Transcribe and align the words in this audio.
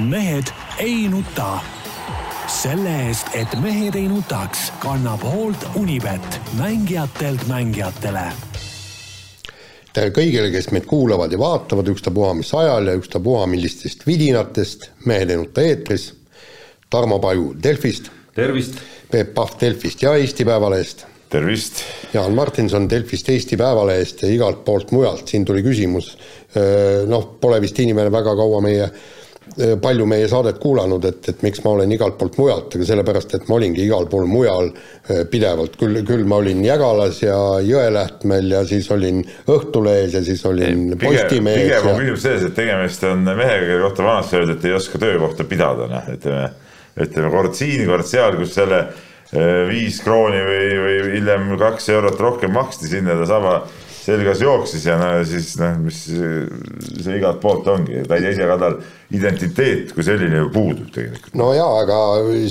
mehed 0.00 0.50
ei 0.78 1.08
nuta. 1.08 1.60
selle 2.46 2.90
eest, 3.06 3.30
et 3.34 3.54
mehed 3.60 3.94
ei 3.96 4.08
nutaks, 4.08 4.72
kannab 4.78 5.22
hoolt 5.24 5.64
Unibet, 5.80 6.40
mängijatelt 6.58 7.46
mängijatele 7.48 8.26
tere 9.94 10.10
kõigile, 10.10 10.50
kes 10.50 10.72
meid 10.74 10.88
kuulavad 10.90 11.32
ja 11.32 11.38
vaatavad, 11.38 11.88
ükstapuha 11.88 12.32
mis 12.34 12.50
ajal 12.54 12.90
ja 12.90 12.98
ükstapuha 12.98 13.46
millistest 13.46 14.02
vidinatest, 14.06 14.90
Mehed 15.06 15.30
ei 15.30 15.38
nuta 15.38 15.62
eetris, 15.62 16.10
Tarmo 16.90 17.20
Paju 17.22 17.54
Delfist. 17.62 18.10
tervist! 18.34 18.74
Peep 19.10 19.34
Pahv 19.34 19.54
Delfist 19.60 20.02
ja 20.02 20.16
Eesti 20.18 20.44
Päevalehest. 20.44 21.06
tervist! 21.30 21.84
Jaan 22.12 22.34
Martinson 22.34 22.90
Delfist, 22.90 23.28
Eesti 23.28 23.56
Päevalehest 23.56 24.22
ja 24.22 24.28
igalt 24.28 24.64
poolt 24.64 24.90
mujalt, 24.90 25.28
siin 25.28 25.44
tuli 25.44 25.62
küsimus, 25.62 26.16
noh, 27.06 27.36
pole 27.40 27.60
vist 27.60 27.78
inimene 27.78 28.10
väga 28.12 28.34
kaua 28.36 28.60
meie 28.60 28.90
palju 29.82 30.06
meie 30.08 30.26
saadet 30.28 30.58
kuulanud, 30.62 31.04
et, 31.04 31.28
et 31.28 31.42
miks 31.44 31.60
ma 31.64 31.74
olen 31.76 31.92
igalt 31.92 32.16
poolt 32.18 32.38
mujalt, 32.40 32.74
aga 32.76 32.88
sellepärast, 32.88 33.36
et 33.36 33.48
ma 33.50 33.58
olingi 33.58 33.84
igal 33.84 34.08
pool 34.10 34.26
mujal 34.30 34.70
pidevalt, 35.30 35.76
küll, 35.80 36.00
küll 36.08 36.24
ma 36.28 36.40
olin 36.40 36.62
Jägalas 36.64 37.20
ja 37.22 37.36
Jõelähtmel 37.64 38.50
ja 38.56 38.64
siis 38.68 38.88
olin 38.94 39.20
Õhtulehes 39.52 40.16
ja 40.16 40.24
siis 40.24 40.44
olin 40.48 40.94
Postimehes. 41.00 41.68
pigem 41.68 41.90
on 41.92 42.00
küsimus 42.00 42.24
selles, 42.24 42.48
et 42.48 42.56
tegemist 42.56 43.04
on 43.08 43.24
mehega, 43.28 43.66
kelle 43.68 43.80
kohta 43.84 44.08
vanasti 44.08 44.40
öeldi, 44.40 44.58
et 44.58 44.68
ei 44.70 44.76
oska 44.80 45.00
töökohta 45.02 45.48
pidada, 45.48 45.88
noh, 45.92 46.12
ütleme, 46.16 46.48
ütleme 47.04 47.34
kord 47.36 47.58
siin, 47.58 47.84
kord 47.90 48.08
seal, 48.08 48.38
kus 48.40 48.56
selle 48.56 48.86
viis 49.68 49.98
krooni 50.04 50.42
või, 50.46 50.66
või 50.84 50.98
hiljem 51.16 51.48
kaks 51.58 51.88
eurot 51.94 52.20
rohkem 52.20 52.52
maksti, 52.54 52.90
sinna 52.90 53.16
ta 53.18 53.26
sama 53.28 53.56
selgas 54.04 54.40
jooksis 54.42 54.84
ja 54.86 54.96
no 55.00 55.08
siis 55.26 55.54
noh, 55.60 55.78
mis 55.80 56.00
see 56.04 57.16
igalt 57.16 57.40
poolt 57.42 57.68
ongi, 57.72 58.02
ta 58.08 58.18
ei 58.18 58.26
tea 58.26 58.34
ise 58.34 58.48
ka 58.50 58.56
tal 58.60 58.76
identiteet 59.14 59.94
kui 59.96 60.04
selline 60.06 60.42
ju 60.42 60.50
puudub 60.52 60.90
tegelikult. 60.92 61.32
no 61.40 61.50
jaa, 61.56 61.70
aga 61.84 61.98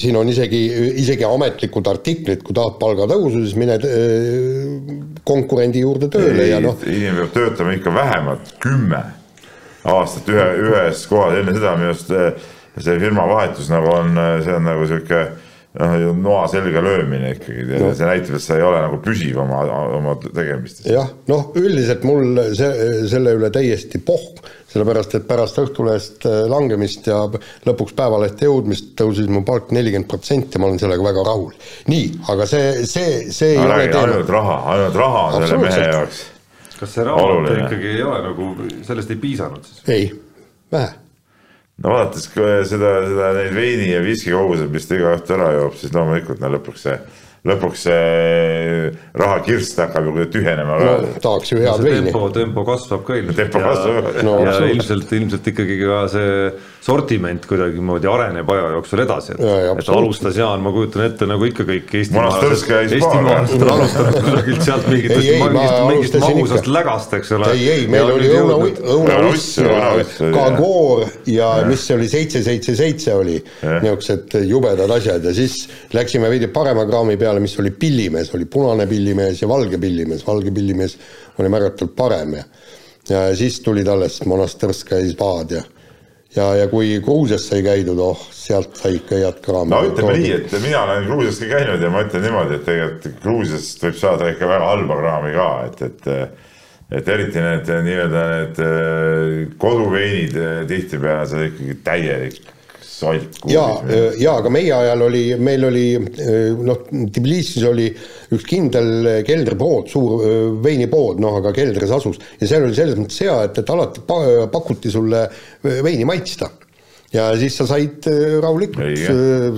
siin 0.02 0.18
on 0.20 0.32
isegi, 0.34 0.62
isegi 1.04 1.28
ametlikud 1.28 1.90
artiklid, 1.92 2.42
kui 2.46 2.58
tahad 2.58 2.80
palgatõusu, 2.82 3.44
siis 3.46 3.58
mine 3.60 3.78
konkurendi 5.28 5.84
juurde 5.84 6.10
tööle 6.14 6.48
ei, 6.48 6.54
ja 6.56 6.62
noh. 6.64 6.80
inimene 6.88 7.24
peab 7.24 7.36
töötama 7.38 7.78
ikka 7.78 7.94
vähemalt 7.94 8.56
kümme 8.64 9.04
aastat 9.94 10.30
ühe, 10.32 10.50
ühes 10.64 11.06
kohas, 11.12 11.38
enne 11.42 11.56
seda 11.58 11.78
minu 11.78 11.92
arust 11.92 12.14
see 12.82 13.00
firma 13.02 13.26
vahetus 13.30 13.70
nagu 13.70 13.92
on, 13.94 14.16
see 14.42 14.54
on 14.56 14.66
nagu 14.66 14.88
noh, 14.90 15.26
noa 15.74 16.48
selga 16.48 16.82
löömine 16.86 17.32
ikkagi 17.34 17.64
no., 17.66 17.94
see 17.98 18.06
näitab, 18.06 18.36
et 18.38 18.44
sa 18.46 18.58
ei 18.60 18.66
ole 18.66 18.82
nagu 18.84 19.00
püsiv 19.02 19.40
oma, 19.42 19.64
oma 19.98 20.14
tegemistes. 20.22 20.86
jah, 20.86 21.08
noh, 21.32 21.48
üldiselt 21.58 22.06
mul 22.06 22.38
see, 22.54 23.00
selle 23.10 23.34
üle 23.40 23.50
täiesti 23.54 23.98
pohh, 24.06 24.44
sellepärast 24.70 25.18
et 25.18 25.26
pärast 25.30 25.58
Õhtulehest 25.64 26.28
äh, 26.30 26.44
langemist 26.52 27.10
ja 27.10 27.24
lõpuks 27.66 27.98
Päevalehte 27.98 28.46
jõudmist 28.46 28.94
tõusis 29.00 29.30
mu 29.34 29.42
palk 29.48 29.74
nelikümmend 29.74 30.10
protsenti, 30.12 30.62
ma 30.62 30.70
olen 30.70 30.82
sellega 30.82 31.10
väga 31.10 31.26
rahul. 31.26 31.54
nii, 31.90 32.08
aga 32.36 32.50
see, 32.50 32.72
see, 32.90 33.24
see 33.34 33.56
ei 33.56 33.62
ole 33.64 33.88
teema. 33.88 34.06
ainult 34.06 34.34
raha, 34.38 34.60
ainult 34.76 35.00
raha 35.02 35.28
on 35.32 35.40
selle 35.42 35.62
mehe 35.66 35.86
jaoks. 35.90 36.26
kas 36.78 37.00
see 37.00 37.08
raamat 37.10 37.56
ikkagi 37.64 37.96
ei 37.96 38.06
ole 38.06 38.26
nagu, 38.30 38.52
sellest 38.86 39.16
ei 39.16 39.24
piisanud 39.26 39.66
siis? 39.66 39.88
ei, 39.90 40.12
vähe 40.74 41.02
no 41.82 41.96
vaadates 41.96 42.30
seda, 42.70 42.94
seda 43.10 43.34
neid 43.40 43.54
veini 43.58 43.90
ja 43.90 44.02
viski 44.06 44.34
koguseid, 44.36 44.72
mis 44.74 44.88
ta 44.88 44.98
iga 45.00 45.16
õhtu 45.18 45.38
ära 45.38 45.52
joob, 45.58 45.78
siis 45.80 45.94
loomulikult 45.96 46.44
no 46.44 46.52
lõpuks 46.54 46.88
see 46.88 46.98
lõpuks 47.44 47.82
see 47.90 48.92
rahakirst 49.20 49.80
hakkab 49.84 50.06
ju 50.08 50.28
tühjenema 50.32 50.78
no, 50.80 50.94
tahaks 51.24 51.52
ju 51.52 51.60
head 51.60 51.74
no, 51.74 51.84
veini. 51.84 52.06
tempo, 52.08 52.30
tempo 52.36 52.64
kasvab 52.68 53.04
ka 53.08 53.18
ilmselt. 53.20 53.42
tempo 53.42 53.64
kasvab. 53.66 54.12
no, 54.24 54.38
ja 54.46 54.54
ilmselt, 54.70 55.12
ilmselt 55.18 55.50
ikkagi 55.52 55.80
ka 55.82 56.06
see 56.14 56.38
sortiment 56.84 57.46
kuidagimoodi 57.48 58.10
areneb 58.12 58.50
aja 58.52 58.72
jooksul 58.74 59.02
edasi, 59.06 59.36
et, 59.38 59.44
et 59.72 59.90
alustas 59.94 60.36
Jaan, 60.36 60.60
ma 60.66 60.72
kujutan 60.76 61.06
ette, 61.06 61.28
nagu 61.30 61.48
ikka 61.48 61.64
kõik 61.68 61.94
eestimaalased, 62.00 62.66
eestimaalased 62.98 63.64
on 63.64 63.72
alustanud 63.76 64.18
kusagilt 64.18 64.66
sealt 64.66 64.90
mingitest, 64.92 65.30
mingist, 65.30 65.78
mingist 65.88 66.18
magusast 66.26 66.68
lägast, 66.68 67.16
eks 67.20 67.32
ole. 67.38 67.52
ei, 67.56 67.70
ei, 67.72 67.86
meil 67.92 68.12
oli 68.12 68.32
õuna, 68.36 68.58
õunauss 68.98 69.62
ja 69.64 69.94
Kagoor 70.36 71.06
ja 71.32 71.54
mis 71.70 71.86
see 71.88 71.96
oli, 71.96 72.10
seitse, 72.12 72.44
seitse, 72.44 72.76
seitse 72.80 73.16
oli, 73.16 73.38
niisugused 73.64 74.36
jubedad 74.50 74.92
asjad 74.98 75.24
ja 75.30 75.36
siis 75.36 75.62
läksime 75.96 76.32
veidi 76.34 76.52
parema 76.52 76.84
kraami 76.90 77.16
peale, 77.22 77.40
mis 77.44 77.56
oli 77.64 77.72
pillimees, 77.72 78.34
oli 78.36 78.50
punane 78.52 78.90
pillimees 78.92 79.40
ja 79.46 79.48
valge 79.52 79.80
pillimees, 79.80 80.28
valge 80.28 80.52
pillimees 80.52 80.98
oli 81.40 81.54
märgatavalt 81.54 81.96
parem 81.96 82.40
ja 82.42 82.48
ja 83.10 83.24
siis 83.36 83.58
tulid 83.64 83.88
alles 83.92 84.22
Monastõrskaja 84.28 85.04
ispaad 85.04 85.56
ja 85.58 85.64
ja, 86.36 86.48
ja 86.58 86.70
kui 86.72 86.96
Gruusias 87.04 87.48
sai 87.50 87.62
käidud, 87.66 88.00
oh, 88.04 88.24
sealt 88.34 88.78
sai 88.80 88.98
ikka 89.00 89.20
head 89.22 89.44
kraami. 89.46 89.74
no 89.74 89.84
ütleme 89.90 90.16
nii, 90.20 90.32
et 90.40 90.56
mina 90.64 90.86
olen 90.86 91.06
Gruusias 91.10 91.42
ka 91.44 91.52
käinud 91.58 91.84
ja 91.84 91.92
ma 91.94 92.06
ütlen 92.08 92.26
niimoodi, 92.28 92.58
et 92.58 92.66
tegelikult 92.68 93.22
Gruusiast 93.24 93.86
võib 93.86 94.00
saada 94.00 94.32
ikka 94.34 94.50
väga 94.50 94.72
halba 94.72 95.00
kraami 95.02 95.36
ka, 95.38 95.52
et, 95.70 95.86
et 95.90 96.42
et 96.94 97.08
eriti 97.10 97.42
need 97.42 97.70
nii-öelda 97.88 98.24
need 98.30 98.60
äh, 98.62 99.54
koduveinid 99.58 100.36
äh, 100.38 100.58
tihtipeale 100.70 101.26
see 101.30 101.48
ikkagi 101.50 101.78
täielik 101.86 102.42
salt. 102.94 103.40
ja, 103.50 103.64
ja 104.20 104.36
aga 104.40 104.52
meie 104.54 104.74
ajal 104.76 105.06
oli, 105.08 105.24
meil 105.42 105.68
oli 105.70 105.86
noh, 106.64 106.84
Tbilisis 107.14 107.66
oli 107.70 107.88
üks 108.34 108.48
kindel 108.50 109.24
keldripood, 109.28 109.90
suur 109.92 110.26
veinipood, 110.64 111.22
noh, 111.24 111.40
aga 111.42 111.54
keldris 111.56 111.94
asus. 111.96 112.20
Ja 112.42 112.50
seal 112.50 112.68
oli 112.68 112.78
selles 112.78 113.00
mõttes 113.00 113.24
hea, 113.26 113.38
et, 113.48 113.62
et 113.62 113.74
alati 113.74 114.04
pakuti 114.54 114.92
sulle 114.94 115.26
veini 115.64 116.06
maitsta. 116.08 116.52
Ja 117.14 117.28
siis 117.38 117.54
sa 117.60 117.68
said 117.70 118.08
rahulikult, 118.42 119.02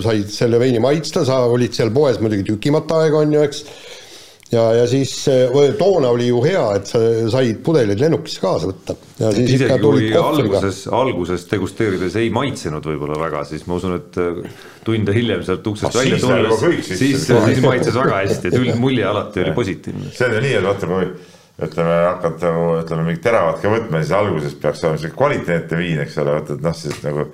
said 0.04 0.32
selle 0.34 0.60
veini 0.60 0.82
maitsta, 0.84 1.24
sa 1.28 1.46
olid 1.48 1.76
seal 1.76 1.94
poes 1.96 2.20
muidugi 2.20 2.50
tükimat 2.50 2.92
aega, 2.98 3.22
on 3.24 3.36
ju, 3.38 3.44
eks 3.48 3.62
ja, 4.56 4.64
ja 4.80 4.86
siis 4.90 5.14
toona 5.80 6.12
oli 6.16 6.30
ju 6.30 6.42
hea, 6.46 6.64
et 6.80 6.90
sa 6.90 7.02
said 7.34 7.62
pudelid 7.66 8.02
lennukisse 8.02 8.42
kaasa 8.44 8.72
võtta. 8.72 8.96
isegi 9.42 9.70
kui 9.82 10.10
alguses, 10.20 10.86
alguses 10.94 11.46
degusteerides 11.52 12.18
ei 12.22 12.32
maitsenud 12.34 12.86
võib-olla 12.92 13.20
väga, 13.20 13.46
siis 13.50 13.66
ma 13.70 13.80
usun, 13.80 13.98
et 14.00 14.20
äh, 14.22 14.60
tunde 14.88 15.16
hiljem 15.16 15.46
sealt 15.48 15.68
uksest 15.72 16.00
välja 16.00 16.20
tulles, 16.24 16.60
siis, 16.66 16.92
siis, 17.04 17.30
siis 17.30 17.64
maitses 17.66 17.96
väga 18.00 18.20
hästi, 18.24 18.52
et 18.52 18.60
üldmulje 18.60 19.08
alati 19.12 19.46
oli 19.46 19.56
positiivne. 19.56 20.12
see 20.16 20.30
on 20.30 20.38
ju 20.38 20.44
nii, 20.48 20.60
et 20.60 20.68
vaata, 20.68 20.92
kui 20.92 21.10
ütleme, 21.66 21.96
hakkad 22.10 22.42
nagu 22.44 22.64
ütleme 22.82 23.08
mingit 23.08 23.24
teravat 23.24 23.62
ka 23.64 23.72
võtma, 23.72 24.04
siis 24.04 24.14
alguses 24.18 24.56
peaks 24.60 24.84
olema 24.84 25.00
sihuke 25.00 25.20
kvaliteetne 25.22 25.80
viin, 25.80 26.02
eks 26.04 26.20
ole, 26.24 26.38
vaata, 26.40 26.58
et 26.58 26.66
noh, 26.66 26.76
siis 26.76 27.02
nagu 27.06 27.28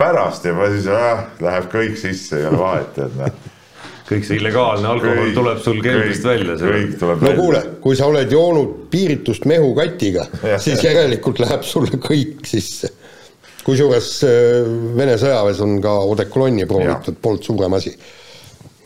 pärast 0.00 0.46
juba 0.50 0.70
siis 0.74 0.88
äh, 0.90 1.26
läheb 1.42 1.68
kõik 1.72 1.98
sisse, 2.00 2.42
ole 2.50 2.62
vahet, 2.62 3.02
et 3.06 3.18
noh 3.20 3.50
kõik 4.08 4.26
see 4.26 4.38
illegaalne 4.40 4.88
alkohol 4.88 5.20
kõik, 5.20 5.34
tuleb 5.36 5.60
sul 5.64 5.80
keldrist 5.84 6.26
välja. 6.26 6.56
no 6.58 6.70
välja. 7.12 7.36
kuule, 7.38 7.62
kui 7.84 7.98
sa 7.98 8.08
oled 8.10 8.32
joonud 8.32 8.74
piiritust 8.92 9.46
mehukatiga, 9.50 10.26
siis 10.64 10.84
järelikult 10.84 11.42
läheb 11.44 11.66
sulle 11.66 12.00
kõik 12.02 12.46
sisse. 12.48 12.92
kusjuures 13.62 14.12
äh, 14.26 14.70
Vene 14.98 15.18
sõjaväes 15.20 15.60
on 15.64 15.76
ka 15.82 15.96
odekolonni 16.14 16.66
proovitud, 16.70 17.18
polnud 17.22 17.44
suurem 17.46 17.78
asi. 17.78 17.94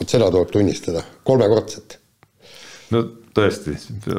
vot 0.00 0.10
seda 0.10 0.30
tuleb 0.30 0.50
tunnistada, 0.52 1.04
kolmekordset. 1.24 1.98
no 2.92 3.06
tõesti, 3.36 3.74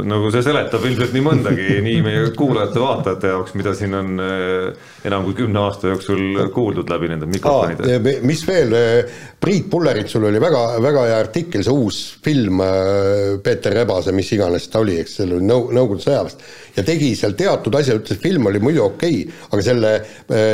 nagu 0.06 0.30
see 0.34 0.44
seletab 0.46 0.84
ilmselt 0.88 1.14
nii 1.16 1.24
mõndagi 1.26 1.66
nii 1.88 2.02
meie 2.06 2.26
kuulajate-vaatajate 2.38 3.32
jaoks, 3.34 3.56
mida 3.58 3.74
siin 3.78 3.96
on 3.98 4.22
eh, 4.24 4.92
enam 5.08 5.26
kui 5.28 5.38
kümne 5.42 5.62
aasta 5.64 5.92
jooksul 5.92 6.52
kuuldud 6.54 6.90
läbi 6.92 7.10
nende 7.12 7.30
mikrofonide. 7.30 8.20
mis 8.28 8.44
veel, 8.48 8.76
eh, 8.78 9.18
Priit 9.38 9.68
Pulleritsul 9.70 10.28
oli 10.30 10.42
väga, 10.42 10.62
väga 10.84 11.08
hea 11.10 11.18
artikkel, 11.22 11.66
see 11.66 11.74
uus 11.74 12.00
film 12.26 12.62
eh, 12.66 13.38
Peeter 13.44 13.76
Rebase, 13.76 14.14
mis 14.16 14.32
iganes 14.38 14.70
ta 14.74 14.82
oli, 14.84 15.00
eks, 15.04 15.18
see 15.20 15.28
oli 15.28 15.42
Nõu-, 15.48 15.72
Nõukogude 15.74 16.06
sõjaväest, 16.06 16.46
ja 16.78 16.86
tegi 16.86 17.12
seal 17.18 17.36
teatud 17.38 17.78
asja, 17.80 17.98
ütles, 17.98 18.22
film 18.22 18.50
oli 18.52 18.62
muidu 18.64 18.86
okei 18.86 19.24
okay,, 19.26 19.46
aga 19.52 19.66
selle 19.66 19.94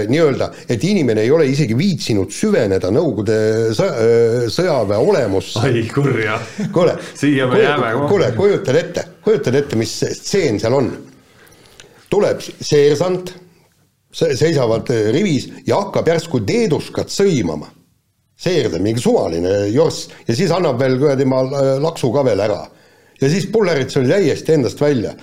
nii-öelda, 0.08 0.50
et 0.72 0.84
inimene 0.88 1.24
ei 1.26 1.32
ole 1.34 1.48
isegi 1.52 1.76
viitsinud 1.78 2.32
süveneda 2.34 2.92
Nõukogude 2.94 3.38
sõja, 3.76 4.50
sõjaväe 4.54 5.00
olemusse. 5.00 5.64
ai 5.64 5.84
kurja. 5.92 6.38
kuule, 6.76 6.96
siia 7.18 7.48
me 7.52 7.60
jääme. 7.64 7.94
kuule, 8.08 8.32
kujutad 8.54 8.76
ette, 8.78 9.06
kujutad 9.24 9.56
ette, 9.58 9.78
mis 9.80 9.94
stseen 10.20 10.60
seal 10.62 10.78
on. 10.78 10.92
tuleb 12.14 12.42
seersant, 12.44 13.32
seisavad 14.14 14.90
rivis 15.16 15.48
ja 15.66 15.80
hakkab 15.82 16.12
järsku 16.12 16.44
teeduskat 16.46 17.10
sõimama. 17.10 17.72
seerda, 18.44 18.80
mingi 18.82 19.02
suvaline 19.02 19.70
jorss 19.72 20.10
ja 20.28 20.36
siis 20.36 20.52
annab 20.52 20.80
veel 20.80 20.98
kuradi 21.00 21.26
ma 21.26 21.42
laksu 21.82 22.12
ka 22.14 22.26
veel 22.26 22.40
ära. 22.40 22.68
ja 23.22 23.30
siis 23.30 23.48
Pullerits 23.50 23.98
oli 23.98 24.10
täiesti 24.10 24.54
endast 24.54 24.82
välja 24.82 25.16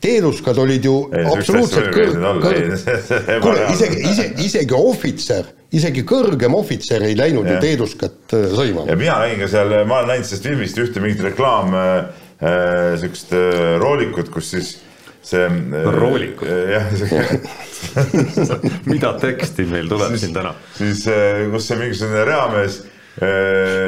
teeluskad 0.00 0.58
olid 0.58 0.84
ju 0.84 0.96
ei, 1.10 1.24
absoluutselt 1.24 1.88
kõr-, 1.94 2.16
kõr-, 2.42 2.74
kuule, 3.44 3.62
isegi, 3.72 4.02
ise, 4.10 4.26
isegi 4.44 4.76
ohvitser, 4.76 5.48
isegi 5.74 6.04
kõrgem 6.06 6.54
ohvitser 6.54 7.02
ei 7.08 7.16
läinud 7.18 7.48
ja. 7.48 7.56
ju 7.56 7.64
teeduskat 7.64 8.36
äh, 8.36 8.44
sõimama. 8.52 8.90
ja 8.92 8.98
mina 9.00 9.16
nägin 9.24 9.42
ka 9.42 9.50
seal, 9.56 9.72
ma 9.88 10.02
olen 10.02 10.12
näinud 10.12 10.28
sellest 10.28 10.46
filmist 10.50 10.80
ühte 10.84 11.02
mingit 11.02 11.24
reklaam 11.24 11.74
äh, 11.74 11.88
äh,, 11.96 12.25
sihukest 12.40 13.32
äh, 13.36 13.76
roolikut, 13.80 14.28
kus 14.32 14.50
siis 14.54 14.72
see. 15.26 15.46
roolikud. 15.96 16.48
jah, 16.70 16.90
mida 18.92 19.14
teksti 19.20 19.64
meil 19.70 19.88
tuleb 19.90 20.12
siis, 20.14 20.26
siin 20.26 20.36
täna? 20.36 20.52
siis 20.76 21.06
kus 21.52 21.70
see 21.70 21.80
mingisugune 21.80 22.26
reamees 22.28 22.82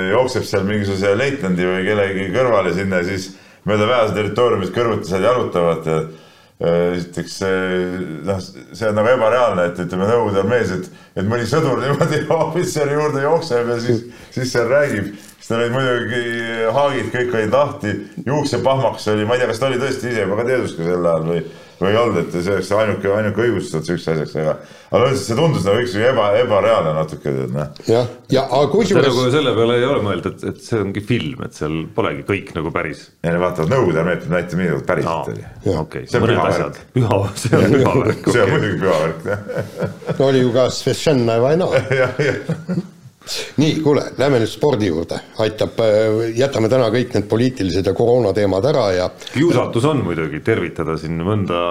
jookseb 0.08 0.46
seal 0.48 0.64
mingisuguse 0.64 1.12
leitnandi 1.18 1.66
või 1.68 1.84
kellegi 1.84 2.30
kõrvale 2.32 2.72
sinna 2.76 3.02
ja 3.02 3.10
siis 3.10 3.34
mööda 3.68 3.90
vähese 3.90 4.16
territooriumit 4.16 4.72
kõrvuti 4.72 5.10
seal 5.10 5.26
jalutavad 5.28 5.90
esiteks 6.58 7.36
noh, 8.26 8.40
see 8.42 8.88
on 8.88 8.96
nagu 8.98 9.12
ebareaalne, 9.12 9.68
et 9.68 9.78
ütleme 9.84 10.08
Nõukogude 10.08 10.40
armees, 10.42 10.72
et, 10.74 10.88
et 11.20 11.28
mõni 11.28 11.46
sõdur 11.46 11.78
niimoodi 11.84 12.24
ohvitseri 12.34 12.96
juurde 12.96 13.22
jookseb 13.22 13.70
ja 13.74 13.78
siis, 13.82 14.06
siis 14.34 14.54
seal 14.56 14.66
räägib. 14.72 15.12
Tal 15.48 15.62
olid 15.62 15.76
muidugi 15.76 16.24
haagid 16.76 17.08
kõik 17.14 17.32
olid 17.38 17.56
lahti, 17.56 17.94
juuksepahmaks 18.26 19.08
oli, 19.14 19.24
ma 19.28 19.36
ei 19.36 19.42
tea, 19.42 19.52
kas 19.52 19.62
ta 19.62 19.70
oli 19.70 19.80
tõesti 19.80 20.12
ise 20.12 20.26
juba 20.26 20.38
ka 20.40 20.46
teadus 20.50 20.76
ka 20.76 20.86
sel 20.86 21.10
ajal 21.12 21.26
või 21.32 21.42
või 21.78 21.92
ei 21.92 21.98
olnud, 21.98 22.18
et 22.24 22.32
see 22.34 22.52
oleks 22.52 22.70
ainuke, 22.74 23.10
ainuke 23.14 23.42
õigustus 23.44 23.84
sihukeseks 23.86 24.08
asjaks, 24.10 24.32
aga 24.42 24.54
aga 24.88 25.10
üldiselt 25.12 25.28
see 25.28 25.36
tundus 25.38 25.66
nagu 25.68 25.82
üks 25.84 25.94
eba, 26.02 26.24
ebareaalne 26.40 26.94
natuke, 26.96 27.34
tead 27.36 27.54
noh. 27.54 27.78
jah, 27.86 28.08
ja 28.34 28.44
aga 28.48 28.70
kusjuures. 28.72 29.06
nagu 29.06 29.26
selle 29.36 29.54
peale 29.54 29.78
ei 29.78 29.86
ole 29.86 30.02
mõelda, 30.08 30.34
et, 30.34 30.44
et 30.50 30.60
see 30.64 30.82
ongi 30.82 31.04
film, 31.12 31.46
et 31.46 31.54
seal 31.58 31.78
polegi 31.94 32.26
kõik 32.32 32.52
nagu 32.58 32.74
päris. 32.74 33.06
ja 33.22 33.34
nad 33.34 33.44
vaatavad 33.44 33.74
Nõukogude 33.74 34.02
armeed 34.02 34.24
peab 34.24 34.34
näitama, 34.34 34.62
milline 34.64 34.82
päriselt 34.90 35.32
oli. 35.36 35.48
okei, 35.76 36.10
mõned 36.18 36.44
asjad, 36.48 36.84
püha, 36.98 37.22
see 37.44 37.62
on 37.62 37.78
püha 37.78 37.96
värk. 38.02 38.28
see 38.34 38.44
on 38.44 38.54
muidugi 38.56 38.84
püha 38.84 39.00
värk, 39.06 39.26
jah. 39.32 40.14
no 40.18 40.30
oli 40.32 40.46
ju 40.46 40.54
ka 40.58 40.68
Svešenna 40.82 41.42
Vaina. 41.46 41.74
jah, 42.02 42.22
jah 42.26 42.96
nii, 43.60 43.78
kuule, 43.84 44.04
lähme 44.18 44.40
nüüd 44.42 44.50
spordi 44.50 44.88
juurde, 44.88 45.20
aitab, 45.42 45.78
äh, 45.84 46.30
jätame 46.38 46.70
täna 46.72 46.88
kõik 46.94 47.14
need 47.16 47.28
poliitilised 47.30 47.86
ja 47.86 47.94
koroona 47.96 48.32
teemad 48.36 48.66
ära 48.70 48.88
ja. 48.96 49.08
kiusatus 49.34 49.86
on 49.90 50.02
muidugi 50.06 50.40
tervitada 50.44 50.96
siin 51.00 51.20
mõnda 51.26 51.62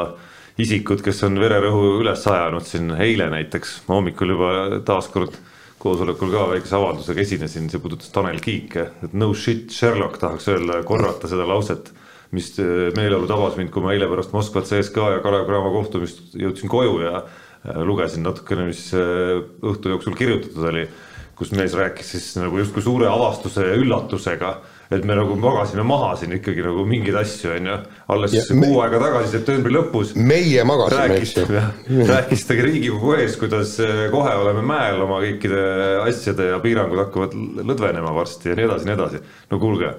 isikut, 0.62 1.04
kes 1.06 1.22
on 1.28 1.38
vererõhu 1.42 2.00
üles 2.02 2.24
ajanud 2.30 2.66
siin. 2.66 2.92
Eile 3.02 3.30
näiteks, 3.34 3.82
hommikul 3.90 4.34
juba 4.34 4.52
taaskord 4.86 5.36
koosolekul 5.82 6.34
ka 6.34 6.48
väikese 6.54 6.78
avaldusega 6.78 7.22
esinesin, 7.22 7.70
see 7.70 7.82
puudutas 7.82 8.10
Tanel 8.14 8.42
Kiike, 8.44 8.88
et 9.06 9.14
no 9.14 9.30
shit 9.38 9.74
Sherlock 9.74 10.18
tahaks 10.22 10.50
öelda, 10.50 10.82
korrata 10.88 11.30
seda 11.30 11.46
lauset, 11.50 11.92
mis 12.34 12.54
äh, 12.62 12.88
meeleolu 12.98 13.30
tabas 13.30 13.58
mind, 13.60 13.72
kui 13.74 13.86
ma 13.86 13.94
eile 13.94 14.10
pärast 14.10 14.34
Moskvat 14.36 14.70
CSKA 14.70 15.12
ja 15.16 15.20
Kalev 15.26 15.46
Cramo 15.50 15.74
kohtumist 15.76 16.34
jõudsin 16.38 16.70
koju 16.70 16.98
ja 17.06 17.20
äh, 17.22 17.84
lugesin 17.86 18.26
natukene, 18.26 18.70
mis 18.72 18.90
õhtu 18.94 19.94
jooksul 19.94 20.18
kirjutatud 20.18 20.66
oli 20.74 20.88
kus 21.38 21.52
mees 21.54 21.74
rääkis 21.78 22.10
siis 22.16 22.32
nagu 22.40 22.58
justkui 22.58 22.82
suure 22.82 23.06
avastuse 23.10 23.62
ja 23.68 23.76
üllatusega, 23.78 24.54
et 24.94 25.04
me 25.06 25.16
nagu 25.20 25.36
magasime 25.38 25.84
maha 25.86 26.16
siin 26.18 26.34
ikkagi 26.38 26.64
nagu 26.66 26.86
mingeid 26.90 27.20
asju, 27.20 27.52
on 27.54 27.70
ju. 27.70 27.76
alles 28.16 28.34
ja 28.34 28.42
kuu 28.48 28.58
me... 28.62 28.72
aega 28.86 29.02
tagasi, 29.04 29.30
septembri 29.36 29.76
lõpus. 29.76 30.16
meie 30.18 30.64
magasime, 30.66 31.20
eks 31.22 31.36
ju. 31.38 32.08
rääkis 32.10 32.48
ta 32.50 32.58
Riigikogu 32.58 33.14
ees, 33.20 33.38
kuidas 33.38 33.76
eh, 33.86 34.08
kohe 34.14 34.34
oleme 34.42 34.66
mäel 34.66 35.04
oma 35.06 35.22
kõikide 35.26 35.62
asjade 36.08 36.50
ja 36.54 36.58
piirangud 36.64 37.04
hakkavad 37.06 37.38
lõdvenema 37.62 38.16
varsti 38.18 38.54
ja 38.54 38.58
nii 38.58 38.70
edasi, 38.72 38.90
nii 38.90 38.98
edasi. 38.98 39.24
no 39.54 39.62
kuulge. 39.62 39.94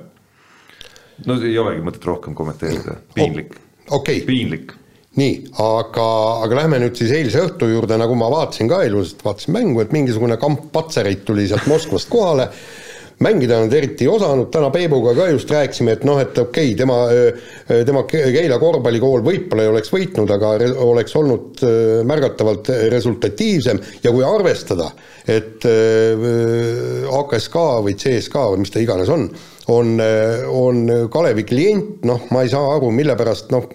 no 1.26 1.38
ei 1.38 1.54
olegi 1.62 1.86
mõtet 1.86 2.10
rohkem 2.10 2.34
kommenteerida, 2.38 2.98
piinlik 3.14 3.54
oh,. 3.54 4.00
Okay. 4.00 4.20
piinlik 4.26 4.74
nii, 5.18 5.38
aga, 5.62 6.08
aga 6.44 6.60
lähme 6.62 6.82
nüüd 6.82 6.98
siis 6.98 7.14
eilse 7.16 7.42
õhtu 7.48 7.70
juurde, 7.72 7.98
nagu 8.00 8.16
ma 8.18 8.30
vaatasin 8.32 8.70
ka 8.70 8.82
ilusasti, 8.86 9.24
vaatasin 9.26 9.56
mängu, 9.56 9.82
et 9.82 9.94
mingisugune 9.94 10.38
kamp 10.40 10.68
patsereid 10.74 11.24
tuli 11.26 11.48
sealt 11.50 11.66
Moskvast 11.70 12.10
kohale, 12.12 12.48
mängida 13.24 13.58
nad 13.58 13.72
eriti 13.74 14.06
ei 14.06 14.12
osanud, 14.12 14.46
täna 14.54 14.70
Peebuga 14.70 15.14
ka 15.16 15.26
just 15.32 15.50
rääkisime, 15.50 15.96
et 15.96 16.04
noh, 16.06 16.20
et 16.22 16.38
okei 16.38 16.70
okay,, 16.70 16.76
tema, 16.78 16.98
tema 17.86 18.04
Keila 18.06 18.60
korvpallikool 18.62 19.24
võib-olla 19.26 19.66
ei 19.66 19.72
oleks 19.72 19.90
võitnud, 19.90 20.30
aga 20.36 20.54
oleks 20.86 21.16
olnud 21.18 21.64
märgatavalt 22.06 22.70
resultatiivsem. 22.94 23.82
Ja 24.06 24.14
kui 24.14 24.22
arvestada, 24.26 24.92
et 25.26 25.66
AKSK 27.18 27.62
või 27.88 27.98
CSK 27.98 28.50
või 28.52 28.62
mis 28.62 28.74
ta 28.74 28.86
iganes 28.86 29.10
on, 29.10 29.26
on, 29.74 29.96
on 30.54 30.84
Kalevi 31.10 31.42
klient, 31.48 32.06
noh, 32.06 32.28
ma 32.30 32.46
ei 32.46 32.54
saa 32.54 32.76
aru, 32.76 32.94
mille 32.94 33.18
pärast 33.18 33.50
noh, 33.50 33.66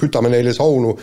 kütame 0.00 0.32
neile 0.32 0.54
saunu, 0.56 0.94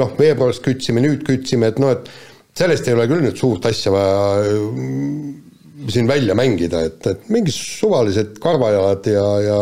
noh, 0.00 0.16
veebruaris 0.18 0.60
kütsime, 0.64 1.02
nüüd 1.04 1.24
kütsime, 1.26 1.70
et 1.72 1.80
noh, 1.82 1.94
et 1.94 2.10
sellest 2.56 2.88
ei 2.88 2.96
ole 2.96 3.06
küll 3.10 3.24
nüüd 3.24 3.38
suurt 3.38 3.66
asja 3.70 3.92
vaja 3.94 4.58
mm, 4.70 5.88
siin 5.90 6.08
välja 6.10 6.36
mängida, 6.38 6.84
et, 6.88 7.00
et 7.06 7.28
mingid 7.32 7.54
suvalised 7.56 8.38
karvajalad 8.42 9.06
ja, 9.10 9.26
ja 9.44 9.58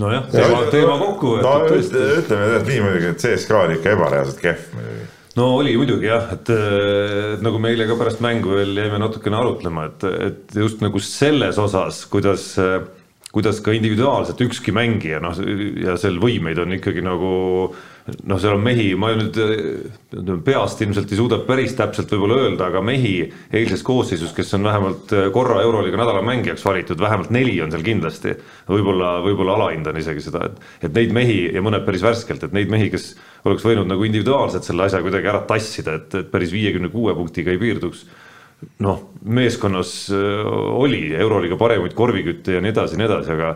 nojah, 0.00 0.28
teema, 0.32 0.62
teema 0.72 0.96
kokku 1.02 1.36
no, 1.44 1.56
ütleme 1.70 2.48
jah 2.54 2.64
nii 2.66 2.80
muidugi, 2.86 3.12
et 3.12 3.26
CSKA 3.26 3.66
oli 3.66 3.78
ikka 3.78 3.94
ebareaalselt 3.94 4.40
kehv 4.42 4.72
muidugi. 4.74 5.06
no 5.38 5.50
oli 5.60 5.76
muidugi 5.78 6.10
jah, 6.10 6.34
et 6.34 6.52
nagu 7.44 7.62
me 7.62 7.74
eile 7.74 7.86
ka 7.90 7.98
pärast 8.00 8.24
mängu 8.24 8.56
veel 8.58 8.74
jäime 8.82 9.00
natukene 9.02 9.38
arutlema, 9.38 9.88
et, 9.92 10.08
et 10.30 10.58
just 10.64 10.82
nagu 10.84 11.02
selles 11.02 11.60
osas, 11.62 12.04
kuidas 12.10 12.52
äh, 12.62 12.80
kuidas 13.34 13.58
ka 13.64 13.74
individuaalselt 13.74 14.40
ükski 14.46 14.72
mängija 14.74 15.18
noh, 15.22 15.34
ja 15.82 15.96
seal 15.98 16.20
võimeid 16.22 16.60
on 16.62 16.76
ikkagi 16.76 17.02
nagu 17.02 17.32
noh, 18.28 18.38
seal 18.38 18.54
on 18.54 18.62
mehi, 18.62 18.90
ma 19.00 19.10
nüüd 19.16 19.38
peast 20.44 20.82
ilmselt 20.84 21.10
ei 21.10 21.18
suuda 21.18 21.40
päris 21.46 21.74
täpselt 21.78 22.12
võib-olla 22.12 22.36
öelda, 22.44 22.68
aga 22.68 22.82
mehi 22.84 23.14
eilses 23.54 23.82
koosseisus, 23.86 24.34
kes 24.36 24.54
on 24.58 24.68
vähemalt 24.68 25.14
korra 25.34 25.62
Euroliiga 25.64 25.98
nädala 25.98 26.22
mängijaks 26.26 26.64
valitud, 26.66 27.00
vähemalt 27.00 27.32
neli 27.34 27.56
on 27.64 27.72
seal 27.72 27.86
kindlasti. 27.86 28.36
võib-olla, 28.68 29.16
võib-olla 29.24 29.56
alahindan 29.58 29.98
isegi 30.00 30.26
seda, 30.28 30.50
et, 30.50 30.60
et 30.88 30.94
neid 30.94 31.14
mehi 31.16 31.38
ja 31.54 31.62
mõned 31.64 31.86
päris 31.88 32.04
värskelt, 32.04 32.44
et 32.44 32.54
neid 32.54 32.70
mehi, 32.70 32.90
kes 32.92 33.14
oleks 33.48 33.64
võinud 33.66 33.88
nagu 33.88 34.04
individuaalselt 34.06 34.68
selle 34.68 34.86
asja 34.86 35.02
kuidagi 35.04 35.32
ära 35.32 35.42
tassida, 35.48 35.98
et, 35.98 36.14
et 36.20 36.30
päris 36.30 36.52
viiekümne 36.54 36.92
kuue 36.92 37.16
punktiga 37.16 37.54
ei 37.54 37.60
piirduks 37.62 38.04
noh, 38.84 39.00
meeskonnas 39.24 39.94
äh, 40.12 40.48
oli 40.78 41.06
Euroliiga 41.16 41.58
parimaid 41.60 41.94
korvikütte 41.96 42.58
ja 42.58 42.64
nii 42.64 42.74
edasi 42.74 42.96
ja 42.96 43.02
nii 43.02 43.10
edasi, 43.10 43.32
aga 43.36 43.54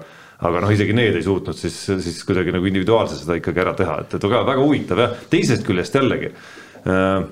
aga 0.49 0.60
noh, 0.62 0.70
isegi 0.70 0.94
need 0.94 1.16
ei 1.19 1.25
suutnud 1.26 1.56
siis, 1.58 1.76
siis 2.05 2.20
kuidagi 2.26 2.52
nagu 2.55 2.69
individuaalselt 2.69 3.25
seda 3.25 3.38
ikkagi 3.40 3.62
ära 3.64 3.75
teha, 3.78 3.96
et, 4.05 4.14
et 4.14 4.26
väga, 4.28 4.44
väga 4.46 4.62
huvitav 4.62 5.02
jah, 5.02 5.19
teisest 5.32 5.66
küljest 5.66 5.99
jällegi 5.99 6.31
äh, 6.31 7.26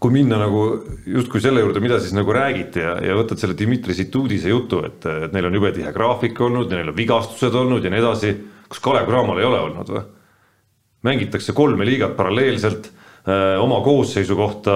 kui 0.00 0.14
minna 0.14 0.38
nagu 0.40 0.64
justkui 1.06 1.42
selle 1.44 1.62
juurde, 1.62 1.82
mida 1.84 2.00
siis 2.02 2.14
nagu 2.16 2.32
räägiti 2.34 2.82
ja, 2.82 2.96
ja 3.04 3.18
võtad 3.18 3.38
selle 3.38 3.54
Dmitri 3.58 3.94
Situudise 3.94 4.50
jutu, 4.50 4.80
et, 4.88 5.04
et 5.28 5.34
neil 5.36 5.50
on 5.50 5.58
jube 5.60 5.74
tihe 5.76 5.92
graafik 5.94 6.40
olnud 6.42 6.72
ja 6.72 6.80
neil 6.80 6.90
on 6.90 6.98
vigastused 6.98 7.58
olnud 7.62 7.84
ja 7.84 7.92
nii 7.92 8.02
edasi. 8.02 8.32
kas 8.70 8.82
Kalev 8.82 9.06
Cramol 9.10 9.42
ei 9.42 9.46
ole 9.46 9.60
olnud 9.68 9.92
või? 9.94 10.06
mängitakse 11.06 11.54
kolme 11.56 11.86
liigat 11.88 12.16
paralleelselt, 12.16 12.90
äh, 13.24 13.60
oma 13.62 13.78
koosseisu 13.84 14.36
kohta 14.36 14.74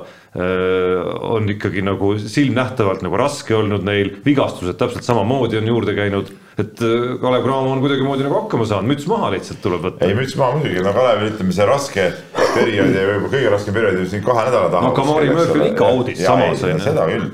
Äh, 0.00 0.25
on 0.36 1.48
ikkagi 1.48 1.80
nagu 1.84 2.10
silmnähtavalt 2.20 3.00
nagu 3.06 3.16
raske 3.16 3.54
olnud 3.56 3.84
neil, 3.86 4.10
vigastused 4.24 4.76
täpselt 4.76 5.06
samamoodi 5.06 5.56
on 5.56 5.70
juurde 5.70 5.94
käinud. 5.96 6.32
et 6.58 6.80
Kalev 7.20 7.42
Cramo 7.44 7.72
on 7.72 7.80
kuidagimoodi 7.80 8.24
nagu 8.24 8.42
hakkama 8.42 8.66
saanud, 8.68 8.90
müts 8.90 9.06
maha 9.08 9.30
lihtsalt 9.32 9.62
tuleb 9.64 9.86
võtta. 9.86 10.04
ei, 10.04 10.16
müts 10.18 10.36
maha 10.36 10.58
muidugi, 10.58 10.82
no 10.84 10.92
Kalev, 10.96 11.24
ütleme 11.30 11.56
see 11.56 11.68
raske 11.68 12.06
periood 12.36 12.92
ja 12.92 13.06
võib-olla 13.08 13.32
kõige 13.32 13.54
raskem 13.56 13.78
periood 13.78 13.98
ju 14.02 14.06
siin 14.12 14.24
kahe 14.28 14.46
nädala 14.50 14.70
taha. 14.74 14.90
no 14.90 14.94
Kamari 14.96 15.32
Murphy 15.32 15.60
on 15.60 15.66
ikka 15.70 15.90
audis 15.94 16.22
samas 16.26 16.64
on 16.68 16.74
ju. 16.74 16.84
seda 16.84 17.08
küll, 17.08 17.26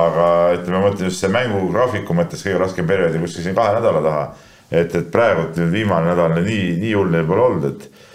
aga 0.00 0.26
ütleme, 0.56 0.76
ma 0.78 0.84
mõtlen 0.88 1.12
just 1.12 1.24
see 1.24 1.32
mängugraafiku 1.36 2.16
mõttes 2.16 2.44
kõige 2.46 2.64
raskem 2.64 2.88
periood 2.88 3.16
ja 3.16 3.24
kuskil 3.26 3.44
siin 3.44 3.58
kahe 3.58 3.76
nädala 3.76 4.04
taha. 4.08 4.26
et, 4.70 4.94
et 4.94 5.12
praegu 5.12 5.50
nüüd 5.52 5.72
viimane 5.82 6.14
nädal 6.14 6.40
nii, 6.40 6.76
nii 6.80 6.96
hull 6.96 7.12
neil 7.12 7.28
pole 7.28 7.48
olnud, 7.50 7.72
et 7.74 8.06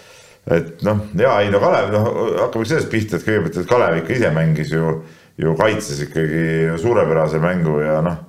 et 0.52 0.84
noh, 0.84 1.00
ja 1.18 1.38
ei 1.40 1.50
no 1.52 1.60
Kalev, 1.62 1.90
noh 1.94 2.08
hakkame 2.42 2.68
sellest 2.68 2.90
pihta, 2.92 3.16
et 3.16 3.26
kõigepealt, 3.26 3.58
et 3.62 3.68
Kalev 3.70 3.98
ikka 4.02 4.16
ise 4.18 4.30
mängis 4.34 4.72
ju, 4.74 4.94
ju 5.40 5.56
kaitses 5.58 6.04
ikkagi 6.04 6.78
suurepärase 6.82 7.40
mängu 7.42 7.78
ja 7.80 7.98
noh, 8.04 8.20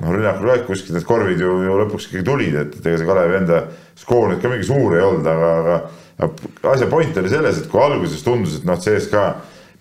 noh 0.00 0.16
rünnakul 0.16 0.48
ka 0.48 0.58
kuskilt 0.70 0.96
need 0.96 1.08
korvid 1.08 1.42
ju, 1.42 1.58
ju 1.66 1.78
lõpuks 1.82 2.08
ikkagi 2.08 2.26
tulid, 2.26 2.56
et, 2.62 2.76
et 2.80 2.90
ega 2.90 3.00
see 3.02 3.10
Kalevi 3.10 3.40
enda 3.42 3.62
skoor 4.00 4.30
nüüd 4.32 4.42
ka 4.42 4.52
mingi 4.52 4.68
suur 4.70 4.96
ei 4.96 5.04
olnud, 5.04 5.28
aga, 5.28 5.52
aga 6.24 6.72
asja 6.72 6.88
point 6.90 7.20
oli 7.20 7.32
selles, 7.32 7.60
et 7.60 7.68
kui 7.70 7.82
alguses 7.84 8.24
tundus, 8.24 8.60
et 8.60 8.68
noh, 8.68 8.80
CSKA 8.80 9.26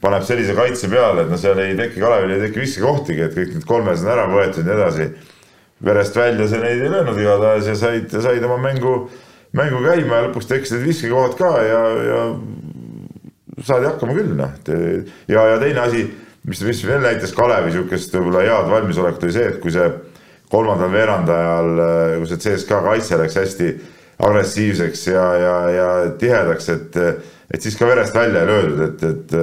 paneb 0.03 0.23
sellise 0.27 0.55
kaitse 0.55 0.87
peale, 0.91 1.25
et 1.25 1.31
no 1.31 1.39
seal 1.39 1.59
ei 1.63 1.75
teki, 1.79 1.99
Kalevil 2.03 2.35
ei 2.35 2.43
teki 2.47 2.63
viskekohtagi, 2.63 3.25
et 3.25 3.35
kõik 3.35 3.55
need 3.55 3.67
kolmesed 3.67 4.07
on 4.07 4.13
ära 4.15 4.27
võetud 4.31 4.63
ja 4.63 4.67
nii 4.67 4.77
edasi. 4.77 5.09
verest 5.79 6.15
välja 6.15 6.47
see 6.51 6.59
neid 6.59 6.81
ei 6.83 6.89
löönud 6.91 7.19
igatahes 7.19 7.67
ja 7.67 7.75
said, 7.79 8.11
said 8.11 8.43
oma 8.43 8.57
mängu 8.59 9.09
mängu 9.57 9.81
käima 9.83 10.19
ja 10.19 10.25
lõpuks 10.27 10.49
tekkisid 10.49 10.77
need 10.77 10.89
viskekohad 10.91 11.35
ka 11.39 11.51
ja, 11.65 11.79
ja 12.05 12.19
saadi 13.65 13.89
hakkama 13.89 14.15
küll 14.17 14.35
noh. 14.37 14.51
ja, 15.29 15.45
ja 15.53 15.55
teine 15.61 15.81
asi, 15.83 16.03
mis, 16.47 16.61
mis 16.67 16.83
veel 16.85 17.01
näitas 17.03 17.33
Kalevi 17.35 17.73
sihukest 17.73 18.13
võib-olla 18.15 18.45
head 18.45 18.69
valmisolekut, 18.71 19.25
oli 19.25 19.35
see, 19.35 19.47
et 19.53 19.57
kui 19.63 19.73
see 19.73 19.87
kolmandal 20.49 20.93
veerandajal, 20.93 21.73
kui 22.19 22.29
see 22.29 22.43
CSKA 22.45 22.83
kaitse 22.85 23.17
läks 23.21 23.39
hästi 23.41 23.73
agressiivseks 24.29 25.03
ja, 25.09 25.25
ja, 25.39 25.57
ja 25.73 25.89
tihedaks, 26.19 26.69
et, 26.73 26.95
et 27.49 27.65
siis 27.65 27.77
ka 27.79 27.89
verest 27.89 28.15
välja 28.17 28.43
ei 28.43 28.49
löödud, 28.49 28.81
et, 28.85 29.03
et 29.09 29.35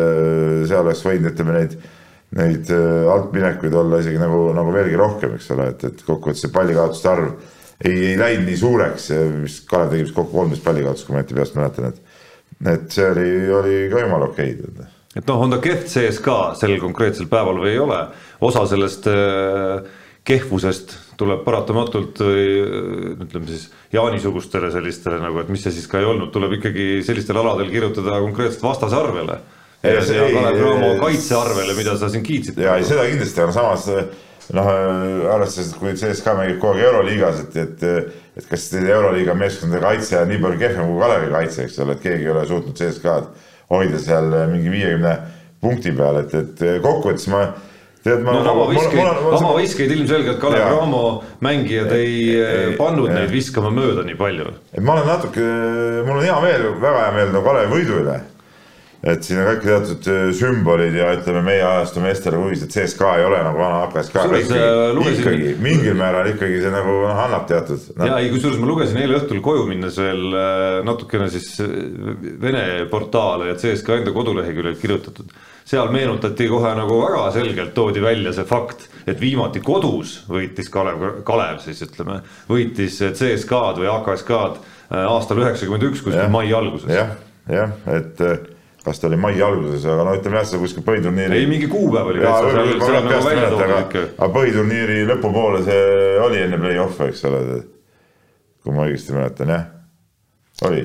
seal 0.68 0.82
oleks 0.82 1.04
võinud, 1.06 1.30
ütleme 1.32 1.54
neid, 1.56 1.76
neid 2.36 2.72
altminekuid 3.14 3.74
olla 3.74 4.02
isegi 4.02 4.20
nagu, 4.20 4.48
nagu 4.54 4.74
veelgi 4.74 4.98
rohkem, 5.00 5.36
eks 5.38 5.52
ole, 5.54 5.70
et, 5.72 5.86
et 5.88 6.02
kokkuvõttes 6.06 6.46
see 6.46 6.54
pallikaotuste 6.54 7.12
arv 7.12 7.30
ei, 7.84 7.96
ei 8.12 8.18
läinud 8.18 8.46
nii 8.48 8.58
suureks, 8.60 9.10
mis 9.42 9.60
Kalev 9.68 9.92
tegi 9.92 10.06
vist 10.06 10.16
kokku 10.16 10.38
kolmteist 10.38 10.64
pallikaotust, 10.64 11.06
kui 11.06 11.16
ma 11.16 11.22
õieti 11.22 11.38
peast 11.38 11.58
mäletan, 11.58 11.92
et 11.92 12.04
et 12.64 12.86
see 12.88 13.04
oli, 13.04 13.30
oli 13.52 13.80
ka 13.92 14.00
jumala 14.00 14.30
okei 14.30 14.54
okay. 14.56 14.86
et 15.18 15.26
noh, 15.28 15.42
on 15.44 15.52
ta 15.52 15.58
kehv 15.60 15.84
CSKA 15.92 16.54
sel 16.56 16.78
konkreetsel 16.80 17.28
päeval 17.28 17.60
või 17.60 17.74
ei 17.74 17.80
ole, 17.82 17.98
osa 18.48 18.62
sellest 18.70 19.08
äh, 19.12 19.82
kehvusest 20.26 20.94
tuleb 21.20 21.42
paratamatult 21.44 22.22
äh, 22.24 22.38
ütleme 23.26 23.50
siis 23.50 23.68
Jaani-sugustele 23.92 24.70
sellistele 24.72 25.20
nagu, 25.22 25.42
et 25.42 25.52
mis 25.52 25.62
see 25.66 25.74
siis 25.76 25.88
ka 25.90 26.00
ei 26.00 26.08
olnud, 26.08 26.32
tuleb 26.34 26.56
ikkagi 26.58 27.04
sellistel 27.06 27.42
aladel 27.42 27.68
kirjutada 27.72 28.22
konkreetselt 28.24 28.64
vastase 28.64 28.96
arvele. 28.98 29.38
ja, 29.82 30.00
ja 30.00 30.30
Kalev 30.32 30.60
Cramo 30.62 30.94
kaitsearvele, 31.02 31.76
mida 31.76 31.96
sa 32.00 32.08
siin 32.12 32.24
kiitsid. 32.24 32.58
ja 32.58 32.78
ei, 32.80 32.88
seda 32.88 33.04
kindlasti, 33.08 33.44
aga 33.44 33.52
samas 33.52 33.90
noh, 34.54 34.70
arvestades, 35.32 35.72
et 35.72 35.80
kui 35.80 35.94
CSKA 35.98 36.36
mängib 36.38 36.60
kogu 36.62 36.78
aeg 36.78 36.86
Euroliigas, 36.90 37.42
et, 37.46 37.56
et, 37.62 38.18
et 38.38 38.48
kas 38.50 38.68
Euroliiga 38.78 39.34
meeskondade 39.38 39.82
kaitse 39.82 40.20
on 40.20 40.30
nii 40.30 40.42
palju 40.42 40.60
kehvem 40.62 40.90
kui 40.92 41.00
Kalevi 41.02 41.32
kaitse, 41.32 41.66
eks 41.66 41.80
ole, 41.84 41.96
et 41.96 42.04
keegi 42.04 42.28
ei 42.28 42.34
ole 42.34 42.44
suutnud 42.50 42.78
CSKA-d 42.78 43.46
hoida 43.72 44.02
seal 44.02 44.36
mingi 44.52 44.70
viiekümne 44.70 45.16
punkti 45.62 45.94
peal, 45.96 46.20
et, 46.22 46.36
et 46.38 46.62
kokkuvõttes 46.84 47.26
ma 47.32 47.42
tead, 48.04 48.22
ma 48.22 48.36
no 48.36 48.44
vabavõistkeid, 48.46 49.24
vabavõistkeid 49.24 49.96
ilmselgelt 49.96 50.40
Kalev 50.42 50.68
Cramo 50.68 51.02
mängijad 51.44 51.90
ei, 51.96 52.16
ei 52.38 52.78
pannud 52.78 53.10
ja. 53.10 53.18
neid 53.18 53.34
viskama 53.34 53.72
mööda 53.74 54.06
nii 54.06 54.18
palju. 54.20 54.52
et 54.70 54.82
ma 54.84 54.94
olen 54.96 55.10
natuke, 55.10 55.50
mul 56.06 56.20
on 56.20 56.24
hea 56.28 56.38
meel, 56.44 56.70
väga 56.82 57.04
hea 57.06 57.12
meel 57.18 57.34
no 57.34 57.42
Kalevi 57.46 57.72
võidu 57.74 58.00
üle 58.04 58.20
et 59.06 59.22
siin 59.22 59.38
on 59.38 59.46
kõik 59.46 59.62
teatud 59.62 60.08
äh, 60.10 60.22
sümbolid 60.34 60.96
ja 60.98 61.12
ütleme, 61.14 61.42
meie 61.46 61.62
ajastu 61.62 62.02
meestele 62.02 62.40
huvis, 62.40 62.64
et 62.64 62.74
CSKA 62.74 63.12
ei 63.20 63.26
ole 63.28 63.38
nagu 63.46 63.60
vana 63.60 63.84
ikkagi, 63.86 64.40
äh, 64.56 64.78
lugesin... 64.96 65.20
ikkagi 65.22 65.52
mingil 65.62 65.94
määral 65.98 66.30
ikkagi 66.32 66.58
see 66.64 66.72
nagu 66.74 66.94
noh, 67.04 67.20
annab 67.26 67.46
teatud 67.50 67.84
no.. 67.94 68.08
ja 68.08 68.16
ei, 68.22 68.30
kusjuures 68.32 68.58
ma 68.62 68.70
lugesin 68.70 68.98
eile 69.02 69.20
õhtul 69.20 69.42
koju 69.44 69.66
minnes 69.68 69.98
veel 70.02 70.24
äh, 70.32 70.64
natukene 70.86 71.28
siis 71.32 71.52
Vene 72.42 72.64
portaale 72.90 73.52
ja 73.52 73.58
CSKA 73.58 74.00
enda 74.00 74.12
koduleheküljel 74.14 74.74
kirjutatud. 74.80 75.30
seal 75.66 75.88
meenutati 75.94 76.48
kohe 76.50 76.72
nagu 76.78 76.98
väga 77.04 77.28
selgelt 77.36 77.74
toodi 77.76 78.02
välja 78.02 78.34
see 78.34 78.46
fakt, 78.48 78.88
et 79.06 79.20
viimati 79.22 79.62
kodus 79.64 80.18
võitis 80.30 80.70
Kalev, 80.72 81.22
Kalev 81.26 81.62
siis 81.64 81.84
ütleme, 81.86 82.18
võitis 82.50 82.98
CSKA-d 82.98 83.84
või 83.84 83.92
HKSK-d 83.92 84.98
aastal 85.06 85.42
üheksakümmend 85.42 85.88
üks 85.92 86.02
kuskil 86.02 86.28
mai 86.30 86.50
alguses 86.54 86.90
ja,. 86.90 87.08
jah, 87.46 87.72
jah, 87.86 87.98
et 88.02 88.54
kas 88.86 89.00
ta 89.02 89.08
oli 89.08 89.16
mai 89.18 89.40
alguses, 89.42 89.84
aga 89.90 90.04
no 90.06 90.12
ütleme 90.14 90.38
jah, 90.38 90.44
see 90.46 90.60
kuskil 90.62 90.84
põhiturniiri. 90.86 91.40
ei, 91.40 91.46
mingi 91.50 91.66
kuupäev 91.70 92.12
oli. 92.12 92.20
Nagu 92.22 92.50
aga 94.14 94.28
põhiturniiri 94.36 95.00
lõpupoole 95.08 95.62
see 95.66 95.80
oli 96.22 96.44
enne 96.44 96.60
play-off'e, 96.62 97.08
eks 97.10 97.24
ole. 97.26 97.40
kui 98.62 98.74
ma 98.76 98.86
õigesti 98.86 99.16
mäletan, 99.16 99.50
jah, 99.50 99.64
oli. 100.68 100.84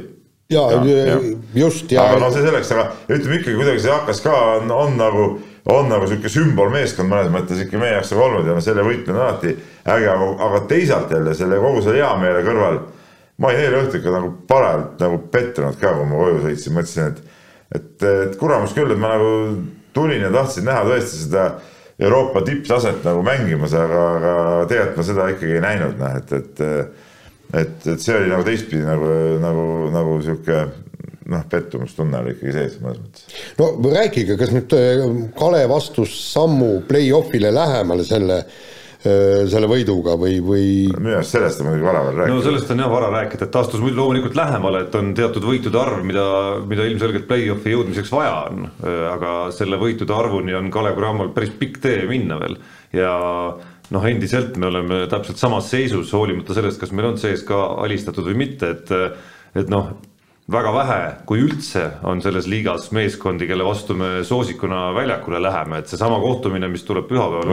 ja, 0.50 0.64
ja, 0.82 1.20
just 1.56 1.94
ja. 1.94 2.08
aga 2.08 2.24
no 2.24 2.32
see 2.34 2.42
selleks, 2.46 2.72
aga 2.74 2.88
ütleme 3.08 3.38
ikkagi 3.38 3.60
kuidagi 3.60 3.84
see 3.86 3.94
hakkas 3.94 4.22
ka 4.26 4.34
on, 4.56 4.74
on 4.74 4.98
nagu, 4.98 5.28
on 5.70 5.92
nagu 5.92 6.10
sihuke 6.10 6.32
sümbolmeeskond 6.34 7.10
mõnes 7.12 7.30
mõttes 7.34 7.62
ikka 7.64 7.82
meie 7.82 7.94
jaoks 8.00 8.16
nagu 8.16 8.26
olnud 8.26 8.50
ja 8.50 8.56
noh, 8.58 8.66
selle 8.66 8.86
võitmine 8.86 9.14
on 9.14 9.28
alati 9.28 9.54
äge, 9.54 10.10
aga, 10.16 10.32
aga 10.48 10.64
teisalt 10.74 11.14
jälle 11.14 11.36
selle 11.38 11.62
kogu 11.62 11.86
selle 11.86 12.02
heameele 12.02 12.42
kõrval 12.50 12.82
ma 13.42 13.50
olin 13.50 13.62
eile 13.66 13.84
õhtul 13.84 14.02
ikka 14.02 14.16
nagu 14.18 14.34
parajalt 14.50 15.06
nagu 15.06 15.22
pettunud 15.34 15.78
ka, 15.82 15.94
kui 15.98 16.10
ma 16.10 16.20
koju 16.26 16.42
sõitsin, 16.48 16.76
mõtlesin, 16.78 17.14
et 17.14 17.40
et, 17.76 17.94
et 18.04 18.36
kuramus 18.40 18.76
küll, 18.78 18.92
et 18.94 19.00
ma 19.02 19.16
nagu 19.16 19.32
tulin 19.96 20.24
ja 20.24 20.32
tahtsin 20.34 20.68
näha 20.68 20.84
tõesti 20.88 21.24
seda 21.26 21.46
Euroopa 22.02 22.42
tipptaset 22.46 23.04
nagu 23.06 23.22
mängimas, 23.26 23.76
aga, 23.78 24.04
aga 24.18 24.36
tegelikult 24.70 25.02
ma 25.02 25.08
seda 25.10 25.28
ikkagi 25.36 25.58
ei 25.58 25.64
näinud, 25.66 25.98
noh, 26.02 26.20
et, 26.20 26.38
et 26.40 26.64
et, 27.52 27.88
et 27.92 28.00
see 28.00 28.16
oli 28.16 28.30
nagu 28.32 28.46
teistpidi 28.48 28.86
nagu, 28.88 29.08
nagu, 29.44 29.64
nagu 29.92 30.14
sihuke 30.24 30.60
noh, 31.32 31.42
pettumustunne 31.52 32.22
oli 32.24 32.36
ikkagi 32.38 32.54
sees 32.56 32.78
mõnes 32.80 33.02
mõttes. 33.04 33.40
no 33.60 33.92
rääkige, 33.92 34.38
kas 34.40 34.54
nüüd 34.56 34.76
Kalev 35.36 35.74
astus 35.76 36.16
sammu 36.32 36.78
play-off'ile 36.88 37.52
lähemale 37.52 38.08
selle 38.08 38.40
äh, 38.40 38.48
Äh, 38.48 38.71
selle 39.02 39.66
võiduga 39.70 40.14
või, 40.20 40.36
või? 40.46 40.66
minu 40.94 41.16
arust 41.18 41.34
sellest 41.34 41.64
on 41.64 41.72
muidugi 41.72 41.88
vara 41.88 42.04
veel 42.06 42.20
rääkida. 42.20 42.36
no 42.36 42.44
sellest 42.46 42.74
on 42.74 42.84
jah 42.84 42.92
vara 42.92 43.08
rääkida, 43.16 43.48
et 43.48 43.58
astus 43.62 43.82
muidu 43.82 43.98
loomulikult 43.98 44.38
lähemale, 44.38 44.84
et 44.86 44.98
on 45.00 45.10
teatud 45.18 45.48
võitude 45.48 45.82
arv, 45.82 46.04
mida, 46.06 46.26
mida 46.70 46.86
ilmselgelt 46.90 47.26
play-off'i 47.30 47.74
jõudmiseks 47.74 48.14
vaja 48.14 48.36
on. 48.52 48.70
Äh, 48.86 49.02
aga 49.16 49.34
selle 49.56 49.82
võitude 49.82 50.14
arvuni 50.14 50.54
on 50.58 50.70
Kalev 50.74 51.00
Cramol 51.00 51.34
päris 51.34 51.54
pikk 51.58 51.82
tee 51.82 52.06
minna 52.10 52.38
veel 52.42 52.60
ja 52.94 53.16
noh, 53.92 54.08
endiselt 54.08 54.56
me 54.62 54.70
oleme 54.70 55.04
täpselt 55.12 55.42
samas 55.42 55.70
seisus, 55.72 56.14
hoolimata 56.16 56.56
sellest, 56.58 56.80
kas 56.82 56.94
meil 56.96 57.12
on 57.12 57.20
sees 57.22 57.44
ka 57.48 57.60
alistatud 57.82 58.28
või 58.30 58.44
mitte, 58.46 58.76
et 58.78 58.96
et 59.58 59.68
noh, 59.72 59.90
väga 60.52 60.72
vähe, 60.76 61.00
kui 61.28 61.42
üldse, 61.46 61.84
on 62.08 62.22
selles 62.24 62.48
liigas 62.52 62.90
meeskondi, 62.96 63.48
kelle 63.50 63.66
vastu 63.66 63.96
me 63.98 64.10
soosikuna 64.28 64.90
väljakule 64.96 65.40
läheme, 65.44 65.80
et 65.82 65.92
seesama 65.92 66.18
kohtumine, 66.22 66.68
mis 66.72 66.84
tuleb 66.88 67.08
pühapäeval 67.10 67.48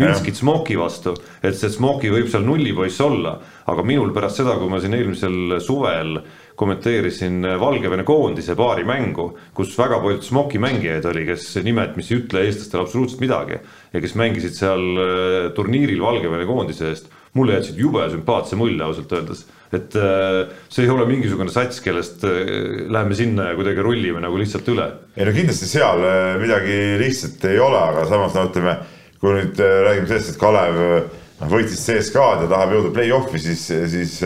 Minskit 0.00 0.38
Smoki 0.40 0.78
vastu, 0.80 1.14
et 1.44 1.56
see 1.58 1.72
Smoki 1.72 2.12
võib 2.12 2.30
seal 2.32 2.46
nullipoiss 2.46 3.02
olla, 3.04 3.36
aga 3.70 3.84
minul 3.86 4.14
pärast 4.16 4.40
seda, 4.40 4.56
kui 4.60 4.72
ma 4.72 4.80
siin 4.82 4.96
eelmisel 4.96 5.58
suvel 5.64 6.16
kommenteerisin 6.56 7.44
Valgevene 7.60 8.04
koondise 8.06 8.54
paari 8.56 8.86
mängu, 8.86 9.32
kus 9.56 9.74
väga 9.78 9.98
palju 10.04 10.22
Smoki 10.24 10.60
mängijaid 10.62 11.04
oli, 11.10 11.26
kes 11.28 11.50
nimed, 11.66 11.96
mis 11.98 12.12
ei 12.12 12.22
ütle 12.22 12.46
eestlastele 12.46 12.86
absoluutselt 12.86 13.24
midagi 13.24 13.58
ja 13.92 14.02
kes 14.02 14.16
mängisid 14.18 14.56
seal 14.56 14.86
äh, 14.94 15.52
turniiril 15.56 16.02
Valgevene 16.04 16.46
koondise 16.48 16.92
eest, 16.92 17.10
mulle 17.34 17.58
jätsid 17.58 17.78
jube 17.82 18.06
sümpaatse 18.12 18.56
mulje 18.58 18.82
ausalt 18.84 19.12
öeldes 19.12 19.44
et 19.74 19.96
äh, 19.98 20.44
see 20.72 20.86
ei 20.86 20.92
ole 20.92 21.06
mingisugune 21.08 21.52
sats, 21.52 21.80
kellest 21.84 22.24
äh, 22.26 22.86
läheme 22.92 23.16
sinna 23.18 23.50
ja 23.50 23.58
kuidagi 23.58 23.84
rullime 23.84 24.22
nagu 24.22 24.38
lihtsalt 24.40 24.68
üle. 24.72 24.86
ei 25.16 25.26
no 25.26 25.34
kindlasti 25.36 25.68
seal 25.70 26.04
äh, 26.04 26.34
midagi 26.42 26.78
lihtsat 27.00 27.48
ei 27.50 27.60
ole, 27.62 27.80
aga 27.80 28.06
samas 28.10 28.36
no 28.36 28.46
ütleme, 28.50 28.76
kui 29.22 29.34
nüüd 29.38 29.58
räägime 29.58 30.10
sellest, 30.10 30.34
et 30.34 30.40
Kalev 30.40 30.78
noh, 30.78 31.50
võitis 31.50 31.82
CSKA-d 31.86 32.46
ja 32.46 32.52
tahab 32.52 32.76
jõuda 32.76 32.94
play-off'i, 32.94 33.40
siis, 33.42 33.66
siis 33.90 34.18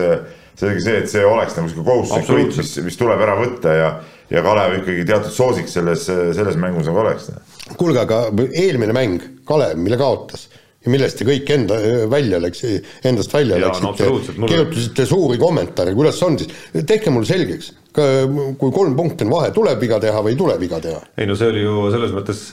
selge 0.59 0.83
see, 0.83 1.01
et 1.01 1.11
see 1.11 1.25
oleks 1.25 1.55
nagu 1.57 1.71
sihuke 1.71 1.87
kohustuslik 1.87 2.33
võit, 2.35 2.57
mis, 2.59 2.73
mis 2.89 2.99
tuleb 2.99 3.23
ära 3.23 3.37
võtta 3.39 3.75
ja, 3.77 3.91
ja 4.29 4.43
Kalev 4.45 4.81
ikkagi 4.81 5.07
teatud 5.07 5.33
soosik 5.33 5.71
selles, 5.71 6.05
selles 6.05 6.59
mängus 6.59 6.89
nagu 6.89 7.01
oleks. 7.05 7.31
kuulge, 7.79 8.03
aga 8.03 8.25
eelmine 8.49 8.95
mäng, 8.95 9.29
Kalev, 9.47 9.79
mille 9.79 9.99
kaotas 10.01 10.49
ja 10.79 10.91
millest 10.93 11.19
te 11.19 11.27
kõik 11.27 11.49
enda, 11.51 11.77
välja 12.11 12.39
läks, 12.39 12.63
endast 13.07 13.33
välja 13.33 13.57
ja, 13.59 13.67
läksite 13.67 14.37
no,, 14.39 14.47
kirjutasite 14.47 15.05
suuri 15.09 15.39
kommentaare, 15.41 15.95
kuidas 15.97 16.21
on 16.23 16.37
siis, 16.39 16.53
tehke 16.87 17.11
mulle 17.11 17.27
selgeks, 17.27 17.73
kui 17.91 18.71
kolm 18.71 18.95
punkti 18.95 19.27
on 19.27 19.33
vahe, 19.33 19.51
tuleb 19.55 19.81
viga 19.81 19.99
teha 19.99 20.23
või 20.23 20.35
ei 20.35 20.39
tule 20.39 20.55
viga 20.61 20.79
teha? 20.83 21.01
ei 21.19 21.27
no 21.27 21.35
see 21.39 21.51
oli 21.51 21.65
ju 21.65 21.89
selles 21.91 22.13
mõttes 22.15 22.45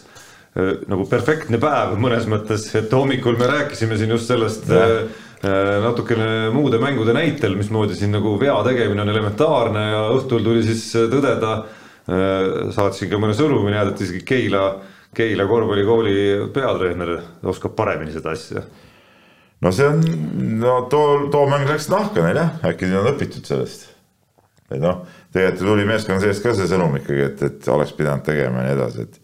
äh, 0.59 0.73
nagu 0.91 1.07
perfektne 1.11 1.61
päev 1.63 1.95
mõnes 2.03 2.27
mõttes, 2.31 2.67
et 2.79 2.99
hommikul 2.99 3.39
me 3.39 3.51
rääkisime 3.53 4.01
siin 4.01 4.17
just 4.17 4.33
sellest 4.33 4.67
ja. 4.75 4.83
Äh, 4.83 5.23
äh, 5.47 5.71
natukene 5.87 6.51
muude 6.55 6.83
mängude 6.83 7.15
näitel, 7.15 7.55
mismoodi 7.61 7.95
siin 7.95 8.15
nagu 8.17 8.35
vea 8.43 8.59
tegemine 8.67 9.07
on 9.07 9.15
elementaarne 9.15 9.87
ja 9.93 10.03
õhtul 10.17 10.43
tuli 10.43 10.67
siis 10.67 10.89
tõdeda, 10.97 11.61
saatsin 12.71 13.09
ka 13.11 13.19
mõne 13.19 13.35
sõnumi, 13.35 13.73
näidati 13.75 14.05
isegi 14.07 14.21
Keila 14.23 14.67
Keila 15.15 15.47
korvpallikooli 15.49 16.15
peatreener 16.55 17.13
oskab 17.47 17.77
paremini 17.77 18.13
seda 18.13 18.33
asja. 18.37 18.63
no 19.61 19.73
see 19.73 19.87
on, 19.89 20.03
no 20.61 20.81
too, 20.91 21.29
too 21.33 21.47
mäng 21.51 21.69
läks 21.69 21.89
nahka 21.93 22.25
neil 22.25 22.41
jah, 22.41 22.57
äkki 22.67 22.91
neil 22.91 23.03
on 23.03 23.13
õpitud 23.15 23.47
sellest. 23.49 23.87
et 24.71 24.81
noh, 24.83 25.05
tegelikult 25.33 25.71
tuli 25.73 25.87
meeskonna 25.89 26.21
seest 26.21 26.43
ka 26.43 26.55
see 26.57 26.69
sõnum 26.71 26.99
ikkagi, 26.99 27.31
et, 27.31 27.47
et 27.51 27.71
oleks 27.73 27.95
pidanud 27.97 28.27
tegema 28.27 28.65
ja 28.65 28.69
nii 28.71 28.77
edasi, 28.81 29.07
et 29.07 29.23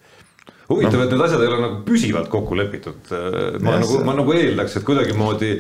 huvitav 0.73 0.99
no., 0.99 1.05
et 1.07 1.13
need 1.15 1.25
asjad 1.27 1.43
ei 1.45 1.51
ole 1.51 1.61
nagu 1.63 1.79
püsivalt 1.87 2.29
kokku 2.33 2.57
lepitud. 2.59 3.13
ma 3.63 3.77
yes, 3.77 3.87
nagu, 3.87 4.01
ma 4.07 4.15
nagu 4.19 4.35
eeldaks, 4.37 4.77
et 4.79 4.87
kuidagimoodi 4.87 5.51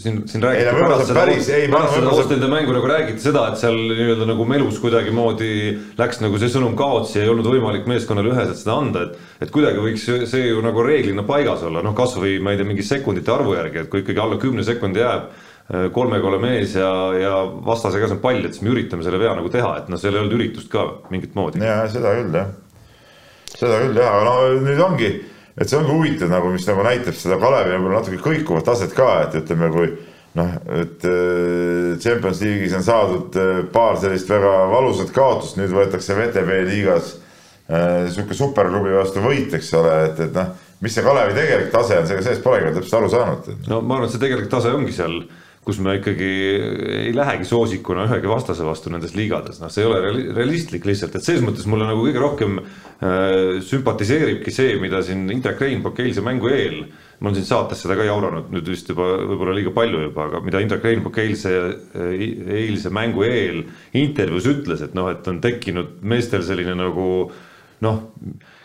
siin, 0.00 0.20
siin 0.30 0.44
räägiti 0.44 0.68
ei, 0.68 0.76
pärast 0.78 1.08
seda, 1.08 1.20
päris, 1.20 1.48
ei, 1.52 1.68
pärast 1.72 1.96
seda 1.98 2.12
Ostende 2.14 2.50
mängu 2.50 2.74
nagu 2.76 2.90
räägiti 2.90 3.24
seda, 3.24 3.46
et 3.50 3.60
seal 3.60 3.76
nii-öelda 3.76 4.28
nagu 4.30 4.46
melus 4.48 4.78
kuidagimoodi 4.82 5.52
läks 5.98 6.20
nagu 6.24 6.40
see 6.42 6.52
sõnum 6.52 6.76
kaotsi 6.78 7.18
ja 7.18 7.26
ei 7.26 7.32
olnud 7.32 7.48
võimalik 7.50 7.88
meeskonnale 7.90 8.32
üheselt 8.32 8.60
seda 8.60 8.78
anda, 8.80 9.06
et. 9.08 9.18
et 9.46 9.54
kuidagi 9.54 9.82
võiks 9.82 10.06
see 10.30 10.44
ju 10.48 10.62
nagu 10.64 10.84
reeglina 10.86 11.26
paigas 11.28 11.64
olla, 11.66 11.82
noh 11.84 11.96
kasvõi 11.96 12.38
ma 12.42 12.54
ei 12.54 12.60
tea, 12.60 12.68
mingi 12.68 12.86
sekundite 12.86 13.34
arvu 13.34 13.56
järgi, 13.58 13.84
et 13.84 13.92
kui 13.92 14.04
ikkagi 14.04 14.22
alla 14.24 14.40
kümne 14.40 14.64
sekundi 14.66 15.02
jääb 15.02 15.30
äh, 15.30 15.88
kolmega 15.94 16.30
oleme 16.30 16.56
ees 16.58 16.76
ja, 16.78 16.90
ja 17.18 17.38
vastase 17.66 18.02
käes 18.02 18.14
on 18.14 18.22
pall, 18.24 18.44
et 18.44 18.56
siis 18.56 18.66
me 18.66 18.74
üritame 18.74 19.06
selle 19.06 19.22
vea 19.22 19.34
nagu 19.38 19.52
teha, 19.52 19.78
et 19.82 19.92
noh, 19.92 20.00
seal 20.00 20.16
ei 20.16 20.24
olnud 20.24 20.38
üritust 20.38 20.70
ka 20.72 20.86
mingit 21.14 21.36
moodi. 21.38 21.64
ja 21.64 21.82
seda 21.92 22.16
küll 22.20 22.38
jah 22.42 22.52
seda 23.58 23.78
küll 23.82 23.98
jah, 23.98 24.16
aga 24.16 24.24
no 24.26 24.64
nüüd 24.64 24.82
ongi, 24.82 25.10
et 25.54 25.70
see 25.70 25.78
ongi 25.78 25.92
huvitav 25.92 26.32
nagu, 26.32 26.50
mis 26.54 26.66
nagu 26.68 26.84
näitab 26.86 27.16
seda 27.18 27.38
Kalevi 27.42 27.76
võib-olla 27.76 28.00
natuke 28.00 28.20
kõikuvat 28.24 28.66
taset 28.66 28.94
ka, 28.96 29.10
et 29.26 29.38
ütleme, 29.42 29.70
kui 29.74 29.92
noh, 30.38 30.56
et 30.80 31.06
äh, 31.06 31.94
Champions 32.02 32.42
League'is 32.42 32.74
on 32.76 32.86
saadud 32.86 33.38
äh, 33.38 33.60
paar 33.74 33.98
sellist 34.02 34.30
väga 34.30 34.54
valusat 34.72 35.14
kaotust, 35.14 35.58
nüüd 35.60 35.74
võetakse 35.74 36.16
VTB 36.18 36.60
liigas 36.70 37.14
äh, 37.68 38.10
sihuke 38.10 38.36
superklubi 38.38 38.96
vastu 38.96 39.22
võit, 39.24 39.54
eks 39.54 39.70
ole, 39.78 39.94
et, 40.08 40.26
et 40.26 40.34
noh, 40.34 40.50
mis 40.82 40.94
see 40.94 41.06
Kalevi 41.06 41.38
tegelik 41.38 41.70
tase 41.74 42.02
on, 42.02 42.10
sellest 42.10 42.44
polegi 42.44 42.68
veel 42.68 42.78
täpselt 42.80 43.00
aru 43.00 43.14
saanud. 43.14 43.50
no 43.70 43.80
ma 43.80 44.00
arvan, 44.00 44.10
et 44.10 44.16
see 44.16 44.24
tegelik 44.26 44.50
tase 44.52 44.74
ongi 44.74 44.96
seal 44.96 45.20
kus 45.64 45.78
me 45.80 45.96
ikkagi 45.96 46.30
ei 47.08 47.12
lähegi 47.16 47.46
soosikuna 47.48 48.04
ühegi 48.08 48.28
vastase 48.28 48.66
vastu 48.66 48.92
nendes 48.92 49.14
liigades, 49.16 49.60
noh, 49.62 49.70
see 49.72 49.84
ei 49.84 49.88
ole 49.88 50.12
realistlik 50.36 50.84
lihtsalt, 50.88 51.16
et 51.16 51.24
selles 51.24 51.44
mõttes 51.44 51.64
mulle 51.70 51.88
nagu 51.88 52.04
kõige 52.04 52.20
rohkem 52.20 52.58
äh, 52.60 53.62
sümpatiseeribki 53.64 54.52
see, 54.54 54.76
mida 54.82 55.00
siin 55.06 55.24
Indrek 55.32 55.62
Reinbok 55.64 56.02
eilse 56.04 56.24
mängu 56.24 56.52
eel, 56.52 56.82
ma 57.20 57.30
olen 57.30 57.38
siin 57.38 57.48
saates 57.48 57.80
seda 57.84 57.96
ka 57.96 58.04
jauranud 58.08 58.52
nüüd 58.52 58.68
vist 58.74 58.90
juba 58.92 59.08
võib-olla 59.22 59.56
liiga 59.56 59.72
palju 59.76 60.04
juba, 60.08 60.28
aga 60.28 60.42
mida 60.44 60.60
Indrek 60.64 60.84
Reinbok 60.84 61.22
eilse, 61.24 61.54
äh, 61.96 62.26
eilse 62.60 62.92
mängu 62.92 63.24
eel 63.28 63.64
intervjuus 63.96 64.50
ütles, 64.52 64.84
et 64.84 64.96
noh, 64.98 65.08
et 65.14 65.32
on 65.32 65.40
tekkinud 65.44 65.96
meestel 66.04 66.44
selline 66.44 66.76
nagu 66.76 67.08
noh 67.84 68.04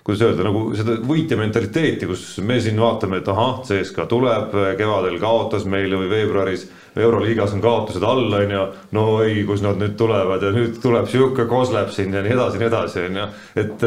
kuidas 0.10 0.26
öelda, 0.26 0.46
nagu 0.48 0.66
seda 0.78 0.98
võitja 1.06 1.38
mentaliteeti, 1.38 2.08
kus 2.10 2.26
me 2.46 2.58
siin 2.64 2.80
vaatame, 2.82 3.22
et 3.22 3.30
ahah, 3.30 3.62
CSKA 3.68 4.08
tuleb, 4.10 4.54
kevadel 4.80 5.18
kaotas 5.22 5.68
meile 5.70 6.00
või 6.00 6.10
veebruaris, 6.10 6.66
euroliigas 7.00 7.54
on 7.54 7.62
kaotused 7.62 8.04
all, 8.04 8.34
on 8.34 8.54
ju, 8.54 8.64
no 8.98 9.04
ei, 9.22 9.44
kus 9.48 9.62
nad 9.62 9.78
nüüd 9.80 9.94
tulevad 10.00 10.42
ja 10.44 10.50
nüüd 10.56 10.80
tuleb 10.82 11.06
sihuke 11.12 11.46
kosleb 11.50 11.92
siin 11.94 12.16
ja 12.18 12.24
nii 12.26 12.34
edasi 12.34 12.58
ja 12.58 12.64
nii 12.64 12.70
edasi, 12.70 13.04
on 13.06 13.20
ju. 13.20 13.28
et, 13.64 13.86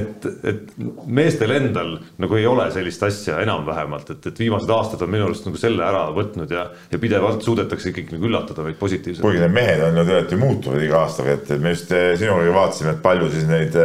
et, 0.00 0.28
et 0.52 0.72
meestel 1.20 1.52
endal 1.58 1.92
nagu 2.22 2.38
ei 2.38 2.46
ole 2.48 2.70
sellist 2.72 3.04
asja 3.06 3.42
enam 3.44 3.66
vähemalt, 3.68 4.14
et, 4.14 4.30
et 4.32 4.40
viimased 4.40 4.72
aastad 4.72 5.04
on 5.04 5.12
minu 5.12 5.28
arust 5.28 5.50
nagu 5.50 5.60
selle 5.60 5.84
ära 5.84 6.06
võtnud 6.16 6.56
ja, 6.56 6.64
ja 6.90 7.02
pidevalt 7.02 7.44
suudetakse 7.44 7.92
ikkagi 7.92 8.16
nagu 8.16 8.30
üllatada 8.30 8.64
meid 8.64 8.80
positiivselt. 8.80 9.26
kuigi 9.26 9.44
need 9.44 9.54
mehed 9.60 9.84
on 9.84 10.00
ju 10.00 10.06
tegelikult 10.08 10.32
ju 10.32 10.40
muutuvad 10.40 10.88
iga 10.88 11.04
aastaga, 11.04 11.36
et 11.36 11.54
me 11.60 11.76
just 11.76 11.92
sinuga 11.92 12.56
vaatasime, 12.56 12.96
et 12.96 13.04
palju 13.04 13.30
siis 13.36 13.46
neid 13.50 13.78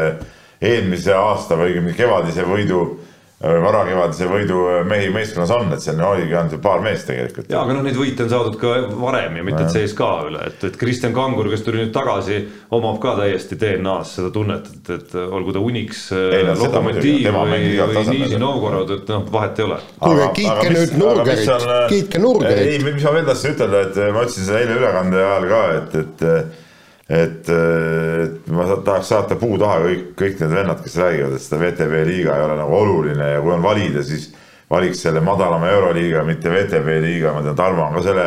eelmise 0.61 1.13
aasta 1.15 1.57
või 1.59 1.73
õigemini 1.73 1.97
kevadise 1.97 2.45
võidu 2.47 2.79
äh, 2.85 3.57
varakevadise 3.61 4.27
võidu 4.29 4.61
äh, 4.71 4.79
mehi 4.87 5.09
meeskonnas 5.13 5.51
on, 5.51 5.73
et 5.75 5.83
seal 5.83 5.99
oligi 5.99 6.35
ainult 6.37 6.61
paar 6.63 6.83
meest 6.83 7.09
tegelikult. 7.09 7.49
ja, 7.51 7.61
aga 7.61 7.75
noh, 7.75 7.83
neid 7.85 7.97
võite 7.99 8.23
on 8.25 8.31
saadud 8.31 8.57
ka 8.61 8.73
varem 8.95 9.35
ja 9.39 9.45
mitte 9.47 9.65
CSKA 9.73 10.09
üle, 10.29 10.41
et, 10.49 10.63
et 10.69 10.79
Kristjan 10.79 11.15
Kangur, 11.15 11.49
kes 11.51 11.65
tuli 11.65 11.83
nüüd 11.83 11.93
tagasi, 11.95 12.39
omab 12.75 13.01
ka 13.03 13.17
täiesti 13.19 13.59
DNA-s 13.59 14.15
seda 14.19 14.31
tunnet, 14.35 14.71
et, 14.77 14.91
et 14.97 15.15
olgu 15.25 15.55
ta 15.55 15.63
Unix, 15.63 16.05
äh, 16.15 16.51
Lokomotiiv 16.55 17.31
või, 17.35 17.63
või 17.83 18.05
Nižni 18.13 18.41
Novgorod, 18.41 18.95
et 18.99 19.11
noh, 19.11 19.25
vahet 19.35 19.59
ei 19.59 19.67
ole. 19.69 19.81
kuulge, 19.99 20.29
kiitke 20.41 20.75
nüüd 20.77 20.99
Nurgerit, 21.01 21.71
kiitke 21.91 22.23
Nurgerit. 22.23 22.67
ei, 22.75 22.83
mis 22.87 23.03
ma 23.03 23.17
veel 23.19 23.27
tahtsin 23.27 23.57
ütelda, 23.57 23.87
et 23.89 24.05
ma 24.15 24.23
ütlesin 24.23 24.47
seda 24.47 24.63
eile 24.63 24.79
ülekande 24.79 25.25
ajal 25.25 25.51
ka, 25.51 25.65
et, 25.81 25.99
et 26.05 26.63
et, 27.09 27.49
et 27.49 28.47
ma 28.49 28.65
tahaks 28.65 29.11
saata 29.11 29.37
puu 29.37 29.59
taha 29.61 29.83
kõik, 29.83 30.07
kõik 30.17 30.41
need 30.41 30.55
vennad, 30.57 30.81
kes 30.81 30.97
räägivad, 30.97 31.35
et 31.35 31.43
seda 31.43 31.61
VTB 31.61 32.01
liiga 32.09 32.37
ei 32.37 32.47
ole 32.47 32.57
nagu 32.57 32.79
oluline 32.79 33.29
ja 33.35 33.43
kui 33.43 33.53
on 33.53 33.63
valida, 33.65 34.03
siis 34.05 34.31
valiks 34.71 35.03
selle 35.05 35.21
madalama 35.21 35.69
euroliiga, 35.69 36.23
mitte 36.25 36.49
VTB 36.49 36.99
liiga, 37.03 37.35
ma 37.35 37.45
tean, 37.45 37.57
Tarmo 37.57 37.85
on 37.85 37.99
ka 37.99 38.03
selle 38.07 38.25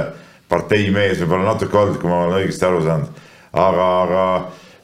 partei 0.48 0.88
mees 0.94 1.18
võib-olla 1.22 1.52
natuke 1.52 1.76
olnud, 1.76 1.98
kui 2.00 2.10
ma 2.10 2.22
olen 2.24 2.40
õigesti 2.42 2.66
aru 2.68 2.80
saanud. 2.86 3.26
aga, 3.58 3.86
aga 4.04 4.24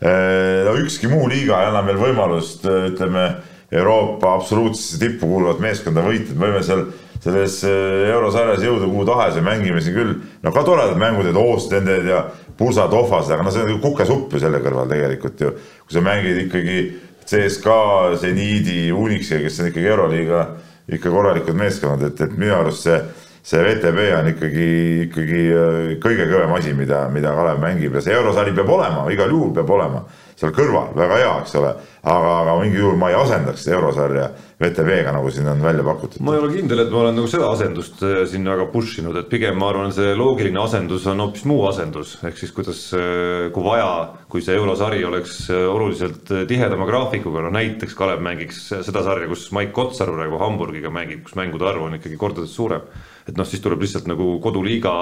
eh, 0.01 0.61
no 0.67 0.75
ükski 0.81 1.09
muu 1.13 1.29
liiga 1.31 1.61
ei 1.61 1.71
anna 1.71 1.83
meil 1.87 2.01
võimalust, 2.01 2.67
ütleme, 2.67 3.29
Euroopa 3.75 4.35
absoluutsesse 4.37 5.01
tippu 5.01 5.27
kuuluvat 5.27 5.59
meeskonda 5.63 6.03
võita, 6.05 6.35
me 6.37 6.51
võime 6.51 6.61
seal 6.63 6.85
selles 7.25 7.57
eh, 7.67 8.11
eurosarjas 8.13 8.63
jõuda 8.63 8.91
kuhu 8.91 9.07
tahes 9.09 9.39
ja 9.39 9.45
mängime 9.47 9.81
siin 9.83 9.97
küll, 9.97 10.15
no 10.43 10.53
ka 10.53 10.67
toredad 10.67 10.99
mängud, 11.01 11.31
et 11.31 11.39
Oostended 11.39 12.11
ja 12.11 12.27
pusa 12.59 12.87
tohvas, 12.91 13.31
aga 13.31 13.43
no 13.43 13.51
see 13.51 13.65
on 13.65 13.73
nagu 13.73 13.83
kukesupp 13.83 14.35
ju 14.35 14.43
selle 14.43 14.61
kõrval 14.63 14.91
tegelikult 14.91 15.41
ju. 15.41 15.51
kui 15.85 15.97
sa 15.97 16.05
mängid 16.05 16.45
ikkagi 16.47 16.79
CSKA, 17.25 18.17
Zeniidi, 18.21 18.93
Unixiga, 18.93 19.43
kes 19.45 19.61
on 19.61 19.71
ikkagi 19.71 19.91
Euroliiga 19.91 20.47
ikka 20.95 21.11
korralikud 21.11 21.57
meeskonnad, 21.57 22.03
et, 22.11 22.21
et 22.21 22.35
minu 22.37 22.53
arust 22.59 22.85
see, 22.85 22.99
see 23.45 23.63
VTB 23.65 24.11
on 24.19 24.29
ikkagi, 24.35 24.69
ikkagi 25.07 25.41
äh, 25.49 25.79
kõige 26.03 26.29
kõvem 26.29 26.53
asi, 26.59 26.75
mida, 26.77 27.07
mida 27.13 27.33
Kalev 27.37 27.63
mängib 27.63 27.97
ja 27.97 28.05
see 28.05 28.17
eurosari 28.17 28.53
peab 28.57 28.71
olema, 28.77 29.07
igal 29.13 29.33
juhul 29.33 29.55
peab 29.57 29.73
olema 29.73 30.05
seal 30.45 30.55
kõrval, 30.57 30.93
väga 30.97 31.21
hea, 31.23 31.35
eks 31.43 31.61
ole. 31.61 31.75
aga, 32.05 32.33
aga 32.43 32.55
mingil 32.61 32.83
juhul 32.83 32.99
ma 33.01 33.09
ei 33.09 33.17
asendaks 33.17 33.63
eurosarja 33.73 34.27
VTV-ga, 34.61 35.13
nagu 35.17 35.31
siin 35.33 35.49
on 35.49 35.63
välja 35.65 35.85
pakutud. 35.87 36.21
ma 36.25 36.35
ei 36.35 36.43
ole 36.43 36.51
kindel, 36.53 36.83
et 36.85 36.91
ma 36.93 37.01
olen 37.01 37.17
nagu 37.17 37.31
seda 37.31 37.49
asendust 37.53 38.03
äh, 38.05 38.21
siin 38.29 38.45
väga 38.49 38.67
push 38.73 39.01
inud, 39.01 39.17
et 39.21 39.31
pigem 39.31 39.57
ma 39.61 39.71
arvan, 39.73 39.93
see 39.97 40.13
loogiline 40.19 40.61
asendus 40.61 41.07
on 41.11 41.23
hoopis 41.25 41.47
muu 41.49 41.63
asendus, 41.71 42.17
ehk 42.29 42.37
siis 42.41 42.53
kuidas, 42.57 42.83
äh, 42.99 43.49
kui 43.55 43.65
vaja, 43.65 43.89
kui 44.31 44.45
see 44.45 44.57
eurosari 44.59 45.01
oleks 45.09 45.39
äh, 45.49 45.65
oluliselt 45.71 46.35
tihedama 46.51 46.89
graafikuga, 46.91 47.47
no 47.47 47.55
näiteks 47.55 47.97
Kalev 47.99 48.21
mängiks 48.25 48.67
seda 48.75 49.05
sarja, 49.07 49.31
kus 49.31 49.49
Maik 49.57 49.73
Kotsar 49.77 50.13
praegu 50.13 50.41
Hamburgiga 50.43 50.93
mängib, 50.93 51.25
kus 51.25 51.39
mängude 51.41 51.69
arv 51.71 51.89
on 51.89 51.97
ikkagi 51.99 52.21
kordades 52.21 52.53
suurem. 52.55 52.85
et 53.25 53.39
noh, 53.41 53.47
siis 53.49 53.63
tuleb 53.65 53.81
lihtsalt 53.81 54.05
nagu 54.05 54.35
koduliiga 54.45 54.93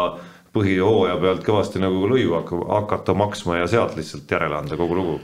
põhihooaja 0.52 1.16
pealt 1.20 1.44
kõvasti 1.46 1.80
nagu 1.82 2.04
lõivu 2.08 2.36
hakata 2.68 3.14
maksma 3.16 3.62
ja 3.62 3.68
sealt 3.70 3.96
lihtsalt 3.96 4.30
järele 4.30 4.58
anda 4.58 4.76
kogu 4.76 4.98
lugu. 4.98 5.20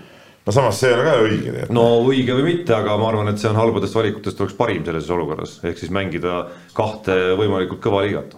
no 0.47 0.53
samas 0.53 0.81
see 0.81 0.89
ei 0.89 0.97
ole 0.97 1.05
ka 1.05 1.17
õige 1.25 1.45
tegelikult. 1.45 1.75
no 1.77 1.87
õige 2.09 2.37
või 2.39 2.47
mitte, 2.53 2.75
aga 2.75 2.97
ma 2.97 3.11
arvan, 3.13 3.29
et 3.29 3.41
see 3.41 3.51
on 3.51 3.61
halbadest 3.61 3.99
valikutest 3.99 4.41
oleks 4.41 4.57
parim 4.57 4.85
selles 4.85 5.11
olukorras, 5.13 5.59
ehk 5.65 5.81
siis 5.81 5.93
mängida 5.93 6.47
kahte 6.77 7.19
võimalikult 7.41 7.83
kõva 7.85 8.05
liigat. 8.07 8.37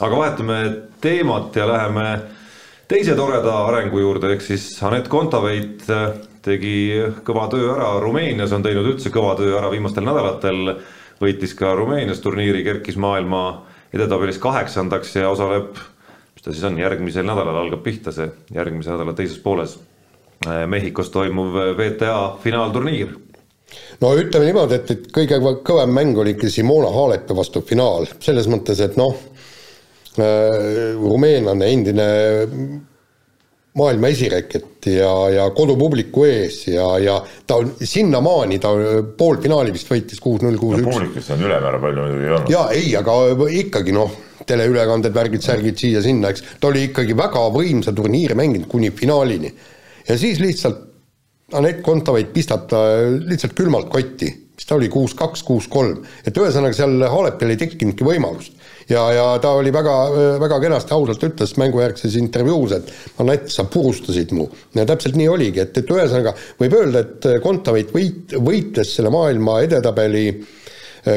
aga 0.00 0.22
vahetame 0.22 0.58
teemat 1.00 1.56
ja 1.56 1.68
läheme 1.70 2.08
teise 2.90 3.14
toreda 3.18 3.60
arengu 3.68 4.02
juurde, 4.02 4.32
ehk 4.34 4.42
siis 4.42 4.66
Anett 4.82 5.08
Kontaveit 5.10 5.86
äh, 5.90 6.10
tegi 6.46 6.76
kõva 7.26 7.48
töö 7.50 7.72
ära, 7.74 7.96
Rumeenias 8.02 8.54
on 8.54 8.62
teinud 8.66 8.94
üldse 8.94 9.10
kõva 9.14 9.34
töö 9.38 9.56
ära 9.58 9.70
viimastel 9.70 10.06
nädalatel, 10.06 10.76
võitis 11.22 11.54
ka 11.58 11.74
Rumeenias 11.78 12.22
turniiri, 12.22 12.62
kerkis 12.66 12.98
maailma 13.00 13.66
edetabelis 13.94 14.38
kaheksandaks 14.42 15.14
ja 15.16 15.30
osaleb 15.30 15.78
ta 16.46 16.54
siis 16.54 16.64
on, 16.68 16.78
järgmisel 16.78 17.26
nädalal 17.26 17.64
algab 17.64 17.82
pihta 17.82 18.14
see, 18.14 18.28
järgmise 18.54 18.92
nädala 18.94 19.16
teises 19.18 19.38
pooles 19.42 19.76
äh, 20.46 20.62
Mehhikos 20.70 21.10
toimuv 21.10 21.56
WTA 21.74 22.12
äh, 22.14 22.36
finaalturniir. 22.42 23.16
no 24.00 24.12
ütleme 24.14 24.46
niimoodi, 24.46 24.78
et, 24.78 24.92
et 24.94 25.08
kõige 25.14 25.40
kõvem 25.66 25.94
mäng 25.96 26.18
oli 26.22 26.36
ikka 26.36 26.50
Simona 26.54 26.92
Halepi 26.94 27.34
vastu 27.34 27.64
finaal, 27.66 28.06
selles 28.22 28.46
mõttes, 28.52 28.82
et 28.84 28.94
noh 29.00 29.16
äh,, 30.22 30.94
rumeenlane, 31.00 31.72
endine 31.74 32.06
maailma 33.76 34.08
esireket 34.14 34.86
ja, 34.88 35.10
ja 35.34 35.48
kodupubliku 35.50 36.24
ees 36.30 36.62
ja, 36.70 36.86
ja 37.02 37.18
ta 37.46 37.58
on 37.58 37.74
sinnamaani, 37.82 38.60
ta 38.62 38.70
poolfinaali 39.18 39.74
vist 39.74 39.90
võitis 39.90 40.22
kuus-null, 40.22 40.62
kuus-üks. 40.62 40.86
publikust 40.94 41.34
on 41.34 41.42
ülemäära 41.42 41.82
palju 41.82 42.06
muidugi 42.06 42.30
ei 42.30 42.32
olnud. 42.36 42.54
jaa, 42.54 42.70
ei, 42.78 42.94
aga 43.02 43.18
ikkagi 43.64 43.98
noh 43.98 44.14
teleülekanded, 44.48 45.14
värgid, 45.14 45.44
särgid 45.44 45.78
siia-sinna, 45.80 46.32
eks, 46.32 46.44
ta 46.60 46.70
oli 46.70 46.86
ikkagi 46.90 47.16
väga 47.18 47.46
võimsa 47.54 47.94
turniiri 47.96 48.38
mänginud 48.38 48.68
kuni 48.70 48.92
finaalini. 48.94 49.52
ja 50.08 50.18
siis 50.18 50.40
lihtsalt 50.42 50.84
Anett 51.54 51.78
Kontaveit 51.86 52.32
pistab 52.34 52.72
lihtsalt 53.22 53.52
külmalt 53.54 53.86
kotti, 53.86 54.26
mis 54.56 54.66
ta 54.66 54.74
oli, 54.74 54.88
kuus-kaks, 54.90 55.44
kuus-kolm, 55.46 56.00
et 56.26 56.38
ühesõnaga 56.40 56.74
seal 56.74 57.04
Halepil 57.06 57.52
ei 57.52 57.60
tekkinudki 57.60 58.06
võimalust. 58.06 58.56
ja, 58.90 59.04
ja 59.14 59.26
ta 59.42 59.52
oli 59.54 59.70
väga, 59.74 59.94
väga 60.42 60.58
kenasti 60.64 60.94
ausalt 60.96 61.22
ütles 61.22 61.54
mängujärgses 61.62 62.18
intervjuus, 62.18 62.74
et 62.80 62.90
Anett, 63.22 63.46
sa 63.54 63.68
purustasid 63.70 64.34
mu. 64.34 64.48
ja 64.74 64.86
täpselt 64.86 65.14
nii 65.14 65.28
oligi, 65.30 65.62
et, 65.62 65.78
et 65.78 65.94
ühesõnaga 65.94 66.34
võib 66.58 66.78
öelda, 66.80 67.04
et 67.06 67.30
Kontaveit 67.46 67.94
võit, 67.94 68.34
võitles 68.42 68.96
selle 68.98 69.14
maailma 69.14 69.60
edetabeli 69.68 70.28
äh, 70.32 70.54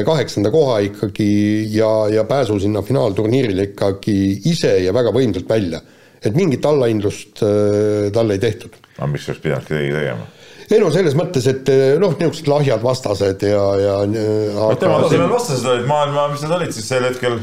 kaheksanda 0.06 0.52
koha 0.54 0.78
ikkagi 0.86 1.30
ja, 1.74 1.90
ja 2.12 2.24
pääsu 2.28 2.58
sinna 2.62 2.82
finaalturniirile 2.86 3.70
ikkagi 3.72 4.18
ise 4.50 4.76
ja 4.84 4.94
väga 4.94 5.12
võimsalt 5.14 5.48
välja. 5.48 5.80
et 6.20 6.34
mingit 6.36 6.66
allahindlust 6.68 7.40
äh, 7.42 8.10
talle 8.12 8.36
ei 8.36 8.42
tehtud. 8.42 8.76
aga 8.98 9.08
miks 9.08 9.28
oleks 9.28 9.42
pidanud 9.42 9.66
keegi 9.68 9.94
tegema? 9.94 10.28
ei 10.70 10.78
no 10.82 10.90
selles 10.94 11.16
mõttes, 11.18 11.48
et 11.50 11.70
äh, 11.72 11.96
noh, 12.02 12.14
niisugused 12.18 12.50
lahjad 12.50 12.82
vastased 12.84 13.42
ja, 13.46 13.64
ja 13.80 13.96
äh, 14.04 14.60
aga.... 14.66 14.76
tema 14.84 15.00
tasemel 15.06 15.32
vastased 15.32 15.72
olid 15.74 15.90
maailma, 15.90 16.28
mis 16.34 16.46
nad 16.46 16.58
olid 16.60 16.76
siis 16.76 16.86
sel 16.90 17.08
hetkel 17.08 17.40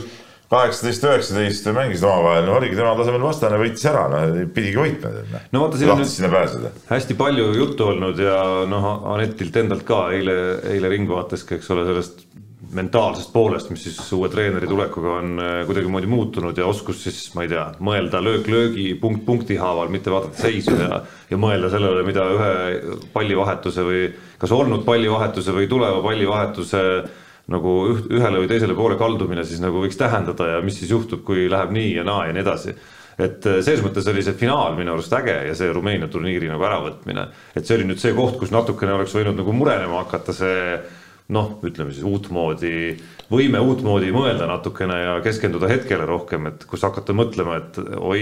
kaheksateist, 0.52 1.04
üheksateist 1.04 1.68
mängisid 1.76 2.06
omavahel, 2.08 2.46
no 2.48 2.56
oligi 2.56 2.78
tema 2.78 2.94
tasemel 2.96 3.26
vastane, 3.26 3.58
võitis 3.60 3.84
ära, 3.90 4.06
no 4.12 4.46
pidigi 4.56 4.80
võitma. 4.80 5.12
Noh. 5.34 5.48
no 5.52 5.64
vaata, 5.66 5.80
siin 5.82 5.92
on 5.92 6.00
nüüd 6.00 6.86
hästi 6.88 7.18
palju 7.20 7.50
juttu 7.58 7.90
olnud 7.92 8.22
ja 8.24 8.38
noh, 8.70 8.88
Anetilt 9.12 9.60
endalt 9.60 9.84
ka 9.88 10.06
eile, 10.16 10.38
eile 10.72 10.94
Ringvaateski, 10.94 11.60
eks 11.60 11.76
ole, 11.76 11.84
sellest 11.90 12.24
mentaalsest 12.76 13.32
poolest, 13.32 13.70
mis 13.72 13.84
siis 13.88 14.00
uue 14.16 14.30
treeneri 14.32 14.68
tulekuga 14.68 15.14
on 15.22 15.40
äh, 15.40 15.60
kuidagimoodi 15.68 16.10
muutunud 16.12 16.58
ja 16.58 16.66
oskus 16.68 17.04
siis, 17.06 17.20
ma 17.36 17.46
ei 17.46 17.52
tea, 17.52 17.64
mõelda 17.84 18.20
löök 18.24 18.50
löögi, 18.52 18.88
punkt 19.00 19.24
punkti 19.26 19.56
haaval, 19.60 19.92
mitte 19.94 20.12
vaadata 20.12 20.42
seisu 20.42 20.76
ja, 20.76 21.00
ja 21.30 21.40
mõelda 21.40 21.72
sellele, 21.74 22.04
mida 22.08 22.26
ühe 22.34 22.52
pallivahetuse 23.14 23.88
või 23.88 24.04
kas 24.42 24.54
olnud 24.56 24.84
pallivahetuse 24.88 25.56
või 25.56 25.70
tuleva 25.72 26.04
pallivahetuse 26.04 26.84
nagu 27.54 27.74
ühele 28.12 28.44
või 28.44 28.52
teisele 28.52 28.76
poole 28.76 29.00
kaldumine 29.00 29.46
siis 29.48 29.64
nagu 29.64 29.80
võiks 29.86 30.00
tähendada 30.00 30.58
ja 30.58 30.62
mis 30.64 30.82
siis 30.82 30.92
juhtub, 30.92 31.24
kui 31.28 31.48
läheb 31.52 31.72
nii 31.72 31.96
ja 31.96 32.04
naa 32.08 32.28
ja 32.28 32.36
nii 32.36 32.44
edasi. 32.44 32.76
Et 33.18 33.48
äh, 33.50 33.62
selles 33.66 33.82
mõttes 33.86 34.06
oli 34.12 34.22
see 34.22 34.36
finaal 34.38 34.76
minu 34.78 34.94
arust 34.94 35.16
äge 35.18 35.40
ja 35.48 35.56
see 35.58 35.72
Rumeenia 35.74 36.12
turniiri 36.12 36.52
nagu 36.52 36.68
äravõtmine, 36.68 37.30
et 37.56 37.66
see 37.66 37.80
oli 37.80 37.88
nüüd 37.88 38.04
see 38.04 38.14
koht, 38.18 38.36
kus 38.42 38.52
natukene 38.54 38.94
oleks 39.00 39.16
võinud 39.16 39.40
nagu 39.40 39.56
murenema 39.56 40.04
hakata 40.04 40.36
see 40.36 40.62
noh, 41.36 41.58
ütleme 41.68 41.92
siis 41.92 42.06
uutmoodi, 42.08 42.74
võime 43.32 43.62
uutmoodi 43.64 44.14
mõelda 44.16 44.48
natukene 44.50 45.00
ja 45.02 45.16
keskenduda 45.26 45.70
hetkele 45.72 46.08
rohkem, 46.08 46.48
et 46.52 46.64
kus 46.70 46.86
hakata 46.88 47.16
mõtlema, 47.18 47.60
et 47.60 47.80
oi, 47.98 48.22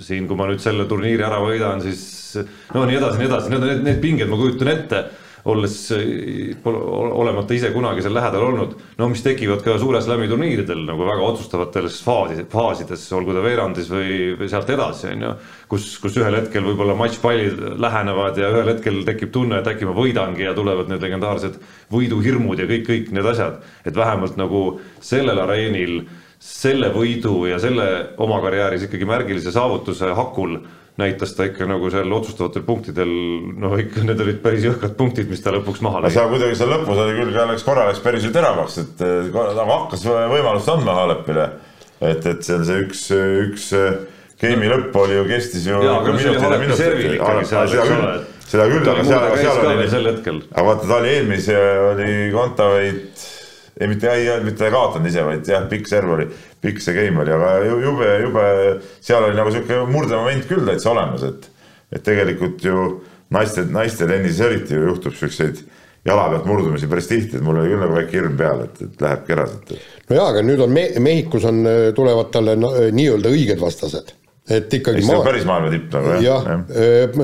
siin, 0.00 0.28
kui 0.28 0.38
ma 0.38 0.48
nüüd 0.48 0.62
selle 0.62 0.86
turniiri 0.88 1.26
ära 1.26 1.40
võidan, 1.44 1.82
siis 1.84 2.38
no 2.74 2.86
nii 2.88 2.96
edasi, 3.00 3.20
nii 3.20 3.28
edasi, 3.28 3.52
need 3.52 3.60
on 3.60 3.68
need, 3.72 3.82
need 3.88 4.00
pinged, 4.00 4.30
ma 4.30 4.38
kujutan 4.40 4.72
ette 4.72 5.02
olles, 5.48 5.74
olemata 6.64 7.54
ise 7.56 7.70
kunagi 7.72 8.02
seal 8.04 8.14
lähedal 8.16 8.44
olnud, 8.50 8.74
no 8.98 9.08
mis 9.08 9.22
tekivad 9.24 9.62
ka 9.64 9.78
suure 9.80 10.02
slam'i 10.04 10.28
turniiridel 10.28 10.82
nagu 10.88 11.06
väga 11.08 11.24
otsustavates 11.30 12.00
faasi, 12.04 12.44
faasides, 12.50 13.06
olgu 13.16 13.36
ta 13.36 13.44
veerandis 13.44 13.88
või, 13.92 14.34
või 14.40 14.50
sealt 14.52 14.70
edasi, 14.74 15.08
on 15.14 15.26
ju. 15.26 15.32
kus, 15.72 15.90
kus 16.02 16.18
ühel 16.20 16.36
hetkel 16.40 16.66
võib-olla 16.66 16.96
matšpallid 17.00 17.60
lähenevad 17.80 18.40
ja 18.40 18.50
ühel 18.52 18.72
hetkel 18.74 19.02
tekib 19.08 19.32
tunne, 19.32 19.60
et 19.60 19.70
äkki 19.72 19.88
ma 19.88 19.96
võidangi 19.96 20.44
ja 20.44 20.56
tulevad 20.56 20.92
need 20.92 21.04
legendaarsed 21.06 21.60
võiduhirmud 21.92 22.60
ja 22.60 22.68
kõik, 22.70 22.88
kõik 22.88 23.14
need 23.16 23.30
asjad. 23.32 23.62
et 23.84 23.96
vähemalt 23.96 24.36
nagu 24.36 24.80
sellel 25.00 25.38
areenil 25.40 26.02
selle 26.40 26.88
võidu 26.92 27.44
ja 27.50 27.58
selle 27.60 27.86
oma 28.20 28.40
karjääris 28.40 28.86
ikkagi 28.86 29.08
märgilise 29.08 29.52
saavutuse 29.52 30.14
hakul 30.16 30.56
näitas 31.00 31.32
ta 31.36 31.46
ikka 31.48 31.66
nagu 31.68 31.90
seal 31.92 32.12
otsustavatel 32.14 32.64
punktidel, 32.66 33.10
no 33.60 33.72
ikka 33.80 34.04
need 34.06 34.20
olid 34.24 34.38
päris 34.44 34.66
jõhkrad 34.68 34.94
punktid, 34.98 35.30
mis 35.32 35.42
ta 35.44 35.54
lõpuks 35.54 35.82
maha 35.84 36.04
lõi. 36.04 36.12
seal 36.14 36.30
kuidagi 36.32 36.58
seal 36.60 36.72
lõpus 36.74 37.00
oli 37.04 37.16
küll, 37.18 37.34
läks 37.52 37.66
korra 37.66 37.88
läks 37.88 38.02
päris 38.04 38.26
ju 38.26 38.32
teravaks, 38.34 38.78
et 38.84 39.04
nagu 39.32 39.74
hakkas 39.74 40.06
võimalust 40.06 40.72
andma 40.72 40.96
Halepile. 41.00 41.50
et, 42.00 42.26
et 42.26 42.44
seal 42.46 42.64
see 42.68 42.84
üks, 42.86 43.04
üks 43.46 43.66
game'i 44.40 44.70
lõpp 44.72 44.96
oli 45.02 45.18
ju, 45.18 45.26
kestis 45.28 45.66
ju. 45.68 45.80
aga 45.80 46.14
seda 48.50 48.70
küll, 48.70 48.86
aga 48.94 49.04
seal, 49.06 49.26
aga 49.26 49.90
seal 49.90 50.08
oli. 50.12 50.40
aga 50.50 50.64
vaata, 50.66 50.88
ta 50.88 50.96
oli 50.96 51.12
eelmise, 51.18 51.60
oli 51.90 52.08
Kontaveit 52.34 53.28
ei 53.80 53.88
mitte, 53.88 54.12
ei, 54.12 54.28
mitte 54.44 54.68
kaotanud 54.72 55.08
ise, 55.08 55.22
vaid 55.24 55.48
jah, 55.48 55.64
pikk 55.70 55.88
serv 55.88 56.12
oli, 56.16 56.26
pikk 56.64 56.82
see 56.84 56.96
game 56.96 57.22
oli, 57.22 57.32
aga 57.32 57.52
jube, 57.64 58.08
jube, 58.24 58.46
seal 59.04 59.26
oli 59.26 59.38
nagu 59.38 59.52
sihuke 59.54 59.80
murdemoment 59.90 60.46
küll 60.48 60.66
täitsa 60.68 60.92
olemas, 60.92 61.24
et, 61.28 61.48
et 61.96 62.04
tegelikult 62.06 62.64
ju 62.64 62.86
naiste, 63.34 63.64
naiste 63.72 64.08
tennises 64.10 64.42
eriti 64.46 64.76
ju 64.76 64.90
juhtub 64.90 65.16
siukseid 65.16 65.62
jala 66.06 66.28
pealt 66.32 66.46
murdumisi 66.48 66.88
päris 66.88 67.10
tihti, 67.10 67.38
et 67.38 67.44
mul 67.44 67.60
oli 67.60 67.72
küll 67.72 67.84
nagu 67.84 67.96
väike 67.96 68.16
hirm 68.16 68.38
peal, 68.38 68.64
et, 68.68 68.80
et 68.86 69.04
läheb 69.04 69.26
keraselt. 69.26 69.74
no 70.08 70.16
jaa, 70.16 70.30
aga 70.32 70.44
nüüd 70.46 70.64
on 70.64 70.72
me-, 70.76 70.88
Mehhikos 71.02 71.44
on, 71.48 71.60
tulevad 71.96 72.32
talle 72.34 72.56
no, 72.60 72.72
nii-öelda 72.92 73.32
õiged 73.32 73.60
vastased 73.60 74.16
et 74.50 74.72
ikkagi 74.80 75.04
maa... 75.06 75.20
päris 75.24 75.44
maailma 75.48 75.68
tipp 75.72 75.92
nagu 75.94 76.16
jah? 76.24 76.48
jah, 76.48 77.20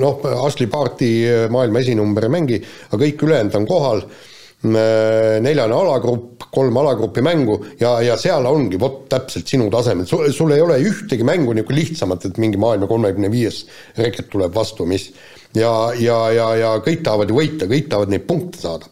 noh, 0.00 0.24
Ashley 0.46 0.68
Barti 0.72 1.12
maailma 1.52 1.84
esinumber 1.84 2.26
ei 2.28 2.34
mängi, 2.34 2.58
aga 2.88 3.04
kõik 3.04 3.28
ülejäänud 3.28 3.60
on 3.60 3.68
kohal 3.68 4.02
Äh, 4.04 4.37
neljane 4.62 5.74
alagrupp, 5.74 6.48
kolm 6.50 6.76
alagruppi 6.80 7.22
mängu 7.22 7.60
ja, 7.78 8.00
ja 8.02 8.16
seal 8.18 8.46
ongi 8.50 8.78
vot 8.80 9.04
täpselt 9.10 9.46
sinu 9.46 9.68
tasemel, 9.70 10.06
sul, 10.10 10.24
sul 10.34 10.50
ei 10.56 10.62
ole 10.64 10.80
ühtegi 10.82 11.26
mängu 11.26 11.54
niisugune 11.54 11.78
lihtsamat, 11.78 12.26
et 12.26 12.40
mingi 12.42 12.58
maailma 12.58 12.88
kolmekümne 12.90 13.30
viies 13.30 13.64
reket 13.98 14.30
tuleb 14.32 14.54
vastu, 14.54 14.86
mis 14.88 15.12
ja, 15.54 15.92
ja, 15.94 16.18
ja, 16.34 16.48
ja 16.58 16.72
kõik 16.82 17.04
tahavad 17.06 17.30
ju 17.30 17.38
võita, 17.38 17.68
kõik 17.70 17.86
tahavad 17.92 18.10
neid 18.12 18.26
punkte 18.26 18.64
saada. 18.64 18.90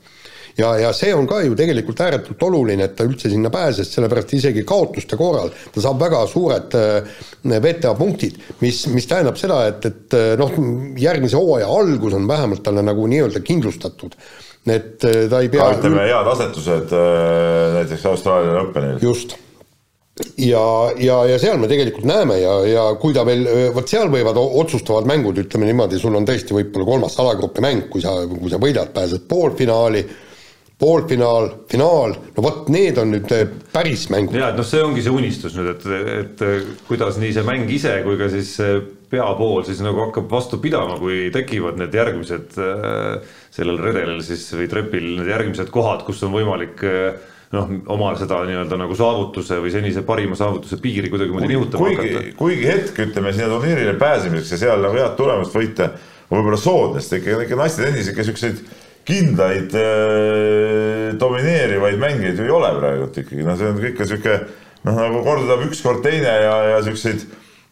ja, 0.57 0.70
ja 0.79 0.92
see 0.94 1.11
on 1.14 1.26
ka 1.26 1.42
ju 1.42 1.59
tegelikult 1.59 2.00
ääretult 2.00 2.46
oluline, 2.46 2.87
et 2.87 2.94
ta 2.96 3.05
üldse 3.05 3.31
sinna 3.33 3.50
pääses, 3.50 3.90
sellepärast 3.92 4.38
isegi 4.38 4.62
kaotuste 4.64 5.18
korral 5.18 5.50
ta 5.50 5.83
saab 5.83 6.00
väga 6.00 6.22
suured 6.31 6.79
äh, 6.79 7.12
VTA 7.42 7.94
punktid, 7.98 8.38
mis, 8.62 8.87
mis 8.94 9.11
tähendab 9.11 9.37
seda, 9.40 9.64
et, 9.72 9.85
et 9.85 10.14
äh, 10.14 10.33
noh, 10.38 10.55
järgmise 10.94 11.37
hooaja 11.37 11.66
algus 11.66 12.14
on 12.14 12.29
vähemalt 12.29 12.62
talle 12.62 12.87
nagu 12.87 13.11
nii-öelda 13.11 13.42
kindlustatud 13.42 14.14
et 14.66 15.05
äh, 15.07 15.26
ta 15.31 15.40
ei 15.44 15.50
pea. 15.52 15.70
ütleme 15.79 16.07
head 16.09 16.31
asetused 16.35 16.94
äh, 16.94 17.74
näiteks 17.81 18.07
Austraalia 18.11 18.62
Openil. 18.62 18.98
just 19.02 19.37
ja, 20.40 20.92
ja, 20.96 21.16
ja 21.29 21.38
seal 21.40 21.59
me 21.61 21.68
tegelikult 21.68 22.07
näeme 22.09 22.38
ja, 22.40 22.55
ja 22.66 22.85
kui 23.00 23.14
ta 23.16 23.24
veel, 23.29 23.46
äh, 23.50 23.66
vot 23.74 23.88
seal 23.88 24.11
võivad 24.12 24.38
otsustavad 24.40 25.09
mängud, 25.09 25.38
ütleme 25.44 25.68
niimoodi, 25.68 26.00
sul 26.00 26.16
on 26.16 26.26
tõesti 26.29 26.57
võib-olla 26.57 26.88
kolmas 26.88 27.18
alagrupi 27.22 27.64
mäng, 27.64 27.90
kui 27.92 28.05
sa, 28.05 28.14
kui 28.31 28.52
sa 28.52 28.61
võidad, 28.62 28.94
pääsed 28.96 29.26
poolfinaali, 29.29 30.07
poolfinaal, 30.81 31.49
finaal, 31.71 32.12
no 32.37 32.43
vot 32.45 32.67
need 32.73 32.99
on 33.01 33.15
nüüd 33.15 33.31
päris 33.73 34.07
mängud. 34.12 34.37
jaa, 34.37 34.51
et 34.53 34.59
noh, 34.61 34.67
see 34.67 34.83
ongi 34.85 35.05
see 35.05 35.15
unistus 35.15 35.57
nüüd, 35.57 35.71
et, 35.73 35.87
et 36.21 36.83
kuidas 36.89 37.17
nii 37.21 37.33
see 37.33 37.47
mäng 37.47 37.71
ise 37.73 37.95
kui 38.05 38.19
ka 38.21 38.29
siis 38.33 38.53
peapool 39.11 39.62
siis 39.67 39.81
nagu 39.85 40.03
hakkab 40.05 40.29
vastu 40.31 40.59
pidama, 40.61 40.99
kui 41.01 41.31
tekivad 41.35 41.79
need 41.81 41.95
järgmised 41.97 42.59
äh, 42.61 43.39
sellel 43.55 43.81
redelil 43.81 44.21
siis 44.27 44.45
või 44.53 44.69
trepil 44.71 45.09
need 45.21 45.31
järgmised 45.31 45.73
kohad, 45.73 46.05
kus 46.05 46.21
on 46.27 46.35
võimalik 46.35 46.83
äh, 46.85 47.17
noh, 47.55 47.71
oma 47.95 48.12
seda 48.19 48.43
nii-öelda 48.49 48.79
nagu 48.81 48.97
saavutuse 48.99 49.61
või 49.62 49.73
senise 49.75 50.03
parima 50.07 50.37
saavutuse 50.39 50.81
piiri 50.83 51.12
kuidagimoodi 51.12 51.53
nihutama 51.53 51.87
kuigi, 51.87 52.03
hakata. 52.03 52.35
kuigi 52.41 52.69
hetk, 52.69 53.01
ütleme 53.07 53.33
sinna 53.33 53.49
turniirile 53.53 53.95
pääsemiseks 54.01 54.57
ja 54.57 54.61
seal 54.67 54.85
nagu 54.85 54.99
head 54.99 55.17
tulemust 55.19 55.55
võita 55.57 55.93
on 56.27 56.41
võib-olla 56.41 56.59
soodne, 56.59 57.01
sest 57.01 57.21
ikka, 57.21 57.39
ikka 57.47 57.61
naiste 57.61 57.93
ikka 58.03 58.27
siukseid 58.27 58.65
kindlaid 59.07 59.75
äh, 59.79 61.16
domineerivaid 61.21 61.99
mängijaid 62.03 62.40
ju 62.40 62.47
ei 62.47 62.55
ole 62.55 62.73
praegu 62.81 63.11
ikkagi, 63.12 63.45
no 63.47 63.57
see 63.59 63.71
on 63.71 63.83
ikka 63.92 64.09
sihuke 64.09 64.38
noh, 64.87 64.97
nagu 64.97 65.23
kord 65.27 65.45
tuleb 65.45 65.66
üks, 65.69 65.83
kord 65.85 66.03
teine 66.05 66.33
ja, 66.42 66.57
ja 66.73 66.81
siukseid 66.87 67.23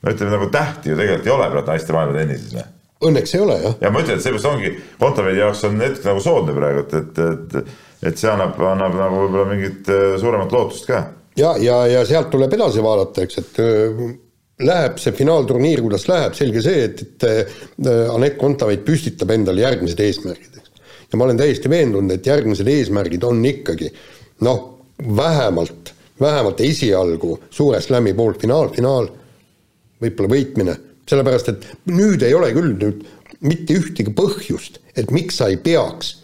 no 0.04 0.14
ütleme 0.14 0.36
nagu 0.36 0.48
tähti 0.54 0.92
ju 0.92 1.00
tegelikult 1.00 1.28
ei 1.28 1.34
ole 1.34 1.50
praegu 1.50 1.72
naiste 1.72 1.96
maailma 1.96 2.18
tennises. 2.20 2.54
Noh. 2.54 2.70
Õnneks 3.04 3.34
ei 3.34 3.42
ole 3.42 3.58
jah. 3.60 3.74
ja 3.82 3.90
ma 3.92 4.04
ütlen, 4.04 4.20
et 4.20 4.24
seepärast 4.24 4.48
ongi, 4.48 4.70
Kontaveidi 5.00 5.42
jaoks 5.42 5.64
on 5.68 5.82
hetk 5.82 6.06
nagu 6.06 6.22
soodne 6.24 6.54
praegu, 6.56 6.84
et, 6.86 6.94
et, 7.00 7.22
et, 7.26 7.78
et 8.10 8.20
see 8.20 8.30
annab, 8.30 8.58
annab 8.70 8.94
nagu 8.96 9.24
võib-olla 9.24 9.48
mingit 9.50 9.90
äh, 9.92 10.14
suuremat 10.22 10.54
lootust 10.54 10.86
ka. 10.88 11.02
ja, 11.40 11.56
ja, 11.60 11.80
ja 11.90 12.04
sealt 12.08 12.30
tuleb 12.32 12.54
edasi 12.56 12.84
vaadata, 12.84 13.26
eks, 13.26 13.42
et 13.42 13.60
äh, 13.64 14.04
läheb 14.64 15.02
see 15.02 15.14
finaalturniir, 15.18 15.82
kuidas 15.82 16.06
läheb, 16.08 16.38
selge 16.38 16.62
see, 16.64 16.86
et, 16.86 17.04
et 17.26 17.88
Anett 18.14 18.38
Kontaveit 18.38 18.84
püstitab 18.86 19.34
endale 19.34 19.64
järgmised 19.64 20.00
eesmärgid. 20.00 20.53
Ja 21.10 21.18
ma 21.18 21.26
olen 21.26 21.38
täiesti 21.40 21.70
veendunud, 21.70 22.12
et 22.14 22.26
järgmised 22.26 22.68
eesmärgid 22.68 23.24
on 23.24 23.44
ikkagi 23.46 23.90
noh, 24.44 24.62
vähemalt, 25.16 25.92
vähemalt 26.20 26.60
esialgu 26.60 27.38
suure 27.50 27.80
slam'i 27.82 28.14
poolfinaal, 28.14 28.70
finaal, 28.74 29.08
võib-olla 30.02 30.34
võitmine, 30.34 30.76
sellepärast 31.08 31.52
et 31.52 31.66
nüüd 31.92 32.22
ei 32.24 32.34
ole 32.34 32.50
küll 32.56 32.74
nüüd 32.78 33.04
mitte 33.44 33.76
ühtegi 33.76 34.12
põhjust, 34.16 34.80
et 34.96 35.10
miks 35.14 35.40
sa 35.40 35.50
ei 35.52 35.58
peaks 35.60 36.14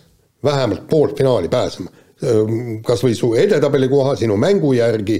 vähemalt 0.45 0.89
poolfinaali 0.89 1.49
pääsema. 1.49 1.91
kas 2.85 3.01
või 3.01 3.15
su 3.17 3.31
edetabeli 3.35 3.89
koha, 3.89 4.13
sinu 4.17 4.35
mängu 4.37 4.75
järgi, 4.77 5.15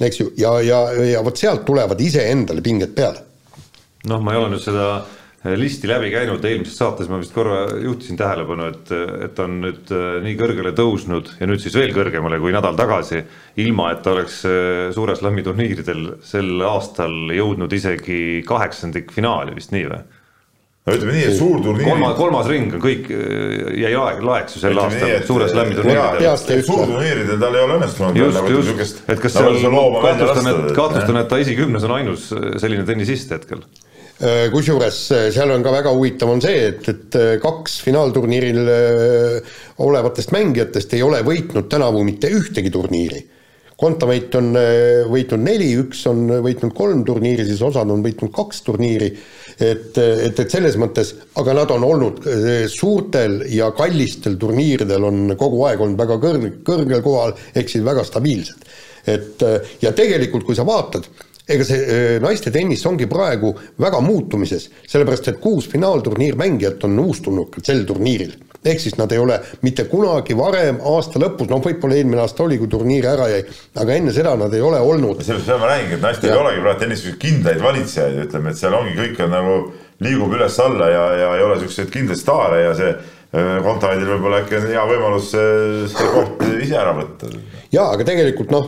eks 0.00 0.20
ju, 0.20 0.28
ja, 0.38 0.52
ja, 0.62 0.78
ja 0.92 1.24
vot 1.24 1.36
sealt 1.36 1.64
tulevad 1.66 2.00
iseendale 2.00 2.62
pinged 2.62 2.94
peale. 2.94 3.24
noh, 4.06 4.22
ma 4.22 4.32
ei 4.32 4.38
ole 4.38 4.52
nüüd 4.54 4.62
seda 4.62 4.86
listi 5.42 5.88
läbi 5.90 6.12
käinud, 6.12 6.44
eelmises 6.46 6.76
saates 6.78 7.08
ma 7.10 7.18
vist 7.18 7.34
korra 7.34 7.64
juhtisin 7.82 8.18
tähelepanu, 8.18 8.68
et, 8.70 8.92
et 9.26 9.42
on 9.42 9.58
nüüd 9.64 9.90
äh, 9.90 10.20
nii 10.22 10.36
kõrgele 10.38 10.70
tõusnud 10.78 11.34
ja 11.40 11.48
nüüd 11.50 11.62
siis 11.62 11.74
veel 11.74 11.90
kõrgemale 11.96 12.38
kui 12.42 12.54
nädal 12.54 12.78
tagasi, 12.78 13.24
ilma 13.62 13.90
et 13.92 14.04
ta 14.04 14.14
oleks 14.14 14.42
äh, 14.46 14.88
suure 14.94 15.18
slam'i 15.18 15.42
turniiridel 15.46 16.18
sel 16.26 16.62
aastal 16.68 17.34
jõudnud 17.34 17.74
isegi 17.74 18.42
kaheksandikfinaali 18.46 19.58
vist 19.58 19.74
nii 19.74 19.88
või? 19.90 20.02
no 20.82 20.94
ütleme 20.94 21.12
nii, 21.18 21.26
et 21.32 21.36
suurturniir. 21.38 21.90
kolmas, 21.90 22.16
kolmas 22.18 22.48
ring 22.50 22.78
on 22.78 22.86
kõik, 22.86 23.10
äh, 23.10 23.68
jäi 23.82 23.94
laeg, 23.98 24.22
laeks 24.30 24.58
ju 24.58 24.62
sel 24.62 24.78
aastal 24.78 25.18
suure 25.26 25.50
slam'i 25.50 25.78
turniiridel. 25.80 26.66
suurturniiridel 26.70 27.42
tal 27.42 27.58
ei 27.58 27.66
ole 27.66 27.80
õnnestunud. 27.80 28.26
just, 28.28 28.38
nagu 28.38 28.58
just, 28.62 29.02
et 29.08 29.26
kas 29.26 29.40
seal 29.40 29.58
kahtlustan, 29.58 30.54
et, 30.54 30.74
kahtlustan, 30.78 31.24
et 31.24 31.32
ta 31.34 31.42
esikümnes 31.42 31.90
on 31.90 31.98
ainus 31.98 32.30
selline 32.62 32.86
tennisist 32.86 33.34
hetkel 33.34 33.66
kusjuures 34.52 34.98
äh, 35.10 35.28
seal 35.34 35.50
on 35.50 35.64
ka 35.64 35.72
väga 35.74 35.92
huvitav, 35.96 36.30
on 36.30 36.42
see, 36.44 36.68
et, 36.68 36.86
et 36.88 37.18
äh, 37.18 37.34
kaks 37.42 37.80
finaalturniiril 37.82 38.60
olevatest 39.82 40.30
mängijatest 40.34 40.94
ei 40.94 41.02
ole 41.02 41.22
võitnud 41.26 41.66
tänavu 41.70 42.04
mitte 42.06 42.30
ühtegi 42.30 42.70
turniiri. 42.70 43.22
Kontaveit 43.82 44.30
on 44.38 44.52
võitnud 45.10 45.42
neli, 45.42 45.72
üks 45.80 46.04
on 46.06 46.28
võitnud 46.44 46.70
kolm 46.76 47.00
turniiri, 47.02 47.42
siis 47.48 47.64
osad 47.66 47.90
on 47.90 48.04
võitnud 48.04 48.30
kaks 48.30 48.60
turniiri, 48.62 49.08
et, 49.56 49.98
et, 49.98 50.38
et 50.38 50.54
selles 50.54 50.76
mõttes, 50.78 51.10
aga 51.42 51.56
nad 51.58 51.72
on 51.74 51.88
olnud 51.88 52.20
suurtel 52.70 53.40
ja 53.50 53.72
kallistel 53.74 54.36
turniiridel 54.38 55.08
on 55.08 55.34
kogu 55.40 55.64
aeg 55.66 55.82
olnud 55.82 55.98
väga 55.98 56.20
kõrg, 56.22 56.46
kõrgel 56.68 57.02
kohal, 57.02 57.34
ehk 57.58 57.74
siis 57.74 57.82
väga 57.82 58.06
stabiilsed. 58.06 58.70
et 59.02 59.42
ja 59.82 59.90
tegelikult, 59.98 60.46
kui 60.46 60.54
sa 60.54 60.68
vaatad, 60.68 61.10
ega 61.48 61.66
see 61.66 62.20
naiste 62.22 62.52
tennis 62.54 62.84
ongi 62.86 63.08
praegu 63.10 63.52
väga 63.82 64.00
muutumises, 64.04 64.68
sellepärast 64.88 65.32
et 65.32 65.42
kuus 65.42 65.68
finaalturniirmängijat 65.72 66.84
on 66.86 66.98
uustulnukad 67.02 67.66
sel 67.66 67.84
turniiril. 67.88 68.34
ehk 68.62 68.78
siis 68.78 68.94
nad 68.94 69.10
ei 69.10 69.18
ole 69.18 69.40
mitte 69.66 69.84
kunagi 69.90 70.36
varem 70.38 70.76
aasta 70.86 71.18
lõpus, 71.18 71.48
noh, 71.50 71.58
võib-olla 71.64 71.96
eelmine 71.98 72.22
aasta 72.22 72.44
oli, 72.44 72.58
kui 72.60 72.68
turniir 72.70 73.08
ära 73.10 73.26
jäi, 73.32 73.40
aga 73.74 73.96
enne 73.98 74.12
seda 74.14 74.36
nad 74.38 74.54
ei 74.54 74.60
ole 74.62 74.78
olnud. 74.80 75.24
sellest 75.24 75.50
ma 75.58 75.72
räägingi, 75.72 75.98
et 75.98 76.04
naistel 76.06 76.30
ei 76.30 76.38
olegi 76.38 76.62
praegu 76.62 76.80
tennises 76.84 77.16
kindlaid 77.18 77.62
valitsejaid, 77.62 78.20
ütleme, 78.28 78.50
et 78.50 78.60
seal 78.62 78.78
ongi, 78.78 78.94
kõik 79.00 79.24
on 79.24 79.34
nagu 79.34 79.56
liigub 80.02 80.36
üles-alla 80.36 80.90
ja, 80.90 81.02
ja 81.24 81.34
ei 81.38 81.42
ole 81.42 81.58
niisuguseid 81.58 81.90
kindlaid 81.90 82.22
staare 82.22 82.62
ja 82.62 82.76
see 82.78 82.94
Kontaveidil 83.32 84.10
võib-olla 84.10 84.42
äkki 84.42 84.58
on 84.58 84.66
hea 84.68 84.80
võimalus 84.90 85.30
see 85.32 86.08
koht 86.12 86.42
ise 86.50 86.74
ära 86.76 86.90
võtta. 86.98 87.30
jaa, 87.72 87.86
aga 87.86 88.04
tegelikult 88.04 88.52
noh, 88.52 88.66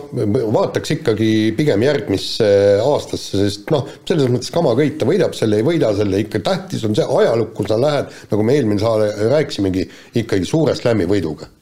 vaataks 0.55 0.95
ikkagi 0.95 1.29
pigem 1.59 1.85
järgmisse 1.85 2.49
aastasse, 2.81 3.43
sest 3.43 3.69
noh, 3.75 3.85
selles 4.09 4.33
mõttes 4.33 4.55
kama 4.55 4.73
kõik, 4.79 4.97
ta 4.97 5.11
võidab 5.11 5.37
selle, 5.37 5.61
ei 5.61 5.69
võida 5.69 5.93
selle, 5.99 6.23
ikka 6.25 6.41
tähtis 6.49 6.87
on 6.89 6.97
see 6.97 7.05
ajalukku 7.05 7.69
sa 7.69 7.77
lähed, 7.77 8.09
nagu 8.33 8.49
me 8.49 8.57
eelmine 8.57 8.81
saade 8.81 9.13
rääkisimegi, 9.35 9.85
ikkagi 10.25 10.49
suure 10.49 10.73
slam'i 10.81 11.11
võiduga. 11.13 11.53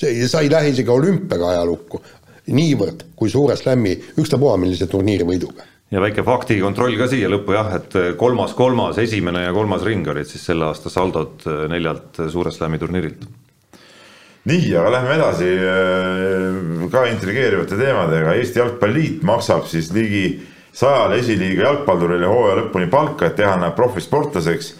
see, 0.00 0.24
sa 0.24 0.40
ei 0.40 0.48
lähe 0.48 0.72
isegi 0.72 0.96
olümpiaga 0.96 1.58
ajalukku, 1.58 2.00
niivõrd 2.56 3.10
kui 3.20 3.28
suure 3.28 3.60
slam'i, 3.60 3.98
ükstapuha 4.16 4.56
millise 4.64 4.88
turniiri 4.88 5.28
võiduga 5.28 5.75
ja 5.90 6.02
väike 6.02 6.24
faktikontroll 6.26 6.96
ka 6.98 7.06
siia 7.10 7.30
lõppu 7.30 7.54
jah, 7.54 7.74
et 7.78 7.96
kolmas, 8.18 8.54
kolmas, 8.58 8.98
esimene 8.98 9.44
ja 9.44 9.54
kolmas 9.54 9.84
ring 9.86 10.06
olid 10.10 10.26
siis 10.28 10.46
selle 10.48 10.66
aasta 10.70 10.90
saldod 10.90 11.46
äh, 11.46 11.66
neljalt 11.70 12.18
äh, 12.18 12.30
Suure 12.32 12.50
Slami 12.54 12.80
turniirilt. 12.82 13.26
nii, 14.46 14.72
aga 14.78 14.90
lähme 14.96 15.14
edasi 15.14 15.52
äh, 15.54 16.88
ka 16.90 17.04
intrigeerivate 17.12 17.78
teemadega, 17.78 18.34
Eesti 18.34 18.62
Jalgpalliliit 18.62 19.22
maksab 19.26 19.68
siis 19.70 19.92
ligi 19.94 20.26
sajale 20.76 21.20
esiliiga 21.22 21.68
jalgpallurile 21.70 22.26
hooaja 22.28 22.58
lõpuni 22.64 22.90
palka, 22.90 23.30
et 23.30 23.38
teha 23.38 23.54
nad 23.60 23.76
profisportlaseks 23.78 24.74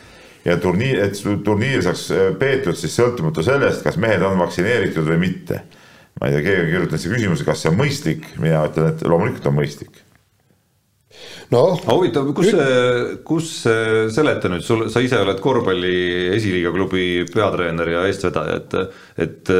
ja 0.44 0.58
turniir, 0.62 1.00
et 1.06 1.22
turniir 1.46 1.86
saaks 1.86 2.08
peetud 2.38 2.76
siis 2.78 2.98
sõltumata 2.98 3.46
sellest, 3.46 3.80
kas 3.86 3.96
mehed 3.98 4.26
on 4.26 4.38
vaktsineeritud 4.42 5.06
või 5.06 5.22
mitte. 5.22 5.62
ma 6.20 6.28
ei 6.28 6.36
tea, 6.36 6.42
keegi 6.50 6.98
siia 6.98 7.14
küsimuse, 7.14 7.46
kas 7.46 7.62
see 7.62 7.70
on 7.70 7.78
mõistlik, 7.78 8.28
mina 8.42 8.66
ütlen, 8.66 8.90
et 8.90 9.06
loomulikult 9.06 9.48
on 9.50 9.58
mõistlik 9.62 10.05
noh. 11.54 11.78
huvitav, 11.90 12.28
kus 12.36 12.50
see, 12.50 13.14
kus 13.26 13.52
see, 13.62 14.04
seleta 14.14 14.50
nüüd, 14.52 14.64
sul, 14.66 14.86
sa 14.92 15.02
ise 15.04 15.20
oled 15.22 15.40
korvpalli 15.42 15.96
esiliiga 16.36 16.72
klubi 16.74 17.06
peatreener 17.32 17.92
ja 17.94 18.04
eestvedaja, 18.10 18.60
et, 18.60 18.78
et 19.26 19.56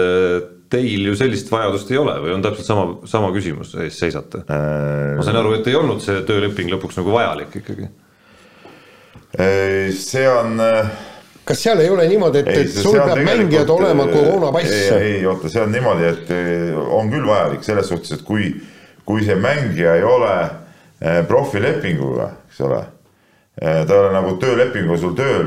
teil 0.73 1.11
ju 1.11 1.17
sellist 1.19 1.51
vajadust 1.53 1.91
ei 1.95 2.01
ole 2.01 2.17
või 2.23 2.35
on 2.37 2.45
täpselt 2.45 2.69
sama, 2.69 2.87
sama 3.09 3.31
küsimus 3.35 3.75
ees 3.83 3.99
seisate 4.03 4.43
äh...? 4.47 5.15
ma 5.19 5.27
sain 5.27 5.39
aru, 5.39 5.55
et 5.59 5.71
ei 5.71 5.79
olnud 5.79 6.03
see 6.03 6.23
tööleping 6.27 6.73
lõpuks 6.75 6.99
nagu 7.01 7.15
vajalik 7.15 7.61
ikkagi. 7.63 7.91
Äh, 9.37 9.93
see 9.95 10.27
on 10.31 10.59
äh, 10.63 10.91
kas 11.47 11.63
seal 11.63 11.81
ei 11.85 11.91
ole 11.93 12.09
niimoodi, 12.11 12.43
et, 12.43 12.53
et 12.65 12.75
sul 12.75 12.99
peab 12.99 13.23
mängijad 13.27 13.71
olema 13.71 14.09
äh, 14.09 14.15
koroonapass? 14.15 14.77
ei, 14.99 15.17
ei 15.21 15.27
oota, 15.29 15.51
see 15.53 15.63
on 15.63 15.75
niimoodi, 15.75 16.13
et 16.13 16.37
on 16.99 17.11
küll 17.15 17.27
vajalik 17.29 17.67
selles 17.67 17.91
suhtes, 17.93 18.17
et 18.19 18.27
kui, 18.27 18.51
kui 19.07 19.27
see 19.27 19.39
mängija 19.39 19.99
ei 20.01 20.07
ole 20.07 20.37
Eh, 20.39 20.66
profilepinguga, 21.29 22.31
eks 22.49 22.61
ole. 22.65 22.85
Eh, 23.63 23.87
ta 23.87 23.95
ei 23.95 24.01
ole 24.01 24.13
nagu 24.13 24.35
töölepinguga 24.37 24.99
sul 25.01 25.15
tööl 25.17 25.47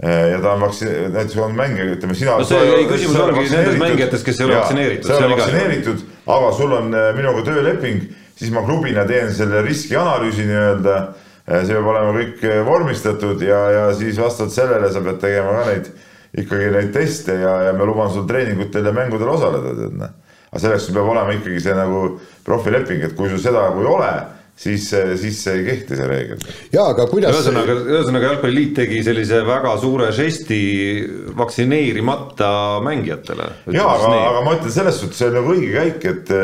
eh, 0.00 0.30
ja 0.32 0.38
ta 0.40 0.54
on 0.54 0.62
vaktsi-, 0.64 0.88
näiteks 1.12 1.36
on 1.44 1.52
mängija, 1.56 1.84
ütleme 1.98 2.14
sina. 2.16 2.38
no 2.40 2.46
see 2.48 2.62
ei, 2.64 2.86
küsimus 2.88 3.18
ongi 3.20 3.44
nendes 3.52 3.76
mängijates, 3.82 4.24
kes 4.24 4.40
ei 4.40 4.46
ole 4.46 4.56
vaktsineeritud. 4.56 5.10
sa 5.10 5.18
ei 5.18 5.26
ole 5.26 5.36
vaktsineeritud, 5.36 6.06
aga 6.32 6.48
sul 6.56 6.72
on 6.78 6.88
minuga 7.18 7.44
tööleping, 7.50 8.06
siis 8.40 8.54
ma 8.56 8.64
klubina 8.64 9.04
teen 9.04 9.28
selle 9.36 9.60
riskianalüüsi 9.66 10.48
nii-öelda. 10.48 10.96
see 11.52 11.74
peab 11.74 11.92
olema 11.92 12.16
kõik 12.16 12.42
vormistatud 12.64 13.44
ja, 13.44 13.60
ja 13.76 13.86
siis 13.98 14.16
vastavalt 14.16 14.56
sellele 14.56 14.88
sa 14.94 15.04
pead 15.04 15.20
tegema 15.20 15.56
ka 15.58 15.68
neid, 15.68 15.94
ikkagi 16.40 16.72
neid 16.72 16.92
teste 16.94 17.36
ja, 17.36 17.56
ja 17.66 17.72
ma 17.76 17.84
luban 17.84 18.08
sul 18.14 18.24
treeningutel 18.24 18.88
ja 18.88 18.96
mängudel 18.96 19.28
osaleda, 19.28 19.74
tead 19.76 19.98
noh. 20.00 20.20
aga 20.48 20.62
selleks 20.62 20.88
sul 20.88 20.96
peab 20.96 21.12
olema 21.12 21.36
ikkagi 21.36 21.60
see 21.66 21.76
nagu 21.76 22.06
profileping, 22.46 23.04
et 23.04 23.18
kui 23.18 23.28
sul 23.28 23.44
seda 23.44 23.68
nagu 23.68 23.84
ei 23.84 23.92
ole 23.92 24.14
siis, 24.56 24.88
siis 25.20 25.38
ei 25.50 25.64
kehti 25.66 25.98
see 25.98 26.08
reegel. 26.08 26.42
jaa, 26.72 26.88
aga 26.92 27.06
kuidas 27.10 27.36
ühesõnaga, 27.36 27.78
ühesõnaga 27.82 28.28
Jalgpalliliit 28.30 28.74
tegi 28.76 29.00
sellise 29.06 29.40
väga 29.46 29.76
suure 29.82 30.10
žesti 30.14 30.60
vaktsineerimata 31.38 32.52
mängijatele. 32.84 33.48
jaa, 33.74 33.88
aga, 33.96 34.12
aga 34.28 34.44
ma 34.46 34.58
ütlen 34.58 34.76
selles 34.76 35.00
suhtes, 35.02 35.18
see 35.18 35.32
on 35.32 35.40
nagu 35.40 35.56
õige 35.56 35.72
käik, 35.78 36.06
et 36.12 36.36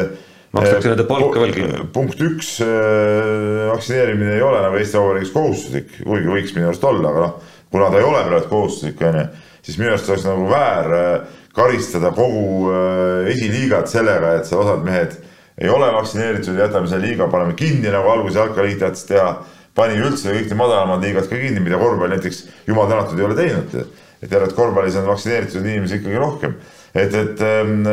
makstakse 0.55 0.93
nende 0.93 1.07
palka 1.09 1.43
veel 1.43 1.55
kinni. 1.57 1.85
punkt 1.93 2.23
üks, 2.25 2.55
äh, 2.65 3.69
vaktsineerimine 3.73 4.39
ei 4.39 4.45
ole 4.45 4.63
nagu 4.65 4.81
Eesti 4.81 5.01
Vabariigis 5.01 5.35
kohustuslik, 5.35 5.93
kuigi 6.03 6.33
võiks 6.33 6.55
minu 6.57 6.71
arust 6.71 6.87
olla, 6.89 7.13
aga 7.13 7.25
noh, 7.27 7.55
kuna 7.73 7.91
ta 7.93 8.01
ei 8.01 8.09
ole 8.09 8.25
praegu 8.31 8.51
kohustuslik, 8.53 9.03
on 9.05 9.21
ju, 9.21 9.27
siis 9.67 9.81
minu 9.81 9.93
arust 9.93 10.13
oleks 10.13 10.29
nagu 10.29 10.49
väär 10.51 10.95
äh, 10.99 11.41
karistada 11.59 12.13
kogu 12.17 12.73
äh, 12.73 13.33
esiliigat 13.35 13.91
sellega, 13.93 14.39
et 14.39 14.49
seal 14.49 14.65
osad 14.65 14.87
mehed 14.87 15.19
ei 15.61 15.69
ole 15.69 15.93
vaktsineeritud, 15.93 16.59
jätame 16.59 16.89
selle 16.89 17.07
liiga, 17.07 17.29
paneme 17.31 17.55
kinni, 17.59 17.91
nagu 17.91 18.11
alguses 18.13 18.39
jalgpalliliit 18.39 18.83
tahtis 18.83 19.07
teha. 19.09 19.31
pani 19.79 19.95
üldse 20.03 20.33
kõik 20.35 20.49
need 20.49 20.59
madalamad 20.59 21.05
liigad 21.07 21.29
ka 21.31 21.37
kinni, 21.39 21.61
mida 21.63 21.79
korvpall 21.79 22.11
näiteks 22.11 22.41
jumal 22.67 22.89
tänatud 22.91 23.19
ei 23.19 23.25
ole 23.25 23.35
teinud. 23.39 23.75
et 24.23 24.31
järelikult 24.33 24.57
korvpallis 24.57 24.97
on 24.97 25.07
vaktsineeritud 25.07 25.67
inimesi 25.67 26.01
ikkagi 26.01 26.17
rohkem. 26.19 26.55
et, 26.95 27.15
et 27.15 27.41
ähm, 27.41 27.87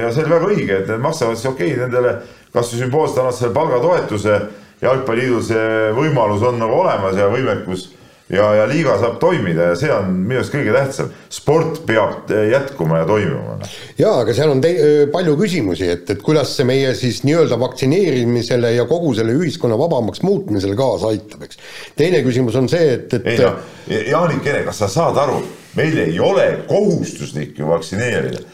ja 0.00 0.12
see 0.12 0.24
oli 0.24 0.34
väga 0.34 0.50
õige, 0.50 0.78
et 0.78 0.88
need 0.88 1.02
maksavad 1.02 1.38
siis 1.38 1.50
okei 1.50 1.72
okay, 1.72 1.80
nendele 1.86 2.18
kasvõi 2.54 2.84
sümboolselt 2.84 3.18
annavad 3.18 3.38
selle 3.38 3.54
palgatoetuse. 3.54 4.40
jalgpalliliidul 4.82 5.42
see 5.42 5.92
võimalus 5.96 6.42
on 6.46 6.58
nagu 6.58 6.80
olemas 6.82 7.16
ja 7.16 7.30
võimekus 7.30 7.92
ja, 8.32 8.46
ja 8.54 8.64
liiga 8.68 8.94
saab 9.00 9.18
toimida 9.20 9.70
ja 9.70 9.76
see 9.78 9.90
on 9.92 10.08
minu 10.24 10.40
arust 10.40 10.54
kõige 10.54 10.72
tähtsam. 10.74 11.10
sport 11.32 11.82
peab 11.88 12.30
eh, 12.32 12.48
jätkuma 12.54 13.02
ja 13.02 13.08
toimuma. 13.08 13.58
jaa, 13.98 14.14
aga 14.22 14.36
seal 14.36 14.54
on 14.54 14.62
te-, 14.64 14.76
palju 15.12 15.36
küsimusi, 15.40 15.90
et, 15.92 16.08
et 16.14 16.24
kuidas 16.24 16.54
see 16.56 16.66
meie 16.68 16.94
siis 16.98 17.22
nii-öelda 17.28 17.58
vaktsineerimisele 17.60 18.74
ja 18.76 18.88
kogu 18.88 19.12
selle 19.18 19.36
ühiskonna 19.36 19.78
vabamaks 19.80 20.24
muutmisele 20.24 20.76
kaasa 20.78 21.12
aitab, 21.12 21.44
eks. 21.48 21.60
teine 22.00 22.24
küsimus 22.24 22.56
on 22.60 22.70
see, 22.72 22.96
et, 22.96 23.12
et. 23.20 23.30
ei 23.34 23.44
no, 23.44 23.54
Jaanik 24.14 24.46
Ene, 24.48 24.64
kas 24.64 24.80
sa 24.84 24.90
saad 24.90 25.20
aru, 25.20 25.42
meil 25.76 25.98
ei 26.06 26.20
ole 26.20 26.48
kohustuslik 26.68 27.58
ju 27.60 27.68
vaktsineerida 27.68 28.44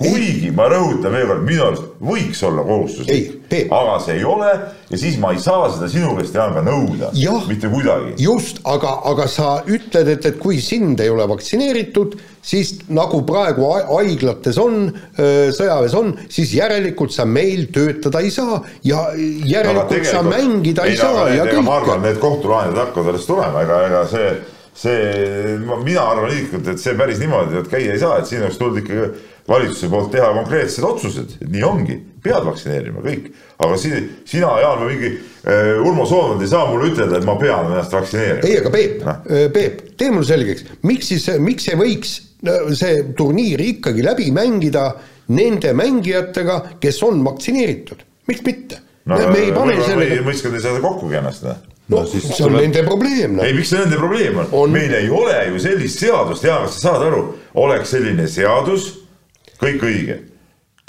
kuigi 0.00 0.50
ma 0.56 0.66
rõhutan 0.72 1.12
veel 1.12 1.28
kord, 1.28 1.42
minu 1.44 1.64
arust 1.66 1.88
võiks 2.00 2.40
olla 2.48 2.64
kohustuslik, 2.64 3.34
aga 3.76 3.96
see 4.00 4.16
ei 4.16 4.24
ole 4.24 4.50
ja 4.88 5.00
siis 5.00 5.18
ma 5.20 5.34
ei 5.34 5.40
saa 5.42 5.68
seda 5.74 5.90
sinu 5.92 6.14
käest 6.16 6.36
Jaan 6.36 6.54
ka 6.56 6.62
nõuda, 6.64 7.10
mitte 7.50 7.68
kuidagi. 7.72 8.14
just, 8.22 8.62
aga, 8.68 8.94
aga 9.10 9.26
sa 9.30 9.50
ütled, 9.68 10.08
et, 10.14 10.28
et 10.30 10.38
kui 10.40 10.60
sind 10.64 11.02
ei 11.04 11.12
ole 11.12 11.26
vaktsineeritud, 11.28 12.16
siis 12.40 12.78
nagu 12.88 13.20
praegu 13.28 13.66
haiglates 13.74 14.60
on, 14.62 14.86
sõjaväes 15.18 15.96
on, 15.98 16.14
siis 16.32 16.54
järelikult 16.56 17.12
sa 17.12 17.26
meil 17.28 17.66
töötada 17.74 18.22
ei 18.24 18.32
saa 18.32 18.62
ja 18.86 19.10
järelikult 19.16 20.08
sa 20.08 20.24
mängida 20.24 20.88
ei, 20.88 20.96
ei 20.96 21.02
saa 21.02 21.28
ja 21.34 21.44
kõik. 21.44 21.60
ma 21.66 21.76
arvan, 21.82 22.00
need 22.06 22.22
kohtulahendid 22.22 22.80
hakkavad 22.86 23.12
alles 23.12 23.28
tulema, 23.28 23.66
ega, 23.66 23.82
ega 23.90 24.06
see 24.08 24.32
see, 24.80 25.58
mina 25.84 26.04
arvan 26.12 26.30
isiklikult, 26.32 26.70
et 26.72 26.80
see 26.80 26.96
päris 26.96 27.20
niimoodi, 27.20 27.58
et 27.60 27.68
käia 27.70 27.94
ei 27.94 28.00
saa, 28.00 28.20
et 28.20 28.30
siin 28.30 28.44
oleks 28.44 28.58
tulnud 28.60 28.80
ikkagi 28.80 29.08
valitsuse 29.50 29.90
poolt 29.90 30.10
teha 30.14 30.30
konkreetsed 30.36 30.86
otsused, 30.86 31.36
et 31.42 31.50
nii 31.50 31.62
ongi, 31.66 31.96
pead 32.22 32.46
vaktsineerima 32.46 33.02
kõik. 33.04 33.30
aga 33.60 33.76
siin, 33.80 34.08
sina, 34.28 34.50
Jaan, 34.62 34.82
või 34.84 34.94
mingi 34.94 35.12
uh, 35.12 35.86
Urmo 35.86 36.06
Soomland 36.08 36.44
ei 36.44 36.50
saa 36.50 36.68
mulle 36.70 36.92
ütelda, 36.92 37.18
et 37.18 37.26
ma 37.28 37.36
pean 37.40 37.70
ennast 37.70 37.94
vaktsineerima. 37.96 38.46
ei, 38.46 38.58
aga 38.60 38.74
Peep 38.74 39.06
no., 39.06 39.16
äh, 39.26 39.46
Peep, 39.54 39.80
tee 40.00 40.12
mulle 40.14 40.28
selgeks, 40.28 40.68
miks 40.86 41.10
siis, 41.12 41.26
miks 41.42 41.70
ei 41.70 41.80
võiks 41.80 42.18
see 42.78 43.02
turniir 43.18 43.60
ikkagi 43.60 44.04
läbi 44.04 44.30
mängida 44.32 44.86
nende 45.36 45.74
mängijatega, 45.76 46.60
kes 46.80 47.02
on 47.06 47.20
vaktsineeritud, 47.26 48.06
miks 48.30 48.46
mitte 48.46 48.80
no,? 49.04 49.18
me 49.18 49.42
ei 49.42 49.52
pane 49.56 49.76
sellega. 49.82 50.22
mõiskad 50.26 50.56
ei 50.56 50.64
saa 50.64 50.80
kokkugi 50.80 51.20
ennast, 51.20 51.44
noh 51.46 51.58
no, 51.90 52.00
no 52.00 52.06
siis 52.06 52.24
see 52.30 52.46
on 52.46 52.54
tuleb... 52.54 52.64
nende 52.68 52.86
probleem 52.86 53.36
no.. 53.36 53.44
ei, 53.44 53.54
miks 53.56 53.74
see 53.74 53.82
nende 53.82 53.98
probleem 53.98 54.40
on, 54.40 54.48
on...? 54.62 54.72
meil 54.74 54.94
ei 54.94 55.10
ole 55.10 55.36
ju 55.50 55.62
sellist 55.66 56.06
seadust, 56.06 56.46
Jaan, 56.46 56.66
kas 56.68 56.78
sa 56.78 56.88
saad 56.88 57.06
aru, 57.10 57.24
oleks 57.60 57.94
selline 57.96 58.30
seadus 58.30 58.92
kõik 59.60 59.86
õige. 59.86 60.18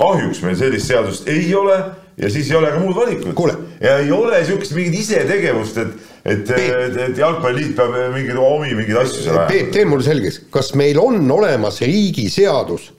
kahjuks 0.01 0.41
meil 0.41 0.55
sellist 0.57 0.89
seadust 0.89 1.27
ei 1.29 1.51
ole 1.55 1.77
ja 2.17 2.29
siis 2.29 2.49
ei 2.51 2.57
ole 2.57 2.71
ka 2.73 2.79
muud 2.81 2.95
valikut. 2.95 3.35
ja 3.81 3.97
ei 3.99 4.11
ole 4.11 4.43
sihukest 4.45 4.75
mingit 4.75 4.99
isetegevust, 4.99 5.77
et, 5.77 5.95
et, 6.25 6.51
et, 6.57 6.97
et 7.07 7.17
jalgpalliliit 7.17 7.75
peab 7.77 7.95
mingeid 8.15 8.37
omi 8.37 8.75
mingeid 8.75 9.01
asju 9.03 9.23
seal 9.23 9.35
ajama. 9.35 9.49
Peep, 9.51 9.71
tee 9.75 9.85
mulle 9.89 10.05
selgeks, 10.05 10.41
kas 10.53 10.73
meil 10.79 10.99
on 11.01 11.23
olemas 11.31 11.81
riigiseadus, 11.85 12.91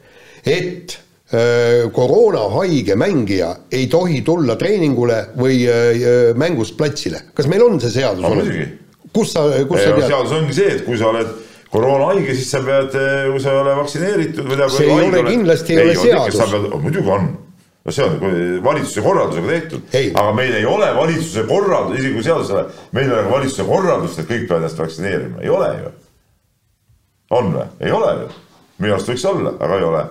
et 0.43 0.97
äh, 0.97 1.89
koroonahaige 1.95 2.97
mängija 2.99 3.53
ei 3.73 3.87
tohi 3.93 4.23
tulla 4.27 4.57
treeningule 4.61 5.23
või 5.39 5.63
äh, 5.71 6.33
mängust 6.39 6.77
platsile, 6.81 7.29
kas 7.35 7.51
meil 7.51 7.67
on 7.67 7.81
see 7.83 7.95
seadus 8.01 8.27
olemas? 8.31 8.79
kus 9.13 9.35
sa, 9.35 9.45
kus 9.69 9.83
sa 9.85 9.97
tead? 9.97 10.07
seadus 10.09 10.37
ongi 10.41 10.57
see, 10.57 10.77
et 10.79 10.87
kui 10.87 10.99
sa 10.99 11.13
oled 11.13 11.33
koroonahaige, 11.73 12.35
siis 12.37 12.51
sa 12.53 12.61
pead, 12.65 12.95
eh, 12.95 13.31
kui 13.33 13.41
sa 13.41 13.55
ei 13.55 13.63
ole 13.63 13.77
vaktsineeritud 13.79 14.49
või 14.49 14.59
tead. 14.61 14.75
see 14.75 14.91
ei 14.91 15.09
ole 15.09 15.23
kindlasti 15.29 15.79
ei 15.79 15.97
ole 15.97 16.29
seadus. 16.29 16.77
muidugi 16.83 17.13
on, 17.17 17.29
no 17.85 17.95
see 17.97 18.05
on 18.05 18.19
valitsuse 18.65 19.05
korraldusega 19.07 19.53
tehtud, 19.55 19.97
aga 20.13 20.35
meil 20.37 20.57
ei 20.59 20.67
ole 20.69 20.91
valitsuse 20.97 21.47
korraldus, 21.49 21.99
isegi 21.99 22.15
kui 22.19 22.27
seadus 22.29 22.53
ei 22.53 22.59
ole, 22.59 22.67
meil 22.93 23.09
ei 23.09 23.17
ole 23.17 23.31
valitsuse 23.31 23.69
korraldust, 23.71 24.21
et 24.21 24.29
kõik 24.29 24.47
peavad 24.49 24.67
ennast 24.67 24.85
vaktsineerima, 24.85 25.41
ei 25.41 25.53
ole 25.57 25.73
ju. 25.79 25.93
on 27.41 27.53
või? 27.57 27.67
ei 27.81 27.97
ole 28.01 28.15
ju. 28.21 28.31
minu 28.79 28.99
arust 28.99 29.13
võiks 29.15 29.29
olla, 29.33 29.57
aga 29.59 29.81
ei 29.81 29.91
ole. 29.91 30.07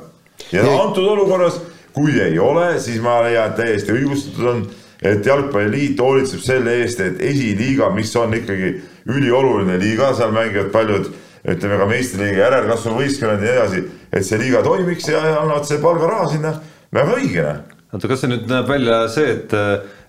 ja 0.52 0.66
ei. 0.66 0.76
antud 0.82 1.14
olukorras, 1.14 1.62
kui 1.94 2.18
ei 2.20 2.40
ole, 2.40 2.80
siis 2.82 3.02
ma 3.06 3.22
leian, 3.28 3.52
et 3.52 3.62
täiesti 3.62 3.94
õigustatud 3.94 4.54
on, 4.56 4.70
et 5.02 5.26
jalgpalliliit 5.26 6.00
hoolitseb 6.02 6.42
selle 6.42 6.80
eest, 6.82 7.00
et 7.06 7.22
esiliiga, 7.22 7.94
mis 7.94 8.16
on 8.18 8.34
ikkagi 8.34 8.80
ülioluline 9.10 9.78
liiga, 9.82 10.16
seal 10.18 10.34
mängivad 10.34 10.74
paljud 10.74 11.14
ütleme 11.48 11.78
ka 11.82 11.88
meistriliiga 11.90 12.46
järelkasvuvõistkonnad 12.46 13.42
ja 13.42 13.46
nii 13.46 13.54
edasi, 13.56 13.84
et 14.14 14.28
see 14.28 14.40
liiga 14.42 14.62
toimiks 14.66 15.10
ja, 15.10 15.22
annavad 15.42 15.66
see 15.70 15.82
palgaraha 15.82 16.28
sinna, 16.36 16.54
väga 16.94 17.16
õige. 17.18 17.46
Noh. 17.48 17.80
oota, 17.98 18.12
kas 18.12 18.22
see 18.24 18.32
nüüd 18.32 18.46
näeb 18.52 18.70
välja 18.70 19.00
see, 19.12 19.34
et, 19.34 19.56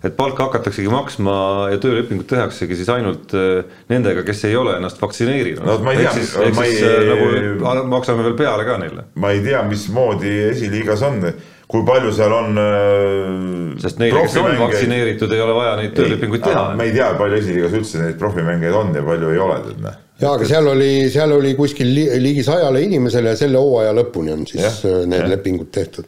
et 0.05 0.18
palka 0.18 0.49
hakataksegi 0.49 0.92
maksma 0.92 1.37
ja 1.73 1.81
töölepingut 1.83 2.29
tehaksegi 2.31 2.77
siis 2.79 2.90
ainult 2.92 3.33
äh, 3.38 3.64
nendega, 3.90 4.27
kes 4.27 4.45
ei 4.51 4.59
ole 4.59 4.77
ennast 4.79 5.01
vaktsineerinud 5.03 5.64
no,? 5.66 5.79
ma 5.83 5.97
ei 5.97 6.05
tea, 6.05 6.53
ma 6.55 6.68
ei. 6.68 7.49
nagu 7.62 7.88
maksame 7.90 8.29
veel 8.29 8.37
peale 8.38 8.68
ka 8.68 8.79
neile. 8.83 9.09
ma 9.14 9.33
ei 9.35 9.42
tea, 9.47 9.64
mismoodi 9.66 10.37
esiliigas 10.53 11.03
on 11.09 11.25
kui 11.73 11.85
palju 11.89 12.13
seal 12.13 12.33
on. 12.37 12.61
Äh, 12.61 13.81
sest 13.83 14.01
neile, 14.03 14.27
kes 14.27 14.39
on 14.43 14.55
vaktsineeritud, 14.61 15.33
ei 15.33 15.43
ole 15.43 15.57
vaja 15.57 15.77
neid 15.81 15.95
töölepinguid 15.97 16.45
teha. 16.45 16.65
me 16.77 16.89
ei 16.89 16.97
tea, 16.97 17.13
palju 17.19 17.41
esiliigas 17.41 17.77
üldse 17.81 18.03
neid 18.03 18.19
profimängijaid 18.21 18.81
on 18.83 18.97
ja 18.97 19.05
palju 19.07 19.33
ei 19.33 19.41
ole, 19.41 19.61
tead 19.67 19.85
näe 19.87 20.01
ja 20.23 20.35
aga 20.37 20.47
seal 20.47 20.69
oli, 20.71 20.91
seal 21.13 21.33
oli 21.35 21.55
kuskil 21.59 21.89
li, 21.97 22.05
ligi 22.23 22.45
sajale 22.47 22.83
inimesele 22.85 23.33
ja 23.33 23.39
selle 23.39 23.63
hooaja 23.63 23.95
lõpuni 23.97 24.35
on 24.35 24.45
siis 24.49 24.63
ja, 24.63 24.73
äh, 24.91 25.01
need 25.09 25.25
ja. 25.25 25.31
lepingud 25.33 25.73
tehtud. 25.75 26.07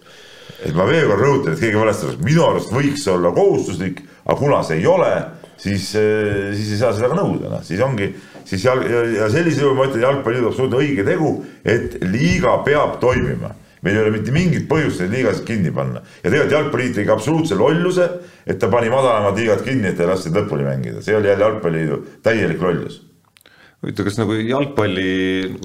et 0.65 0.77
ma 0.77 0.87
veel 0.89 1.09
kord 1.11 1.25
rõhutan, 1.25 1.57
et 1.57 1.65
keegi 1.65 1.81
valesti 1.81 2.11
aru, 2.11 2.21
minu 2.29 2.45
arust 2.47 2.71
võiks 2.75 3.09
olla 3.11 3.33
kohustuslik, 3.35 4.05
aga 4.25 4.39
kuna 4.39 4.61
see 4.67 4.79
ei 4.83 4.87
ole, 4.89 5.11
siis, 5.57 5.91
äh, 5.99 6.53
siis 6.55 6.77
ei 6.77 6.81
saa 6.85 6.95
seda 6.97 7.11
ka 7.11 7.19
nõuda, 7.19 7.51
noh, 7.57 7.65
siis 7.67 7.83
ongi, 7.85 8.13
siis 8.45 8.69
jalg- 8.69 8.87
ja, 8.91 9.03
ja 9.19 9.33
sellisel 9.33 9.67
juhul 9.67 9.81
ma 9.81 9.89
ütlen, 9.91 10.07
jalgpalliliidu 10.07 10.53
absoluutne 10.53 10.81
õige 10.85 11.09
tegu, 11.09 11.35
et 11.65 11.99
liiga 12.05 12.59
peab 12.69 13.01
toimima 13.03 13.55
meil 13.85 13.99
ei 13.99 14.03
ole 14.03 14.13
mitte 14.17 14.35
mingit 14.35 14.69
põhjust 14.71 15.05
neid 15.05 15.17
liigasid 15.19 15.47
kinni 15.49 15.73
panna. 15.75 16.03
Ja 16.23 16.29
tegelikult 16.31 16.59
Jalgpalliliit 16.59 17.01
tegi 17.01 17.13
absoluutse 17.15 17.59
lolluse, 17.61 18.11
et 18.47 18.61
ta 18.61 18.71
pani 18.73 18.93
madalamad 18.93 19.39
liigad 19.39 19.65
kinni, 19.67 19.91
et 19.93 20.01
ei 20.01 20.09
lastud 20.09 20.37
lõpuni 20.37 20.67
mängida, 20.67 21.03
see 21.05 21.17
oli 21.17 21.31
jälle 21.31 21.49
Jalgpalliliidu 21.49 22.01
täielik 22.25 22.65
lollus. 22.65 23.03
Huvitav, 23.85 24.07
kas 24.09 24.15
nagu 24.17 24.37
jalgpalli 24.41 25.09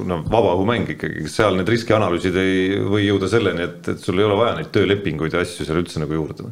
noh, 0.04 0.26
vabaõhumäng 0.28 0.90
ikkagi, 0.92 1.22
kas 1.24 1.38
seal 1.40 1.56
need 1.56 1.70
riskianalüüsid 1.72 2.36
ei 2.42 2.82
või 2.84 3.06
jõuda 3.06 3.30
selleni, 3.32 3.64
et, 3.64 3.94
et 3.94 4.02
sul 4.04 4.20
ei 4.20 4.28
ole 4.28 4.36
vaja 4.36 4.58
neid 4.58 4.74
töölepinguid 4.76 5.38
ja 5.38 5.46
asju 5.46 5.64
seal 5.64 5.80
üldse 5.80 6.04
nagu 6.04 6.18
juurde? 6.18 6.50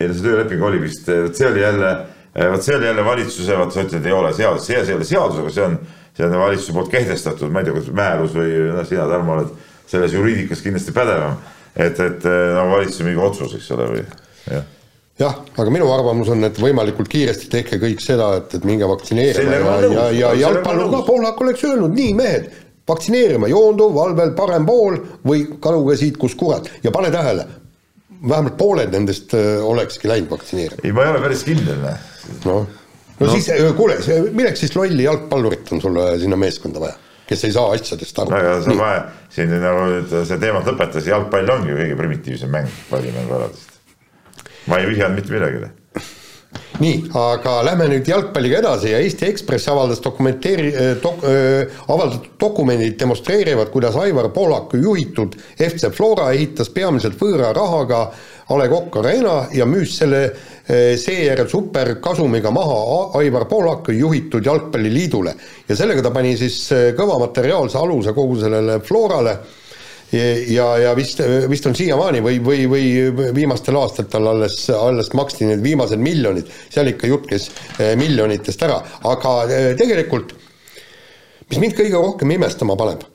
ei 0.00 0.08
no 0.08 0.16
see 0.16 0.24
tööleping 0.24 0.62
oli 0.64 0.80
vist, 0.82 1.06
see 1.06 1.46
oli 1.46 1.60
jälle, 1.62 1.90
vot 2.34 2.64
see 2.64 2.74
oli 2.74 2.88
jälle 2.88 3.04
valitsuse, 3.04 3.56
vot 3.60 3.74
sa 3.74 3.84
ütled, 3.84 4.06
ei 4.08 4.16
ole 4.16 4.32
seadus, 4.34 4.66
see, 4.66 4.80
see 4.80 4.94
ei 4.94 4.98
ole 4.98 5.06
seadus, 5.06 5.40
aga 5.42 5.52
see 5.54 5.66
on, 5.66 5.76
see 6.16 6.26
on 6.26 6.36
valitsuse 6.40 6.74
poolt 6.74 6.90
kehtestatud, 6.94 7.52
ma 7.52 7.60
ei 7.60 7.68
tea, 7.68 7.76
kas 7.76 7.90
määrus 8.00 8.34
või 8.34 8.54
noh, 8.72 8.86
sina, 8.88 9.04
Tarmo, 9.10 9.36
oled 9.36 9.52
selles 9.90 10.14
juriidikas 10.14 10.62
kindlasti 10.64 10.94
pädevam. 10.96 11.40
et, 11.76 11.98
et 12.00 12.26
nagu 12.26 12.76
valitsuse 12.76 13.06
mingi 13.06 13.22
otsus, 13.22 13.54
eks 13.58 13.72
ole, 13.76 13.88
või 13.94 14.04
jah 14.50 14.68
jah, 15.20 15.36
aga 15.56 15.72
minu 15.72 15.90
arvamus 15.92 16.30
on, 16.32 16.44
et 16.48 16.58
võimalikult 16.60 17.10
kiiresti 17.12 17.50
tehke 17.52 17.78
kõik 17.82 18.02
seda, 18.04 18.32
et, 18.40 18.56
et 18.56 18.66
minge 18.68 18.88
vaktsineerima 18.88 19.56
ja, 19.56 19.76
ja, 19.92 20.04
ja 20.16 20.32
jalgpallur 20.46 20.90
ka, 20.94 21.02
Poolak 21.08 21.40
oleks 21.44 21.64
öelnud, 21.68 21.94
nii 21.96 22.14
mehed, 22.16 22.50
vaktsineerima, 22.88 23.50
joonduv, 23.52 23.92
valvel 23.94 24.32
parem 24.38 24.66
pool 24.68 24.98
või 25.26 25.44
kaduge 25.62 25.98
siit, 26.00 26.18
kus 26.20 26.36
kurat 26.38 26.70
ja 26.84 26.92
pane 26.94 27.12
tähele, 27.14 27.46
vähemalt 28.20 28.56
pooled 28.60 28.92
nendest 28.96 29.36
äh, 29.36 29.60
olekski 29.64 30.10
läinud 30.10 30.32
vaktsineerima. 30.32 30.82
ei, 30.84 30.96
ma 30.96 31.06
ei 31.06 31.14
ole 31.14 31.22
päris 31.26 31.44
kindel. 31.46 31.84
noh, 31.84 32.48
no, 32.48 32.56
no 33.20 33.30
siis 33.36 33.52
kuule, 33.76 34.00
milleks 34.32 34.64
siis 34.64 34.74
lolli 34.76 35.06
jalgpallurit 35.06 35.76
on 35.76 35.84
sul 35.84 36.02
sinna 36.22 36.40
meeskonda 36.40 36.82
vaja? 36.82 36.98
Kes 37.30 37.44
ei 37.46 37.52
saa 37.54 37.74
asjadest 37.76 38.22
aru. 38.22 38.38
see 38.64 38.72
on 38.74 38.80
vaja, 38.80 39.02
siin 39.30 39.52
nagu 39.62 39.84
nüüd 39.92 40.14
see 40.28 40.40
teemat 40.42 40.70
lõpetas, 40.70 41.06
jalgpall 41.06 41.54
ongi 41.56 41.76
kõige 41.76 41.98
primitiivsem 42.00 42.50
mäng 42.50 42.80
pallimängualadest. 42.90 43.78
ma 44.66 44.80
ei 44.80 44.90
vihjanud 44.90 45.20
mitte 45.20 45.36
midagi 45.36 45.70
nii, 46.80 46.96
aga 47.14 47.58
lähme 47.66 47.86
nüüd 47.92 48.08
jalgpalliga 48.08 48.58
edasi 48.62 48.90
ja 48.90 48.98
Eesti 49.04 49.28
Ekspress 49.28 49.68
avaldas 49.68 50.00
dokumenteeri- 50.02 50.72
dok,, 51.02 51.22
äh, 51.28 51.82
avaldatud 51.92 52.32
dokumendid 52.40 52.96
demonstreerivad, 53.00 53.70
kuidas 53.70 53.96
Aivar 54.00 54.30
Poolaku 54.34 54.80
juhitud 54.80 55.36
FC 55.58 55.92
Flora 55.94 56.30
ehitas 56.32 56.72
peamiselt 56.72 57.20
võõra 57.20 57.52
rahaga 57.54 58.06
A 58.50 58.56
Le 58.58 58.68
Coq 58.68 58.96
Arena 58.98 59.44
ja 59.54 59.66
müüs 59.66 59.94
selle 60.00 60.24
Eh, 60.70 60.96
seejärel 60.98 61.48
superkasumiga 61.48 62.50
maha 62.54 63.18
Aivar 63.18 63.48
Poolaku 63.48 63.92
juhitud 63.92 64.44
Jalgpalliliidule. 64.46 65.32
Ja 65.68 65.76
sellega 65.76 66.02
ta 66.04 66.12
pani 66.14 66.36
siis 66.38 66.58
eh, 66.76 66.90
kõva 66.94 67.16
materiaalse 67.24 67.78
aluse 67.80 68.12
kogu 68.14 68.36
sellele 68.38 68.76
Florale 68.86 69.32
ja, 70.12 70.68
ja 70.78 70.92
vist, 70.94 71.22
vist 71.50 71.66
on 71.66 71.74
siiamaani 71.74 72.20
või, 72.22 72.38
või, 72.44 72.68
või 72.70 72.84
viimastel 73.34 73.78
aastatel 73.80 74.26
alles, 74.30 74.60
alles 74.74 75.10
maksti 75.14 75.48
need 75.48 75.62
viimased 75.64 76.02
miljonid, 76.02 76.50
seal 76.70 76.90
ikka 76.92 77.10
jutt 77.10 77.26
käis 77.30 77.48
eh, 77.78 77.96
miljonitest 77.98 78.62
ära, 78.66 78.78
aga 79.10 79.34
tegelikult 79.78 80.36
mis 81.50 81.62
mind 81.62 81.78
kõige 81.78 81.98
rohkem 81.98 82.36
imestama 82.36 82.78
paneb 82.78 83.06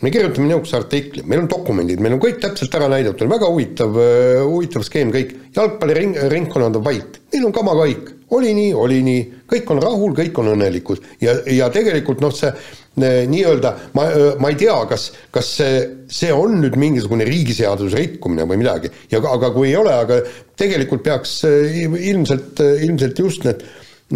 me 0.00 0.10
kirjutame 0.10 0.48
niisuguse 0.48 0.76
artikli, 0.78 1.22
meil 1.28 1.42
on 1.42 1.48
dokumendid, 1.50 2.00
meil 2.00 2.16
on 2.16 2.22
kõik 2.22 2.40
täpselt 2.40 2.72
ära 2.78 2.88
näidatud, 2.90 3.28
väga 3.28 3.48
huvitav, 3.50 3.96
äh, 4.00 4.40
huvitav 4.40 4.86
skeem 4.86 5.12
kõik, 5.12 5.34
jalgpalliring, 5.56 6.16
ringkonnad 6.32 6.78
on 6.78 6.86
vait, 6.86 7.18
neil 7.34 7.44
on 7.48 7.54
kama 7.54 7.74
kõik, 7.76 8.08
oli 8.32 8.54
nii, 8.56 8.70
oli 8.72 9.02
nii, 9.04 9.24
kõik 9.52 9.74
on 9.74 9.82
rahul, 9.84 10.14
kõik 10.16 10.38
on 10.40 10.54
õnnelikud. 10.54 11.02
Ja, 11.20 11.34
ja 11.52 11.68
tegelikult 11.74 12.22
noh, 12.24 12.32
see 12.32 12.48
äh, 12.48 13.18
nii-öelda 13.28 13.74
ma, 13.98 14.06
äh, 14.08 14.24
ma 14.40 14.54
ei 14.54 14.56
tea, 14.62 14.78
kas, 14.88 15.10
kas 15.34 15.52
see, 15.60 15.84
see 16.08 16.32
on 16.32 16.56
nüüd 16.62 16.78
mingisugune 16.80 17.28
riigiseaduse 17.28 18.00
rikkumine 18.00 18.48
või 18.48 18.62
midagi. 18.64 18.90
Ja 19.12 19.20
aga 19.20 19.52
kui 19.52 19.68
ei 19.74 19.76
ole, 19.76 19.92
aga 19.92 20.22
tegelikult 20.56 21.04
peaks 21.04 21.42
ilmselt, 21.44 22.64
ilmselt 22.88 23.20
just 23.20 23.44
need, 23.44 23.60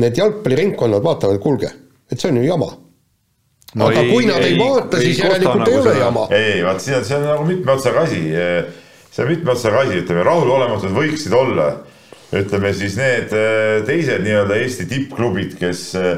need 0.00 0.24
jalgpalliringkonnad 0.24 1.04
vaatavad, 1.04 1.38
kuulge, 1.44 1.70
et 2.08 2.16
see 2.16 2.32
on 2.32 2.40
ju 2.40 2.48
jama 2.48 2.72
no 3.74 3.88
aga 3.90 4.00
ei, 4.00 4.12
kui 4.12 4.28
nad 4.28 4.44
ei, 4.44 4.54
ei 4.54 4.60
vaata, 4.60 5.00
siis 5.02 5.18
järelikult 5.20 5.64
nagu 5.64 5.72
ei 5.72 5.80
ole 5.82 5.98
jama. 5.98 6.26
ei, 6.36 6.62
vaat 6.64 6.84
see 6.84 6.96
on, 6.96 7.04
see 7.08 7.18
on 7.18 7.26
nagu 7.26 7.44
mitme 7.48 7.74
otsaga 7.74 8.06
asi. 8.06 8.22
see 9.10 9.24
on 9.24 9.30
mitme 9.32 9.52
otsaga 9.56 9.82
asi, 9.84 10.00
ütleme 10.04 10.24
rahulolematud 10.26 10.94
võiksid 10.94 11.34
olla, 11.36 11.70
ütleme 12.36 12.72
siis 12.76 12.96
need 13.00 13.34
eh, 13.34 13.82
teised 13.86 14.24
nii-öelda 14.24 14.58
Eesti 14.62 14.86
tippklubid, 14.90 15.56
kes 15.60 15.82
eh, 15.98 16.14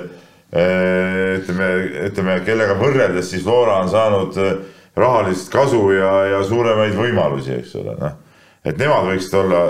ütleme, 1.38 1.70
ütleme, 2.08 2.38
kellega 2.46 2.76
võrreldes 2.78 3.32
siis 3.32 3.44
Flora 3.44 3.80
on 3.82 3.90
saanud 3.92 4.38
eh, 4.44 4.54
rahalist 4.98 5.52
kasu 5.52 5.82
ja, 5.94 6.12
ja 6.34 6.44
suuremaid 6.46 6.96
võimalusi, 6.98 7.54
eks 7.60 7.76
ole, 7.80 7.96
noh. 8.00 8.16
et 8.66 8.80
nemad 8.80 9.06
võiksid 9.08 9.36
olla 9.40 9.66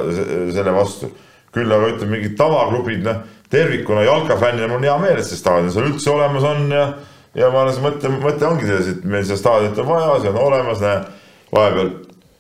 selle 0.55 0.75
vastu. 0.75 1.11
küll 1.55 1.73
aga 1.73 1.93
ütleme, 1.95 2.17
mingid 2.17 2.37
tavaklubid, 2.39 3.05
noh, 3.07 3.23
tervikuna 3.51 4.03
jalkafännina 4.05 4.69
mul 4.69 4.79
on 4.83 4.87
hea 4.89 4.97
meel, 5.03 5.21
et 5.21 5.27
see 5.27 5.39
staadion 5.41 5.73
seal 5.73 5.89
üldse 5.89 6.11
olemas 6.13 6.45
on 6.45 6.67
ja 6.73 6.89
ja 7.37 7.51
ma 7.53 7.63
arvan, 7.63 7.75
see 7.75 7.85
mõte, 7.85 8.13
mõte 8.23 8.49
ongi 8.49 8.69
selles, 8.69 8.93
et 8.93 9.05
meil 9.09 9.27
seda 9.27 9.41
staadionit 9.41 9.83
on 9.83 9.91
vaja, 9.91 10.21
see 10.23 10.33
on 10.33 10.41
olemas, 10.43 10.81
näe, 10.85 11.01
vahepeal 11.53 11.93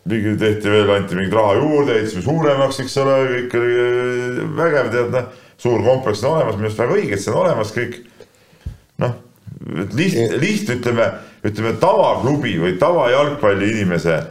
mingi 0.08 0.34
tehti 0.40 0.72
veel, 0.72 0.90
anti 0.94 1.18
mingit 1.18 1.36
raha 1.36 1.54
juurde, 1.58 1.98
ehitasime 1.98 2.24
suuremaks, 2.24 2.80
eks 2.84 2.96
ole, 3.02 3.16
kõik 3.34 3.56
oli 3.58 3.78
äh, 3.84 4.42
vägev, 4.56 4.90
tead, 4.94 5.12
noh, 5.12 5.30
suur 5.60 5.82
kompleks 5.84 6.22
on 6.24 6.36
olemas, 6.36 6.56
minu 6.56 6.68
arust 6.70 6.82
väga 6.82 6.96
õige, 6.96 7.16
et 7.16 7.24
see 7.24 7.34
on 7.34 7.40
olemas 7.42 7.72
kõik. 7.76 7.98
noh, 9.02 9.14
liht-, 9.98 10.36
liht-, 10.40 10.72
ütleme, 10.72 11.10
ütleme 11.46 11.74
tavaklubi 11.82 12.56
või 12.62 12.78
tavajalgpalli 12.80 13.72
inimese 13.74 14.22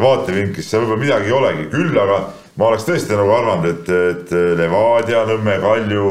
vaatevinklist 0.00 0.70
seal 0.70 0.84
võib-olla 0.84 1.02
midagi 1.02 1.30
ei 1.30 1.36
olegi, 1.36 1.66
küll 1.72 1.98
aga 1.98 2.20
ma 2.58 2.70
oleks 2.70 2.86
tõesti 2.86 3.18
nagu 3.18 3.34
arvanud, 3.34 3.68
et, 3.70 3.90
et 4.14 4.32
Levadia, 4.58 5.24
Nõmme, 5.28 5.58
Kalju 5.62 6.08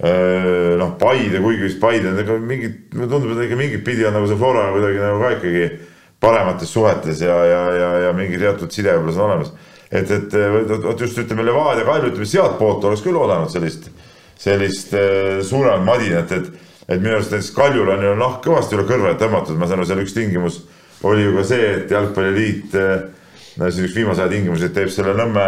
noh, 0.00 0.90
Paide, 1.00 1.40
kuigi 1.40 1.62
vist 1.64 1.80
Paide 1.80 2.10
on 2.10 2.18
ikka 2.20 2.38
mingit, 2.42 2.80
mulle 2.94 3.08
tundub, 3.08 3.32
et 3.32 3.46
ikka 3.46 3.56
mingit 3.56 3.84
pidi 3.84 4.04
on 4.04 4.12
nagu 4.16 4.28
see 4.28 4.36
Flora 4.36 4.68
kuidagi 4.74 5.00
nagu 5.00 5.22
ka 5.22 5.30
ikkagi 5.38 5.68
paremates 6.20 6.72
suhetes 6.72 7.20
ja, 7.20 7.36
ja, 7.44 7.62
ja, 7.76 7.88
ja 8.06 8.12
mingi 8.16 8.38
teatud 8.40 8.72
side 8.72 8.92
võib-olla 8.94 9.14
seal 9.14 9.26
olemas. 9.28 9.52
et, 9.90 10.10
et 10.10 10.36
vot 10.84 11.00
just 11.00 11.18
ütleme 11.22 11.44
Levadia, 11.46 11.84
Kalju, 11.86 12.12
ütleme 12.12 12.28
sealtpoolt 12.28 12.84
oleks 12.88 13.04
küll 13.04 13.18
oodanud 13.20 13.52
sellist, 13.52 13.90
sellist 14.40 14.94
äh, 14.96 15.42
suuremat 15.46 15.84
madinat, 15.86 16.32
et, 16.32 16.48
et 16.88 17.00
minu 17.02 17.18
arust 17.18 17.34
näiteks 17.34 17.52
Kaljul 17.56 17.92
on 17.94 18.04
ju 18.04 18.16
nahk 18.18 18.42
kõvasti 18.46 18.78
üle 18.78 18.86
kõrva 18.88 19.14
tõmmatud, 19.20 19.58
ma 19.60 19.68
saan 19.68 19.82
aru, 19.82 19.90
seal 19.90 20.02
üks 20.04 20.16
tingimus 20.16 20.64
oli 21.06 21.26
ju 21.26 21.36
ka 21.36 21.44
see, 21.46 21.70
et 21.76 21.92
jalgpalliliit, 21.92 22.76
äh, 22.80 23.48
no 23.60 23.70
see 23.70 23.88
üks 23.88 23.96
viimase 23.96 24.24
aja 24.24 24.32
tingimus, 24.32 24.64
et 24.64 24.74
teeb 24.76 24.92
selle 24.92 25.14
Nõmme 25.16 25.46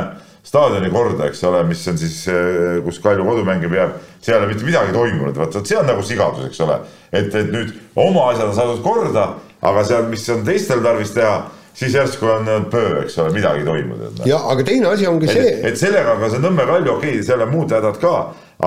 staadioni 0.48 0.88
korda, 0.92 1.28
eks 1.28 1.42
ole, 1.44 1.60
mis 1.68 1.82
on 1.90 1.98
siis, 2.00 2.22
eh, 2.32 2.78
kus 2.84 3.02
Kalju 3.04 3.26
kodumänge 3.26 3.68
peab, 3.68 3.98
seal 4.24 4.38
ei 4.38 4.40
ole 4.40 4.54
mitte 4.54 4.64
midagi 4.64 4.94
toimunud, 4.96 5.36
vot, 5.36 5.60
see 5.60 5.76
on 5.76 5.86
nagu 5.88 6.04
sigadus, 6.06 6.48
eks 6.48 6.60
ole. 6.64 6.80
et, 7.12 7.28
et 7.34 7.52
nüüd 7.52 7.74
oma 7.96 8.30
asjad 8.32 8.48
on 8.48 8.56
saadud 8.56 8.82
korda, 8.84 9.28
aga 9.60 9.84
seal, 9.84 10.08
mis 10.08 10.24
on 10.32 10.44
teistel 10.46 10.80
tarvis 10.84 11.12
teha, 11.16 11.34
siis 11.78 11.94
järsku 11.94 12.26
on 12.32 12.48
pöö, 12.72 13.02
eks 13.02 13.18
ole, 13.20 13.32
midagi 13.36 13.66
toimunud. 13.66 14.22
ja 14.26 14.38
aga 14.52 14.64
teine 14.64 14.88
asi 14.92 15.06
ongi 15.06 15.28
see. 15.28 15.50
et 15.68 15.76
sellega 15.80 16.16
ka 16.20 16.30
see 16.32 16.40
Nõmme 16.42 16.64
Kalju, 16.70 16.94
okei 16.94 17.18
okay,, 17.18 17.26
seal 17.26 17.44
on 17.44 17.52
muud 17.52 17.74
hädad 17.76 18.00
ka, 18.00 18.14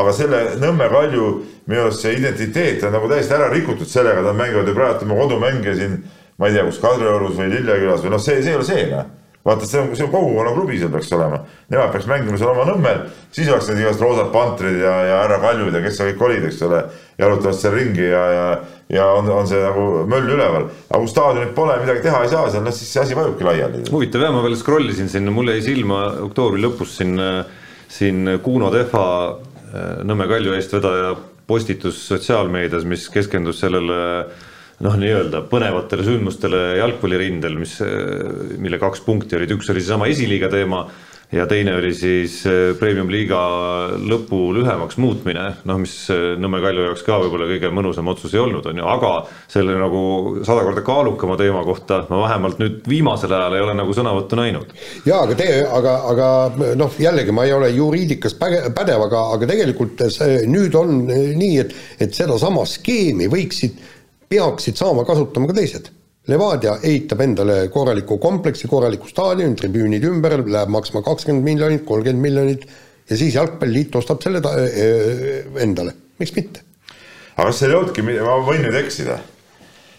aga 0.03 0.13
selle 0.15 0.41
Nõmme 0.61 0.89
Kalju 0.91 1.31
minu 1.71 1.87
arust 1.87 2.05
see 2.05 2.13
identiteet 2.19 2.85
on 2.85 2.93
nagu 2.93 3.09
täiesti 3.09 3.35
ära 3.39 3.49
rikutud 3.53 3.89
sellega, 3.89 4.21
nad 4.27 4.37
mängivad 4.37 4.69
ju 4.69 4.77
praegu 4.77 5.09
oma 5.09 5.17
kodumänge 5.23 5.73
siin, 5.79 5.97
ma 6.37 6.49
ei 6.51 6.59
tea, 6.59 6.67
kus 6.69 6.77
Kadriorus 6.83 7.41
või 7.41 7.49
Lillekülas 7.55 8.05
või 8.05 8.13
noh, 8.13 8.21
see, 8.21 8.37
see 8.43 8.53
ei 8.53 8.59
ole 8.61 8.69
see 8.69 8.85
noh 8.93 9.09
vaata, 9.45 9.65
see 9.65 9.79
on, 9.81 9.89
see 9.95 10.05
on 10.05 10.11
kogukonnaklubi 10.13 10.77
seal 10.77 10.91
peaks 10.93 11.09
olema, 11.17 11.39
nemad 11.71 11.93
peaks 11.93 12.07
mängima 12.09 12.37
seal 12.37 12.51
oma 12.51 12.65
Nõmmel, 12.69 12.99
siis 13.33 13.49
oleks 13.49 13.71
need 13.71 13.81
igasugused 13.81 14.05
roosad 14.05 14.29
pantrid 14.33 14.77
ja, 14.83 14.93
ja 15.07 15.15
härra 15.23 15.39
Kaljud 15.41 15.73
ja 15.73 15.81
kes 15.85 15.97
seal 15.97 16.11
kõik 16.11 16.25
olid, 16.27 16.45
eks 16.49 16.61
ole, 16.67 16.81
jalutavad 17.21 17.57
seal 17.57 17.73
ringi 17.77 18.05
ja, 18.05 18.21
ja, 18.35 18.45
ja 18.97 19.07
on, 19.17 19.31
on 19.33 19.49
see 19.49 19.63
nagu 19.63 19.87
möll 20.11 20.29
üleval. 20.35 20.69
aga 20.89 21.01
kui 21.01 21.13
staadionit 21.13 21.55
pole, 21.57 21.79
midagi 21.81 22.05
teha 22.05 22.21
ei 22.25 22.31
saa 22.35 22.51
seal, 22.53 22.65
noh 22.67 22.75
siis 22.75 22.93
see 22.93 23.01
asi 23.01 23.17
vajubki 23.17 23.47
laiali. 23.47 23.83
huvitav 23.89 24.27
jah, 24.27 24.35
ma 24.35 24.45
veel 24.45 24.59
scroll 24.59 24.93
isin 24.93 25.09
siin, 25.09 25.31
mulle 25.33 25.57
jäi 25.57 25.65
silma 25.71 26.03
oktoobri 26.27 26.61
lõpus 26.61 26.99
siin, 27.01 27.17
siin 27.89 28.37
Kuno 28.45 28.69
Tehva, 28.73 29.07
Nõmme 30.03 30.25
Kalju 30.27 30.51
eestvedaja 30.57 31.13
postitus 31.47 31.99
sotsiaalmeedias, 32.09 32.83
mis 32.87 33.05
keskendus 33.11 33.61
sellele 33.63 33.99
noh, 34.81 34.97
nii-öelda 34.97 35.43
põnevatele 35.51 36.05
sündmustele 36.07 36.61
jalgpallirindel, 36.79 37.55
mis, 37.61 37.77
mille 38.61 38.81
kaks 38.81 39.05
punkti 39.05 39.37
olid, 39.37 39.55
üks 39.57 39.71
oli 39.73 39.83
seesama 39.83 40.09
esiliiga 40.11 40.49
teema 40.51 40.85
ja 41.31 41.45
teine 41.47 41.75
oli 41.75 41.93
siis 41.95 42.41
eh, 42.49 42.73
premium-liiga 42.79 43.39
lõpu 44.03 44.39
lühemaks 44.55 44.97
muutmine, 45.01 45.45
noh, 45.67 45.79
mis 45.79 45.93
eh, 46.11 46.33
Nõmme 46.41 46.59
Kalju 46.63 46.87
jaoks 46.89 47.05
ka 47.07 47.19
võib-olla 47.21 47.47
kõige 47.49 47.71
mõnusam 47.73 48.09
otsus 48.11 48.35
ei 48.35 48.41
olnud, 48.43 48.67
on 48.67 48.81
ju, 48.81 48.87
aga 48.91 49.11
selle 49.51 49.77
nagu 49.79 50.01
sada 50.47 50.65
korda 50.67 50.83
kaalukama 50.85 51.37
teema 51.39 51.63
kohta 51.67 52.01
ma 52.09 52.23
vähemalt 52.25 52.59
nüüd 52.61 52.81
viimasel 52.89 53.31
ajal 53.37 53.55
ei 53.55 53.63
ole 53.63 53.77
nagu 53.79 53.95
sõnavõttu 53.95 54.39
näinud. 54.39 54.75
jaa, 55.07 55.21
aga 55.23 55.37
tee, 55.39 55.61
aga, 55.79 55.95
aga 56.11 56.27
noh, 56.79 56.99
jällegi 56.99 57.35
ma 57.35 57.47
ei 57.47 57.55
ole 57.55 57.71
juriidikas 57.77 58.35
pädev, 58.41 59.07
aga, 59.07 59.23
aga 59.37 59.49
tegelikult 59.53 60.07
see 60.11 60.43
nüüd 60.51 60.75
on 60.79 61.05
nii, 61.07 61.55
et, 61.63 61.75
et 62.07 62.15
sedasama 62.15 62.67
skeemi 62.67 63.31
võiksid, 63.31 63.79
peaksid 64.31 64.79
saama 64.79 65.03
kasutama 65.07 65.49
ka 65.51 65.57
teised. 65.57 65.91
Levadia 66.31 66.75
ehitab 66.85 67.23
endale 67.25 67.57
korraliku 67.73 68.19
kompleksi, 68.21 68.69
korraliku 68.69 69.09
staadioni, 69.09 69.57
tribüünid 69.57 70.05
ümber, 70.05 70.37
läheb 70.45 70.69
maksma 70.71 71.01
kakskümmend 71.05 71.47
miljonit, 71.47 71.83
kolmkümmend 71.87 72.21
miljonit 72.21 72.67
ja 73.09 73.17
siis 73.17 73.35
Jalgpalliliit 73.35 73.95
ostab 73.95 74.21
selle 74.23 74.41
ta, 74.43 74.53
äh, 74.61 75.41
endale, 75.63 75.95
miks 76.21 76.35
mitte? 76.37 76.63
aga 77.35 77.47
kas 77.49 77.61
seal 77.61 77.71
ei 77.71 77.77
olnudki, 77.79 78.03
ma 78.05 78.35
võin 78.45 78.61
nüüd 78.65 78.75
eksida, 78.83 79.15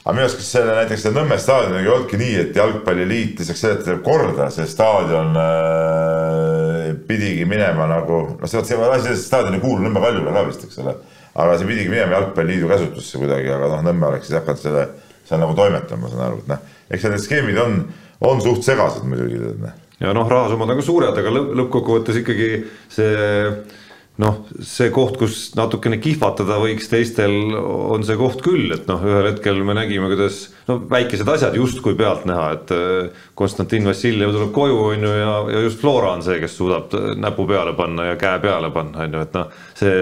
aga 0.05 0.15
minu 0.15 0.27
arust, 0.27 0.39
kas 0.39 0.51
selle 0.55 0.77
näiteks 0.77 1.03
selle 1.03 1.19
Nõmme 1.19 1.39
staadioniga 1.41 1.83
ei 1.83 1.93
olnudki 1.97 2.21
nii, 2.21 2.35
et 2.45 2.61
Jalgpalliliit 2.61 3.43
lisaks 3.43 3.65
sellele, 3.65 3.81
et 3.81 3.89
teeb 3.89 4.03
korda, 4.07 4.47
see 4.55 4.69
staadion 4.71 5.41
äh, 5.43 6.93
pidigi 7.09 7.49
minema 7.49 7.89
nagu, 7.91 8.21
noh, 8.37 8.51
see, 8.51 8.63
see 8.69 8.79
asi, 8.79 9.09
see 9.11 9.25
staadion 9.27 9.59
ei 9.59 9.65
kuulu 9.65 9.89
Nõmme 9.89 10.05
Kaljule 10.05 10.37
ka 10.37 10.47
vist, 10.49 10.69
eks 10.69 10.81
ole, 10.85 10.95
aga 11.35 11.57
see 11.59 11.69
pidigi 11.69 11.93
minema 11.93 12.19
Jalgpalliliidu 12.19 12.69
käsutusse 12.71 13.21
kuidagi, 13.21 13.51
aga 13.53 13.71
noh, 13.73 13.85
Nõmme 13.87 14.11
oleks 14.11 14.29
siis 14.29 14.39
hakanud 14.41 14.63
selle 14.63 14.87
seal 15.29 15.41
nagu 15.43 15.55
toimetama, 15.57 16.05
ma 16.05 16.11
saan 16.13 16.25
aru, 16.27 16.43
et 16.43 16.51
noh, 16.51 16.65
eks 16.93 17.07
need 17.09 17.23
skeemid 17.23 17.61
on, 17.63 17.79
on 18.29 18.43
suht 18.45 18.67
segased 18.67 19.07
muidugi. 19.09 19.39
Noh. 19.63 19.77
ja 20.03 20.15
noh, 20.17 20.29
rahasummad 20.29 20.73
on 20.75 20.81
ka 20.81 20.87
suured, 20.87 21.21
aga 21.23 21.35
lõpp, 21.35 21.55
lõppkokkuvõttes 21.61 22.21
ikkagi 22.23 22.51
see 22.93 23.13
noh, 24.21 24.43
see 24.61 24.91
koht, 24.93 25.17
kus 25.21 25.37
natukene 25.57 25.97
kihvatada 26.03 26.59
võiks 26.61 26.91
teistel, 26.91 27.33
on 27.57 28.05
see 28.05 28.19
koht 28.21 28.43
küll, 28.45 28.69
et 28.75 28.85
noh, 28.91 29.01
ühel 29.09 29.31
hetkel 29.31 29.63
me 29.65 29.77
nägime, 29.77 30.11
kuidas 30.13 30.51
no 30.69 30.77
väikesed 30.91 31.29
asjad 31.33 31.57
justkui 31.57 31.97
pealtnäha, 31.97 32.49
et 32.59 32.73
äh, 32.77 33.23
Konstantin 33.39 33.89
Vassiljev 33.89 34.35
tuleb 34.35 34.53
koju, 34.53 34.77
on 34.91 35.07
ju, 35.07 35.13
ja, 35.17 35.33
ja 35.55 35.63
just 35.65 35.81
Flora 35.81 36.13
on 36.13 36.25
see, 36.27 36.37
kes 36.43 36.57
suudab 36.59 36.93
näpu 37.17 37.47
peale 37.49 37.73
panna 37.79 38.11
ja 38.11 38.19
käe 38.21 38.43
peale 38.43 38.69
panna, 38.75 39.07
on 39.07 39.17
ju, 39.17 39.23
et 39.25 39.39
noh, 39.39 39.57
see, 39.81 39.97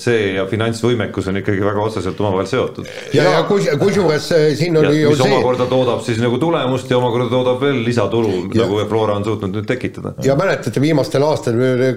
see 0.00 0.24
ja 0.40 0.48
finantsvõimekus 0.50 1.30
on 1.30 1.38
ikkagi 1.44 1.62
väga 1.62 1.86
otseselt 1.86 2.20
omavahel 2.24 2.50
seotud. 2.50 2.90
ja, 3.14 3.28
ja 3.30 3.44
kus, 3.46 3.70
kusjuures 3.78 4.28
äh, 4.34 4.48
siin 4.58 4.80
oli 4.82 4.98
ja, 4.98 5.06
ju 5.06 5.14
see. 5.20 5.30
omakorda 5.30 5.70
toodab 5.70 6.02
siis 6.02 6.18
nagu 6.22 6.42
tulemust 6.42 6.90
ja 6.90 6.98
omakorda 6.98 7.30
toodab 7.30 7.62
veel 7.62 7.84
lisatulu, 7.86 8.34
nagu 8.58 8.82
Flora 8.90 9.20
on 9.22 9.30
suutnud 9.30 9.54
nüüd 9.54 9.70
tekitada. 9.70 10.16
ja 10.26 10.34
mäletate, 10.38 10.82
viimastel 10.82 11.22
aastatel, 11.30 11.94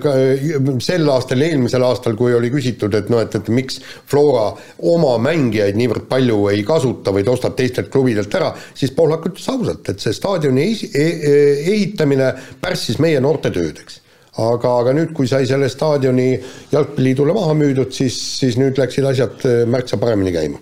sel 0.86 1.10
aastal, 1.10 1.42
eelmisel 1.56 1.84
aastal, 1.88 2.16
kui 2.20 2.36
oli 2.36 2.52
küsitud, 2.54 2.94
et 2.98 3.10
noh, 3.12 3.24
et, 3.24 3.36
et 3.40 3.52
miks 3.54 3.82
Flora 4.12 4.52
oma 4.92 5.16
mängijaid 5.24 5.80
niivõrd 5.80 6.08
palju 6.12 6.40
ei 6.54 6.64
kasuta, 6.68 7.14
vaid 7.16 7.30
ostab 7.32 7.58
teistelt 7.58 7.92
klubidelt 7.94 8.34
ära, 8.38 8.54
siis 8.78 8.94
Pohlak 8.96 9.30
ütles 9.32 9.48
ausalt, 9.52 9.88
et 9.92 10.04
see 10.04 10.16
staadioni 10.16 10.68
e-, 10.72 10.90
e-, 11.02 11.54
ehitamine 11.76 12.34
pärssis 12.62 13.00
meie 13.02 13.22
noorte 13.24 13.54
tööd, 13.56 13.82
eks 13.82 14.02
aga, 14.42 14.72
aga 14.82 14.94
nüüd, 14.96 15.14
kui 15.16 15.30
sai 15.32 15.48
selle 15.48 15.70
staadioni 15.72 16.34
jalgpalliliidule 16.74 17.36
maha 17.36 17.56
müüdud, 17.58 17.94
siis, 17.96 18.18
siis 18.42 18.60
nüüd 18.60 18.80
läksid 18.80 19.08
asjad 19.08 19.48
äh, 19.48 19.64
märksa 19.70 20.00
paremini 20.02 20.36
käima. 20.36 20.62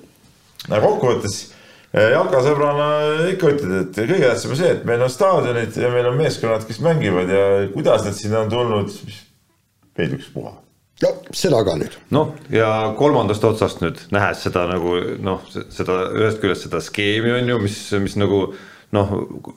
no 0.70 0.82
kokkuvõttes 0.84 1.40
jalkasõbrana 1.94 2.88
ikka 3.34 3.54
ütled, 3.54 3.74
et 3.84 3.98
kõige 4.00 4.26
tähtsam 4.26 4.56
on 4.56 4.60
see, 4.62 4.72
et 4.78 4.86
meil 4.90 5.04
on 5.06 5.14
staadionid 5.14 5.78
ja 5.78 5.92
meil 5.94 6.10
on 6.10 6.18
meeskonnad, 6.18 6.66
kes 6.70 6.82
mängivad 6.86 7.30
ja 7.30 7.46
kuidas 7.74 8.06
need 8.08 8.18
sinna 8.18 8.42
on 8.46 8.54
tulnud, 8.54 8.94
meil 10.00 10.16
ükspuha 10.18 10.63
no 11.04 11.14
seda 11.36 11.64
ka 11.68 11.78
nüüd. 11.80 11.96
noh, 12.16 12.36
ja 12.54 12.70
kolmandast 13.00 13.44
otsast 13.48 13.82
nüüd 13.84 14.00
nähes 14.14 14.44
seda 14.48 14.66
nagu 14.70 14.96
noh, 15.24 15.42
seda 15.74 16.06
ühest 16.14 16.42
küljest 16.44 16.68
seda 16.68 16.82
skeemi 16.84 17.34
on 17.38 17.52
ju, 17.54 17.60
mis, 17.64 17.80
mis 18.04 18.18
nagu 18.20 18.46
noh, 18.94 19.14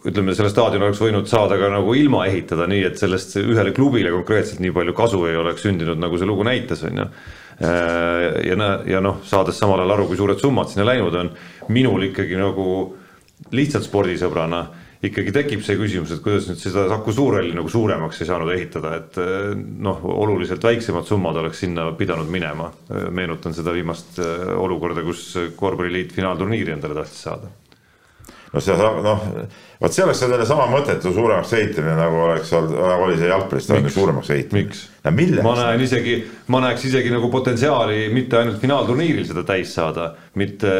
ütleme, 0.09 0.35
selle 0.37 0.51
staadioni 0.53 0.87
oleks 0.87 1.01
võinud 1.03 1.29
saada 1.29 1.59
ka 1.61 1.69
nagu 1.73 1.95
ilma 1.99 2.25
ehitada, 2.29 2.69
nii 2.71 2.87
et 2.89 3.01
sellest 3.01 3.37
ühele 3.43 3.75
klubile 3.77 4.13
konkreetselt 4.15 4.63
nii 4.65 4.73
palju 4.77 4.95
kasu 4.97 5.27
ei 5.29 5.37
oleks 5.37 5.67
sündinud, 5.67 6.01
nagu 6.01 6.17
see 6.17 6.29
lugu 6.29 6.47
näitas, 6.47 6.85
on 6.89 7.03
ju. 7.03 7.09
ja, 7.61 8.71
ja 8.89 9.03
noh, 9.05 9.21
saades 9.29 9.61
samal 9.61 9.83
ajal 9.83 9.97
aru, 9.97 10.09
kui 10.11 10.21
suured 10.21 10.41
summad 10.41 10.73
sinna 10.73 10.89
läinud 10.89 11.21
on, 11.21 11.31
minul 11.69 12.09
ikkagi 12.09 12.41
nagu 12.41 12.67
lihtsalt 13.53 13.85
spordisõbrana 13.85 14.65
ikkagi 15.11 15.35
tekib 15.35 15.65
see 15.67 15.79
küsimus, 15.81 16.15
et 16.15 16.23
kuidas 16.25 16.49
nüüd 16.51 16.61
seda 16.61 16.87
Saku 16.91 17.15
Suurhalli 17.15 17.55
nagu 17.57 17.71
suuremaks 17.73 18.23
ei 18.23 18.31
saanud 18.31 18.53
ehitada, 18.55 18.95
et 19.01 19.21
eh, 19.23 19.53
noh, 19.57 20.03
oluliselt 20.17 20.65
väiksemad 20.65 21.07
summad 21.09 21.39
oleks 21.43 21.63
sinna 21.65 21.91
pidanud 21.99 22.31
minema. 22.33 22.71
meenutan 23.11 23.55
seda 23.55 23.75
viimast 23.77 24.19
eh, 24.23 24.49
olukorda, 24.57 25.05
kus 25.07 25.29
korvpalliliit 25.57 26.15
finaalturniiri 26.17 26.77
endale 26.77 26.99
tahtis 27.01 27.23
saada 27.29 27.53
no 28.53 28.63
see 28.63 28.77
noh, 28.77 29.25
vot 29.81 29.93
see 29.93 30.05
oleks 30.07 30.21
sellele 30.23 30.47
sama 30.49 30.67
mõttetu 30.71 31.13
suuremaks 31.15 31.53
ehitamine, 31.59 31.97
nagu 31.99 32.23
oleks 32.29 32.53
olnud, 32.57 32.77
nagu 32.81 33.07
oli 33.09 33.19
see 33.21 33.29
jalgpallistaadioni 33.31 33.93
suuremaks 33.93 34.31
ehitamine. 34.37 34.63
miks? 34.71 35.43
ma 35.45 35.55
näen 35.59 35.85
isegi, 35.85 36.17
ma 36.53 36.63
näeks 36.65 36.87
isegi 36.89 37.13
nagu 37.13 37.31
potentsiaali 37.33 38.07
mitte 38.15 38.41
ainult 38.41 38.63
finaalturniiril 38.63 39.27
seda 39.29 39.45
täis 39.49 39.75
saada, 39.77 40.11
mitte 40.41 40.73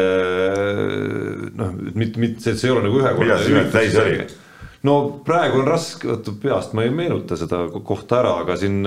noh, 1.57 1.77
mitte, 1.93 2.23
mitte, 2.23 2.55
see 2.55 2.69
ei 2.69 2.73
ole 2.73 2.87
nagu 2.87 3.01
ühekordne. 3.03 3.27
millal 3.27 3.45
see 3.45 3.57
nüüd 3.59 3.71
täis 3.75 3.99
oli? 4.01 4.17
no 4.87 4.97
praegu 5.27 5.61
on 5.61 5.69
raske, 5.69 6.09
oota 6.15 6.33
peast 6.41 6.73
ma 6.77 6.87
ei 6.87 6.93
meenuta 6.93 7.37
seda 7.39 7.65
kohta 7.77 8.21
ära, 8.23 8.39
aga 8.45 8.57
siin 8.59 8.81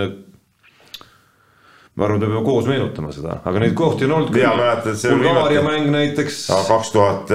ma 2.01 2.07
arvan, 2.09 2.23
me 2.23 2.31
peame 2.31 2.45
koos 2.47 2.69
meenutama 2.71 3.13
seda, 3.13 3.39
aga 3.45 3.61
neid 3.61 3.77
kohti 3.77 4.09
on 4.09 4.17
olnud 4.17 4.33
küll. 4.33 5.15
Bulgaaria 5.21 5.63
mäng 5.67 5.91
näiteks. 5.93 6.43
kaks 6.71 6.93
tuhat 6.97 7.33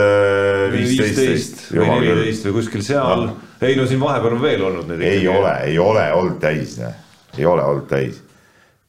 viisteist 0.73 1.67
või 1.69 1.89
neliteist 1.93 2.49
või 2.49 2.59
kuskil 2.59 2.85
seal. 2.85 3.27
ei 3.61 3.77
no 3.77 3.85
siin 3.89 4.01
vahepeal 4.01 4.39
on 4.39 4.45
veel 4.45 4.67
olnud 4.71 4.89
neid. 4.91 5.05
ei 5.05 5.27
ole, 5.29 5.55
ei 5.69 5.79
ole 5.79 6.05
olnud 6.17 6.39
täis, 6.41 6.79
ei 7.37 7.45
ole 7.45 7.63
olnud 7.63 7.89
täis 7.89 8.25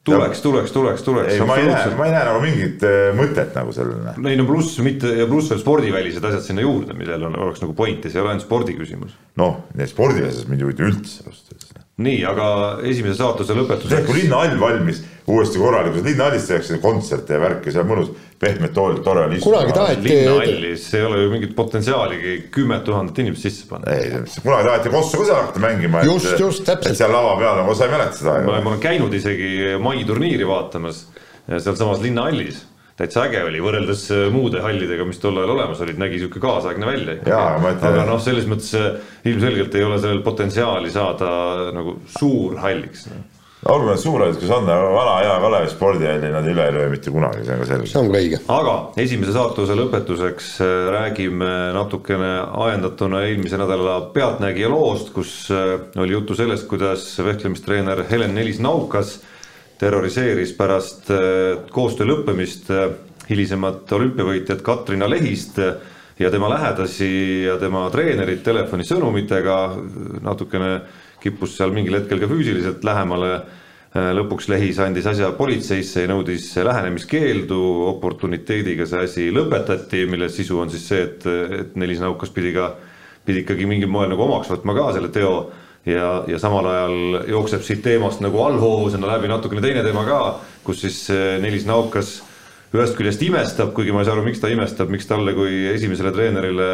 tuleks, 0.07 0.41
tuleks, 0.41 0.71
tuleks, 0.71 1.01
tuleks. 1.03 1.33
ei, 1.33 1.41
ma 1.45 1.57
ei 1.59 1.67
näe, 1.67 1.95
ma 1.99 2.05
ei 2.07 2.13
näe 2.15 2.27
nagu 2.29 2.43
mingit 2.43 2.85
äh, 2.87 3.09
mõtet 3.17 3.55
nagu 3.57 3.73
sellele. 3.75 4.15
ei 4.31 4.39
no 4.39 4.47
pluss 4.47 4.79
mitte 4.85 5.11
ja 5.19 5.27
pluss 5.29 5.51
veel 5.51 5.61
spordivälised 5.63 6.29
asjad 6.29 6.45
sinna 6.45 6.63
juurde, 6.63 6.95
millel 6.97 7.27
on, 7.27 7.35
oleks 7.47 7.63
nagu 7.63 7.75
pointi, 7.77 8.11
see 8.11 8.21
ei 8.21 8.23
ole 8.23 8.35
ainult 8.35 8.47
spordi 8.47 8.77
küsimus. 8.79 9.17
noh, 9.39 9.65
spordivälises 9.91 10.47
mind 10.47 10.63
ei 10.63 10.69
huvita 10.69 10.87
üldse 10.87 11.27
ausalt 11.27 11.53
öeldes 11.53 11.86
nii, 11.97 12.17
aga 12.29 12.47
esimese 12.85 13.17
saatuse 13.17 13.55
lõpetuseks. 13.57 14.05
kui 14.05 14.19
linnahall 14.21 14.59
valmis 14.61 14.99
uuesti 15.27 15.57
korralikult, 15.59 16.05
linnahallis 16.05 16.45
tehakse 16.47 16.77
kontserte 16.83 17.33
ja 17.33 17.41
värke, 17.41 17.73
seal 17.73 17.87
mõnus, 17.89 18.11
pehmed 18.39 18.71
toolid, 18.75 19.01
tore 19.05 19.25
on 19.25 19.33
istuda. 19.33 19.49
kunagi 19.49 19.75
taheti. 19.75 20.05
linnahallis 20.05 20.85
ei 20.93 21.03
ole 21.07 21.23
ju 21.23 21.31
mingit 21.33 21.55
potentsiaaligi 21.57 22.37
kümmet 22.53 22.85
tuhandet 22.85 23.19
inimest 23.23 23.47
sisse 23.47 23.65
panna. 23.69 23.97
ei, 23.97 24.13
kunagi 24.43 24.69
taheti 24.69 24.93
Kossu 24.93 25.23
ka 25.23 25.25
seal 25.25 25.41
hakata 25.41 25.65
mängima. 25.65 26.05
just, 26.05 26.39
just, 26.39 26.65
täpselt. 26.69 27.01
seal 27.01 27.13
lava 27.13 27.33
peal, 27.41 27.61
nagu 27.63 27.75
sa 27.75 27.89
ei 27.89 27.95
mäleta 27.97 28.21
seda. 28.21 28.39
ma 28.45 28.61
olen 28.61 28.81
käinud 28.83 29.13
isegi 29.17 29.75
mai 29.81 30.05
turniiri 30.05 30.47
vaatamas 30.47 31.07
sealsamas 31.47 32.03
linnahallis 32.05 32.61
täitsa 32.97 33.27
äge 33.27 33.43
oli, 33.45 33.61
võrreldes 33.61 34.07
äh, 34.13 34.25
muude 34.33 34.61
hallidega, 34.63 35.05
mis 35.07 35.21
tol 35.21 35.37
ajal 35.37 35.53
olemas 35.53 35.81
olid, 35.85 35.99
nägi 36.01 36.21
sihuke 36.21 36.41
kaasaegne 36.41 36.89
välja. 36.89 37.17
aga 37.29 38.05
noh, 38.07 38.19
selles 38.23 38.49
mõttes 38.49 38.73
äh, 38.77 38.93
ilmselgelt 39.29 39.75
ei 39.77 39.85
ole 39.85 40.01
sellel 40.01 40.23
potentsiaali 40.25 40.93
saada 40.93 41.29
nagu 41.75 41.99
suurhalliks 42.17 43.05
no.. 43.11 43.21
olgu 43.69 43.91
need 43.91 44.01
suurhallid, 44.01 44.39
kus 44.41 44.55
on, 44.55 44.65
vana 44.65 45.13
hea 45.21 45.37
Kalevi 45.43 45.71
spordihalli 45.75 46.33
nad 46.33 46.49
üle 46.49 46.65
ei 46.65 46.73
löö 46.73 46.89
mitte 46.95 47.13
kunagi, 47.13 47.45
see 47.45 47.53
on 47.53 47.61
ka 47.61 47.69
selge. 47.69 47.91
see 47.93 48.01
on 48.01 48.09
ka 48.09 48.23
õige. 48.23 48.41
aga 48.57 48.75
esimese 49.05 49.37
saatuse 49.37 49.77
lõpetuseks 49.77 50.51
äh, 50.65 50.75
räägime 50.97 51.53
natukene 51.77 52.33
ajendatuna 52.65 53.27
eelmise 53.29 53.61
nädala 53.61 53.99
Pealtnägija 54.17 54.73
loost, 54.73 55.13
kus 55.13 55.37
oli 55.53 56.17
juttu 56.17 56.37
sellest, 56.39 56.65
kuidas 56.71 57.11
vehklemistreener 57.29 58.07
Helen 58.09 58.33
Nelis-Naukas 58.33 59.19
terroriseeris 59.79 60.55
pärast 60.57 61.11
äh, 61.13 61.67
koostöö 61.73 62.09
lõppemist 62.11 62.71
äh, 62.73 62.89
hilisemat 63.29 63.91
olümpiavõitjat 63.91 64.63
Katrina 64.65 65.09
Lehist, 65.09 65.59
ja 66.17 66.31
tema 66.33 66.49
lähedasi 66.49 67.09
ja 67.45 67.57
tema 67.61 67.83
treenerit 67.93 68.41
telefonisõnumitega, 68.45 69.57
natukene 70.25 70.71
kippus 71.21 71.57
seal 71.57 71.75
mingil 71.75 71.99
hetkel 71.99 72.23
ka 72.23 72.29
füüsiliselt 72.31 72.85
lähemale 72.87 73.33
Äh, 73.97 74.09
lõpuks 74.13 74.49
Lehis 74.51 74.77
andis 74.83 75.05
asja 75.07 75.29
politseisse 75.37 76.03
ja 76.03 76.09
nõudis 76.11 76.49
lähenemiskeeldu, 76.67 77.59
oportuniteediga 77.87 78.85
see 78.89 79.03
asi 79.05 79.27
lõpetati, 79.33 80.03
mille 80.11 80.27
sisu 80.29 80.59
on 80.59 80.73
siis 80.73 80.83
see, 80.91 81.05
et, 81.05 81.23
et 81.61 81.77
Nelis 81.79 82.01
Naukas 82.03 82.33
pidi 82.35 82.51
ka, 82.55 82.73
pidi 83.25 83.45
ikkagi 83.45 83.69
mingil 83.69 83.89
moel 83.91 84.11
nagu 84.11 84.25
omaks 84.27 84.51
võtma 84.51 84.75
ka 84.75 84.89
selle 84.97 85.09
teo 85.15 85.31
ja, 85.87 86.07
ja 86.27 86.39
samal 86.41 86.67
ajal 86.67 87.19
jookseb 87.31 87.65
siit 87.65 87.83
teemast 87.85 88.21
nagu 88.23 88.41
allhoovusena 88.43 89.09
läbi 89.15 89.31
natukene 89.31 89.63
teine 89.63 89.83
teema 89.85 90.05
ka, 90.07 90.21
kus 90.67 90.83
siis 90.83 91.03
äh, 91.13 91.37
Nelis 91.43 91.67
Naukas 91.69 92.17
ühest 92.75 92.97
küljest 92.97 93.21
imestab, 93.23 93.71
kuigi 93.75 93.93
ma 93.95 94.03
ei 94.03 94.07
saa 94.09 94.17
aru, 94.17 94.25
miks 94.27 94.41
ta 94.43 94.51
imestab, 94.51 94.91
miks 94.91 95.07
talle 95.07 95.33
kui 95.37 95.61
esimesele 95.71 96.11
treenerile 96.11 96.67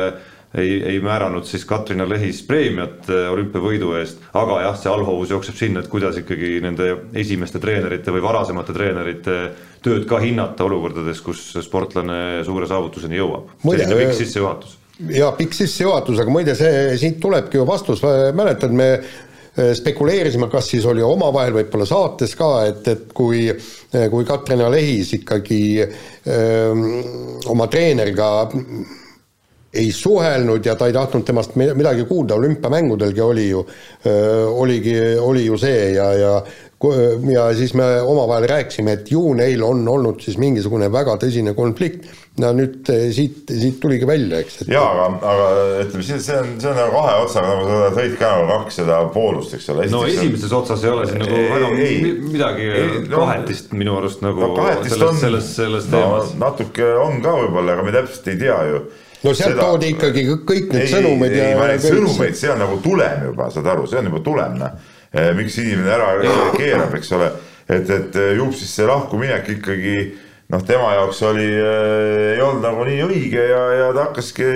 ei, 0.57 0.77
ei 0.85 0.99
määranud 1.01 1.45
siis 1.49 1.65
Katrina 1.69 2.05
Lehis 2.09 2.41
preemiat 2.45 3.09
äh, 3.09 3.27
olümpiavõidu 3.33 3.93
eest, 3.99 4.21
aga 4.37 4.59
jah, 4.67 4.77
see 4.79 4.91
allhoovus 4.91 5.33
jookseb 5.33 5.57
sinna, 5.57 5.83
et 5.83 5.89
kuidas 5.91 6.17
ikkagi 6.21 6.55
nende 6.65 6.89
esimeste 7.17 7.61
treenerite 7.61 8.13
või 8.13 8.25
varasemate 8.25 8.75
treenerite 8.75 9.39
tööd 9.85 10.07
ka 10.09 10.21
hinnata 10.23 10.65
olukordades, 10.65 11.21
kus 11.25 11.51
sportlane 11.61 12.43
suure 12.45 12.69
saavutuseni 12.69 13.21
jõuab. 13.21 13.53
selline 13.65 13.99
pikk 14.03 14.17
sissejuhatus. 14.21 14.79
Ja 15.09 15.31
pikk 15.37 15.55
sissejuhatus, 15.57 16.21
aga 16.21 16.33
muide, 16.33 16.55
see, 16.57 16.95
siit 17.01 17.19
tulebki 17.21 17.59
ju 17.59 17.67
vastus, 17.67 18.03
mäletad, 18.35 18.73
me 18.75 18.89
äh, 18.93 19.71
spekuleerisime, 19.77 20.49
kas 20.51 20.69
siis 20.73 20.85
oli 20.89 21.03
omavahel 21.05 21.55
võib-olla 21.57 21.87
saates 21.89 22.35
ka, 22.39 22.51
et, 22.69 22.87
et 22.93 23.13
kui, 23.15 23.47
äh, 23.49 24.09
kui 24.13 24.27
Katrina 24.27 24.69
Lehis 24.71 25.13
ikkagi 25.19 25.63
öö, 25.83 26.73
oma 27.51 27.67
treeneriga 27.67 28.29
ei 29.73 29.89
suhelnud 29.91 30.65
ja 30.65 30.75
ta 30.77 30.85
ei 30.85 30.93
tahtnud 30.93 31.25
temast 31.25 31.55
midagi 31.57 32.05
kuulda, 32.05 32.35
olümpiamängudelgi 32.37 33.21
oli 33.25 33.47
ju, 33.49 33.63
oligi, 34.53 34.93
oli 35.17 35.47
ju 35.47 35.57
see 35.57 35.87
ja, 35.95 36.11
ja 36.13 36.33
ja 37.31 37.45
siis 37.55 37.73
me 37.73 37.85
omavahel 38.01 38.47
rääkisime, 38.49 38.97
et 38.97 39.11
ju 39.11 39.21
neil 39.37 39.63
on 39.63 39.85
olnud 39.87 40.19
siis 40.23 40.35
mingisugune 40.41 40.89
väga 40.91 41.15
tõsine 41.21 41.53
konflikt. 41.55 42.09
no 42.41 42.49
nüüd 42.57 42.89
eh, 42.89 43.11
siit, 43.13 43.43
siit 43.45 43.75
tuligi 43.79 44.07
välja, 44.09 44.39
eks 44.41 44.63
et.... 44.63 44.71
jaa, 44.73 44.87
aga, 44.89 45.05
aga 45.29 45.49
ütleme 45.83 46.05
siis 46.07 46.25
see 46.25 46.39
on, 46.41 46.55
see 46.63 46.71
on 46.71 46.79
nagu 46.81 46.95
kahe 46.95 47.13
otsaga, 47.21 47.51
nagu 47.53 47.67
sa 47.69 47.91
tõid 47.93 48.15
ka 48.17 48.31
nagu 48.33 48.47
kaks 48.49 48.79
seda 48.81 48.97
poolust, 49.13 49.53
eks 49.53 49.69
ole. 49.69 49.85
no 49.93 50.01
esimeses 50.09 50.49
on... 50.49 50.63
otsas 50.63 50.83
ei 50.83 50.91
ole 50.95 51.05
siin 51.11 51.21
nagu 51.21 51.43
väga 51.53 51.69
ei, 51.77 51.99
midagi 52.23 52.67
no, 53.05 53.21
kahetist 53.21 53.77
minu 53.77 53.99
arust 53.99 54.25
nagu 54.25 54.49
no, 54.49 54.67
selles, 54.81 55.21
selles, 55.21 55.53
selles 55.59 55.89
teemas 55.93 56.33
no,. 56.33 56.41
natuke 56.47 56.89
on 57.05 57.21
ka 57.23 57.37
võib-olla, 57.43 57.77
aga 57.77 57.85
me 57.85 57.95
täpselt 57.99 58.33
ei 58.33 58.41
tea 58.41 58.59
ju 58.71 58.83
no 59.23 59.33
sealt 59.33 59.53
seda... 59.53 59.67
toodi 59.67 59.93
ikkagi 59.93 60.25
kõik 60.33 60.73
need 60.73 60.87
ei, 60.87 60.91
sõnumid 60.91 61.37
ei, 61.37 61.53
ja. 61.53 61.69
ei, 61.69 61.81
sõnumeid, 61.85 62.35
see 62.39 62.51
on 62.53 62.59
nagu 62.65 62.79
tulem 62.83 63.29
juba, 63.29 63.49
saad 63.53 63.69
aru, 63.75 63.85
see 63.89 64.01
on 64.01 64.09
juba 64.09 64.23
tulem, 64.25 64.57
noh. 64.59 64.91
Eh, 65.13 65.29
miks 65.37 65.59
inimene 65.61 65.91
ära 65.93 66.07
keerab, 66.55 66.93
eks 66.97 67.11
ole, 67.13 67.27
et, 67.69 67.85
et 67.85 68.15
eh, 68.17 68.31
ju 68.33 68.47
siis 68.57 68.71
see 68.79 68.87
lahkuminek 68.89 69.45
ikkagi 69.59 69.97
noh, 70.49 70.63
tema 70.65 70.87
jaoks 70.95 71.19
oli, 71.29 71.45
eh, 71.53 72.31
ei 72.31 72.41
olnud 72.41 72.65
nagu 72.65 72.87
nii 72.87 73.03
õige 73.05 73.43
ja, 73.51 73.59
ja 73.77 73.91
ta 73.93 74.07
hakkaski, 74.07 74.47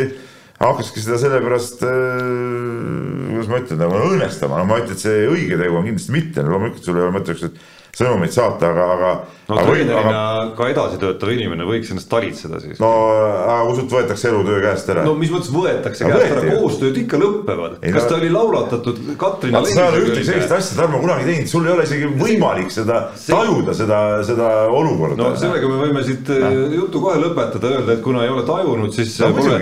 hakkaski 0.58 1.04
seda 1.04 1.20
sellepärast, 1.22 1.86
kuidas 1.86 3.52
ma 3.52 3.62
ütlen, 3.62 3.84
nagu 3.84 4.02
õõnestama, 4.08 4.58
no 4.58 4.66
ma 4.66 4.80
ei 4.80 4.88
ütle, 4.88 4.98
et 4.98 5.06
see 5.06 5.28
õige 5.30 5.62
tegu 5.62 5.78
on 5.78 5.86
kindlasti 5.92 6.16
mitte, 6.18 6.48
loomulikult 6.50 6.90
sul 6.90 6.98
ei 6.98 7.06
ole 7.06 7.18
mõtet, 7.20 7.46
et 7.52 7.62
sõnumeid 7.98 8.34
saata, 8.34 8.70
aga, 8.72 8.86
aga. 8.94 9.12
no 9.50 9.58
treenerina 9.58 10.12
aga... 10.12 10.50
ka 10.58 10.68
edasi 10.70 11.00
töötav 11.02 11.32
inimene 11.34 11.66
võiks 11.66 11.90
ennast 11.94 12.10
talitseda 12.12 12.60
siis. 12.62 12.78
no 12.82 12.90
aga 13.18 13.64
usud, 13.72 13.88
võetakse 13.90 14.30
elutöö 14.30 14.60
käest 14.62 14.92
ära? 14.94 15.06
no 15.08 15.16
mis 15.18 15.32
mõttes 15.34 15.50
võetakse 15.54 16.06
no, 16.06 16.12
käest 16.14 16.36
ära, 16.36 16.58
koostööd 16.60 17.00
ikka 17.02 17.20
lõpevad. 17.22 17.80
kas 17.82 18.04
no... 18.04 18.10
ta 18.12 18.20
oli 18.20 18.30
laulatatud 18.34 19.02
Katrina 19.18 19.64
sa 19.66 19.88
ei 19.88 19.88
ole 19.88 20.04
ühtegi 20.04 20.28
sellist 20.30 20.54
asja, 20.60 20.78
Tarmo, 20.78 21.02
kunagi 21.02 21.26
teinud, 21.32 21.50
sul 21.50 21.66
ei 21.66 21.74
ole 21.74 21.88
isegi 21.90 22.12
võimalik 22.22 22.70
seda 22.76 23.02
see... 23.16 23.34
tajuda, 23.34 23.78
seda, 23.82 24.04
seda 24.30 24.52
olukorda. 24.68 25.18
no 25.24 25.34
sellega 25.42 25.74
me 25.74 25.82
võime 25.88 26.06
siit 26.06 26.30
no. 26.36 26.54
Äh, 26.54 26.78
jutu 26.78 27.02
kohe 27.02 27.18
lõpetada, 27.24 27.74
öelda, 27.80 27.98
et 27.98 28.06
kuna 28.06 28.28
ei 28.28 28.34
ole 28.36 28.46
tajunud, 28.46 28.94
siis 28.94 29.18
no, 29.26 29.34
pole 29.42 29.58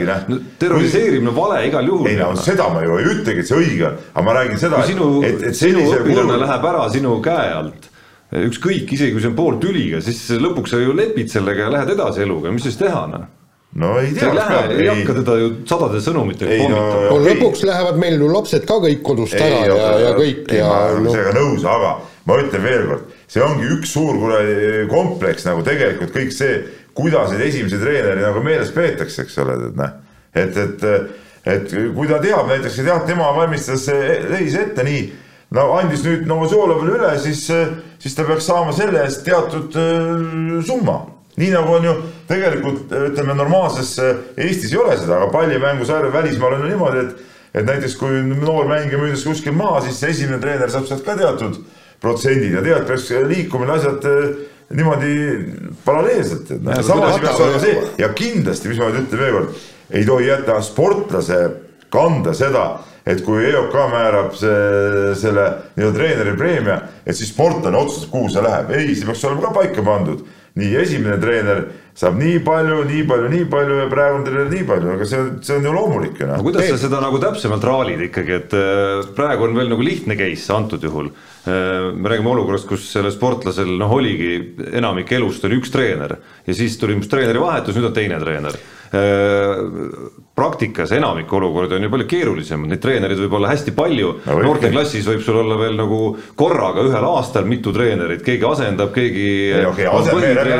terroriseerimine 0.59 1.35
vale 1.35 1.63
igal 1.69 1.87
juhul. 1.87 2.11
ei 2.11 2.19
no 2.19 2.33
seda 2.35 2.67
ma 2.75 2.83
ju 2.83 2.99
ei 2.99 3.11
ütlegi, 3.15 3.45
et 3.45 3.53
see 3.53 3.63
õige 3.63 3.89
on, 3.93 3.99
aga 4.11 4.27
ma 4.27 4.39
räägin 4.41 4.63
seda, 4.67 4.83
et, 4.83 5.51
et 5.51 5.59
sinu 5.63 5.87
õpilane 5.87 6.39
läheb 6.43 6.71
ära 6.73 6.87
sinu 6.91 7.19
käe 7.23 7.51
alt 7.55 7.91
ükskõik, 8.33 8.89
isegi 8.95 9.13
kui 9.13 9.21
see 9.23 9.31
on 9.31 9.37
pooltüliga, 9.37 10.01
siis 10.03 10.23
lõpuks 10.41 10.73
sa 10.73 10.81
ju 10.81 10.95
lepid 10.97 11.29
sellega 11.31 11.67
ja 11.67 11.73
lähed 11.73 11.93
edasi 11.93 12.25
eluga, 12.25 12.53
mis 12.53 12.65
siis 12.65 12.79
teha, 12.79 13.05
noh 13.11 13.25
no 13.75 13.97
ei 13.99 14.13
tea. 14.13 14.31
ei, 14.69 14.77
ei 14.81 14.87
hakka 14.87 15.17
teda 15.19 15.35
ju 15.39 15.49
sadade 15.67 15.99
sõnumitega 16.03 16.59
pommitama 16.61 16.91
no,. 16.93 17.09
no 17.11 17.17
lõpuks 17.25 17.65
lähevad 17.67 17.99
meil 17.99 18.15
ju 18.21 18.29
lapsed 18.31 18.63
ka 18.67 18.77
kõik 18.85 19.01
kodust 19.03 19.35
ei, 19.35 19.51
ära 19.51 19.65
ja, 19.67 19.89
ja 19.99 20.13
kõik 20.15 20.47
ei, 20.47 20.61
ja. 20.61 20.69
ma 20.69 20.77
olen 20.93 21.03
no. 21.03 21.15
sellega 21.15 21.33
nõus, 21.35 21.65
aga 21.67 21.91
ma 22.29 22.37
ütlen 22.39 22.63
veel 22.63 22.87
kord, 22.91 23.11
see 23.31 23.43
ongi 23.43 23.67
üks 23.75 23.91
suur 23.97 24.21
kuradi 24.21 24.85
kompleks 24.91 25.47
nagu 25.49 25.65
tegelikult 25.67 26.15
kõik 26.15 26.31
see, 26.35 26.55
kuidas 26.95 27.33
neid 27.33 27.43
esimesi 27.49 27.81
treeneri 27.81 28.23
nagu 28.23 28.43
meeles 28.45 28.71
peetakse, 28.75 29.27
eks 29.27 29.37
ole, 29.43 29.59
et 29.67 29.77
noh, 29.81 29.99
et, 30.39 30.61
et, 30.63 30.87
et 31.57 31.77
kui 31.97 32.07
ta 32.07 32.21
teab 32.23 32.47
näiteks, 32.53 32.79
et 32.79 32.91
jah, 32.93 33.03
tema 33.07 33.27
valmistas 33.35 33.89
leis 34.31 34.55
ette 34.61 34.87
nii 34.87 35.03
no 35.55 35.67
andis 35.79 36.03
nüüd 36.05 36.25
Novosolovile 36.29 36.97
üle, 36.97 37.11
siis, 37.23 37.45
siis 38.01 38.15
ta 38.17 38.25
peaks 38.27 38.47
saama 38.49 38.73
selle 38.75 39.03
eest 39.05 39.23
teatud 39.27 39.75
äh, 39.79 40.59
summa. 40.67 41.01
nii 41.35 41.51
nagu 41.51 41.73
on 41.75 41.83
ju 41.83 41.93
tegelikult 42.29 42.91
ütleme, 42.95 43.33
normaalses 43.35 43.97
Eestis 44.37 44.71
ei 44.71 44.79
ole 44.79 44.93
seda, 44.97 45.17
aga 45.17 45.31
pallimängusarja 45.33 46.13
välismaal 46.13 46.55
on 46.55 46.61
ju 46.63 46.69
niimoodi, 46.73 47.01
et 47.05 47.31
et 47.55 47.63
näiteks 47.63 47.95
kui 47.99 48.19
noor 48.27 48.67
mängija 48.67 48.99
müüdakse 48.99 49.29
kuskil 49.29 49.55
maha, 49.55 49.81
siis 49.85 50.01
esimene 50.03 50.41
treener 50.43 50.71
saab 50.71 50.89
sealt 50.89 51.05
ka 51.05 51.15
teatud 51.19 51.61
protsendid 52.03 52.51
ja 52.51 52.63
tegelikult 52.63 52.89
peaks 52.91 53.29
liikumine 53.29 53.77
asjad 53.77 54.07
niimoodi 54.75 55.13
paralleelselt, 55.85 56.51
noh, 56.65 56.73
ja 58.01 58.09
kindlasti, 58.17 58.71
mis 58.71 58.81
ma 58.81 58.89
nüüd 58.89 59.05
ütlen 59.05 59.21
veelkord, 59.21 59.63
ei 59.93 60.07
tohi 60.07 60.27
jätta 60.27 60.57
sportlase 60.65 61.39
kanda 61.93 62.33
seda 62.35 62.65
et 63.05 63.21
kui 63.25 63.45
EOK 63.51 63.75
määrab 63.91 64.33
see, 64.37 65.13
selle 65.19 65.45
nii-öelda 65.75 65.97
treeneri 65.99 66.33
preemia, 66.39 66.79
et 67.05 67.17
siis 67.17 67.29
sportlane 67.33 67.77
otsustab, 67.77 68.11
kuhu 68.15 68.31
see 68.33 68.45
läheb. 68.45 68.73
ei, 68.73 68.95
see 68.95 69.05
peaks 69.05 69.23
olema 69.29 69.47
ka 69.47 69.55
paika 69.59 69.85
pandud. 69.85 70.25
nii, 70.55 70.69
esimene 70.79 71.17
treener 71.19 71.65
saab 71.99 72.15
nii 72.15 72.39
palju, 72.43 72.77
nii 72.87 73.01
palju, 73.07 73.27
nii 73.31 73.45
palju 73.51 73.79
ja 73.81 73.87
praegune 73.91 74.23
treener 74.23 74.47
nii 74.51 74.65
palju, 74.67 74.91
aga 74.93 75.07
see, 75.09 75.23
see 75.43 75.57
on 75.59 75.67
ju 75.67 75.73
loomulik 75.75 76.19
ju 76.19 76.29
noh. 76.29 76.39
no 76.39 76.45
kuidas 76.47 76.69
sa 76.71 76.77
seda 76.79 77.01
nagu 77.03 77.19
täpsemalt 77.19 77.67
raalid 77.67 78.05
ikkagi, 78.07 78.37
et 78.39 78.55
äh, 78.55 79.01
praegu 79.17 79.49
on 79.49 79.55
veel 79.59 79.69
nagu 79.71 79.83
lihtne 79.83 80.15
case 80.19 80.55
antud 80.55 80.83
juhul. 80.83 81.11
Äh, 81.45 81.91
me 81.91 82.11
räägime 82.11 82.31
olukorrast, 82.31 82.69
kus 82.71 82.87
sellel 82.87 83.13
sportlasel 83.15 83.75
noh, 83.79 83.91
oligi 83.99 84.31
enamik 84.71 85.11
elust 85.19 85.43
oli 85.45 85.59
üks 85.59 85.75
treener 85.75 86.17
ja 86.47 86.57
siis 86.57 86.79
tuli 86.81 86.97
treeneri 87.03 87.43
vahetus, 87.43 87.75
nüüd 87.77 87.91
on 87.91 87.99
teine 87.99 88.23
treener 88.23 88.57
praktikas 90.35 90.91
enamik 90.91 91.31
olukordi 91.33 91.77
on 91.77 91.85
ju 91.85 91.89
palju 91.93 92.07
keerulisemad, 92.11 92.69
neid 92.69 92.81
treenereid 92.83 93.21
võib 93.23 93.37
olla 93.37 93.53
hästi 93.53 93.71
palju 93.75 94.11
no,, 94.25 94.35
noorteklassis 94.43 95.07
võib 95.07 95.23
sul 95.23 95.39
olla 95.41 95.55
veel 95.59 95.77
nagu 95.79 95.99
korraga 96.35 96.83
ühel 96.83 97.07
aastal 97.07 97.47
mitu 97.47 97.71
treenerit, 97.75 98.23
keegi 98.25 98.47
asendab, 98.49 98.91
keegi 98.95 99.25
ei, 99.55 99.63
okay, 99.69 99.87
on 99.87 100.03
põhitreener 100.09 100.51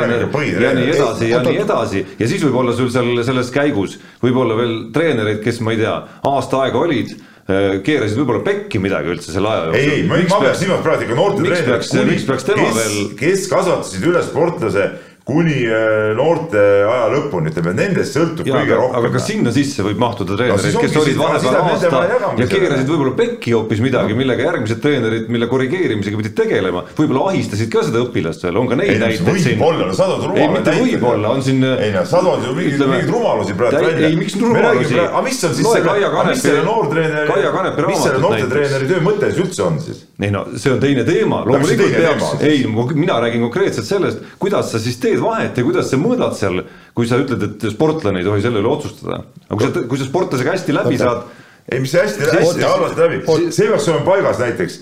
ja 0.64 0.72
nii 0.78 0.90
edasi 0.94 1.30
ja 1.30 1.42
nii 1.44 1.62
edasi 1.66 2.04
ja 2.16 2.28
siis 2.30 2.44
võib 2.48 2.60
olla 2.62 2.76
sul 2.76 2.90
seal 2.92 3.12
selles 3.28 3.52
käigus 3.54 3.98
võib-olla 4.24 4.56
veel 4.58 4.76
treenereid, 4.96 5.42
kes 5.44 5.60
ma 5.60 5.76
ei 5.76 5.82
tea, 5.84 5.96
aasta 6.30 6.62
aega 6.64 6.80
olid 6.80 7.12
äh, 7.12 7.76
keerasid 7.84 8.22
võib-olla 8.22 8.46
pekki 8.46 8.80
midagi 8.80 9.12
üldse 9.12 9.34
selle 9.34 9.52
aja 9.52 9.66
jooksul. 9.68 9.82
ei, 9.82 9.98
ei, 10.00 10.06
ma, 10.08 10.22
ma 10.32 10.40
peaks 10.46 10.64
silmas 10.64 10.80
praegu 10.86 11.04
ikka 11.04 11.20
noorte 11.20 11.44
treenereid. 11.44 12.08
miks 12.14 12.24
peaks 12.32 12.48
tema 12.48 12.64
kes, 12.64 12.80
veel. 12.80 13.12
kes 13.20 13.44
kasvatasid 13.52 14.08
üles 14.08 14.32
sportlase 14.32 14.88
kuni 15.26 15.56
äh, 15.66 16.12
noorte 16.14 16.60
aja 16.86 17.06
lõpuni, 17.10 17.50
ütleme 17.50 17.72
nendest 17.74 18.14
sõltub 18.14 18.46
ja, 18.46 18.60
kõige 18.60 18.76
rohkem. 18.78 18.98
aga 19.00 19.08
kas 19.16 19.24
sinna 19.26 19.50
sisse 19.50 19.82
võib 19.82 19.98
mahtuda 19.98 20.36
treenereid 20.38 20.76
no,, 20.76 20.82
kes 20.84 20.98
olid 21.00 21.16
vahepeal 21.18 21.56
aasta 21.64 22.02
ja 22.38 22.46
keerasid 22.52 22.92
võib-olla 22.92 23.14
pekki 23.18 23.56
hoopis 23.56 23.82
midagi 23.82 24.14
no., 24.14 24.20
millega 24.20 24.46
järgmised 24.46 24.78
treenerid, 24.84 25.26
mille 25.34 25.48
korrigeerimisega 25.50 26.20
pidid 26.20 26.36
tegelema, 26.38 26.84
võib-olla 26.94 27.32
ahistasid 27.32 27.72
ka 27.72 27.82
seda 27.88 28.04
õpilast 28.04 28.46
veel, 28.46 28.60
on 28.60 28.70
ka 28.70 28.78
neid 28.78 29.02
näiteid 29.02 29.40
siin. 29.42 29.58
võib-olla, 29.58 29.88
no 29.90 29.96
sa 29.98 30.06
tood 30.12 30.28
rumalaid 30.28 30.54
näiteid. 30.60 30.70
ei, 30.70 30.84
mitte 30.84 30.94
võib-olla, 30.94 31.34
on 31.34 31.42
siin. 31.48 31.66
ei 31.74 31.90
no 31.96 32.06
sa 32.06 32.22
tood 32.22 32.46
ju 32.46 32.54
mingeid, 32.60 32.86
mingeid 32.86 33.12
rumalusi 33.16 33.58
praegu 33.58 33.82
välja. 33.82 34.12
ei, 34.12 34.20
miks 34.22 34.38
rumalusi? 34.44 35.00
aga 35.08 35.24
mis 35.26 35.42
on 35.50 35.58
siis 35.58 35.72
selle, 35.72 35.98
mis 36.30 36.46
selle 36.46 36.62
noortreeneri, 36.70 37.90
mis 37.90 38.06
selle 38.06 38.22
noortetreeneri 38.22 38.92
töö 38.94 39.02
mõte 39.10 39.34
siis 39.34 39.42
üldse 39.42 39.66
on 39.66 39.82
siis? 39.82 40.06
ei 40.22 40.30
no 40.30 40.46
see 40.54 40.70
on 40.72 40.78
teine 40.80 41.02
teema, 41.04 41.42
loomulikult 41.50 41.98
peaks, 41.98 42.46
ei, 42.46 42.62
mina 42.94 43.18
räägin 43.26 43.42
konkreetselt 43.48 43.90
sellest, 43.90 44.22
kuidas 44.38 44.70
sa 44.70 44.78
siis 44.80 44.96
teed 45.02 45.15
vahet 45.22 45.58
ja 45.58 45.64
kuidas 45.66 45.90
sa 45.90 45.98
mõõdad 46.00 46.36
seal, 46.38 46.62
kui 46.96 47.08
sa 47.08 47.18
ütled, 47.22 47.42
et 47.48 47.66
sportlane 47.72 48.22
ei 48.22 48.26
tohi 48.26 48.44
selle 48.44 48.62
üle 48.62 48.72
otsustada. 48.72 49.22
aga 49.48 49.58
kui 49.58 49.66
sa, 49.66 49.84
kui 49.90 50.00
sa 50.00 50.08
sportlasega 50.08 50.56
hästi 50.56 50.76
läbi 50.76 51.00
saad. 51.00 51.24
ei, 51.70 51.80
mis 51.80 51.96
hästi, 51.96 52.30
hästi 52.32 52.66
halvasti 52.66 53.04
läbi, 53.04 53.22
see 53.50 53.70
peaks 53.72 53.88
olema 53.90 54.06
paigas 54.10 54.42
näiteks 54.44 54.78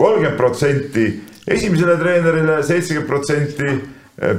kolmkümmend 0.00 0.36
protsenti 0.36 1.06
esimesele 1.50 1.96
treenerile, 2.00 2.60
seitsekümmend 2.66 3.08
protsenti 3.08 3.80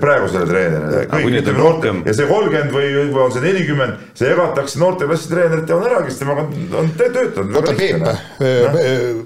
praegusele 0.01 0.45
treenerile. 0.45 1.93
ja 2.05 2.13
see 2.13 2.27
kolmkümmend 2.29 2.73
või, 2.75 2.91
või 3.09 3.23
on 3.23 3.33
see 3.33 3.43
nelikümmend, 3.45 4.05
see 4.17 4.29
jagatakse 4.29 4.81
noorteklassi 4.81 5.31
treeneritele 5.31 5.79
on 5.79 5.87
ära, 5.89 6.03
kes 6.05 6.21
temaga 6.21 6.45
on 6.81 6.93
töötanud. 6.99 7.57
oota 7.57 7.73
Peep, 7.77 8.05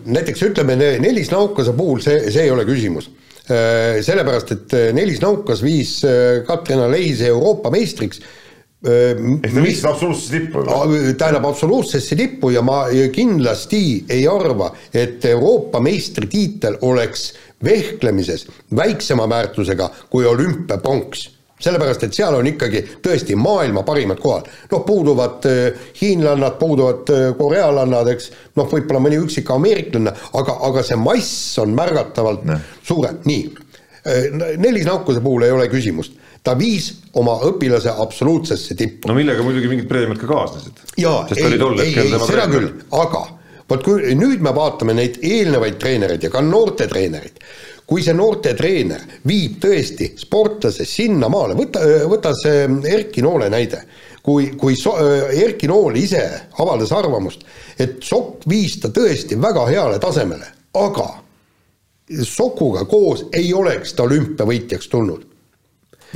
näiteks 0.05 0.47
ütleme 0.49 0.79
Nelis 0.79 1.31
Naukase 1.33 1.75
puhul 1.75 2.03
see, 2.05 2.31
see 2.31 2.47
ei 2.47 2.55
ole 2.55 2.67
küsimus 2.67 3.11
sellepärast, 3.45 4.51
et 4.55 4.73
Nelis 4.97 5.21
Naukas 5.21 5.61
viis 5.61 5.99
Katrina 6.47 6.87
Leise 6.91 7.27
Euroopa 7.29 7.69
meistriks 7.73 8.21
ehk 8.85 9.53
ta 9.53 9.63
viis 9.63 9.81
absoluutsesse 9.85 10.39
tippu? 10.39 10.63
tähendab 11.17 11.47
absoluutsesse 11.49 12.17
tippu 12.19 12.51
ja 12.53 12.61
ma 12.65 12.85
kindlasti 13.13 14.05
ei 14.09 14.27
arva, 14.29 14.71
et 14.93 15.25
Euroopa 15.25 15.79
meistritiitel 15.81 16.77
oleks 16.81 17.31
vehklemises 17.65 18.47
väiksema 18.75 19.29
väärtusega 19.29 19.89
kui 20.09 20.25
olümpiapronks 20.25 21.29
sellepärast, 21.65 22.05
et 22.07 22.17
seal 22.17 22.37
on 22.37 22.49
ikkagi 22.49 22.83
tõesti 23.03 23.37
maailma 23.39 23.83
parimad 23.87 24.21
kohad. 24.21 24.49
noh, 24.71 24.83
puuduvad 24.87 25.47
äh, 25.49 25.87
hiinlannad, 26.01 26.57
puuduvad 26.61 27.13
äh, 27.13 27.27
korealannad, 27.37 28.11
eks, 28.15 28.31
noh, 28.55 28.69
võib-olla 28.71 29.03
mõni 29.07 29.21
üksik 29.21 29.49
ameeriklane, 29.53 30.13
aga, 30.41 30.59
aga 30.69 30.83
see 30.85 30.99
mass 30.99 31.57
on 31.63 31.75
märgatavalt 31.77 32.45
ne. 32.49 32.59
suurem, 32.85 33.21
nii. 33.25 33.47
Äh, 34.05 34.29
Nelis 34.61 34.85
Naukuse 34.87 35.23
puhul 35.25 35.47
ei 35.47 35.55
ole 35.55 35.67
küsimust 35.71 36.21
ta 36.45 36.53
viis 36.57 36.91
oma 37.17 37.39
õpilase 37.47 37.89
absoluutsesse 37.89 38.75
tippu. 38.77 39.09
no 39.09 39.15
millega 39.17 39.41
muidugi 39.41 39.71
mingid 39.71 39.87
preemiad 39.89 40.19
ka 40.21 40.27
kaasnesid. 40.29 40.83
jaa, 41.01 41.23
ei, 41.33 41.55
ei, 41.57 41.95
ei, 42.03 42.19
seda 42.21 42.45
küll, 42.51 42.69
aga 42.93 43.23
vot 43.69 43.85
kui 43.85 44.13
nüüd 44.17 44.43
me 44.45 44.53
vaatame 44.55 44.93
neid 44.97 45.17
eelnevaid 45.25 45.79
treenereid 45.81 46.27
ja 46.27 46.29
ka 46.33 46.43
noortetreenereid, 46.45 47.41
kui 47.85 48.01
see 48.01 48.15
noortetreener 48.17 49.03
viib 49.29 49.59
tõesti 49.61 50.11
sportlase 50.17 50.87
sinnamaale, 50.89 51.57
võta, 51.57 51.83
võta 52.09 52.33
see 52.37 52.65
Erki 52.89 53.21
Noole 53.25 53.49
näide, 53.53 53.83
kui, 54.25 54.51
kui 54.57 54.77
so, 54.79 54.95
Erki 55.29 55.69
Nool 55.69 55.99
ise 56.01 56.23
avaldas 56.61 56.93
arvamust, 56.95 57.45
et 57.77 58.01
Sokk 58.03 58.47
viis 58.49 58.79
ta 58.81 58.89
tõesti 58.93 59.37
väga 59.41 59.67
heale 59.69 60.01
tasemele, 60.01 60.49
aga 60.81 61.11
Sokuga 62.25 62.83
koos 62.85 63.25
ei 63.33 63.53
oleks 63.53 63.95
ta 63.97 64.05
olümpiavõitjaks 64.05 64.91
tulnud 64.91 65.23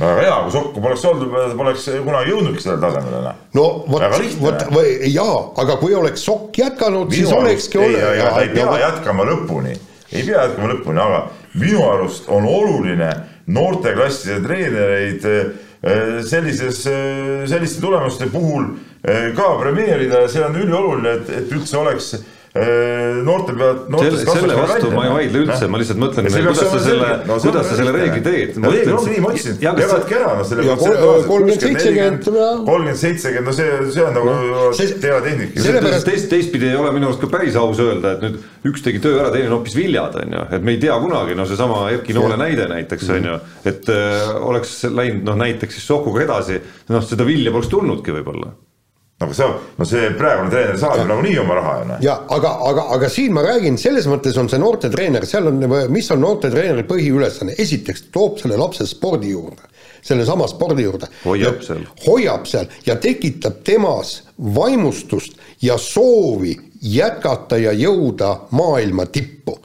no 0.00 0.06
väga 0.06 0.22
hea, 0.22 0.36
kui 0.44 0.52
Sokku 0.54 0.82
poleks 0.84 1.04
olnud, 1.10 1.32
poleks 1.58 1.86
kunagi 2.04 2.32
jõudnudki 2.32 2.62
sellele 2.64 2.82
tasemele, 2.84 3.22
noh. 3.26 3.40
no 3.58 3.64
vot, 3.90 4.06
vot 4.42 4.64
jaa, 5.10 5.36
aga 5.62 5.76
kui 5.82 5.94
oleks 5.98 6.24
Sokk 6.26 6.58
jätkanud, 6.62 7.12
siis 7.14 7.32
olekski 7.34 7.80
olnud. 7.82 8.00
ei, 8.00 8.22
ta 8.22 8.44
ei 8.44 8.52
pea 8.54 8.66
no, 8.70 8.78
jätkama 8.80 9.26
lõpuni, 9.28 9.74
ei 10.12 10.24
pea 10.24 10.46
jätkama 10.46 10.72
lõpuni, 10.74 11.02
aga 11.04 11.22
minu 11.58 11.82
arust 11.90 12.28
on 12.28 12.46
oluline 12.46 13.10
noorteklasside 13.50 14.40
treenereid 14.44 15.24
eh, 15.24 16.20
sellises, 16.26 16.84
eh, 16.86 17.46
selliste 17.50 17.80
tulemuste 17.82 18.28
puhul 18.30 18.68
eh, 19.02 19.30
ka 19.36 19.54
premeerida. 19.62 20.24
Ja 20.24 20.28
see 20.30 20.44
on 20.44 20.58
ülioluline, 20.60 21.16
et, 21.20 21.32
et 21.42 21.56
üldse 21.56 21.78
oleks 21.80 22.14
Äh, 22.50 23.22
noorte 23.22 23.52
pealt. 23.54 23.84
selle, 24.00 24.24
selle 24.26 24.54
vastu 24.58 24.88
ma 24.90 25.04
ei 25.06 25.10
vaidle 25.14 25.42
üldse, 25.44 25.68
ma 25.70 25.78
lihtsalt 25.78 26.00
mõtlen, 26.02 26.26
kuidas 26.34 26.58
sa 26.58 26.78
selle, 26.82 27.10
kuidas 27.30 27.68
sa 27.68 27.76
selle 27.78 27.92
reegli 27.94 28.22
teed. 28.24 28.56
reegel 28.64 28.96
ongi 28.96 29.12
nii, 29.12 29.20
ma 29.22 29.28
ütlesin, 29.30 29.58
jagadki 29.62 30.16
ära, 30.18 30.32
noh 30.34 30.48
selle. 30.48 30.64
kolmkümmend, 30.80 31.62
seitsekümmend. 31.62 32.24
kolmkümmend, 32.66 32.98
seitsekümmend, 32.98 33.46
no 33.46 33.54
see, 33.54 33.76
see 33.94 34.02
on 34.02 34.18
nagu 34.18 34.96
teatehnika. 35.04 35.62
sellepärast 35.62 36.08
teist, 36.10 36.26
teistpidi 36.32 36.72
ei 36.72 36.80
ole 36.80 36.90
minu 36.96 37.06
arust 37.12 37.22
ka 37.22 37.30
päris 37.30 37.58
aus 37.60 37.78
öelda, 37.84 38.16
et 38.16 38.24
nüüd 38.26 38.72
üks 38.72 38.82
tegi 38.82 38.98
töö 39.04 39.20
ära, 39.20 39.30
teine 39.30 39.46
on 39.46 39.54
hoopis 39.60 39.76
viljad, 39.78 40.18
on 40.18 40.34
ju, 40.34 40.42
et 40.58 40.66
me 40.66 40.74
ei 40.74 40.80
tea 40.82 40.96
kunagi, 41.04 41.36
no 41.38 41.46
seesama 41.46 41.84
Erki 41.94 42.16
Noole 42.18 42.40
näide 42.40 42.66
näiteks 42.72 43.12
on 43.14 43.30
ju, 43.30 43.36
et 43.70 43.94
äh, 43.94 44.34
oleks 44.42 44.74
läinud 44.90 45.22
noh, 45.30 45.38
näiteks 45.38 45.78
siis 45.78 45.86
Sokuga 45.86 46.26
edasi, 46.26 46.58
noh 46.90 47.06
seda 47.06 47.28
vilja 47.30 47.54
poleks 47.54 47.70
tulnudki 47.70 48.18
võib-olla 48.18 48.50
nagu 49.20 49.34
see, 49.36 49.48
no 49.76 49.84
see 49.84 50.10
praegune 50.16 50.48
treener 50.52 50.78
saab 50.80 51.02
ju 51.02 51.04
nagunii 51.08 51.38
oma 51.42 51.56
raha 51.58 51.74
ju 51.80 51.88
noh. 51.90 51.98
ja 52.04 52.14
aga, 52.36 52.54
aga, 52.70 52.86
aga 52.96 53.10
siin 53.12 53.34
ma 53.36 53.44
räägin, 53.44 53.76
selles 53.80 54.08
mõttes 54.08 54.38
on 54.40 54.48
see 54.48 54.60
noortetreener, 54.62 55.26
seal 55.28 55.50
on, 55.50 55.60
mis 55.92 56.08
on 56.14 56.22
noortetreeneri 56.24 56.86
põhiülesanne, 56.88 57.58
esiteks 57.60 58.06
toob 58.14 58.40
selle 58.40 58.56
lapse 58.60 58.86
spordi 58.88 59.34
juurde, 59.34 59.68
sellesama 60.00 60.48
spordi 60.48 60.88
juurde. 60.88 61.10
hoiab 61.26 61.60
seal. 61.66 61.84
hoiab 62.06 62.48
seal 62.48 62.72
ja 62.86 62.96
tekitab 62.96 63.60
temas 63.66 64.16
vaimustust 64.56 65.36
ja 65.60 65.76
soovi 65.76 66.56
jätkata 66.80 67.60
ja 67.60 67.76
jõuda 67.76 68.32
maailma 68.56 69.04
tippu 69.12 69.58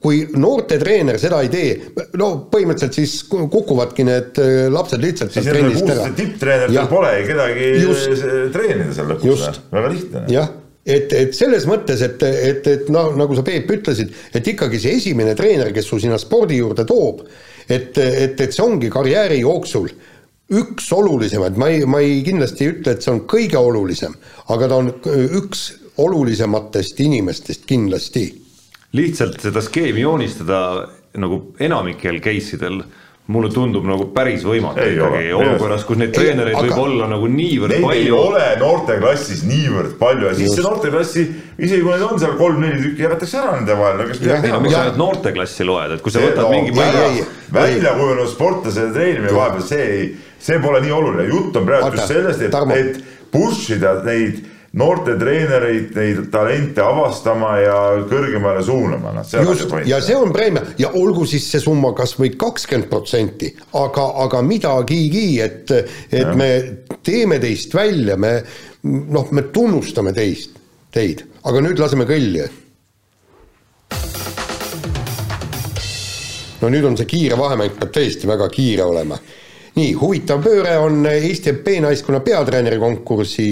kui 0.00 0.22
noortetreener 0.32 1.18
seda 1.20 1.42
ei 1.44 1.50
tee, 1.52 1.74
no 2.20 2.30
põhimõtteliselt 2.52 2.96
siis 2.96 3.18
kukuvadki 3.28 4.06
need 4.08 4.40
äh, 4.40 4.62
lapsed 4.72 5.02
lihtsalt 5.04 5.34
sealt 5.34 5.50
trennist 5.52 5.92
ära. 5.92 6.08
tipptreeneritel 6.16 6.88
polegi 6.88 7.28
kedagi 7.28 7.68
just, 7.82 8.24
treenida 8.54 8.96
seal 8.96 9.12
lõpuks, 9.12 9.60
väga 9.74 9.92
lihtne. 9.92 10.24
jah, 10.32 10.48
et, 10.88 11.12
et 11.12 11.36
selles 11.36 11.68
mõttes, 11.68 12.00
et, 12.06 12.24
et, 12.24 12.70
et 12.72 12.88
noh, 12.92 13.12
nagu 13.20 13.36
sa 13.36 13.44
Peep 13.44 13.68
ütlesid, 13.76 14.14
et 14.32 14.52
ikkagi 14.54 14.80
see 14.80 14.96
esimene 15.02 15.36
treener, 15.36 15.74
kes 15.76 15.92
su 15.92 16.00
sinna 16.00 16.20
spordi 16.20 16.62
juurde 16.62 16.88
toob, 16.88 17.26
et, 17.68 17.92
et, 18.00 18.40
et 18.40 18.48
see 18.48 18.64
ongi 18.64 18.88
karjääri 18.92 19.42
jooksul 19.42 19.92
üks 20.50 20.88
olulisemaid, 20.96 21.60
ma 21.60 21.68
ei, 21.70 21.84
ma 21.86 22.00
ei 22.02 22.22
kindlasti 22.26 22.72
ütle, 22.72 22.96
et 22.96 23.04
see 23.04 23.12
on 23.12 23.26
kõige 23.30 23.60
olulisem, 23.60 24.16
aga 24.50 24.66
ta 24.72 24.80
on 24.80 24.94
üks 25.38 25.68
olulisematest 26.00 27.04
inimestest 27.04 27.68
kindlasti 27.68 28.30
lihtsalt 28.96 29.38
seda 29.42 29.62
skeemi 29.62 30.02
joonistada 30.02 30.88
nagu 31.20 31.42
enamikel 31.62 32.20
case 32.22 32.56
idel 32.56 32.82
mulle 33.30 33.50
tundub 33.54 33.84
nagu 33.86 34.08
päris 34.14 34.42
võimatu 34.46 34.82
ei 34.82 34.96
ikkagi 34.96 35.34
olukorras, 35.36 35.84
kus 35.86 35.98
neid 36.00 36.10
treenereid 36.14 36.56
aga... 36.56 36.66
võib 36.66 36.80
olla 36.82 37.06
nagu 37.12 37.28
niivõrd 37.30 37.74
neid 37.76 37.84
palju. 37.84 38.00
ei 38.02 38.10
ole 38.14 38.46
noorteklassis 38.58 39.44
niivõrd 39.46 39.94
palju 40.00 40.26
ja 40.26 40.32
siis 40.38 40.56
see 40.56 40.64
noorteklassi, 40.66 41.26
isegi 41.58 41.84
kui 41.84 41.92
neid 41.92 42.06
on 42.08 42.18
seal 42.22 42.34
kolm-neli 42.40 42.80
tükki, 42.82 43.04
jagatakse 43.06 43.38
ära 43.38 43.54
nende 43.58 43.76
vahel, 43.78 44.00
no 44.00 44.08
kes 44.08 44.22
midagi 44.24 44.48
teha. 44.48 44.60
miks 44.64 44.74
sa 44.74 44.82
ainult 44.82 45.00
noorteklassi 45.04 45.68
loed, 45.68 45.94
et 45.94 46.04
kui 46.06 46.14
sa 46.14 46.24
võtad 46.24 46.42
no, 46.42 46.50
mingi 46.56 46.74
välja, 46.74 47.28
välja 47.54 47.94
kujunenud 48.00 48.32
sportlase 48.34 48.88
treenimine 48.96 49.36
vahepeal, 49.36 49.66
see 49.68 49.86
ei, 49.94 50.08
see 50.42 50.62
pole 50.64 50.82
nii 50.82 50.96
oluline, 50.98 51.28
jutt 51.30 51.60
on 51.60 51.70
praegu 51.70 51.92
just 51.94 52.10
sellest, 52.10 52.42
et, 52.48 52.58
et 52.80 53.30
push 53.30 53.76
ida 53.76 54.00
neid 54.08 54.42
noorte 54.78 55.16
treenereid, 55.18 55.90
neid 55.96 56.20
talente 56.30 56.82
avastama 56.84 57.56
ja 57.58 57.78
kõrgemale 58.06 58.62
suunama, 58.62 59.14
noh, 59.16 59.26
see 59.26 59.40
on 59.42 59.50
just, 59.50 59.74
ja 59.90 59.98
see 60.04 60.14
on 60.14 60.30
preemia 60.34 60.62
ja 60.78 60.92
olgu 60.94 61.26
siis 61.26 61.48
see 61.50 61.62
summa 61.62 61.90
kas 61.98 62.14
või 62.20 62.36
kakskümmend 62.38 62.86
protsenti, 62.92 63.50
aga, 63.80 64.06
aga 64.26 64.44
midagigi, 64.46 65.26
et, 65.42 65.74
et 66.12 66.22
ja. 66.22 66.36
me 66.38 66.50
teeme 67.02 67.40
teist 67.42 67.74
välja, 67.74 68.14
me 68.20 68.36
noh, 68.86 69.34
me 69.34 69.48
tunnustame 69.50 70.14
teist, 70.14 70.54
teid, 70.94 71.26
aga 71.42 71.66
nüüd 71.66 71.82
laseme 71.82 72.06
kõlli. 72.06 72.46
no 76.60 76.68
nüüd 76.68 76.84
on 76.84 76.94
see 76.94 77.08
kiire 77.10 77.38
vahemäng, 77.40 77.74
peab 77.74 77.90
tõesti 77.96 78.28
väga 78.30 78.46
kiire 78.54 78.86
olema 78.86 79.18
nii, 79.76 79.92
huvitav 79.98 80.42
pööre 80.44 80.74
on 80.82 81.04
Eesti 81.08 81.54
B-naiskonna 81.64 82.20
peatreeneri 82.24 82.78
konkursi 82.80 83.46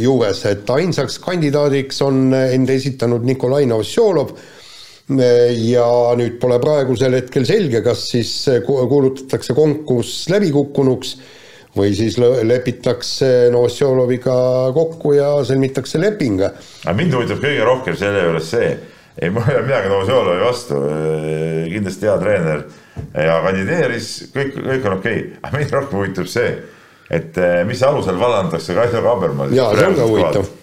juures, 0.00 0.42
et 0.48 0.70
ainsaks 0.70 1.18
kandidaadiks 1.22 2.02
on 2.06 2.30
end 2.34 2.70
esitanud 2.72 3.24
Nikolai 3.26 3.66
Novosjolov 3.70 4.34
ja 5.06 5.86
nüüd 6.18 6.38
pole 6.42 6.58
praegusel 6.62 7.14
hetkel 7.14 7.46
selge, 7.46 7.82
kas 7.84 8.08
siis 8.10 8.32
kuulutatakse 8.66 9.54
konkurss 9.54 10.26
läbikukkunuks 10.32 11.16
või 11.76 11.92
siis 11.94 12.16
lepitakse 12.18 13.50
Novosjoloviga 13.52 14.36
kokku 14.74 15.14
ja 15.18 15.30
sõlmitakse 15.46 16.00
leping. 16.00 16.42
aga 16.42 16.96
mind 16.96 17.14
huvitab 17.14 17.42
kõige 17.44 17.66
rohkem 17.68 17.98
selle 18.00 18.24
juures 18.24 18.50
see, 18.50 18.70
ei 19.20 19.30
mul 19.30 19.44
ei 19.50 19.58
ole 19.58 19.66
midagi 19.68 19.92
Novosjolovi 19.92 20.44
vastu, 20.44 20.80
kindlasti 21.74 22.08
hea 22.08 22.16
treener 22.22 22.64
ja 23.26 23.36
kandideeris, 23.44 24.08
kõik, 24.34 24.56
kõik 24.56 24.88
on 24.88 24.98
okei 24.98 25.20
okay., 25.20 25.38
aga 25.42 25.58
mind 25.58 25.76
rohkem 25.76 26.00
huvitab 26.00 26.32
see, 26.32 26.50
et 27.10 27.38
eh, 27.38 27.64
mis 27.68 27.82
alusel 27.86 28.18
vallandatakse 28.20 28.74
Kaido 28.74 29.02
Kaaberma. 29.02 29.48
jaa, 29.54 29.72
see 29.76 29.90
on 29.90 29.98
ka 29.98 30.06
huvitav. 30.10 30.54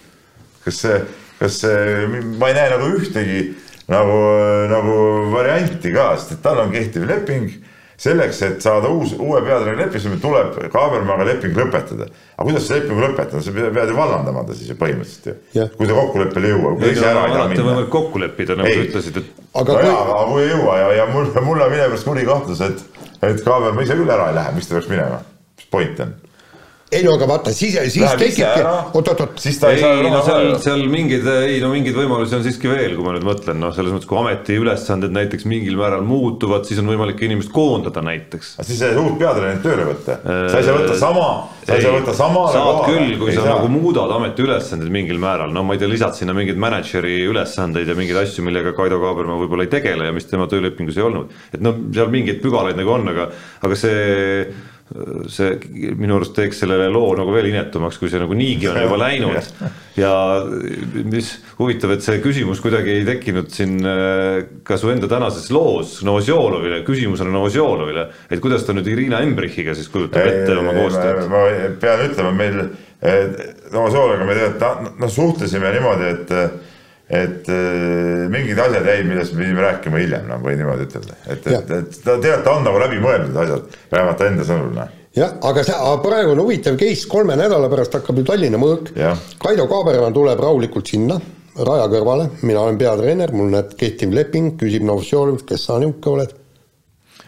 kas 0.64 0.80
see, 0.86 1.02
kas 1.40 1.60
see, 1.64 2.24
ma 2.38 2.50
ei 2.50 2.58
näe 2.58 2.72
nagu 2.76 2.90
ühtegi 2.98 3.44
nagu, 3.92 4.18
nagu 4.70 4.96
varianti 5.34 5.92
ka, 5.94 6.14
sest 6.18 6.38
et 6.38 6.42
tal 6.44 6.64
on 6.64 6.72
kehtiv 6.72 7.06
leping 7.08 7.52
selleks, 8.04 8.40
et 8.42 8.64
saada 8.64 8.90
uus, 8.90 9.12
uue 9.20 9.38
peatreeneri 9.44 9.86
leping, 9.86 10.16
tuleb 10.22 10.56
Kaabermaaga 10.72 11.26
leping 11.28 11.54
lõpetada. 11.56 12.08
aga 12.34 12.46
kuidas 12.48 12.66
see 12.66 12.80
leping 12.80 13.00
lõpetada, 13.04 13.42
sa 13.44 13.54
pead 13.54 13.92
ju 13.92 13.98
vallandama 13.98 14.44
ta 14.48 14.56
siis 14.56 14.72
ju 14.72 14.76
põhimõtteliselt 14.80 15.30
ju. 15.54 15.68
kui 15.76 15.88
ta 15.88 15.98
kokkuleppele 16.00 16.50
ei 16.50 16.56
jõua. 16.56 16.74
ei 16.82 16.98
no 16.98 17.12
alati 17.12 17.60
on 17.60 17.68
võimalik 17.70 17.92
kokku 17.94 18.24
leppida, 18.24 18.58
nagu 18.58 18.72
sa 18.72 18.88
ütlesid, 18.88 19.20
et. 19.22 19.46
aga 19.54 19.78
no 19.78 19.78
kui... 19.78 19.92
jaa, 19.92 20.02
aga 20.02 20.26
kui 20.32 20.42
ei 20.42 20.50
jõua 20.50 20.76
ja, 20.80 20.90
ja 20.98 21.08
mul, 21.12 21.30
mul 21.46 21.64
on 21.64 21.74
millegipärast 21.76 22.10
kuri 22.10 22.26
kahtlus, 22.28 22.64
et, 22.66 22.84
et 23.30 23.46
Kaabermaa 23.46 23.86
ise 23.86 23.98
küll 24.00 24.14
ära 24.16 24.30
ei 24.32 24.38
lähe, 24.40 24.58
miks 24.58 24.70
ta 24.70 24.78
peaks 24.78 24.90
minema, 24.90 25.22
mis 25.54 25.70
point 25.70 26.04
on? 26.04 26.14
Ei 26.94 27.04
no 27.04 27.14
aga 27.18 27.26
vaata, 27.28 27.52
siis, 27.54 27.76
siis 27.92 28.14
tekibki, 28.18 28.62
oot-oot-oot. 28.94 29.38
siis 29.42 29.58
ta 29.60 29.70
ei, 29.72 29.80
ei 29.80 29.82
saa 29.82 30.02
no 30.02 30.20
seal, 30.26 30.48
seal 30.62 30.84
mingeid, 30.90 31.26
ei 31.48 31.58
no 31.62 31.70
mingeid 31.72 31.96
võimalusi 31.98 32.36
on 32.38 32.44
siiski 32.46 32.70
veel, 32.70 32.94
kui 32.96 33.06
ma 33.06 33.14
nüüd 33.16 33.26
mõtlen, 33.26 33.58
noh, 33.60 33.72
selles 33.74 33.94
mõttes, 33.94 34.08
kui 34.10 34.18
ametiülesanded 34.20 35.14
näiteks 35.14 35.46
mingil 35.50 35.78
määral 35.80 36.04
muutuvad, 36.06 36.66
siis 36.68 36.80
on 36.82 36.90
võimalik 36.92 37.22
inimest 37.26 37.52
koondada 37.54 38.02
näiteks. 38.04 38.54
siis 38.60 38.80
ei 38.80 38.94
saa 38.96 39.04
uut 39.04 39.16
peatreenerit 39.20 39.64
tööle 39.64 39.88
võtta, 39.90 40.18
sa 40.24 40.60
ei 40.60 40.68
saa 40.68 40.76
võtta 40.78 40.98
sama, 41.00 41.28
sa 41.64 41.78
ei 41.78 41.86
saa 41.86 41.94
võtta 41.96 42.16
sama. 42.18 42.44
saad 42.54 42.82
küll, 42.88 43.16
kui 43.22 43.32
ei 43.32 43.38
sa 43.38 43.46
saa. 43.46 43.56
nagu 43.56 43.72
muudad 43.72 44.14
ametiülesandeid 44.18 44.94
mingil 44.94 45.22
määral, 45.22 45.54
no 45.54 45.64
ma 45.66 45.76
ei 45.76 45.82
tea, 45.82 45.90
lisad 45.90 46.18
sinna 46.18 46.36
mingeid 46.36 46.60
mänedžeri 46.60 47.16
ülesandeid 47.30 47.90
ja 47.90 47.98
mingeid 47.98 48.22
asju, 48.24 48.44
millega 48.46 48.74
Kaido 48.76 49.00
Kaaberma 49.02 49.38
võib-olla 49.40 49.66
ei 49.66 49.72
tegele 49.72 50.10
ja 50.10 50.14
mis 50.14 50.28
tema 50.30 50.46
töölepingus 50.50 51.00
ei 51.00 51.08
olnud. 51.08 51.34
et 51.52 51.64
noh, 51.64 51.80
seal 51.94 52.12
mingeid 52.12 52.42
pügalaid 52.44 52.78
nagu 52.78 52.94
on, 52.94 53.10
aga, 53.14 53.28
aga 53.64 53.78
see 53.78 54.46
see 55.32 55.56
minu 55.98 56.18
arust 56.20 56.36
teeks 56.36 56.60
sellele 56.62 56.86
loo 56.92 57.14
nagu 57.18 57.32
veel 57.34 57.48
inetumaks, 57.50 57.98
kui 57.98 58.10
see 58.12 58.20
nagu 58.22 58.36
niigi 58.38 58.68
on 58.70 58.78
juba 58.78 58.98
läinud. 59.00 59.48
ja 59.98 60.12
mis 61.10 61.32
huvitav, 61.58 61.96
et 61.96 62.04
see 62.06 62.20
küsimus 62.22 62.62
kuidagi 62.62 62.92
ei 62.94 63.06
tekkinud 63.08 63.50
siin 63.54 63.80
äh, 63.82 64.44
ka 64.66 64.78
su 64.78 64.92
enda 64.94 65.10
tänases 65.10 65.50
loos 65.54 65.96
Novosjolovile, 66.06 66.82
küsimusena 66.86 67.34
Novosjolovile, 67.34 68.06
et 68.30 68.42
kuidas 68.42 68.66
ta 68.66 68.76
nüüd 68.76 68.90
Irina 68.92 69.22
Embrichiga 69.26 69.74
siis 69.74 69.90
kujutab 69.90 70.26
ette 70.30 70.54
oma 70.58 70.76
koostööd? 70.78 71.24
ma 71.32 71.46
pean 71.82 72.04
ütlema, 72.06 72.30
meil 72.38 72.60
Novosjoloviga 73.74 74.28
me 74.28 74.38
tegelikult 74.38 75.00
noh 75.02 75.12
suhtlesime 75.12 75.74
niimoodi, 75.74 76.14
et 76.14 76.38
et 77.08 77.48
äh, 77.52 78.24
mingid 78.32 78.58
asjad 78.58 78.86
jäid, 78.88 79.06
millest 79.08 79.34
me 79.34 79.44
pidime 79.44 79.64
rääkima 79.66 80.00
hiljem, 80.00 80.28
noh, 80.30 80.40
või 80.40 80.56
niimoodi 80.56 80.86
ütelda, 80.88 81.16
et, 81.28 81.46
et, 81.52 81.72
et 81.78 81.98
ta 82.04 82.16
tead, 82.16 82.44
ta 82.46 82.54
on 82.56 82.64
nagu 82.64 82.80
läbimõeldud 82.80 83.40
asjad, 83.42 83.74
vähemalt 83.92 84.20
ta 84.20 84.28
enda 84.30 84.46
sõnul, 84.48 84.70
noh. 84.78 85.00
Jah, 85.14 85.34
aga 85.46 85.62
see, 85.62 85.74
praegu 86.02 86.32
on 86.32 86.40
huvitav 86.42 86.78
case, 86.80 87.06
kolme 87.10 87.36
nädala 87.38 87.68
pärast 87.70 87.92
hakkab 87.94 88.16
ju 88.18 88.24
Tallinna 88.26 88.58
mõõk. 88.58 88.88
Kaido 89.38 89.68
Kaabermann 89.70 90.16
tuleb 90.16 90.40
rahulikult 90.42 90.90
sinna, 90.90 91.20
raja 91.54 91.84
kõrvale, 91.92 92.32
mina 92.42 92.64
olen 92.64 92.80
peatreener, 92.80 93.34
mul 93.36 93.52
näed 93.52 93.76
kehtiv 93.78 94.16
leping, 94.16 94.56
küsib 94.58 94.82
Novosjolovilt, 94.88 95.44
kes 95.46 95.68
sa 95.68 95.76
niisugune 95.78 96.16
oled? 96.16 96.40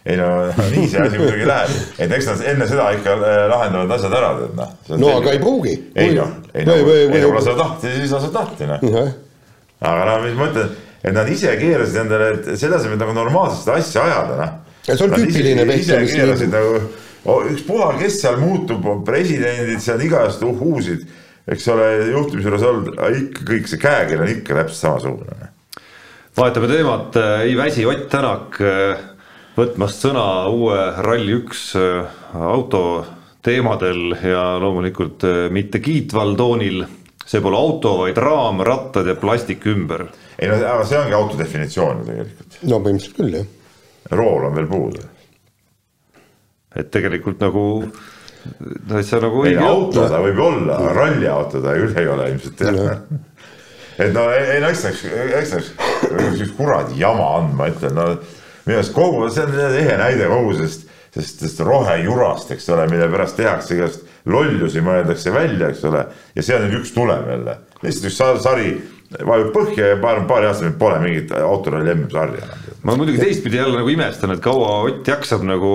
Ei 0.07 0.15
no 0.19 0.27
nii 0.71 0.87
see 0.87 1.03
asi 1.03 1.19
muidugi 1.19 1.47
läheb, 1.47 1.79
et 1.99 2.13
eks 2.15 2.29
nad 2.31 2.43
enne 2.53 2.67
seda 2.71 2.89
ikka 2.95 3.15
äh, 3.19 3.39
lahendavad 3.51 3.95
asjad 3.97 4.15
ära, 4.15 4.29
tead 4.39 4.59
noh. 4.59 4.99
no 5.03 5.15
aga 5.19 5.33
ei 5.35 5.41
pruugi. 5.43 5.73
ei 5.99 6.13
noh, 6.15 6.31
ei 6.55 6.67
no, 6.67 6.77
ei 6.79 7.09
no, 7.11 7.31
kui 7.35 7.43
sa 7.43 7.57
tahti, 7.59 7.95
siis 7.99 8.15
sa 8.15 8.31
tahti 8.35 8.71
noh 8.71 8.85
aga 9.81 10.05
noh, 10.09 10.23
mis 10.25 10.37
ma 10.39 10.51
ütlen, 10.51 10.71
et 11.03 11.15
nad 11.15 11.29
ise 11.31 11.57
keerasid 11.61 12.01
endale, 12.05 12.31
et 12.37 12.53
selle 12.61 12.79
asemel 12.79 13.01
nagu 13.01 13.17
normaalselt 13.17 13.65
seda 13.65 13.81
asja 13.81 14.07
ajada, 14.07 14.39
noh. 14.41 14.79
ja 14.89 14.97
see 14.97 15.09
on 15.09 15.17
tüüpiline 15.17 15.67
vehklemine. 15.69 16.07
ise 16.09 16.21
keerasid 16.21 16.55
nagu 16.55 16.79
oh,, 17.27 17.43
ükspuha, 17.53 17.91
kes 18.01 18.21
seal 18.23 18.41
muutub, 18.43 18.87
presidendid 19.07 19.83
seal 19.85 20.03
igast 20.07 20.45
uhhuusid, 20.47 21.05
eks 21.47 21.69
ole, 21.75 21.91
juhtimise 22.13 22.49
juures 22.49 22.65
olnud, 22.71 22.95
ikka 23.21 23.51
kõik 23.53 23.69
see 23.71 23.83
käekiri 23.83 24.25
on 24.25 24.33
ikka 24.33 24.63
täpselt 24.63 24.81
samasugune. 24.81 25.53
Vahetame 26.37 26.69
teemat, 26.69 27.17
ei 27.47 27.55
väsi 27.57 27.87
Ott 27.89 28.11
Tänak 28.13 28.59
äh, 28.61 28.99
võtmast 29.57 30.03
sõna 30.05 30.25
uue 30.53 30.77
Rally1 31.01 31.61
äh, 31.81 32.19
auto 32.45 32.83
teemadel 33.47 34.13
ja 34.21 34.43
loomulikult 34.61 35.25
äh, 35.25 35.47
mitte 35.55 35.81
kiitval 35.81 36.35
toonil 36.37 36.83
see 37.27 37.43
pole 37.43 37.59
auto, 37.59 37.97
vaid 38.05 38.19
raam, 38.23 38.63
rattad 38.67 39.09
ja 39.11 39.17
plastik 39.19 39.67
ümber. 39.67 40.07
ei 40.39 40.51
no 40.51 40.59
aga 40.61 40.85
see 40.87 40.99
ongi 41.01 41.17
auto 41.17 41.39
definitsioon 41.39 42.03
ju 42.03 42.09
tegelikult. 42.11 42.59
no 42.63 42.81
põhimõtteliselt 42.85 43.21
küll 43.21 43.39
jah. 43.41 43.47
rool 44.21 44.49
on 44.49 44.59
veel 44.59 44.69
puudu. 44.71 45.07
et 46.77 46.91
tegelikult 46.95 47.43
nagu 47.43 47.67
täitsa 48.89 49.21
nagu 49.23 49.45
ei 49.49 49.57
auto 49.59 50.07
ta 50.09 50.23
võib 50.23 50.43
olla, 50.45 50.79
ralliauto 50.95 51.63
ta 51.65 51.75
küll 51.81 51.99
ei 51.99 52.13
ole 52.15 52.31
ilmselt 52.35 52.67
jah 52.67 53.01
et 54.03 54.13
no 54.15 54.27
ei, 54.31 54.51
ei 54.57 54.63
no 54.63 54.71
eks 54.71 54.85
läks, 54.87 55.05
eks 55.41 55.55
läks 55.57 56.43
üks 56.47 56.57
kuradi 56.57 56.99
jama 57.01 57.31
andma, 57.41 57.71
ütlen 57.73 57.97
no 57.97 58.11
minu 58.67 58.81
arust 58.81 58.95
kogu, 58.95 59.27
see 59.33 59.47
on 59.47 59.57
ehe 59.67 59.97
näide 59.99 60.29
kogu 60.31 60.55
sellest, 60.59 60.87
sellest, 61.15 61.41
sellest 61.41 61.63
rohejurast, 61.67 62.53
eks 62.55 62.69
ole, 62.75 62.87
mille 62.91 63.09
pärast 63.13 63.39
tehakse 63.41 63.79
igast 63.79 64.06
lollusi 64.27 64.83
mõeldakse 64.85 65.33
välja, 65.35 65.71
eks 65.71 65.85
ole, 65.87 66.05
ja 66.35 66.45
see 66.45 66.59
on 66.59 66.67
nüüd 66.67 66.81
üks 66.81 66.93
tulem 66.97 67.27
jälle, 67.31 67.59
lihtsalt 67.83 68.11
üks 68.11 68.45
sari 68.45 68.71
vajub 69.07 69.53
põhja 69.55 69.93
ja 69.93 69.99
paar, 70.03 70.23
paari 70.27 70.49
aasta 70.49 70.65
pärast 70.65 70.79
pole 70.81 70.97
mingit 71.03 71.31
autoralli 71.39 71.93
MM-sarja 71.95 72.43
enam. 72.43 72.65
ma 72.87 72.97
muidugi 72.99 73.21
teistpidi 73.23 73.61
jälle 73.61 73.79
nagu 73.79 73.91
imestan, 73.91 74.33
et 74.35 74.43
kaua 74.43 74.73
Ott 74.87 75.07
jaksab 75.09 75.45
nagu 75.47 75.71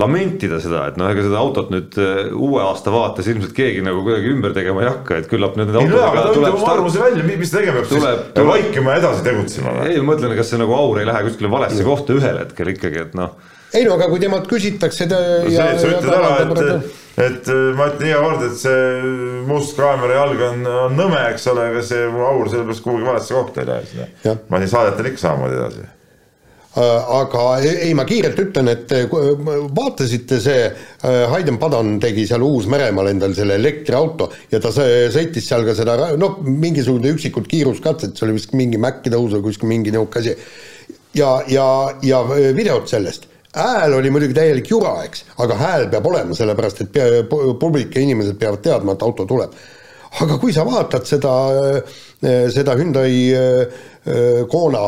lamentida 0.00 0.58
seda, 0.60 0.86
et 0.90 0.96
noh, 1.00 1.10
ega 1.12 1.24
seda 1.24 1.40
autot 1.40 1.70
nüüd 1.72 1.98
äh, 2.00 2.30
uue 2.32 2.62
aasta 2.64 2.92
vaates 2.92 3.28
ilmselt 3.32 3.52
keegi 3.56 3.84
nagu 3.84 4.00
kuidagi 4.06 4.32
ümber 4.32 4.56
tegema 4.56 4.84
ei 4.84 4.90
hakka, 4.90 5.20
et 5.20 5.28
küllap 5.30 5.58
need 5.60 5.72
autodega 5.74 6.32
tuleb 6.36 6.56
oma 6.58 6.72
arvamuse 6.72 7.02
välja, 7.02 7.26
mis 7.28 7.52
ta 7.52 7.60
tegema 7.60 7.82
peab 7.82 7.90
tuleb, 7.92 8.22
siis, 8.22 8.32
tuleb 8.38 8.50
vaikima 8.54 8.94
ja 8.94 9.02
edasi 9.02 9.26
tegutsema. 9.26 9.76
ei, 9.84 10.00
ma 10.00 10.14
mõtlen, 10.14 10.36
kas 10.40 10.52
see 10.52 10.62
nagu 10.62 10.76
aur 10.76 11.02
ei 11.02 11.08
lähe 11.08 11.26
kuskile 11.28 11.52
valesse 11.52 11.86
kohta 11.86 12.16
ühel 12.16 12.40
hetkel 12.44 12.72
ikkagi, 12.72 13.04
et 13.04 13.16
noh. 13.18 13.36
Ei 13.76 13.86
no 13.86 13.96
aga 13.96 14.08
kui 14.12 14.22
temalt 14.22 14.46
küsitakse 14.50 15.08
ta, 15.10 15.18
no, 15.20 15.50
ja, 15.52 15.72
see, 15.76 15.82
sa 15.82 15.98
ütled 15.98 16.16
ära, 16.16 16.36
et 16.44 17.04
et 17.16 17.48
äh, 17.48 17.72
ma 17.76 17.88
ütlen 17.90 18.10
iga 18.10 18.20
kord, 18.20 18.42
et 18.44 18.56
see 18.60 19.42
must 19.48 19.76
kaamera 19.78 20.20
jalg 20.20 20.46
on, 20.50 20.64
on 20.84 20.96
nõme, 20.98 21.20
eks 21.32 21.46
ole, 21.52 21.70
aga 21.72 21.84
see 21.84 22.08
aur 22.12 22.48
sellepärast 22.52 22.84
kuhugi 22.84 23.06
valesse 23.08 23.36
kohta 23.36 23.62
ei 23.62 23.68
lähe. 23.70 24.08
ma 24.50 24.60
siin 24.60 24.72
saadetan 24.72 25.08
ikka 25.08 25.22
samamoodi 25.22 25.56
edasi 25.56 25.84
äh, 25.86 27.14
aga 27.16 27.44
ei, 27.64 27.94
ma 27.96 28.04
kiirelt 28.08 28.42
ütlen, 28.42 28.68
et 28.74 28.92
äh, 28.92 29.06
vaatasite 29.78 30.40
see, 30.44 30.66
Hayden 31.32 31.56
Padan 31.62 31.94
tegi 32.02 32.26
seal 32.28 32.44
Uus-Meremaal 32.44 33.08
endal 33.14 33.36
selle 33.38 33.56
elektriauto 33.62 34.28
ja 34.52 34.60
ta 34.60 34.74
sõitis 34.74 35.48
seal 35.48 35.64
ka 35.64 35.76
seda, 35.78 35.96
noh, 36.20 36.42
mingisugune 36.44 37.14
üksikud 37.16 37.48
kiiruskatset, 37.48 38.12
see 38.12 38.28
oli 38.28 38.36
vist 38.36 38.52
mingi 38.52 38.80
Maci 38.82 39.14
tõus 39.14 39.38
või 39.38 39.46
kuskil 39.48 39.72
mingi 39.72 39.94
niisugune 39.94 40.20
asi. 40.20 40.36
ja, 41.16 41.32
ja, 41.48 41.70
ja 42.04 42.20
videot 42.28 42.92
sellest 42.92 43.30
hääl 43.56 43.96
oli 43.96 44.12
muidugi 44.12 44.36
täielik 44.36 44.70
jura, 44.70 44.98
eks, 45.06 45.24
aga 45.42 45.56
hääl 45.60 45.88
peab 45.92 46.06
olema, 46.10 46.36
sellepärast 46.36 46.84
et 46.84 46.92
pea, 46.92 47.24
publik 47.30 47.96
ja 47.96 48.04
inimesed 48.04 48.38
peavad 48.40 48.62
teadma, 48.64 48.96
et 48.96 49.04
auto 49.06 49.26
tuleb. 49.26 49.56
aga 50.22 50.38
kui 50.40 50.52
sa 50.54 50.64
vaatad 50.64 51.04
seda, 51.04 51.32
seda 52.52 52.76
Hyundai 52.78 53.12
Kona 54.48 54.86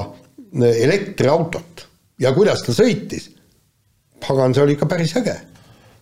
elektriautot 0.69 1.85
ja 2.23 2.33
kuidas 2.33 2.63
ta 2.65 2.73
sõitis, 2.73 3.29
pagan, 4.25 4.55
see 4.55 4.65
oli 4.65 4.77
ikka 4.79 4.89
päris 4.89 5.17
äge 5.19 5.37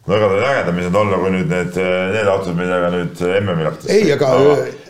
ega 0.06 0.28
ta 0.30 0.50
ägedam 0.52 0.78
ei 0.78 0.86
saanud 0.86 1.00
olla, 1.00 1.18
kui 1.18 1.32
nüüd 1.34 1.48
need, 1.50 1.78
need 2.14 2.28
autod, 2.30 2.54
millega 2.54 2.90
nüüd 2.94 3.22
MM-il 3.40 3.70
hakkas. 3.70 3.88
ei, 3.90 4.12
aga 4.14 4.30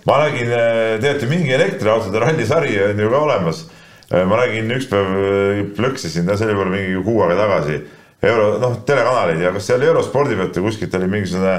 ma 0.08 0.18
nägin, 0.26 0.52
teate, 1.00 1.28
mingi 1.30 1.54
elektriautode 1.56 2.20
rallisari 2.20 2.76
on 2.90 3.00
ju 3.00 3.08
ka 3.12 3.22
olemas 3.24 3.62
ma 4.10 4.38
nägin 4.42 4.70
üks 4.76 4.86
päev, 4.90 5.14
äh, 5.18 5.62
plõksisin, 5.76 6.28
see 6.28 6.46
oli 6.46 6.54
võib-olla 6.54 6.74
mingi 6.76 7.02
kuu 7.06 7.22
aega 7.24 7.38
tagasi, 7.40 7.80
euro, 8.26 8.46
noh, 8.62 8.78
telekanalid 8.86 9.42
ja 9.42 9.52
kas 9.54 9.66
seal 9.70 9.82
Eurospordi 9.86 10.38
pealt 10.38 10.58
või 10.60 10.68
kuskilt 10.68 10.94
oli 10.98 11.10
mingisugune, 11.10 11.56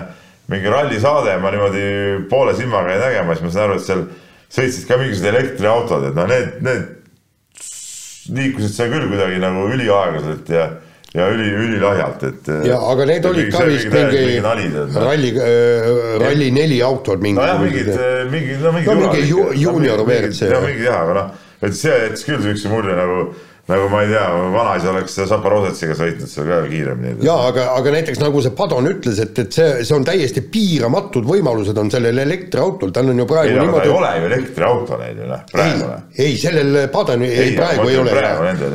mingi 0.51 0.71
rallisaade, 0.71 1.35
ma 1.43 1.51
niimoodi 1.51 1.87
poole 2.31 2.55
silmaga 2.55 2.93
jäin 2.93 3.03
nägema, 3.03 3.35
siis 3.35 3.45
ma 3.47 3.53
sain 3.53 3.65
aru, 3.65 3.79
et 3.79 3.87
seal 3.87 4.05
sõitsid 4.47 4.87
ka 4.87 4.99
mingisugused 5.01 5.31
elektriautod, 5.33 6.07
et 6.07 6.15
noh, 6.15 6.29
need, 6.31 6.53
need 6.63 8.35
liikusid 8.37 8.75
seal 8.75 8.93
küll 8.93 9.09
kuidagi 9.11 9.41
nagu 9.43 9.67
üliaeglaselt 9.73 10.53
ja 10.55 10.67
ja 11.15 11.23
üli, 11.31 11.47
ülilahjalt, 11.49 12.23
et. 12.27 12.49
ja 12.67 12.77
aga 12.91 13.05
need 13.07 13.25
olid 13.25 13.47
ka 13.53 13.63
vist 13.65 13.87
mingi 13.89 14.39
ralli 14.43 15.29
äh,, 15.31 15.87
Rally 16.21 16.49
neli 16.53 16.81
autod 16.83 17.23
mingi. 17.23 17.39
nojah, 17.39 17.61
mingid, 17.63 17.89
mingi, 18.31 18.57
no 18.61 18.73
mingi. 18.75 18.89
no 18.91 18.97
mingi 18.99 19.61
juunior 19.63 20.03
WRC. 20.03 20.51
no 20.51 20.59
mingi 20.67 20.83
jah, 20.85 20.99
aga 21.05 21.15
noh 21.17 21.46
et 21.61 21.77
see 21.77 21.93
jättis 22.03 22.25
küll 22.27 22.43
siukse 22.43 22.69
mulje 22.71 22.95
nagu 22.97 23.21
nagu 23.67 23.87
ma 23.91 24.01
ei 24.03 24.11
tea, 24.11 24.25
vanaisa 24.53 24.91
oleks 24.93 25.17
Zaporozhetsiga 25.27 25.95
sõitnud 25.99 26.31
seal 26.31 26.47
ka 26.47 26.59
kiiremini. 26.69 27.17
jaa, 27.25 27.47
aga, 27.49 27.65
aga 27.75 27.93
näiteks 27.97 28.21
nagu 28.21 28.39
see 28.43 28.53
Padon 28.55 28.87
ütles, 28.87 29.19
et, 29.19 29.39
et 29.43 29.57
see, 29.57 29.81
see 29.83 29.95
on 29.95 30.05
täiesti 30.07 30.43
piiramatud 30.53 31.27
võimalused 31.27 31.75
on 31.81 31.91
sellel 31.91 32.21
elektriautol, 32.23 32.93
tal 32.95 33.11
on 33.11 33.19
ju 33.19 33.25
praegu 33.27 33.51
ei, 33.51 33.59
niimoodi. 33.59 33.89
ei 33.89 33.95
ole 33.97 34.11
ju 34.13 34.29
elektriauto 34.29 34.99
neil 35.01 35.19
ju 35.19 35.27
noh, 35.27 35.41
praegu. 35.51 35.89
ei, 36.15 36.37
sellel 36.39 36.77
Padonil 36.93 37.27
ei, 37.33 37.41
ei, 37.49 37.57
praegu 37.57 37.89
ei 37.91 37.97
ole. 37.99 38.13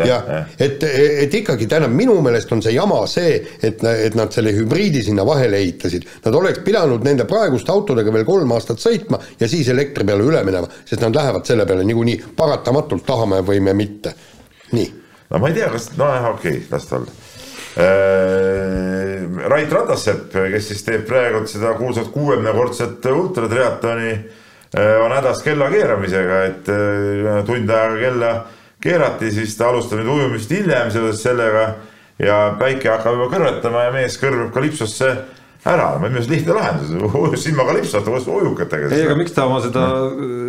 jah, 0.04 0.28
ja, 0.28 0.42
et, 0.58 0.84
et 1.24 1.38
ikkagi 1.40 1.70
tähendab, 1.70 1.94
minu 1.96 2.18
meelest 2.24 2.52
on 2.52 2.60
see 2.64 2.74
jama 2.76 3.00
see, 3.10 3.38
et, 3.64 3.80
et 4.08 4.18
nad 4.18 4.34
selle 4.34 4.52
hübriidi 4.52 5.00
sinna 5.06 5.24
vahele 5.26 5.56
ehitasid. 5.62 6.04
Nad 6.26 6.36
oleks 6.36 6.60
pidanud 6.66 7.04
nende 7.06 7.24
praeguste 7.28 7.72
autodega 7.72 8.12
veel 8.12 8.28
kolm 8.28 8.52
aastat 8.52 8.82
sõitma 8.82 9.20
ja 9.40 9.48
siis 9.48 9.72
elektri 9.72 10.04
peale 10.04 10.28
üle 10.28 10.44
minema, 10.44 10.68
sest 10.84 11.00
nad 11.00 11.16
lähevad 11.16 11.48
selle 11.48 11.64
peale 11.68 11.86
niikuinii 11.88 12.36
paratamatult, 12.36 13.06
tahame 13.08 13.40
või 13.46 13.64
me 13.64 13.76
mitte 13.78 14.12
nii. 14.72 14.88
no 15.30 15.40
ma 15.42 15.50
ei 15.50 15.58
tea, 15.58 15.68
kas, 15.72 15.90
nojah, 15.98 16.30
okei 16.34 16.56
okay,, 16.58 16.68
las 16.70 16.88
ta 16.88 16.96
olla 17.00 17.12
äh,. 17.82 19.48
Rait 19.48 19.72
Ratassepp, 19.72 20.32
kes 20.52 20.68
siis 20.68 20.82
teeb 20.84 21.06
praegu 21.08 21.44
seda 21.48 21.72
kuulsat 21.78 22.10
kuuekümnekordset 22.14 23.06
ultratriatloni 23.12 24.10
äh,, 24.12 24.98
on 25.04 25.14
hädas 25.16 25.42
kella 25.44 25.70
keeramisega, 25.72 26.42
et 26.50 26.72
äh, 26.72 27.38
tund 27.48 27.70
aega 27.70 28.00
kella 28.00 28.34
keerati, 28.82 29.30
siis 29.32 29.56
ta 29.56 29.70
alustab 29.70 30.02
nüüd 30.02 30.10
ujumist 30.16 30.50
hiljem 30.50 30.90
seoses 30.90 31.22
sellega 31.22 31.68
ja 32.22 32.38
päike 32.58 32.90
hakkab 32.90 33.16
juba 33.16 33.30
kõrvetama 33.36 33.86
ja 33.86 33.94
mees 33.94 34.18
kõrveb 34.20 34.50
kalipsosse 34.54 35.14
ära, 35.62 35.92
minu 36.00 36.16
meelest 36.16 36.30
lihtne 36.32 36.56
lahendus, 36.56 36.90
silmaga 37.44 37.76
lipsata 37.76 38.10
vastu 38.10 38.34
ujukatega. 38.40 38.90
ei, 38.94 39.04
aga 39.06 39.14
miks 39.18 39.34
ta 39.36 39.46
oma 39.46 39.60
seda 39.62 39.84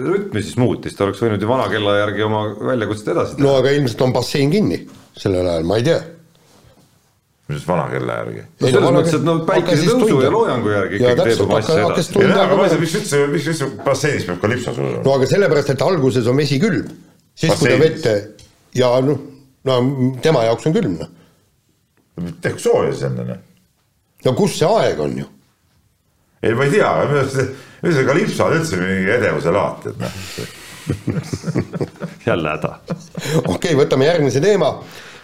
rütmi 0.07 0.41
siis 0.41 0.57
muutis, 0.61 0.95
ta 0.97 1.05
oleks 1.05 1.22
võinud 1.22 1.43
ju 1.43 1.49
vana 1.49 1.68
kella 1.70 1.99
järgi 1.99 2.26
oma 2.26 2.47
väljakutset 2.72 3.14
edasi 3.14 3.38
teha. 3.38 3.45
no 3.45 3.53
aga 3.59 3.76
ilmselt 3.78 4.01
on 4.07 4.16
bassein 4.16 4.53
kinni 4.53 4.82
sellel 5.20 5.49
ajal, 5.51 5.70
ma 5.70 5.78
ei 5.78 5.86
tea. 5.89 5.99
mis 7.53 7.68
vana 7.70 7.86
kella 7.93 8.18
järgi? 8.24 8.47
no 8.64 8.74
selles 8.74 8.97
mõttes, 8.97 9.20
et 9.20 9.28
no 9.30 9.38
päikesetõusu 9.51 10.20
ja 10.24 10.34
loojangu 10.34 10.74
järgi 10.74 11.01
ikkagi 11.01 11.30
teeb 11.30 11.45
oma 11.45 11.61
asja 11.61 11.78
edasi. 11.84 12.18
ei 12.18 12.34
no 12.34 12.41
aga 12.47 12.57
ma 12.57 12.66
ei 12.66 12.74
saa, 12.74 12.84
miks 12.88 12.97
üldse, 13.03 13.24
miks 13.36 13.53
üldse 13.53 13.72
basseinis 13.86 14.28
peab 14.32 14.43
kalipsos 14.47 14.82
olema? 14.82 15.05
no 15.05 15.18
aga 15.20 15.30
sellepärast, 15.36 15.74
et 15.78 15.88
alguses 15.91 16.34
on 16.34 16.41
vesi 16.41 16.61
külm, 16.64 16.89
siis 17.38 17.53
kui 17.61 17.70
ta 17.70 17.80
vette 17.86 18.20
ja 18.82 18.95
noh, 19.05 19.24
no 19.70 19.80
tema 20.26 20.47
jaoks 20.49 20.72
on 20.72 20.80
külm 20.82 21.01
noh. 21.03 21.18
tehku 22.41 22.66
sooja 22.66 22.95
siis 22.95 23.11
enne 23.14 23.30
noh 23.30 23.49
no 24.26 24.36
kus 24.38 24.57
see 24.59 24.69
aeg 24.69 24.99
on 25.03 25.15
ju? 25.21 25.30
ei, 26.43 26.53
ma 26.53 26.67
ei 26.67 26.76
tea, 26.76 26.91
minu 27.07 27.24
arust 27.24 27.39
see 27.84 28.05
Kalipso 28.07 28.49
on 28.49 28.59
üldse 28.59 28.82
mingi 28.82 29.15
edevuse 29.19 29.55
laat, 29.55 29.88
et 29.91 30.03
noh 30.03 30.61
jälle 32.28 32.49
häda. 32.49 32.76
okei 32.89 33.55
okay,, 33.55 33.76
võtame 33.78 34.07
järgmise 34.07 34.41
teema 34.43 34.76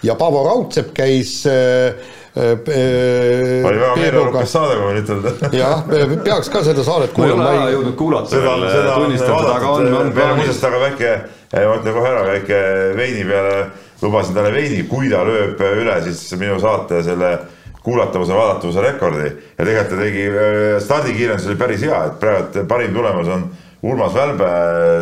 ja 0.04 0.16
Paavo 0.16 0.44
Raudsepp 0.46 0.94
käis 0.96 1.42
äh, 1.48 1.96
äh, 2.38 3.66
oli 3.68 3.80
väga 3.80 3.96
meeleolukas 4.00 4.54
saade, 4.54 4.78
ma 4.80 4.94
nüüd 4.96 5.12
öelda. 5.16 5.34
jah, 5.62 5.84
peaks 6.24 6.52
ka 6.54 6.64
seda 6.64 6.86
saadet 6.88 7.14
kuulama. 7.16 7.44
ma 7.44 7.52
ei 7.52 7.62
ole 7.66 7.76
jõudnud 7.76 8.00
kuulata 8.00 8.32
seda, 8.32 8.56
seda 8.72 8.96
tunnistada, 8.96 9.54
aga 9.58 9.76
on, 9.76 9.94
on 10.00 10.12
plaanis. 10.16 10.64
aga 10.70 10.82
väike, 10.86 11.14
ma 11.58 11.78
ütlen 11.82 12.00
kohe 12.00 12.12
ära, 12.14 12.26
väike 12.32 12.64
veini 13.00 13.28
peale, 13.28 13.56
lubasin 14.02 14.38
talle 14.38 14.54
veini, 14.56 14.84
kui 14.92 15.12
ta 15.12 15.26
lööb 15.28 15.64
üle 15.74 16.02
siis 16.08 16.24
minu 16.40 16.60
saate 16.64 17.04
selle 17.04 17.36
kuulatavuse, 17.84 18.34
vaadatavuse 18.36 18.82
rekordi 18.84 19.28
ja 19.30 19.66
tegelikult 19.66 19.94
ta 19.94 20.02
tegi, 20.04 20.26
äh, 20.30 20.80
stardikiirendus 20.84 21.48
oli 21.48 21.60
päris 21.60 21.86
hea, 21.88 22.02
et 22.10 22.20
praegu 22.22 22.66
parim 22.68 22.96
tulemus 22.96 23.32
on 23.36 23.46
Urmas 23.84 24.14
Välbe 24.14 24.50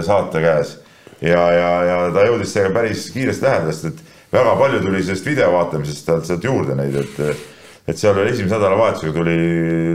saate 0.06 0.42
käes. 0.42 0.78
ja, 1.22 1.44
ja, 1.52 1.70
ja 1.84 1.98
ta 2.14 2.28
jõudis 2.28 2.54
sellega 2.54 2.76
päris 2.76 3.08
kiiresti 3.14 3.46
lähedale, 3.46 3.74
sest 3.74 3.86
et 3.90 4.34
väga 4.34 4.56
palju 4.60 4.82
tuli 4.84 5.04
sellest 5.04 5.26
video 5.26 5.52
vaatamisest 5.56 6.12
sealt, 6.30 6.44
juurde 6.44 6.76
neid, 6.78 6.96
et 7.02 7.57
et 7.88 7.96
seal 7.96 8.18
oli 8.20 8.34
esimese 8.34 8.58
nädalavahetusega 8.58 9.14
tuli 9.16 9.36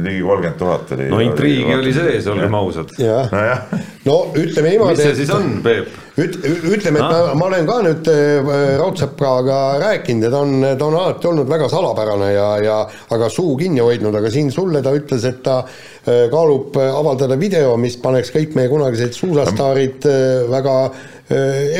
ligi 0.00 0.22
kolmkümmend 0.24 0.58
tuhat 0.58 0.92
oli. 0.96 1.08
no 1.12 1.18
intriigi 1.20 1.74
oli 1.76 1.92
sees, 1.92 2.28
olgem 2.32 2.54
ausad. 2.56 2.94
nojah, 2.96 3.74
no 4.06 4.16
ütleme 4.32 4.72
niimoodi. 4.72 4.96
mis 4.96 5.04
see 5.04 5.18
siis 5.18 5.32
on, 5.34 5.50
Peep? 5.64 5.90
üt-, 6.16 6.38
ütleme, 6.72 7.02
et 7.02 7.04
ma, 7.04 7.34
ma 7.36 7.50
olen 7.50 7.68
ka 7.68 7.78
nüüd 7.84 8.08
äh, 8.08 8.48
Raudseppraga 8.80 9.60
rääkinud 9.84 10.24
ja 10.24 10.32
ta 10.32 10.40
on, 10.40 10.66
ta 10.80 10.88
on 10.88 10.98
alati 11.02 11.30
olnud 11.34 11.52
väga 11.52 11.68
salapärane 11.72 12.32
ja, 12.32 12.48
ja 12.64 12.80
aga 13.12 13.28
suu 13.32 13.58
kinni 13.60 13.84
hoidnud, 13.84 14.16
aga 14.22 14.32
siin 14.32 14.48
sulle 14.54 14.80
ta 14.84 14.94
ütles, 14.96 15.28
et 15.28 15.42
ta 15.44 15.60
äh, 15.60 16.30
kaalub 16.32 16.80
avaldada 16.80 17.36
video, 17.40 17.76
mis 17.80 18.00
paneks 18.00 18.32
kõik 18.32 18.56
meie 18.56 18.72
kunagised 18.72 19.12
suusastaarid 19.20 20.08
äh, 20.08 20.46
väga 20.52 20.78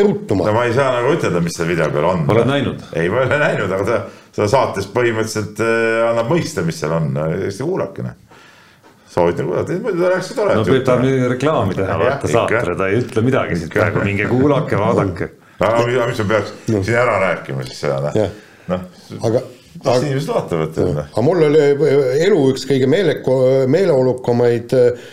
erutuma. 0.01 0.47
no 0.49 0.57
ma 0.57 0.67
ei 0.69 0.75
saa 0.77 0.91
nagu 0.99 1.15
ütelda, 1.17 1.43
mis 1.45 1.57
seal 1.59 1.71
video 1.71 1.89
peal 1.93 2.09
on. 2.11 2.27
oled 2.33 2.51
näinud? 2.51 2.83
ei, 2.97 3.09
ma 3.13 3.23
ei 3.23 3.31
ole 3.31 3.39
näinud, 3.43 3.77
aga 3.79 3.87
ta 3.87 4.03
seda 4.33 4.51
saates 4.53 4.91
põhimõtteliselt 4.93 5.63
äh, 5.65 6.03
annab 6.11 6.33
mõista, 6.33 6.65
mis 6.67 6.81
seal 6.83 6.95
on, 6.97 7.15
hästi 7.17 7.69
kuulake 7.69 8.07
noh 8.07 8.21
soovitan 9.13 9.47
kuulata, 9.47 9.79
muidu 9.85 10.03
ta 10.03 10.11
ka 10.17 10.35
toredat 10.37 10.61
no 10.61 10.65
Peep 10.69 10.85
tahab 10.89 11.03
nüüd 11.05 11.25
reklaami 11.35 11.77
teha, 11.77 11.97
vaata 12.01 12.31
saatele, 12.33 12.77
ta 12.81 12.89
ei 12.89 13.01
ütle 13.03 13.25
midagi 13.27 13.59
siit 13.61 13.75
praegu, 13.75 14.05
minge 14.07 14.29
kuulake, 14.31 14.79
vaadake. 14.81 15.29
aga 15.63 16.07
mis 16.09 16.23
ma 16.23 16.29
peaks 16.31 16.55
no. 16.73 16.81
siin 16.87 17.01
ära 17.03 17.19
rääkima 17.27 17.67
siis 17.69 17.83
seda, 17.85 17.99
noh. 18.09 18.31
noh, 18.73 18.87
aga 19.29 19.43
las 19.85 20.07
inimesed 20.07 20.33
vaatavad. 20.33 20.81
aga 21.05 21.27
mul 21.27 21.45
oli 21.51 21.67
elu 22.25 22.41
üks 22.55 22.65
kõige 22.71 22.89
meeleku, 22.89 23.37
meeleolukamaid 23.73 24.77
äh, 24.79 25.05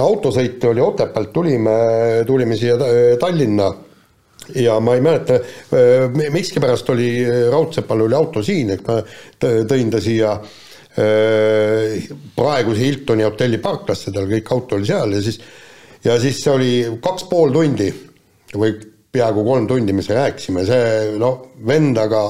autosõite 0.00 0.70
oli 0.70 0.80
Otepäält 0.80 1.32
tulime, 1.36 1.76
tulime 2.26 2.56
siia 2.56 2.78
Tallinna 3.20 3.68
ja 4.54 4.78
ma 4.80 4.96
ei 4.96 5.00
mäleta, 5.04 5.38
miskipärast 6.32 6.90
oli 6.92 7.08
äh, 7.24 7.48
Raudsepal 7.52 8.06
oli 8.06 8.14
auto 8.18 8.42
siin, 8.44 8.70
et 8.76 8.86
ma 8.86 9.00
tõin 9.40 9.90
ta 9.92 10.00
siia 10.02 10.32
äh, 10.36 12.06
praeguse 12.36 12.84
Hiltoni 12.84 13.26
hotelli 13.26 13.60
parklasse, 13.62 14.12
tal 14.14 14.30
kõik 14.30 14.54
auto 14.54 14.78
oli 14.78 14.88
seal 14.88 15.18
ja 15.18 15.22
siis 15.24 15.40
ja 16.04 16.16
siis 16.20 16.40
see 16.42 16.52
oli 16.52 16.72
kaks 17.02 17.28
pool 17.30 17.52
tundi 17.54 17.90
või 18.52 18.74
peaaegu 19.12 19.44
kolm 19.44 19.68
tundi, 19.68 19.92
mis 19.92 20.08
me 20.08 20.16
rääkisime, 20.18 20.64
see 20.66 21.12
noh, 21.20 21.52
vend 21.68 21.98
aga 22.00 22.24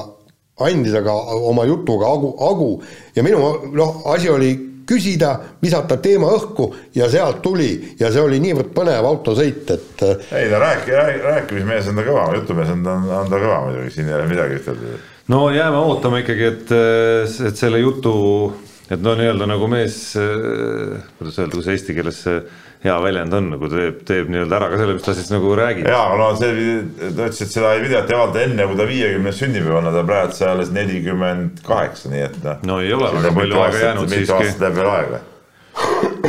andis 0.63 0.93
aga 0.99 1.13
oma 1.49 1.65
jutuga 1.65 2.11
agu, 2.13 2.33
agu 2.45 2.69
ja 3.15 3.23
minu 3.25 3.39
noh, 3.73 4.03
asi 4.13 4.29
oli 4.29 4.51
küsida, 4.87 5.33
visata 5.61 5.97
teema 6.03 6.31
õhku 6.35 6.69
ja 6.95 7.09
sealt 7.11 7.41
tuli 7.45 7.95
ja 7.99 8.11
see 8.13 8.23
oli 8.23 8.39
niivõrd 8.43 8.73
põnev 8.75 9.07
autosõit, 9.09 9.63
et. 9.75 10.03
Äh, 10.07 10.27
ei 10.43 10.51
no 10.51 10.59
rääki, 10.63 10.95
rääkimismees 11.23 11.89
on 11.91 12.01
ta 12.01 12.07
kõva, 12.07 12.27
jutumees 12.39 12.73
on 12.73 12.83
ta, 12.85 12.97
on 13.21 13.31
ta 13.31 13.39
kõva 13.39 13.61
muidugi, 13.67 13.95
siin 13.95 14.11
ei 14.11 14.17
ole 14.17 14.27
midagi 14.31 14.59
ütelda. 14.61 14.99
no 15.33 15.45
jääme 15.53 15.79
ootama 15.79 16.23
ikkagi, 16.23 16.51
et, 16.51 16.75
et 17.49 17.59
selle 17.59 17.79
jutu, 17.83 18.13
et 18.91 19.01
no 19.01 19.15
nii-öelda 19.19 19.49
nagu 19.49 19.71
mees, 19.71 20.01
äh, 20.19 20.99
kuidas 21.19 21.39
öelda, 21.39 21.57
kuidas 21.57 21.73
eesti 21.75 21.97
keeles 21.97 22.21
see 22.27 22.43
hea 22.83 22.95
väljend 23.03 23.33
on, 23.33 23.49
nagu 23.53 23.67
teeb, 23.71 23.99
teeb 24.07 24.31
nii-öelda 24.31 24.57
ära 24.57 24.67
ka 24.73 24.79
selle, 24.81 24.95
mis 24.97 25.05
ta 25.05 25.13
siis 25.15 25.29
nagu 25.31 25.51
räägib. 25.55 25.87
ja 25.87 26.01
no 26.19 26.29
see, 26.35 26.79
ta 26.99 27.27
ütles, 27.29 27.41
et 27.45 27.53
seda 27.53 27.73
videot 27.79 28.09
ei 28.11 28.17
avalda 28.17 28.41
enne, 28.43 28.65
kui 28.67 28.79
ta 28.79 28.87
viiekümnes 28.89 29.39
sünnipäev 29.39 29.77
on, 29.79 29.91
ta 29.95 30.03
praegu 30.07 30.35
see 30.35 30.49
alles 30.51 30.71
nelikümmend 30.75 31.61
kaheksa, 31.67 32.11
nii 32.11 32.25
et 32.25 32.35
noh. 32.43 32.65
no 32.67 32.79
ei 32.83 32.91
ole 32.95 33.11
väga 33.15 33.31
palju 33.37 33.61
aega 33.63 33.83
jäänud 33.85 34.11
siiski. 34.11 34.25
mitu 34.25 34.35
aastat 34.35 34.65
läheb 34.65 34.79
veel 34.81 34.91
aega. 34.91 35.21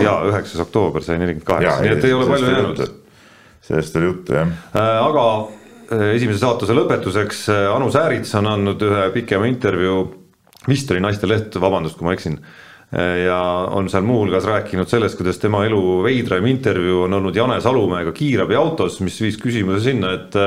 ja 0.05 0.15
üheksas 0.31 0.63
oktoober 0.67 1.07
sai 1.07 1.19
nelikümmend 1.23 1.49
kaheksa, 1.49 1.81
nii 1.83 1.97
et 1.97 2.07
ei 2.07 2.17
ole 2.19 2.31
palju 2.31 2.53
jäänud. 2.55 2.85
sellest 3.71 3.99
oli 3.99 4.11
juttu 4.13 4.39
jah 4.39 4.53
äh,. 4.55 4.93
aga 5.09 5.29
äh, 5.91 6.11
esimese 6.15 6.39
saatuse 6.45 6.77
lõpetuseks 6.79 7.49
äh, 7.51 7.65
Anu 7.75 7.91
Säärits 7.91 8.35
on 8.39 8.53
andnud 8.53 8.87
ühe 8.87 9.09
pikema 9.17 9.51
intervjuu, 9.51 10.07
vist 10.71 10.95
oli 10.95 11.03
Naisteleht, 11.03 11.59
vabandust, 11.59 11.99
kui 11.99 12.07
ma 12.07 12.15
eksin 12.15 12.39
ja 13.25 13.39
on 13.75 13.89
seal 13.91 14.05
muuhulgas 14.07 14.45
rääkinud 14.47 14.87
sellest, 14.91 15.17
kuidas 15.19 15.41
tema 15.43 15.65
elu 15.67 15.81
veidraim 16.05 16.47
intervjuu 16.47 17.03
on 17.09 17.19
olnud 17.19 17.37
Jane 17.37 17.61
Salumäega 17.61 18.13
kiirabiautos, 18.15 19.01
mis 19.03 19.17
viis 19.23 19.39
küsimuse 19.41 19.81
sinna, 19.89 20.13
et 20.15 20.39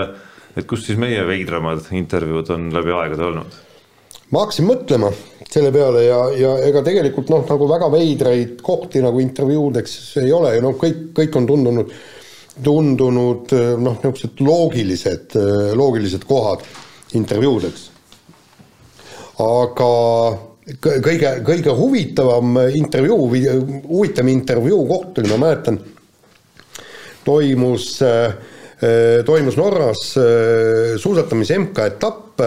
et 0.58 0.66
kus 0.66 0.88
siis 0.88 0.98
meie 0.98 1.22
veidramad 1.28 1.86
intervjuud 1.94 2.50
on 2.56 2.70
läbi 2.74 2.94
aegade 2.96 3.26
olnud? 3.28 3.58
ma 4.32 4.44
hakkasin 4.44 4.68
mõtlema 4.68 5.12
selle 5.48 5.72
peale 5.72 6.04
ja, 6.04 6.18
ja 6.36 6.54
ega 6.68 6.82
tegelikult 6.84 7.30
noh, 7.32 7.46
nagu 7.48 7.68
väga 7.70 7.88
veidraid 7.94 8.58
kohti 8.66 9.04
nagu 9.04 9.22
intervjuudeks 9.24 9.94
ei 10.24 10.34
ole 10.36 10.58
ja 10.58 10.64
noh, 10.64 10.76
kõik, 10.80 11.12
kõik 11.16 11.38
on 11.40 11.48
tundunud, 11.48 11.94
tundunud 12.64 13.54
noh, 13.84 14.02
niisugused 14.02 14.44
loogilised, 14.44 15.38
loogilised 15.80 16.28
kohad 16.28 16.66
intervjuudeks. 17.16 17.88
aga 19.46 19.92
kõige, 20.82 21.32
kõige 21.48 21.76
huvitavam 21.78 22.60
intervjuu, 22.76 23.30
huvitavam 23.88 24.32
intervjuu 24.34 24.82
koht 24.90 25.22
oli, 25.22 25.32
ma 25.32 25.42
mäletan, 25.46 25.80
toimus, 27.28 27.90
äh, 28.02 28.34
toimus 29.26 29.58
Norras 29.60 30.10
äh, 30.20 30.96
suusatamise 31.00 31.60
MK-etapp 31.60 32.44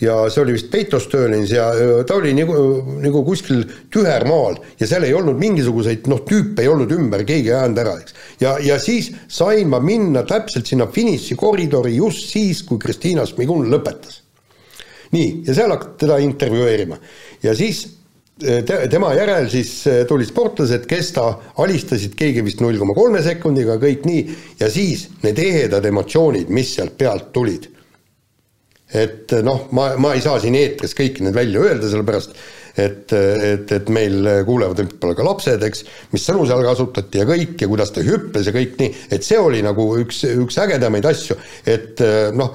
ja 0.00 0.18
see 0.30 0.42
oli 0.44 0.54
vist 0.54 0.70
Peitostöölins 0.70 1.50
ja 1.52 1.68
äh, 1.72 2.04
ta 2.06 2.18
oli 2.18 2.34
nagu, 2.36 2.54
nagu 3.02 3.22
kuskil 3.26 3.64
tühermaal 3.92 4.60
ja 4.80 4.88
seal 4.90 5.06
ei 5.08 5.16
olnud 5.16 5.38
mingisuguseid 5.40 6.06
noh, 6.10 6.22
tüüpe 6.28 6.64
ei 6.64 6.70
olnud 6.70 6.92
ümber, 6.94 7.24
keegi 7.28 7.52
ei 7.52 7.56
ajanud 7.58 7.82
ära, 7.84 7.96
eks. 8.02 8.16
ja, 8.42 8.56
ja 8.62 8.78
siis 8.82 9.10
sain 9.32 9.70
ma 9.72 9.80
minna 9.82 10.24
täpselt 10.28 10.68
sinna 10.68 10.88
finišikoridori 10.92 11.96
just 11.98 12.28
siis, 12.32 12.62
kui 12.68 12.80
Kristiina 12.82 13.26
Šmigun 13.26 13.68
lõpetas. 13.72 14.22
Nii, 15.14 15.28
ja 15.46 15.54
seal 15.56 15.72
hakati 15.72 16.04
teda 16.04 16.18
intervjueerima. 16.24 16.98
Ja 17.42 17.54
siis 17.56 17.84
eh, 18.42 18.60
te, 18.66 18.80
tema 18.90 19.12
järel 19.16 19.48
siis 19.52 19.72
eh, 19.88 20.02
tulid 20.08 20.30
sportlased, 20.30 20.86
kes 20.90 21.14
ta 21.16 21.30
alistasid, 21.64 22.16
keegi 22.18 22.44
vist 22.46 22.62
null 22.64 22.78
koma 22.80 22.96
kolme 22.96 23.22
sekundiga, 23.24 23.78
kõik 23.82 24.06
nii, 24.08 24.38
ja 24.60 24.70
siis 24.72 25.08
need 25.24 25.40
ehedad 25.42 25.86
emotsioonid, 25.88 26.52
mis 26.52 26.76
sealt 26.76 26.98
pealt 27.00 27.32
tulid. 27.34 27.72
et 28.88 29.32
eh, 29.32 29.42
noh, 29.44 29.66
ma, 29.76 29.90
ma 30.00 30.14
ei 30.16 30.24
saa 30.24 30.38
siin 30.40 30.56
eetris 30.56 30.96
kõiki 30.96 31.24
neid 31.24 31.36
välja 31.36 31.60
öelda, 31.60 31.88
sellepärast 31.88 32.38
et, 32.78 33.12
et, 33.12 33.72
et 33.74 33.88
meil 33.90 34.44
kuulevad 34.46 34.78
võib-olla 34.78 35.16
ka 35.18 35.24
lapsed, 35.26 35.64
eks, 35.66 35.82
mis 36.12 36.24
sõnu 36.24 36.46
seal 36.46 36.62
kasutati 36.64 37.20
ja 37.20 37.26
kõik 37.28 37.58
ja 37.60 37.68
kuidas 37.68 37.90
ta 37.92 38.04
hüppes 38.06 38.46
ja 38.46 38.54
kõik 38.54 38.78
nii, 38.78 38.92
et 39.12 39.26
see 39.26 39.40
oli 39.40 39.64
nagu 39.66 39.90
üks, 39.98 40.22
üks 40.30 40.60
ägedamaid 40.62 41.08
asju, 41.10 41.36
et 41.66 42.00
noh 42.38 42.54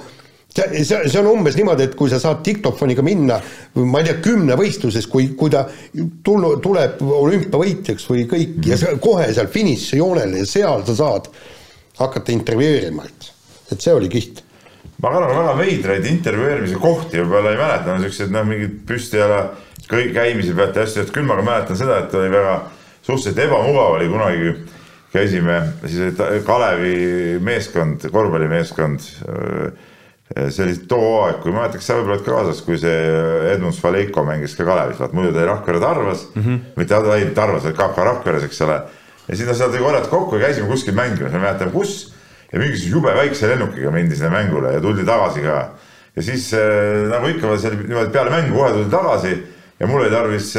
see, 0.55 0.83
see, 0.83 1.09
see 1.09 1.19
on 1.19 1.29
umbes 1.31 1.57
niimoodi, 1.57 1.87
et 1.89 1.97
kui 1.97 2.11
sa 2.11 2.19
saad 2.21 2.43
diktofoniga 2.45 3.03
minna, 3.05 3.39
ma 3.81 4.01
ei 4.01 4.07
tea, 4.09 4.19
kümnevõistluses, 4.23 5.07
kui, 5.11 5.31
kui 5.37 5.51
ta 5.53 5.65
tullu, 6.25 6.55
tuleb 6.63 7.01
olümpiavõitjaks 7.01 8.07
või 8.11 8.27
kõik 8.29 8.57
mm 8.57 8.69
ja 8.69 8.77
sa 8.79 8.93
kohe 9.01 9.25
seal 9.35 9.49
finišijoonel 9.51 10.37
ja 10.39 10.45
seal 10.47 10.85
sa 10.87 10.95
saad 10.95 11.27
hakata 11.99 12.31
intervjueerima, 12.33 13.05
et, 13.05 13.29
et 13.73 13.81
see 13.83 13.93
oli 13.93 14.09
kihvt. 14.11 14.43
ma 15.03 15.11
arvan, 15.11 15.33
väga 15.35 15.55
veidraid 15.57 16.05
intervjueerimise 16.09 16.79
kohti 16.81 17.19
võib-olla 17.19 17.51
ei 17.51 17.59
mäleta, 17.59 17.91
no 17.91 18.05
siuksed 18.05 18.31
noh, 18.33 18.45
mingid 18.47 18.79
püstijala 18.87 19.41
kõik 19.89 20.13
käimise 20.15 20.55
pealt 20.57 20.77
ja 20.79 20.85
asju, 20.87 21.03
et 21.03 21.11
küll 21.13 21.27
ma 21.27 21.37
ka 21.37 21.45
mäletan 21.45 21.79
seda, 21.79 21.99
et 22.05 22.15
oli 22.17 22.31
väga 22.31 22.55
suhteliselt 23.03 23.41
ebamugav 23.45 23.97
oli 23.97 24.09
kunagi, 24.11 24.53
käisime, 25.13 25.59
siis 25.85 26.21
oli 26.23 26.43
Kalevi 26.47 26.93
meeskond, 27.43 28.07
korvpallimeeskond. 28.11 29.09
See 30.33 30.65
oli 30.65 30.77
too 30.89 31.09
aeg, 31.23 31.37
kui 31.43 31.53
ma 31.53 31.63
mäletaks, 31.63 31.85
sa 31.85 31.97
võib-olla 31.97 32.17
oled 32.17 32.25
kaasas, 32.25 32.61
kui 32.65 32.77
see 32.81 32.93
Edmund 33.51 33.75
Spaleko 33.77 34.23
mängis 34.25 34.55
ka 34.57 34.65
Kalevis, 34.65 34.97
vaat 35.01 35.13
muidu 35.13 35.33
ta 35.33 35.43
oli 35.43 35.49
Rakvere 35.51 35.81
Tarvas 35.83 36.25
mm, 36.33 36.41
-hmm. 36.41 36.59
mitte 36.79 37.01
ei 37.17 37.29
Tarvas, 37.35 37.67
vaid 37.67 37.77
KK 37.77 38.07
Rakveres, 38.07 38.47
eks 38.47 38.61
ole. 38.65 38.81
ja 39.27 39.35
siis 39.35 39.57
seal 39.57 39.69
tõi 39.71 39.83
korrad 39.83 40.09
kokku 40.09 40.35
ja 40.35 40.47
käisime 40.47 40.67
kuskil 40.67 40.95
mängimas, 40.97 41.31
ma 41.31 41.37
ei 41.37 41.43
mäleta 41.43 41.69
kus. 41.69 42.13
ja 42.51 42.59
mingisuguse 42.59 42.95
jube 42.95 43.13
väikse 43.15 43.47
lennukiga 43.47 43.91
mindi 43.91 44.15
sinna 44.15 44.29
mängule 44.29 44.73
ja 44.73 44.81
tuldi 44.81 45.05
tagasi 45.05 45.41
ka. 45.41 45.69
ja 46.15 46.21
siis 46.21 46.51
nagu 47.09 47.27
ikka, 47.27 47.57
see 47.57 47.69
oli 47.69 47.87
niimoodi 47.87 48.09
peale 48.09 48.29
mängu 48.29 48.57
kohe 48.57 48.71
tuldi 48.73 48.89
tagasi 48.89 49.43
ja 49.79 49.87
mul 49.87 50.01
oli 50.01 50.09
tarvis 50.09 50.57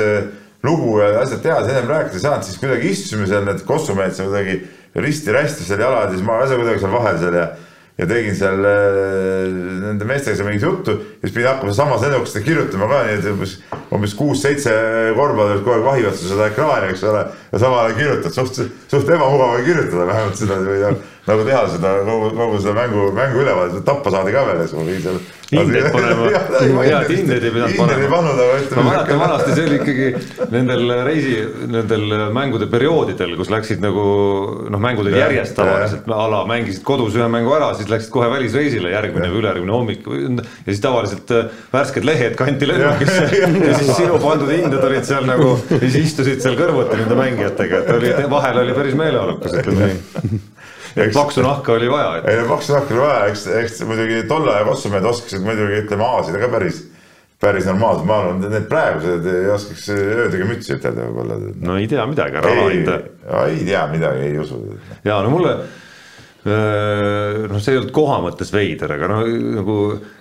lugu 0.63 0.99
ja 1.01 1.21
asjad 1.21 1.43
teha, 1.43 1.59
ennem 1.59 1.89
rääkida 1.89 2.15
ei 2.15 2.21
saanud, 2.21 2.47
siis 2.47 2.59
kuidagi 2.59 2.89
istusime 2.91 3.27
seal 3.27 3.45
need 3.45 3.63
kossumehed 3.67 4.15
seal 4.15 4.31
kuidagi 4.31 4.61
risti-rästi 4.95 5.67
seal 5.67 5.81
jalad 5.81 6.09
ja 6.09 6.17
siis 6.17 6.27
ma 6.27 6.39
asja 6.39 6.57
kuidagi 6.57 6.81
seal 6.81 6.93
vahel 6.93 7.19
seal 7.19 7.35
ja 7.35 7.49
ja 7.99 8.07
tegin 8.11 8.35
seal 8.35 8.67
äh, 8.67 9.49
nende 9.85 10.07
meestega 10.09 10.39
seal 10.39 10.49
mingit 10.49 10.67
juttu 10.67 10.97
ja 10.99 11.23
siis 11.23 11.35
pidin 11.37 11.49
hakkama 11.53 11.75
samas 11.77 12.03
lennukist 12.03 12.41
kirjutama 12.43 12.89
ka, 12.91 13.03
nii 13.07 13.19
et 13.21 13.29
umbes, 13.31 13.57
umbes 13.95 14.17
kuus-seitse 14.19 14.75
korvpallurit 15.15 15.63
kogu 15.63 15.77
aeg 15.77 15.87
vahivad 15.87 16.19
seda 16.19 16.49
ekraani, 16.51 16.91
eks 16.91 17.05
ole, 17.11 17.25
ja 17.53 17.63
samal 17.63 17.85
ajal 17.85 17.99
kirjutad, 18.01 18.35
suht, 18.35 18.63
suht 18.91 19.15
ebamugav 19.15 19.59
on 19.61 19.67
kirjutada 19.69 20.09
vähemalt 20.11 20.41
seda 20.43 20.59
nagu 21.29 21.45
teha 21.49 21.63
seda 21.73 21.95
kogu, 22.05 22.35
kogu 22.37 22.61
seda 22.61 22.75
mängu, 22.77 23.09
mängu 23.17 23.41
ülevaadet, 23.45 23.81
tappa 23.87 24.13
saadi 24.13 24.35
ka 24.35 24.45
veel, 24.49 24.61
eks 24.65 24.77
ma 24.77 24.85
pidin 24.85 25.05
seal 25.07 25.21
hindeid 25.55 25.87
panema, 25.95 26.27
head 26.89 27.11
hindeid 27.13 27.47
ei 27.49 27.53
pidanud 27.55 27.79
panema. 27.79 28.21
ma 28.77 28.85
mäletan 28.89 29.21
vanasti 29.23 29.55
see 29.57 29.67
oli 29.69 29.79
ikkagi 29.79 30.09
nendel 30.53 30.93
reisi, 31.07 31.35
nendel 31.73 32.15
mängude 32.37 32.69
perioodidel, 32.73 33.35
kus 33.41 33.53
läksid 33.53 33.83
nagu 33.85 34.05
noh, 34.69 34.83
mängud 34.83 35.07
olid 35.07 35.19
järjest 35.21 35.57
tavaliselt 35.59 36.09
a 36.13 36.29
la 36.35 36.43
mängisid 36.51 36.85
kodus 36.87 37.17
ühe 37.19 37.29
mängu 37.33 37.55
ära, 37.57 37.71
siis 37.79 37.89
läksid 37.93 38.13
kohe 38.15 38.29
välisreisile 38.33 38.93
järgmine 38.93 39.31
või 39.33 39.43
ülejärgmine 39.43 39.75
hommik. 39.75 40.05
Ja 40.05 40.69
siis 40.69 40.83
tavaliselt 40.85 41.33
äh, 41.35 41.53
värsked 41.73 42.05
lehed 42.05 42.37
kanti 42.41 42.69
lennukisse. 42.69 43.23
Ja 43.65 43.77
siis 43.79 43.95
sinu 43.97 44.19
pandud 44.21 44.51
hinded 44.51 44.83
olid 44.85 45.07
seal 45.07 45.25
nagu, 45.29 45.55
siis 45.71 45.97
istusid 46.01 46.43
seal 46.45 46.57
kõrvuti 46.59 46.99
nende 46.99 47.17
mängijatega, 47.19 47.81
et 47.85 47.93
oli, 47.95 48.13
vahel 48.31 48.61
oli 48.65 48.77
päris 48.77 48.97
meeleolukas, 48.99 49.57
ütleme 49.63 49.93
nii 49.93 50.43
paksu 51.19 51.45
nahka 51.45 51.77
oli 51.77 51.91
vaja 51.91 52.17
et.... 52.19 52.27
ei, 52.33 52.49
paksu 52.49 52.77
nahka 52.77 52.95
oli 52.95 53.05
vaja, 53.05 53.29
eks, 53.33 53.47
eks 53.61 53.85
muidugi 53.89 54.25
tolle 54.31 54.53
aja 54.55 54.67
kossumehed 54.69 55.07
oskasid 55.13 55.47
muidugi 55.47 55.85
ütleme 55.85 56.07
aasida 56.07 56.43
ka 56.43 56.51
päris, 56.53 56.83
päris 57.43 57.69
normaalselt, 57.69 58.09
ma 58.09 58.19
arvan, 58.23 58.43
need 58.45 58.69
praegused 58.71 59.31
ei 59.31 59.49
oskaks 59.55 59.89
ööd 59.95 60.37
ega 60.39 60.51
mütsi 60.51 60.77
ütelda 60.79 61.09
võib-olla. 61.09 61.39
no 61.69 61.79
ei 61.81 61.89
tea 61.91 62.05
midagi, 62.11 62.41
ära 62.41 62.53
alahinda. 62.59 62.99
ei 63.47 63.65
tea 63.67 63.87
midagi, 63.93 64.29
ei 64.29 64.39
usu. 64.45 64.61
ja 65.07 65.23
no 65.25 65.33
mulle 65.35 65.57
noh, 66.45 67.61
see 67.63 67.73
ei 67.73 67.79
olnud 67.81 67.93
koha 67.97 68.19
mõttes 68.27 68.51
veider, 68.53 68.93
aga 68.97 69.09
noh, 69.09 69.23
nagu 69.57 69.77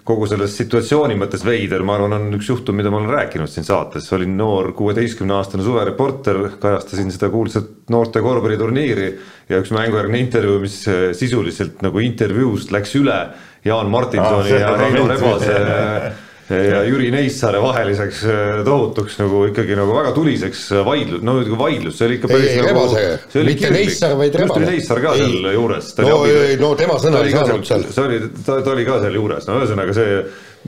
kogu 0.07 0.27
selles 0.31 0.55
situatsiooni 0.55 1.17
mõttes 1.19 1.43
veider, 1.43 1.83
ma 1.83 1.97
arvan, 1.97 2.15
on 2.15 2.37
üks 2.37 2.47
juhtum, 2.47 2.77
mida 2.79 2.91
ma 2.93 3.01
olen 3.01 3.11
rääkinud 3.11 3.51
siin 3.51 3.67
saates, 3.67 4.07
olin 4.15 4.37
noor 4.39 4.71
kuueteistkümne-aastane 4.77 5.65
suvereporter, 5.67 6.41
kajastasin 6.63 7.11
seda 7.11 7.31
kuulsat 7.33 7.91
noorte 7.91 8.23
korvpalliturniiri 8.23 9.09
ja 9.51 9.59
üks 9.59 9.73
mängujärgne 9.75 10.23
intervjuu, 10.23 10.61
mis 10.63 10.79
sisuliselt 11.19 11.83
nagu 11.83 12.03
intervjuust 12.03 12.71
läks 12.71 12.95
üle 12.99 13.19
Jaan 13.63 13.91
Martinsoni 13.91 14.55
ah, 14.57 14.61
ja 14.63 14.77
Heino 14.79 15.07
Rebase 15.11 15.57
ja 16.49 16.83
Jüri 16.83 17.09
Neissaare 17.13 17.61
vaheliseks 17.63 18.23
äh, 18.27 18.61
tohutuks 18.67 19.15
nagu 19.21 19.43
ikkagi 19.47 19.77
nagu 19.79 19.95
väga 19.95 20.11
tuliseks 20.15 20.65
äh, 20.75 20.81
vaidlus, 20.85 21.21
no 21.23 21.37
vaidlus, 21.59 21.97
see 21.97 22.07
oli 22.09 22.17
ikka 22.19 22.31
päris 22.31 22.49
ei, 22.49 22.57
nagu. 22.59 22.71
Rebase, 22.71 23.43
mitte 23.47 23.71
Neissaar, 23.73 24.15
vaid 24.19 24.35
Rebane. 24.41 24.71
Neissaar 24.73 25.01
ka 25.03 25.13
ei. 25.15 25.23
seal 25.23 25.47
juures. 25.55 25.93
no, 26.03 26.17
no 26.59 26.73
tema 26.79 26.97
sõna 27.01 27.23
ei 27.23 27.35
saanud 27.35 27.69
seal. 27.69 27.87
see 27.89 28.07
oli, 28.07 28.19
ta, 28.41 28.59
ta 28.59 28.75
oli 28.75 28.87
ka 28.87 28.99
seal 29.05 29.17
juures, 29.21 29.47
no 29.47 29.61
ühesõnaga 29.61 29.95
see 29.95 30.19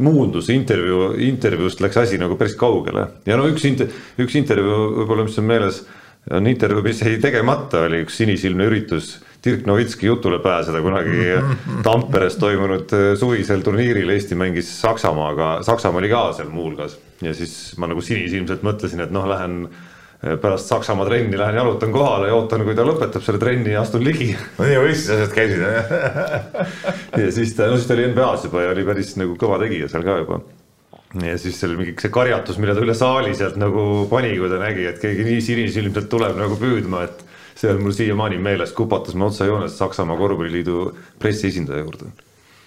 muundus 0.06 0.50
intervjuu, 0.52 1.12
intervjuust 1.28 1.84
läks 1.84 2.00
asi 2.04 2.20
nagu 2.20 2.40
päris 2.40 2.56
kaugele 2.60 3.08
ja 3.28 3.38
no 3.40 3.48
üks 3.52 3.68
inter-, 3.68 3.92
üks 4.22 4.36
intervjuu 4.40 4.80
võib-olla, 5.02 5.28
mis 5.28 5.40
on 5.40 5.48
meeles, 5.52 5.84
on 6.36 6.52
intervjuu, 6.52 6.84
mis 6.88 7.04
jäi 7.04 7.20
tegemata, 7.24 7.86
oli 7.90 8.04
üks 8.04 8.20
sinisilmne 8.24 8.68
üritus 8.72 9.18
Dirk 9.46 9.66
Novitski 9.70 10.08
jutule 10.08 10.40
pääseda 10.40 10.82
kunagi 10.82 11.26
Tamperes 11.86 12.38
toimunud 12.42 12.94
äh, 12.94 13.12
suvisel 13.20 13.62
turniiril, 13.62 14.10
Eesti 14.10 14.36
mängis 14.36 14.72
Saksamaaga, 14.82 15.60
Saksamaa 15.64 16.02
oli 16.02 16.10
ka 16.10 16.30
seal 16.34 16.50
muuhulgas 16.50 16.98
ja 17.22 17.34
siis 17.34 17.76
ma 17.78 17.90
nagu 17.92 18.02
sinisilmselt 18.02 18.66
mõtlesin, 18.66 19.04
et 19.06 19.14
noh, 19.14 19.28
lähen 19.30 19.68
äh, 19.68 20.34
pärast 20.42 20.72
Saksamaa 20.72 21.06
trenni 21.06 21.38
lähen 21.38 21.60
jalutan 21.62 21.94
kohale 21.94 22.32
ja 22.32 22.40
ootan, 22.40 22.66
kui 22.66 22.76
ta 22.78 22.88
lõpetab 22.88 23.24
selle 23.26 23.42
trenni 23.42 23.76
ja 23.76 23.84
astun 23.86 24.04
ligi. 24.06 24.32
no 24.58 24.66
nii 24.66 24.82
võistlus 24.82 25.14
asjad 25.14 25.36
käisid 25.38 25.62
ja 27.24 27.32
siis 27.38 27.54
ta, 27.54 27.70
no 27.70 27.78
siis 27.78 27.88
ta 27.90 27.98
oli 27.98 28.10
NBA-s 28.16 28.50
juba 28.50 28.66
ja 28.66 28.74
oli 28.74 28.88
päris 28.88 29.14
nagu 29.22 29.38
kõva 29.40 29.62
tegija 29.62 29.92
seal 29.92 30.08
ka 30.08 30.18
juba. 30.24 30.42
ja 31.22 31.38
siis 31.42 31.62
seal 31.62 31.78
mingi 31.78 31.94
see 32.02 32.14
karjatus, 32.18 32.58
mille 32.58 32.74
ta 32.74 32.82
üle 32.82 32.98
saali 32.98 33.38
sealt 33.38 33.62
nagu 33.62 34.08
pani, 34.10 34.34
kui 34.42 34.50
ta 34.50 34.60
nägi, 34.64 34.90
et 34.90 35.00
keegi 35.06 35.30
nii 35.30 35.48
sinisilmselt 35.52 36.10
tuleb 36.10 36.42
nagu 36.42 36.58
püüdma, 36.60 37.06
et 37.06 37.24
see 37.66 37.74
on 37.74 37.82
mul 37.84 37.96
siiamaani 37.98 38.38
meeles, 38.42 38.74
kupatasime 38.78 39.26
otsejoones 39.26 39.78
Saksamaa 39.78 40.18
korvpalliliidu 40.18 40.86
pressiesindaja 41.20 41.84
juurde. 41.84 42.12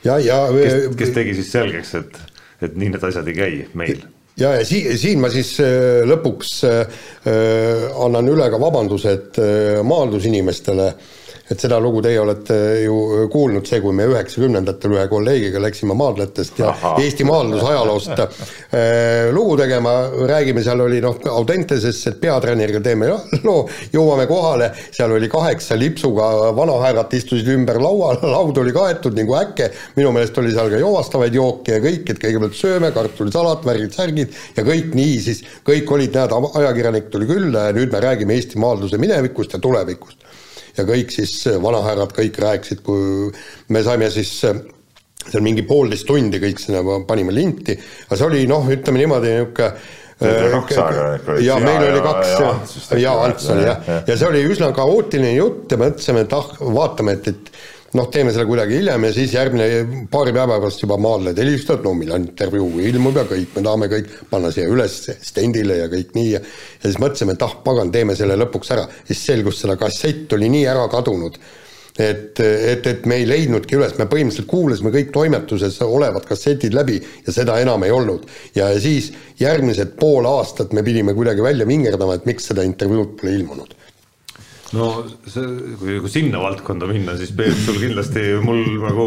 ja, 0.05 0.18
ja 0.18 0.38
kes, 0.53 0.96
kes 0.96 1.14
tegi 1.14 1.34
siis 1.38 1.53
selgeks, 1.55 1.94
et, 2.03 2.22
et 2.62 2.78
nii 2.78 2.94
need 2.94 3.11
asjad 3.11 3.30
ei 3.30 3.36
käi 3.38 3.53
meil 3.78 4.03
ja, 4.38 4.55
ja 4.59 4.66
siin, 4.66 4.90
siin 4.99 5.22
ma 5.22 5.30
siis 5.32 5.55
äh, 5.62 6.03
lõpuks 6.09 6.53
äh, 6.66 7.01
äh, 7.30 7.86
annan 8.05 8.28
üle 8.30 8.51
ka 8.51 8.61
vabandused 8.62 9.40
äh, 9.42 9.80
maandusinimestele 9.86 10.90
äh, 10.92 11.16
et 11.51 11.61
seda 11.61 11.78
lugu 11.80 12.03
teie 12.05 12.18
olete 12.20 12.57
ju 12.84 13.26
kuulnud, 13.32 13.66
see, 13.68 13.80
kui 13.80 13.94
me 13.96 14.07
üheksakümnendatel 14.11 14.94
ühe 14.96 15.05
kolleegiga 15.11 15.62
läksime 15.62 15.96
maadletest 15.99 16.61
ja 16.61 16.72
Aha. 16.74 16.94
Eesti 17.03 17.24
maadlusajaloost 17.28 18.20
äh, 18.20 19.30
lugu 19.32 19.57
tegema, 19.61 19.94
räägime, 20.28 20.62
seal 20.64 20.82
oli 20.84 21.01
noh, 21.05 21.16
Audentases, 21.32 22.01
et 22.11 22.20
peatreeneriga 22.20 22.82
teeme 22.84 23.09
loo, 23.46 23.62
jõuame 23.94 24.28
kohale, 24.30 24.70
seal 24.92 25.14
oli 25.16 25.30
kaheksa 25.32 25.78
lipsuga 25.80 26.53
vanahärrat 26.57 27.16
istusid 27.16 27.49
ümber 27.55 27.80
laua, 27.82 28.14
laud 28.34 28.61
oli 28.61 28.74
kaetud 28.76 29.16
nagu 29.18 29.38
äkke, 29.40 29.70
minu 29.96 30.12
meelest 30.14 30.38
oli 30.42 30.53
seal 30.55 30.72
ka 30.72 30.82
joovastavaid 30.82 31.40
jooke 31.40 31.78
ja 31.78 31.82
kõik, 31.84 32.05
et 32.12 32.22
kõigepealt 32.22 32.59
sööme, 32.59 32.92
kartulisalat, 32.96 33.64
värgid-särgid 33.68 34.36
ja 34.59 34.66
kõik 34.68 34.92
nii 34.99 35.18
siis, 35.24 35.44
kõik 35.66 35.96
olid, 35.96 36.12
näed, 36.18 36.36
ajakirjanik 36.61 37.09
tuli 37.12 37.28
külla 37.28 37.68
ja 37.68 37.76
nüüd 37.76 37.92
me 37.92 38.05
räägime 38.05 38.36
Eesti 38.36 38.61
maadluse 38.61 39.01
minevikust 39.01 39.57
ja 39.57 39.62
tulevikust 39.62 40.28
ja 40.79 40.87
kõik 40.89 41.14
siis 41.14 41.37
vanahärrad 41.62 42.14
kõik 42.16 42.43
rääkisid, 42.45 42.83
kui 42.87 43.31
me 43.74 43.85
saime 43.87 44.11
siis 44.14 44.33
äh, 44.49 44.61
seal 45.29 45.45
mingi 45.45 45.64
poolteist 45.68 46.07
tundi 46.09 46.41
kõik 46.43 46.61
sinna 46.62 46.83
panime 47.09 47.35
linti, 47.35 47.76
aga 48.09 48.18
see 48.18 48.29
oli 48.29 48.45
noh, 48.51 48.68
ütleme 48.72 49.03
niimoodi 49.03 49.35
niisugune 49.35 49.70
äh, 49.70 51.41
ja 51.47 51.59
meil 51.62 51.89
oli 51.91 52.05
kaks 52.05 52.31
ja 52.99 53.16
Ants 53.26 53.51
oli 53.55 53.66
jah, 53.66 53.91
ja 54.09 54.16
see 54.16 54.31
oli 54.31 54.45
üsna 54.51 54.70
kaootiline 54.76 55.35
jutt 55.37 55.74
ja 55.74 55.81
mõtlesime, 55.81 56.24
et 56.26 56.39
ah, 56.39 56.49
vaatame, 56.59 57.18
et, 57.18 57.29
et 57.35 57.53
noh, 57.97 58.09
teeme 58.12 58.32
selle 58.34 58.45
kuidagi 58.49 58.76
hiljem 58.80 59.07
ja 59.09 59.12
siis 59.16 59.32
järgmine 59.32 60.07
paari 60.12 60.34
päeva 60.36 60.59
pärast 60.61 60.82
juba 60.84 60.99
maadlejad 61.01 61.41
helistavad, 61.41 61.86
no 61.86 61.95
millal 61.97 62.20
intervjuu 62.20 62.82
ilmub 62.91 63.16
ja 63.16 63.24
kõik, 63.28 63.55
me 63.55 63.64
tahame 63.64 63.89
kõik 63.93 64.11
panna 64.28 64.51
siia 64.53 64.68
üles 64.68 64.99
stendile 65.24 65.78
ja 65.80 65.89
kõik 65.93 66.12
nii 66.18 66.32
ja 66.34 66.43
ja 66.78 66.91
siis 66.91 66.99
mõtlesime, 67.03 67.34
et 67.34 67.47
ah, 67.47 67.57
pagan, 67.64 67.93
teeme 67.95 68.16
selle 68.18 68.36
lõpuks 68.39 68.74
ära. 68.74 68.84
siis 69.09 69.24
selgus, 69.30 69.62
selle 69.62 69.78
kassett 69.80 70.32
oli 70.36 70.51
nii 70.53 70.66
ära 70.70 70.84
kadunud, 70.93 71.39
et, 71.99 72.41
et, 72.41 72.86
et 72.86 73.07
me 73.11 73.18
ei 73.18 73.26
leidnudki 73.26 73.78
üles, 73.78 73.97
me 73.99 74.07
põhimõtteliselt 74.11 74.51
kuulasime 74.51 74.93
kõik 74.95 75.11
toimetuses 75.14 75.80
olevad 75.82 76.28
kassetid 76.28 76.76
läbi 76.76 77.01
ja 77.26 77.34
seda 77.34 77.59
enam 77.62 77.84
ei 77.84 77.95
olnud. 77.95 78.28
ja 78.55 78.70
siis 78.80 79.12
järgmised 79.41 79.97
pool 79.99 80.28
aastat 80.30 80.72
me 80.72 80.84
pidime 80.86 81.14
kuidagi 81.14 81.43
välja 81.43 81.66
vingerdama, 81.66 82.14
et 82.18 82.28
miks 82.30 82.53
seda 82.53 82.66
intervjuud 82.68 83.16
pole 83.18 83.34
ilmunud 83.41 83.74
no 84.76 84.88
see, 85.28 85.44
kui, 85.78 85.98
kui 86.02 86.10
sinna 86.12 86.40
valdkonda 86.42 86.88
minna, 86.90 87.16
siis 87.18 87.32
Peep, 87.36 87.56
sul 87.64 87.78
kindlasti 87.80 88.24
mul 88.44 88.64
nagu 88.82 89.06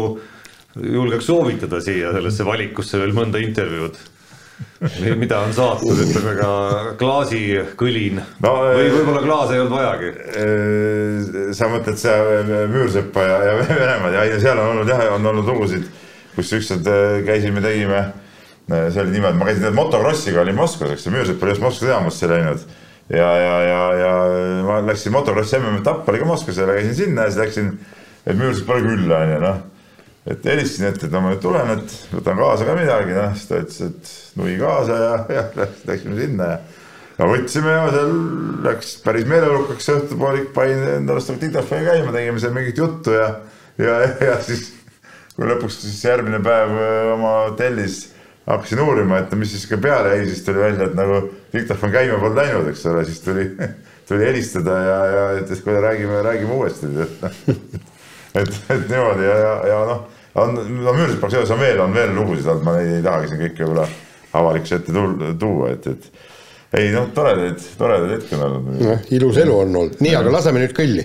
julgeks 0.74 1.28
soovitada 1.28 1.82
siia 1.84 2.14
sellesse 2.14 2.46
valikusse 2.48 3.00
veel 3.02 3.14
mõnda 3.16 3.42
intervjuud. 3.42 4.00
Mida 5.18 5.40
on 5.42 5.52
saatnud, 5.54 5.98
ütleme 6.04 6.32
ka 6.38 6.48
klaasikõlin 7.00 8.20
no, 8.20 8.50
või 8.76 8.90
võib-olla 8.92 9.22
klaas 9.24 9.50
ei 9.54 9.62
olnud 9.62 9.74
vajagi. 9.74 10.10
sa 11.58 11.70
mõtled 11.70 11.98
see 11.98 12.42
Müürsepa 12.70 13.24
ja, 13.26 13.38
ja 13.48 13.54
Venemaad 13.62 14.18
ja 14.18 14.40
seal 14.42 14.60
on 14.62 14.74
olnud 14.74 14.92
jah, 14.92 15.02
on 15.16 15.30
olnud 15.32 15.50
lugusid, 15.50 15.88
kus 16.36 16.52
ükskord 16.58 16.86
käisime, 17.26 17.62
tegime, 17.64 18.04
see 18.68 19.02
oli 19.02 19.16
niimoodi, 19.16 19.40
ma 19.40 19.50
käisin 19.50 19.78
motokrossiga 19.78 20.44
olin 20.44 20.58
Moskvas, 20.58 20.94
eks 20.94 21.08
ju, 21.08 21.14
Müürsepp 21.16 21.42
oli 21.42 21.56
just 21.56 21.66
Moskva 21.66 21.90
teadmasse 21.90 22.30
läinud 22.30 22.66
ja, 23.10 23.30
ja, 23.38 23.56
ja, 23.66 23.80
ja 23.98 24.12
ma 24.66 24.78
läksin 24.86 25.14
motokrossi 25.14 25.58
MM-etapp 25.58 26.08
oli 26.08 26.22
ka 26.22 26.28
Moskvas 26.28 26.60
ja 26.62 26.68
läksin 26.70 26.94
sinna 26.94 27.26
ja 27.26 27.32
siis 27.32 27.42
läksin, 27.42 27.72
et 28.26 28.38
müürisid 28.38 28.68
pole 28.68 28.84
külla, 28.86 29.22
onju, 29.26 29.40
noh. 29.42 29.62
et 30.26 30.44
helistasin 30.46 30.90
ette, 30.92 31.08
et 31.08 31.14
no 31.14 31.24
ma 31.24 31.32
nüüd 31.32 31.42
tulen, 31.42 31.74
et 31.74 31.96
võtan 32.12 32.38
kaasa 32.38 32.68
ka 32.68 32.76
midagi, 32.78 33.16
noh, 33.16 33.34
siis 33.34 33.50
ta 33.50 33.64
ütles, 33.64 33.80
et 33.88 34.38
nui 34.38 34.54
kaasa 34.60 35.00
ja, 35.02 35.16
ja 35.38 35.48
läksime 35.88 36.20
sinna 36.20 36.52
ja 36.54 36.60
no 37.18 37.28
võtsime 37.30 37.74
ja 37.74 37.88
seal 37.92 38.14
läks 38.64 38.94
päris 39.04 39.26
meeleolukaks 39.30 39.90
õhtupoolik, 39.94 40.52
panin 40.56 40.84
endale 40.96 41.22
seda 41.22 41.42
diktofoni 41.42 41.86
käima, 41.86 42.14
tegime 42.14 42.40
seal 42.42 42.54
mingit 42.56 42.80
juttu 42.80 43.14
ja, 43.16 43.28
ja, 43.80 43.98
ja 44.22 44.38
siis 44.44 44.70
kui 45.36 45.48
lõpuks 45.48 45.82
siis 45.84 46.00
järgmine 46.04 46.42
päev 46.44 46.74
äh, 46.76 47.12
oma 47.14 47.34
hotellis 47.48 48.06
hakkasin 48.46 48.82
uurima, 48.82 49.22
et 49.22 49.34
mis 49.38 49.52
siis 49.54 49.68
ka 49.70 49.78
peale 49.80 50.16
jäi, 50.16 50.26
siis 50.32 50.42
tuli 50.46 50.62
välja, 50.64 50.88
et 50.88 50.96
nagu 50.98 51.22
diktofon 51.52 51.92
käima 51.92 52.18
polnud 52.20 52.38
läinud, 52.40 52.68
eks 52.72 52.86
ole, 52.90 53.04
siis 53.08 53.20
tuli, 53.24 53.46
tuli 54.08 54.26
helistada 54.28 54.78
ja, 54.86 54.98
ja 55.12 55.28
ütles, 55.42 55.62
kuule 55.64 55.82
räägime, 55.84 56.22
räägime 56.24 56.58
uuesti. 56.60 56.92
Et, 58.32 58.48
et 58.48 58.86
niimoodi 58.88 59.26
ja, 59.26 59.32
ja, 59.36 59.48
ja 59.68 59.78
noh, 59.84 59.98
on, 60.40 60.54
no 60.56 60.92
minu 60.94 61.02
arust 61.04 61.18
Praxeos 61.20 61.50
on 61.52 61.58
veel, 61.60 61.82
on 61.84 61.92
veel 61.92 62.14
lugusid 62.16 62.46
olnud, 62.48 62.64
ma 62.64 62.78
ei, 62.80 62.94
ei 62.96 63.02
tahagi 63.04 63.28
siin 63.28 63.42
kõike 63.42 63.66
võib-olla 63.66 63.84
avalikkuse 64.40 64.78
ette 64.78 65.34
tuua, 65.42 65.68
et, 65.74 65.88
et 65.92 66.78
ei 66.80 66.94
noh, 66.94 67.10
toredaid, 67.12 67.60
toredaid 67.76 68.14
hetki 68.14 68.38
on 68.38 68.46
olnud. 68.46 69.10
ilus 69.12 69.40
elu 69.42 69.52
on 69.52 69.76
olnud, 69.82 70.00
nii, 70.00 70.14
aga 70.16 70.32
laseme 70.32 70.62
nüüd 70.64 70.72
kõlli 70.78 71.04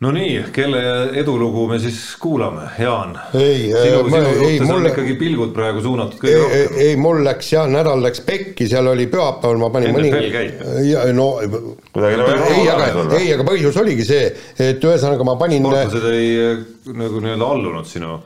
no 0.00 0.12
nii, 0.14 0.34
kelle 0.54 0.80
edulugu 1.18 1.64
me 1.66 1.78
siis 1.82 1.98
kuulame, 2.22 2.68
Jaan? 2.78 3.16
ei, 3.34 3.72
suhtes 3.72 4.60
mulle... 4.62 4.74
on 4.76 4.86
ikkagi 4.92 5.16
pilgud 5.18 5.50
praegu 5.56 5.82
suunatud 5.82 6.20
kõige 6.22 6.36
ei, 6.36 6.42
rohkem. 6.44 6.78
ei, 6.84 6.96
mul 7.02 7.22
läks 7.26 7.50
jah, 7.56 7.66
nädal 7.72 8.02
läks 8.04 8.22
pekki, 8.26 8.68
seal 8.70 8.86
oli 8.92 9.08
pühapäeval, 9.10 9.58
ma 9.58 9.72
panin 9.74 9.96
mõni. 9.96 10.12
ja 10.86 11.02
no. 11.16 11.28
ei, 11.42 12.64
aga, 12.70 12.88
ei, 13.18 13.32
aga 13.34 13.46
põhjus 13.48 13.78
oligi 13.82 14.06
see, 14.06 14.30
et 14.68 14.86
ühesõnaga 14.86 15.26
ma 15.26 15.34
panin. 15.40 15.66
sportlased 15.66 16.10
ei 16.14 16.94
nagu 16.94 17.24
nii-öelda 17.24 17.54
allunud 17.58 17.90
sinu 17.90 18.20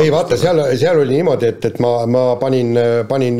ei 0.00 0.08
vaata, 0.08 0.38
seal, 0.40 0.62
seal 0.80 1.02
oli 1.02 1.18
niimoodi, 1.18 1.50
et, 1.52 1.68
et 1.68 1.76
ma, 1.84 1.92
ma 2.08 2.24
panin, 2.40 2.72
panin 3.10 3.36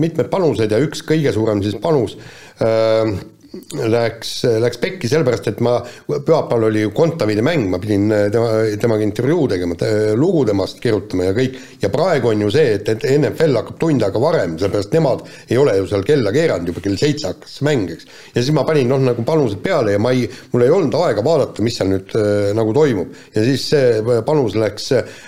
mitmed 0.00 0.32
panused 0.32 0.72
ja 0.72 0.80
üks 0.80 1.04
kõige 1.04 1.34
suurem 1.36 1.60
siis 1.60 1.76
panus 1.82 2.16
äh, 2.64 3.12
läks, 3.52 4.30
läks 4.62 4.80
pekki 4.80 5.08
sellepärast, 5.10 5.48
et 5.50 5.60
ma, 5.64 5.74
pühapäeval 6.08 6.68
oli 6.70 6.84
ju 6.86 6.92
Kontavide 6.96 7.44
mäng, 7.44 7.66
ma 7.70 7.80
pidin 7.82 8.06
tema, 8.32 8.50
temaga 8.80 9.04
intervjuu 9.04 9.46
tegema, 9.50 9.76
lugu 10.18 10.44
temast 10.48 10.80
kirjutama 10.82 11.28
ja 11.28 11.34
kõik, 11.36 11.58
ja 11.82 11.90
praegu 11.92 12.32
on 12.32 12.44
ju 12.46 12.52
see, 12.54 12.76
et, 12.78 12.88
et 12.94 13.06
NFL 13.18 13.58
hakkab 13.60 13.80
tund 13.82 14.04
aega 14.06 14.22
varem, 14.22 14.56
sellepärast 14.60 14.96
nemad 14.96 15.24
ei 15.48 15.60
ole 15.60 15.76
ju 15.80 15.90
seal 15.90 16.06
kella 16.08 16.32
keeranud, 16.34 16.72
juba 16.72 16.84
kell 16.84 17.00
seitse 17.00 17.32
hakkas 17.32 17.58
mäng, 17.66 17.90
eks. 17.92 18.08
ja 18.32 18.38
siis 18.40 18.52
ma 18.56 18.64
panin 18.68 18.88
noh, 18.92 19.02
nagu 19.10 19.26
panused 19.26 19.60
peale 19.64 19.96
ja 19.96 20.02
ma 20.02 20.14
ei, 20.16 20.24
mul 20.54 20.66
ei 20.66 20.72
olnud 20.72 20.96
aega 21.02 21.24
vaadata, 21.26 21.64
mis 21.66 21.76
seal 21.80 21.92
nüüd 21.92 22.16
äh, 22.18 22.52
nagu 22.56 22.72
toimub. 22.76 23.12
ja 23.34 23.44
siis 23.44 23.68
see 23.72 24.22
panus 24.26 24.56
läks 24.58 24.88
äh, 24.96 25.20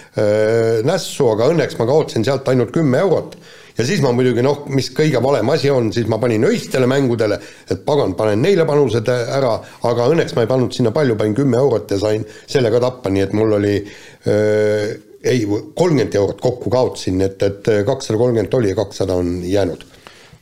nässu, 0.86 1.28
aga 1.34 1.50
õnneks 1.52 1.76
ma 1.80 1.88
kaotasin 1.90 2.24
sealt 2.26 2.48
ainult 2.52 2.72
kümme 2.74 3.04
eurot 3.04 3.36
ja 3.78 3.86
siis 3.86 4.02
ma 4.04 4.12
muidugi 4.14 4.44
noh, 4.44 4.64
mis 4.74 4.90
kõige 4.94 5.22
valem 5.22 5.50
asi 5.54 5.70
on, 5.72 5.90
siis 5.94 6.06
ma 6.10 6.18
panin 6.22 6.46
öistele 6.48 6.88
mängudele, 6.90 7.38
et 7.70 7.82
pagan, 7.86 8.14
panen 8.18 8.42
neile 8.44 8.66
panused 8.68 9.08
ära, 9.08 9.56
aga 9.90 10.10
õnneks 10.12 10.36
ma 10.36 10.44
ei 10.44 10.50
pannud 10.50 10.76
sinna 10.76 10.94
palju, 10.94 11.16
panin 11.18 11.34
kümme 11.38 11.58
eurot 11.58 11.96
ja 11.96 11.98
sain 12.02 12.26
selle 12.46 12.70
ka 12.74 12.82
tappa, 12.84 13.12
nii 13.14 13.26
et 13.26 13.34
mul 13.36 13.58
oli 13.58 13.74
öö, 13.80 14.92
ei, 15.24 15.42
kolmkümmend 15.48 16.14
eurot 16.20 16.40
kokku 16.44 16.70
kaotasin, 16.70 17.24
et, 17.24 17.42
et 17.42 17.74
kakssada 17.86 18.20
kolmkümmend 18.20 18.54
oli 18.60 18.70
ja 18.74 18.78
kakssada 18.78 19.18
on 19.18 19.38
jäänud 19.48 19.84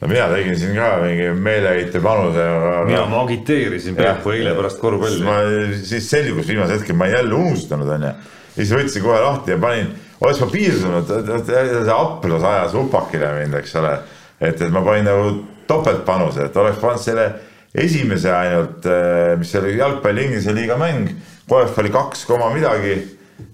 no 0.03 0.09
mina 0.11 0.27
tegin 0.33 0.59
siin 0.59 0.75
ka 0.75 0.97
mingi 1.05 1.29
meeleheite 1.39 2.01
panuse. 2.03 2.45
mina, 2.89 3.05
ma 3.07 3.23
agiteerisin 3.23 3.97
Peepu 3.97 4.35
eile 4.35 4.55
pärast 4.59 4.81
korvpalli. 4.83 5.79
siis 5.87 6.11
selgus 6.11 6.49
viimasel 6.49 6.81
hetkel, 6.81 6.99
ma 6.99 7.07
jälle 7.07 7.35
unustanud 7.35 7.89
onju. 7.97 8.11
siis 8.57 8.73
võtsin 8.75 9.05
kohe 9.07 9.21
lahti 9.23 9.55
ja 9.55 9.61
panin 9.63 9.93
oleks 10.23 10.43
ma 10.43 10.51
piirdunud, 10.53 11.15
see 11.47 11.95
Aplos 11.95 12.45
ajas 12.47 12.77
upakile 12.79 13.33
mind, 13.41 13.57
eks 13.61 13.75
ole. 13.81 13.95
et, 14.41 14.61
et 14.61 14.71
ma 14.75 14.83
panin 14.85 15.07
nagu 15.07 15.33
topeltpanuse, 15.71 16.49
et 16.49 16.57
oleks 16.59 16.81
pannud 16.83 17.03
selle 17.03 17.27
esimese 17.73 18.33
ainult, 18.35 18.85
eh, 18.87 19.33
mis 19.41 19.55
oli 19.57 19.77
jalgpalli 19.79 20.27
Inglise 20.29 20.55
liiga 20.55 20.77
mäng, 20.81 21.09
koef 21.49 21.79
oli 21.79 21.93
kaks 21.95 22.27
koma 22.29 22.51
midagi. 22.55 23.01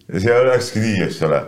ja 0.08 0.20
see 0.20 0.34
olekski 0.34 0.80
nii, 0.80 1.02
eks 1.04 1.22
ole. 1.28 1.38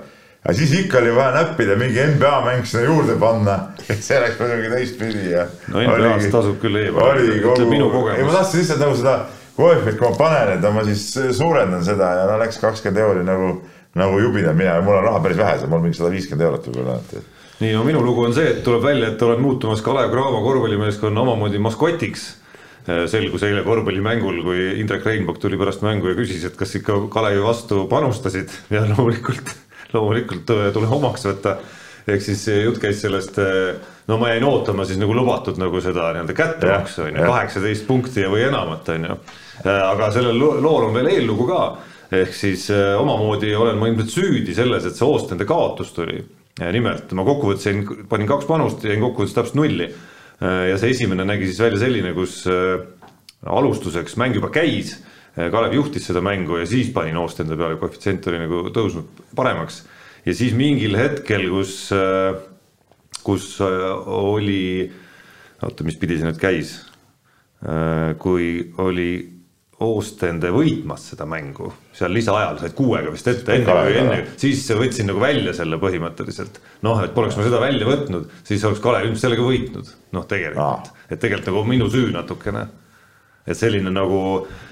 aga 0.44 0.54
siis 0.56 0.72
ikka 0.78 0.98
oli 0.98 1.10
vaja 1.16 1.32
näppida 1.34 1.76
mingi 1.76 2.00
NBA 2.14 2.36
mäng 2.44 2.64
sinna 2.68 2.84
juurde 2.84 3.16
panna, 3.20 3.58
et 3.88 4.00
see 4.06 4.20
läks 4.20 4.38
muidugi 4.40 4.70
teistpidi 4.72 5.34
ja. 5.34 5.44
no 5.68 5.82
NBA-s 5.84 6.30
tasub 6.32 6.60
küll 6.62 6.78
eemal, 6.80 7.20
ütleb 7.20 7.68
minu 7.68 7.90
kogemus. 7.92 8.28
ma 8.28 8.38
tahtsin 8.38 8.62
lihtsalt 8.62 8.84
nagu 8.84 8.96
seda 8.96 9.18
koefit, 9.56 9.98
kui 9.98 10.08
ma 10.08 10.16
panen, 10.16 10.54
et 10.54 10.72
ma 10.72 10.84
siis 10.88 11.04
suurendan 11.36 11.84
seda 11.84 12.14
ja 12.20 12.30
no 12.30 12.38
läks 12.40 12.60
kakskümmend 12.62 13.02
euri 13.04 13.26
nagu 13.26 13.52
nagu 13.98 14.18
jubinal 14.22 14.54
mina, 14.54 14.80
mul 14.84 14.98
on 15.00 15.06
raha 15.08 15.22
päris 15.24 15.38
vähe, 15.40 15.70
mul 15.70 15.82
mingi 15.84 15.98
sada 15.98 16.12
viiskümmend 16.12 16.46
eurot 16.46 16.68
võib-olla 16.70 16.98
et.... 17.00 17.40
nii, 17.62 17.72
no 17.74 17.86
minu 17.86 18.02
lugu 18.04 18.26
on 18.28 18.36
see, 18.36 18.52
et 18.52 18.60
tuleb 18.66 18.84
välja, 18.84 19.10
et 19.10 19.24
oled 19.26 19.42
muutumas 19.42 19.82
Kalev 19.84 20.12
Cramo 20.12 20.44
korvpallimeeskonna 20.44 21.24
omamoodi 21.24 21.62
maskotiks. 21.62 22.28
Äh, 22.88 23.02
selgus 23.12 23.42
eile 23.44 23.64
korvpallimängul, 23.66 24.38
kui 24.46 24.68
Indrek 24.80 25.04
Reinbok 25.04 25.40
tuli 25.42 25.58
pärast 25.60 25.82
mängu 25.84 26.08
ja 26.08 26.16
küsis, 26.16 26.46
et 26.48 26.56
kas 26.56 26.72
ikka 26.78 26.96
Kalevi 27.12 27.42
vastu 27.44 27.84
panustasid 27.90 28.54
ja 28.74 28.86
loomulikult, 28.88 29.52
loomulikult 29.92 30.46
tule 30.48 30.94
omaks 31.00 31.26
võtta 31.28 31.58
ehk 32.08 32.22
siis 32.24 32.46
jutt 32.48 32.80
käis 32.82 33.02
sellest, 33.02 33.36
äh, 33.42 33.74
no 34.08 34.16
ma 34.22 34.32
jäin 34.32 34.46
ootama 34.48 34.86
siis 34.88 34.98
nagu 35.00 35.14
lubatud 35.14 35.60
nagu 35.60 35.82
seda 35.84 36.10
nii-öelda 36.14 36.36
kättemaksu 36.36 37.04
on 37.06 37.18
ju, 37.18 37.26
kaheksateist 37.26 37.86
punkti 37.86 38.24
või 38.30 38.46
enamat 38.48 38.88
on 38.94 39.06
ju. 39.10 39.20
Äh, 39.66 39.82
aga 39.90 40.10
sellel 40.14 40.38
lool 40.40 40.88
on 40.88 40.96
veel 40.96 41.10
eellugu 41.12 41.46
ka 41.50 41.60
ehk 42.10 42.34
siis 42.34 42.66
äh, 42.74 42.94
omamoodi 42.98 43.52
olen 43.54 43.78
ma 43.78 43.88
ilmselt 43.90 44.12
süüdi 44.12 44.54
selles, 44.56 44.86
et 44.86 44.96
see 44.98 45.06
Oostende 45.06 45.46
kaotus 45.48 45.92
tuli. 45.94 46.18
nimelt 46.60 47.12
ma 47.16 47.24
kokkuvõttes 47.24 47.68
jäin, 47.68 47.84
panin 48.10 48.28
kaks 48.28 48.48
panust, 48.48 48.82
jäin 48.84 49.00
kokkuvõttes 49.00 49.36
täpselt 49.36 49.60
nulli. 49.60 49.86
Äh, 50.42 50.64
ja 50.72 50.80
see 50.80 50.90
esimene 50.96 51.24
nägi 51.28 51.48
siis 51.48 51.62
välja 51.62 51.80
selline, 51.84 52.12
kus 52.16 52.42
äh, 52.50 52.82
alustuseks 53.46 54.18
mäng 54.20 54.36
juba 54.36 54.52
käis. 54.54 54.98
Kalev 55.30 55.72
juhtis 55.76 56.08
seda 56.08 56.18
mängu 56.20 56.56
ja 56.58 56.64
siis 56.66 56.88
panin 56.92 57.16
Oostende 57.16 57.54
peale, 57.56 57.76
koefitsient 57.78 58.26
oli 58.28 58.40
nagu 58.42 58.64
tõusnud 58.74 59.22
paremaks. 59.38 59.84
ja 60.26 60.34
siis 60.34 60.52
mingil 60.58 60.96
hetkel, 60.98 61.46
kus, 61.48 61.76
kus 63.22 63.46
oli, 63.62 64.90
oota, 65.62 65.86
mis 65.86 65.96
pidi 66.02 66.18
see 66.18 66.26
nüüd 66.26 66.42
käis? 66.42 66.74
kui 68.18 68.50
oli 68.82 69.39
Oostende 69.80 70.50
võitmas 70.52 71.06
seda 71.08 71.24
mängu, 71.24 71.70
seal 71.96 72.12
lisaajal 72.12 72.58
said 72.60 72.74
kuuega 72.76 73.12
vist 73.14 73.30
ette, 73.30 73.54
enne 73.54 73.76
enne, 73.96 74.18
siis 74.40 74.66
võtsin 74.76 75.08
nagu 75.08 75.22
välja 75.22 75.54
selle 75.56 75.78
põhimõtteliselt. 75.80 76.60
noh, 76.84 77.00
et 77.00 77.14
poleks 77.16 77.38
ma 77.38 77.46
seda 77.46 77.62
välja 77.62 77.88
võtnud, 77.88 78.26
siis 78.44 78.64
oleks 78.68 78.82
Kalev 78.84 79.08
ilmselt 79.08 79.24
sellega 79.24 79.46
võitnud, 79.46 79.88
noh, 80.12 80.28
tegelikult, 80.28 80.92
et 81.08 81.16
tegelikult 81.16 81.48
nagu 81.48 81.64
minu 81.72 81.88
süü 81.88 82.12
natukene. 82.12 82.66
et 83.48 83.56
selline 83.56 83.88
nagu 83.90 84.20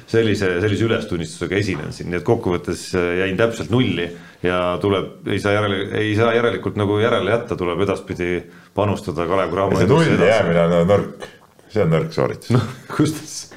sellise, 0.06 0.58
sellise 0.60 0.84
ülestunnistusega 0.84 1.56
esinen 1.56 1.92
siin, 1.96 2.12
nii 2.12 2.20
et 2.20 2.28
kokkuvõttes 2.28 2.90
jäin 2.92 3.40
täpselt 3.40 3.72
nulli 3.72 4.10
ja 4.44 4.76
tuleb, 4.82 5.24
ei 5.26 5.40
saa 5.40 5.56
järele, 5.56 5.82
ei 5.98 6.12
saa 6.20 6.34
järelikult 6.36 6.76
nagu 6.76 7.00
järele 7.00 7.32
jätta, 7.32 7.56
tuleb 7.56 7.80
edaspidi 7.88 8.42
panustada 8.76 9.24
Kalev 9.26 9.56
Cramo. 9.56 9.80
see 9.80 9.88
nulli 9.88 10.34
jäämine 10.34 10.68
on 10.68 10.90
nõrk, 10.92 11.30
see 11.72 11.86
on 11.86 11.96
nõrk 11.96 12.12
sooritus. 12.12 12.52
noh, 12.60 12.74
kus 12.96 13.48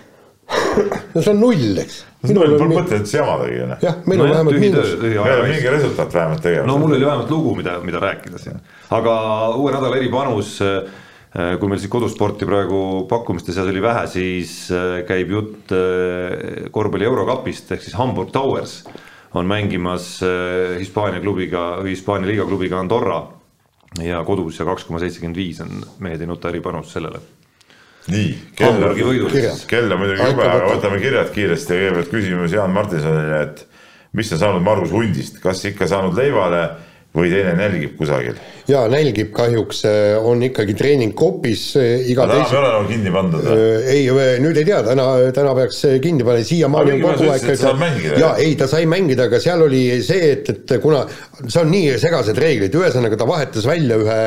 no 1.14 1.22
see 1.22 1.32
on 1.34 1.40
null, 1.42 1.78
eks. 1.82 2.00
null, 2.30 2.56
pole 2.58 2.70
mõtet 2.72 3.02
üldse 3.02 3.20
jamadagi 3.20 3.58
ju. 3.58 3.68
jah, 3.84 4.00
meil 4.08 4.24
on 4.24 4.28
no, 4.28 4.34
vähemalt 4.36 4.60
miinus. 4.64 4.94
meil 5.02 5.20
on 5.20 5.48
mingi 5.50 5.74
resultaat 5.76 6.18
vähemalt 6.18 6.44
tegemas. 6.46 6.70
no 6.70 6.78
mul 6.82 6.96
oli 6.98 7.08
vähemalt 7.08 7.32
lugu, 7.34 7.56
mida, 7.60 7.78
mida 7.86 8.02
rääkida 8.04 8.42
siin. 8.42 8.60
aga 8.98 9.16
uue 9.58 9.74
nädala 9.76 10.00
eripanus, 10.00 10.54
äh, 10.66 11.56
kui 11.60 11.72
meil 11.72 11.82
siin 11.82 11.94
kodusporti 11.94 12.48
praegu 12.50 12.82
pakkumiste 13.12 13.56
seas 13.56 13.70
oli 13.72 13.84
vähe, 13.84 14.06
siis 14.12 14.56
äh, 14.76 15.02
käib 15.08 15.36
jutt 15.36 15.76
äh, 15.76 16.70
korvpalli 16.74 17.10
eurokapist 17.10 17.76
ehk 17.76 17.86
siis 17.86 17.98
Hamburg 18.00 18.34
Towers 18.36 18.82
on 19.34 19.48
mängimas 19.48 20.18
Hispaania 20.76 21.22
klubiga 21.24 21.78
Hispaania 21.86 22.28
liiga 22.28 22.44
klubiga 22.50 22.82
Andorra 22.84 23.22
ja 24.04 24.20
kodus 24.28 24.60
ja 24.60 24.66
kaks 24.68 24.84
koma 24.88 25.00
seitsekümmend 25.00 25.40
viis 25.40 25.62
on 25.64 25.72
mehed 26.04 26.20
ei 26.20 26.28
nuta 26.28 26.52
eripanust 26.52 26.92
sellele 26.92 27.22
nii, 28.10 28.30
kell 28.58 28.82
on, 28.82 28.96
kell 29.70 29.92
on 29.92 30.00
muidugi 30.02 30.30
jube, 30.32 30.48
võtame 30.72 31.02
kirjad 31.04 31.34
kiiresti. 31.36 31.74
Ja 31.74 31.82
kõigepealt 31.82 32.14
küsimus 32.14 32.56
Jaan 32.56 32.74
Martinsonile, 32.74 33.42
et 33.46 33.66
mis 34.18 34.32
on 34.34 34.42
saanud 34.42 34.66
Margus 34.66 34.94
Hundist, 34.96 35.38
kas 35.44 35.62
ikka 35.70 35.88
saanud 35.92 36.18
leivale 36.18 36.64
või 37.16 37.28
teine 37.28 37.52
nälgib 37.60 37.98
kusagil? 38.00 38.38
jaa, 38.70 38.86
nälgib 38.88 39.34
kahjuks, 39.36 39.82
on 40.24 40.44
ikkagi 40.48 40.76
treening 40.80 41.12
kopis 41.18 41.74
iga 41.76 42.24
täna 42.30 42.46
teise... 42.46 42.56
ei 42.56 42.60
ole 42.62 42.70
nagu 42.72 42.88
kinni 42.88 43.12
pandud 43.12 43.48
või? 43.48 43.66
ei, 43.92 44.06
nüüd 44.44 44.60
ei 44.62 44.68
tea, 44.70 44.78
täna, 44.86 45.08
täna 45.36 45.56
peaks 45.58 45.82
kinni 46.04 46.24
panema, 46.28 46.48
siiamaani 46.48 46.94
on 46.96 47.04
kogu 47.04 47.28
aeg 47.34 48.16
jaa, 48.22 48.32
ei, 48.40 48.54
ta 48.60 48.70
sai 48.72 48.88
mängida, 48.88 49.28
aga 49.28 49.42
seal 49.44 49.66
oli 49.66 49.82
see, 50.06 50.32
et, 50.38 50.54
et 50.54 50.76
kuna 50.84 51.04
see 51.42 51.60
on 51.66 51.74
nii 51.74 51.98
segased 52.00 52.40
reeglid, 52.40 52.80
ühesõnaga 52.80 53.20
ta 53.20 53.28
vahetas 53.28 53.68
välja 53.68 54.00
ühe 54.00 54.20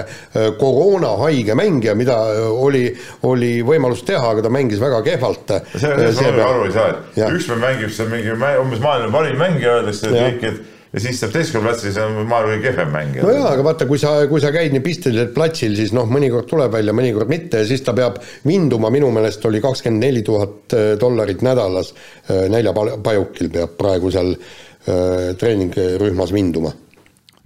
koroonahaige 0.61 1.56
mängija, 1.56 1.97
mida 1.97 2.19
oli, 2.52 2.85
oli 3.31 3.55
võimalus 3.65 4.05
teha, 4.05 4.35
aga 4.35 4.44
ta 4.44 4.52
mängis 4.52 4.82
väga 4.82 5.01
kehvalt. 5.09 5.56
see 5.73 5.89
on, 5.89 6.05
see 6.20 6.36
ma 6.36 6.51
aru 6.51 6.69
ei 6.69 6.77
saa, 6.77 6.93
et 7.16 7.27
üks 7.31 7.48
päev 7.48 7.65
mängib 7.65 7.97
seal 7.97 8.12
mingi 8.12 8.36
umbes 8.36 8.85
maailma 8.85 9.12
parim 9.15 9.40
mängija, 9.40 9.81
öeldakse, 9.81 10.12
et 10.12 10.20
kõik, 10.20 10.48
et 10.52 10.74
ja 10.95 11.03
siis 11.03 11.19
saab 11.19 11.33
teistkord 11.35 11.65
platsil, 11.66 11.91
see 11.95 12.05
on 12.07 12.21
maailma 12.31 12.53
kõige 12.53 12.69
kehvem 12.69 12.93
mängija. 12.95 13.25
no 13.27 13.33
jaa, 13.35 13.49
aga 13.51 13.65
vaata, 13.66 13.87
kui 13.91 13.99
sa, 14.01 14.12
kui 14.31 14.43
sa 14.43 14.53
käid 14.55 14.75
nii 14.75 14.83
pisteliselt 14.85 15.33
platsil, 15.35 15.75
siis 15.79 15.91
noh, 15.97 16.07
mõnikord 16.11 16.47
tuleb 16.51 16.71
välja, 16.75 16.95
mõnikord 16.95 17.31
mitte 17.31 17.62
ja 17.62 17.69
siis 17.69 17.83
ta 17.85 17.97
peab 17.97 18.21
vinduma, 18.47 18.93
minu 18.95 19.11
meelest 19.15 19.45
oli 19.51 19.62
kakskümmend 19.65 20.07
neli 20.07 20.23
tuhat 20.27 20.77
äh, 20.79 20.93
dollarit 21.01 21.43
nädalas 21.47 21.91
äh, 21.95 22.47
näljapajukil 22.53 23.51
peab 23.57 23.75
praegu 23.81 24.15
seal 24.15 24.37
äh, 24.37 25.35
treeningrühmas 25.41 26.35
vinduma 26.35 26.71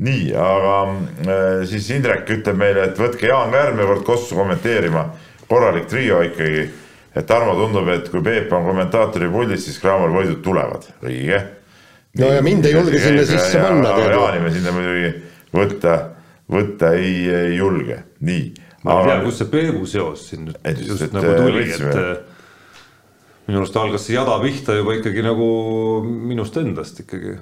nii, 0.05 0.29
aga 0.39 0.75
siis 1.67 1.89
Indrek 1.91 2.29
ütleb 2.31 2.59
meile, 2.61 2.85
et 2.87 3.01
võtke 3.01 3.27
Jaan 3.33 3.51
Kärme 3.51 3.83
kord 3.89 4.05
Kossu 4.07 4.37
kommenteerima, 4.39 5.09
korralik 5.51 5.89
trio 5.91 6.21
ikkagi. 6.23 6.69
et 7.19 7.27
Tarmo 7.27 7.57
tundub, 7.59 7.89
et 7.91 8.07
kui 8.13 8.23
Peep 8.23 8.53
on 8.55 8.69
kommentaatori 8.69 9.27
puldis, 9.33 9.65
siis 9.65 9.81
Kraamar 9.83 10.13
võidud 10.15 10.39
tulevad, 10.45 10.87
õige 11.03 11.41
no 12.17 12.31
ja 12.33 12.43
mind 12.43 12.69
ei 12.69 12.73
julge 12.73 13.01
sinna 13.03 13.27
sisse 13.29 13.61
panna. 13.63 13.93
Jaani 13.99 14.41
me 14.45 14.55
sinna 14.55 14.73
muidugi 14.75 15.13
võtta, 15.55 15.99
võtta 16.51 16.95
ei, 16.97 17.29
ei 17.29 17.59
julge, 17.59 18.01
nii. 18.25 18.49
ma 18.85 18.99
ei 19.01 19.11
tea, 19.11 19.21
kust 19.27 19.43
see 19.43 19.53
Peebu 19.53 19.87
seos 19.89 20.27
siin 20.31 20.49
nüüd 20.49 20.59
et, 20.63 20.83
just 20.87 21.07
et, 21.09 21.15
nagu 21.17 21.37
tuli, 21.37 21.69
et 21.69 23.49
minu 23.49 23.63
arust 23.63 23.79
algas 23.81 24.05
see 24.05 24.17
jada 24.17 24.37
pihta 24.43 24.77
juba 24.77 24.97
ikkagi 24.99 25.25
nagu 25.25 25.47
minust 26.05 26.57
endast 26.61 27.01
ikkagi. 27.05 27.39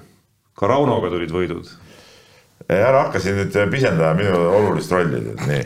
ka 0.57 0.69
Raunoga 0.71 1.11
tulid 1.13 1.33
võidud. 1.33 1.73
ära 2.67 3.07
hakka 3.07 3.21
siin 3.23 3.37
nüüd 3.41 3.59
pisendama 3.71 4.15
minu 4.17 4.37
olulist 4.59 4.91
rolli, 4.91 5.23
nii. 5.47 5.65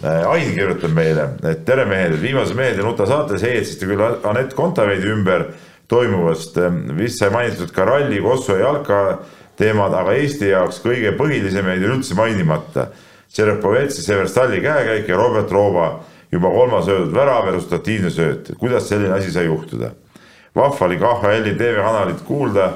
Ain 0.00 0.54
kirjutab 0.56 0.94
meile, 0.96 1.26
et 1.44 1.60
tere 1.68 1.84
mehed, 1.84 2.14
et 2.16 2.22
viimases 2.22 2.56
Mehed 2.56 2.78
ja 2.80 2.84
nuta 2.86 3.04
saates 3.06 3.42
heitsite 3.44 3.84
küll 3.86 4.00
Anett 4.28 4.54
Kontaveidi 4.56 5.10
ümber 5.12 5.44
toimuvast. 5.90 6.56
vist 6.96 7.18
sai 7.18 7.30
mainitud 7.34 7.72
ka 7.74 7.84
ralli, 7.84 8.22
ja 8.22 8.58
jalka 8.58 9.18
teemad, 9.58 9.94
aga 9.94 10.14
Eesti 10.16 10.48
jaoks 10.52 10.80
kõige 10.84 11.12
põhilisem 11.18 11.66
jäi 11.66 11.82
üldse 11.84 12.14
mainimata. 12.14 12.88
Tšerepovetsi, 13.30 14.02
Severstalli 14.02 14.60
käekäik 14.60 15.08
ja 15.08 15.16
Robert 15.16 15.50
Rooba 15.50 16.00
juba 16.32 16.50
kolmas 16.50 16.88
öeldud 16.88 17.14
värav 17.14 17.46
ja 17.46 17.52
resultatiivne 17.52 18.10
sööt. 18.10 18.52
kuidas 18.58 18.88
selline 18.88 19.14
asi 19.14 19.30
sai 19.30 19.44
juhtuda? 19.44 19.90
vahva 20.56 20.86
oli 20.86 20.96
KHL-i 20.98 21.54
TV-kanalit 21.54 22.22
kuulda, 22.26 22.72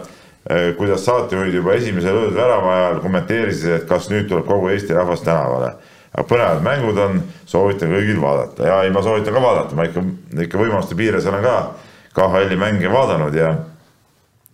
eh, 0.51 0.75
kuidas 0.77 1.05
saatejuhid 1.05 1.55
juba 1.55 1.73
esimese 1.73 2.13
löödud 2.13 2.37
värava 2.37 2.75
ajal 2.77 3.01
kommenteerisid, 3.01 3.71
et 3.71 3.89
kas 3.89 4.11
nüüd 4.11 4.29
tuleb 4.29 4.47
kogu 4.47 4.69
Eesti 4.69 4.95
rahvas 4.95 5.21
tänavale. 5.21 5.73
aga 6.15 6.27
põnevad 6.31 6.61
mängud 6.63 6.99
on, 6.99 7.23
soovitan 7.47 7.91
kõigil 7.91 8.21
vaadata 8.23 8.67
ja 8.67 8.83
ei, 8.83 8.91
ma 8.91 9.03
soovitan 9.03 9.35
ka 9.35 9.41
vaadata, 9.43 9.75
ma 9.75 9.85
ikka, 9.89 10.03
ikka 10.45 10.59
võimaluste 10.59 10.95
piires 10.95 11.27
olen 11.27 11.43
ka 11.43 11.57
KHL-i 12.15 12.57
mänge 12.57 12.91
vaadanud 12.93 13.35
ja, 13.35 13.51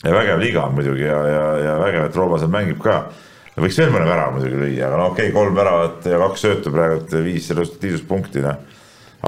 ja 0.05 0.15
vägev 0.15 0.41
liiga 0.41 0.65
on 0.65 0.75
muidugi 0.79 1.05
ja, 1.05 1.21
ja, 1.29 1.45
ja 1.65 1.77
vägev, 1.81 2.09
et 2.09 2.17
Rooba 2.17 2.41
seal 2.41 2.53
mängib 2.53 2.81
ka. 2.83 3.03
võiks 3.61 3.77
veel 3.77 3.91
mõne 3.93 4.07
värava 4.09 4.37
muidugi 4.37 4.57
lüüa, 4.57 4.87
aga 4.89 4.97
no 4.97 5.09
okei 5.13 5.29
okay,, 5.29 5.37
kolm 5.37 5.57
väravat 5.59 6.07
ja 6.09 6.21
kaks 6.23 6.45
söötu 6.47 6.73
praegu, 6.73 7.03
viis 7.27 7.51
resultatiivsuspunkti, 7.53 8.45
noh. 8.47 8.79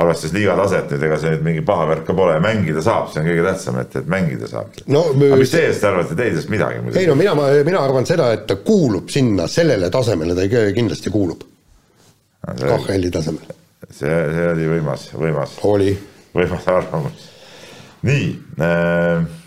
arvestades 0.00 0.32
liiga 0.32 0.54
taset 0.56 0.94
nüüd, 0.94 1.04
ega 1.04 1.18
see 1.20 1.34
nüüd 1.34 1.44
mingi 1.44 1.64
paha 1.68 1.84
värk 1.90 2.06
ka 2.08 2.16
pole, 2.16 2.38
mängida 2.40 2.80
saab, 2.84 3.10
see 3.12 3.20
on 3.20 3.28
kõige 3.28 3.44
tähtsam, 3.50 3.80
et, 3.82 3.96
et 4.00 4.08
mängida 4.14 4.48
saab 4.48 4.78
no,. 4.86 5.02
aga 5.12 5.40
mis 5.42 5.52
teie 5.52 5.66
sellest 5.66 5.84
arvate, 5.90 6.16
te 6.16 6.28
ei 6.28 6.32
sellest 6.32 6.54
midagi 6.54 6.80
muidugi? 6.80 7.02
ei 7.02 7.10
no 7.10 7.18
mina, 7.20 7.34
mina 7.68 7.82
arvan 7.84 8.08
seda, 8.08 8.30
et 8.38 8.46
ta 8.48 8.56
kuulub 8.64 9.12
sinna 9.12 9.50
sellele 9.52 9.92
tasemele, 9.92 10.38
ta 10.38 10.70
kindlasti 10.78 11.12
kuulub 11.12 11.44
no,. 11.44 12.56
KHL-i 12.64 13.12
tasemele. 13.12 13.58
see, 13.90 14.08
see 14.08 14.48
oli 14.54 14.72
võimas, 14.72 15.10
võimas. 15.20 15.60
oli. 15.68 15.92
võimas 16.32 16.72
arvamus 16.72 17.28
nii 18.06 18.26
äh,. 18.60 19.40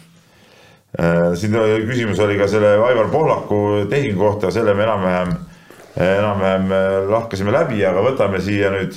Äh, 0.96 1.34
siin 1.36 1.56
küsimus 1.90 2.20
oli 2.24 2.38
ka 2.40 2.48
selle 2.48 2.78
Aivar 2.88 3.10
Pohlaku 3.12 3.58
tehingu 3.92 4.22
kohta, 4.22 4.52
selle 4.54 4.72
me 4.78 4.86
enam-vähem, 4.86 5.34
enam-vähem 6.00 6.72
äh, 6.72 7.00
lahkasime 7.12 7.52
läbi, 7.52 7.82
aga 7.84 8.04
võtame 8.06 8.40
siia 8.44 8.70
nüüd 8.72 8.96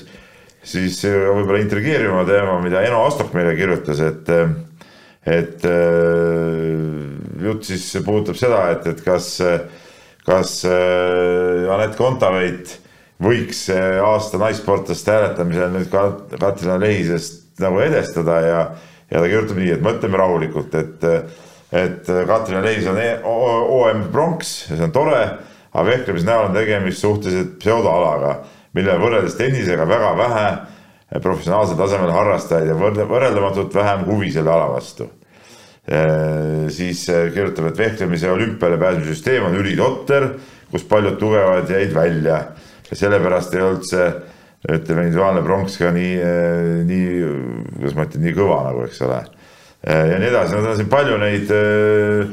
siis 0.62 1.00
võib-olla 1.02 1.58
intrigeerivama 1.62 2.22
teema, 2.28 2.58
mida 2.62 2.84
Eno 2.86 3.00
Astok 3.06 3.32
meile 3.34 3.56
kirjutas, 3.58 4.02
et, 4.04 4.30
et 5.26 5.66
äh, 5.66 6.84
jutt 7.48 7.66
siis 7.66 7.88
puudutab 8.06 8.38
seda, 8.38 8.60
et, 8.76 8.86
et 8.92 9.02
kas, 9.02 9.32
kas 10.26 10.52
Anett 10.68 11.98
Kontaveit 11.98 12.76
võiks 13.22 13.64
aasta 13.74 14.38
naissportlaste 14.38 15.16
hääletamisel 15.16 15.74
nüüd 15.74 15.90
ka 15.90 16.04
Katrina 16.36 16.78
Lehisest 16.78 17.58
nagu 17.62 17.82
edestada 17.82 18.38
ja 18.44 18.62
ja 19.10 19.20
ta 19.20 19.26
kirjutab 19.28 19.60
nii, 19.60 19.74
et 19.76 19.84
mõtleme 19.84 20.20
rahulikult, 20.20 20.74
et, 20.78 21.04
et 21.72 22.10
Katrin 22.28 22.64
Leis 22.64 22.88
on 22.90 22.98
e 23.00 23.10
OM 23.24 24.08
pronks 24.12 24.54
ja 24.70 24.76
see 24.76 24.88
on 24.88 24.94
tore, 24.94 25.22
aga 25.72 25.86
vehklemise 25.90 26.28
näol 26.28 26.48
on 26.48 26.56
tegemist 26.56 27.04
suhteliselt 27.04 27.56
pseudoalaga, 27.62 28.34
millel 28.76 29.00
võrreldes 29.00 29.36
tennisega 29.38 29.86
väga 29.88 30.12
vähe 30.18 30.48
professionaalsel 31.22 31.78
tasemel 31.78 32.12
harrastajaid 32.12 32.68
ja 32.68 32.76
võrreldamatult 32.76 33.74
vähem 33.74 34.04
huvi 34.08 34.32
selle 34.32 34.52
ala 34.52 34.68
vastu. 34.74 35.08
Siis 36.68 37.06
kirjutab, 37.08 37.70
et 37.70 37.78
vehklemise 37.80 38.28
olümpiale 38.30 38.76
pääsemise 38.80 39.14
süsteem 39.14 39.46
on 39.48 39.56
ülitotter, 39.56 40.34
kus 40.68 40.84
paljud 40.84 41.16
tugevad 41.20 41.70
jäid 41.72 41.94
välja. 41.96 42.42
Ja 42.90 42.96
sellepärast 42.96 43.54
ei 43.56 43.64
olnud 43.64 43.88
see 43.88 44.08
ütleme, 44.66 45.06
individuaalne 45.06 45.42
pronks 45.46 45.78
ka 45.78 45.92
nii, 45.94 46.14
eh, 46.18 46.84
nii, 46.88 47.08
kuidas 47.76 47.96
ma 47.96 48.06
ütlen, 48.08 48.24
nii 48.26 48.34
kõva 48.36 48.58
nagu, 48.66 48.84
eks 48.88 49.00
ole. 49.06 49.22
Eh, 49.84 50.04
ja 50.12 50.18
nii 50.18 50.30
edasi, 50.32 50.56
nad 50.56 50.66
on 50.72 50.76
siin 50.76 50.90
palju 50.90 51.18
neid, 51.22 51.50
eh, 51.54 52.26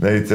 neid 0.00 0.32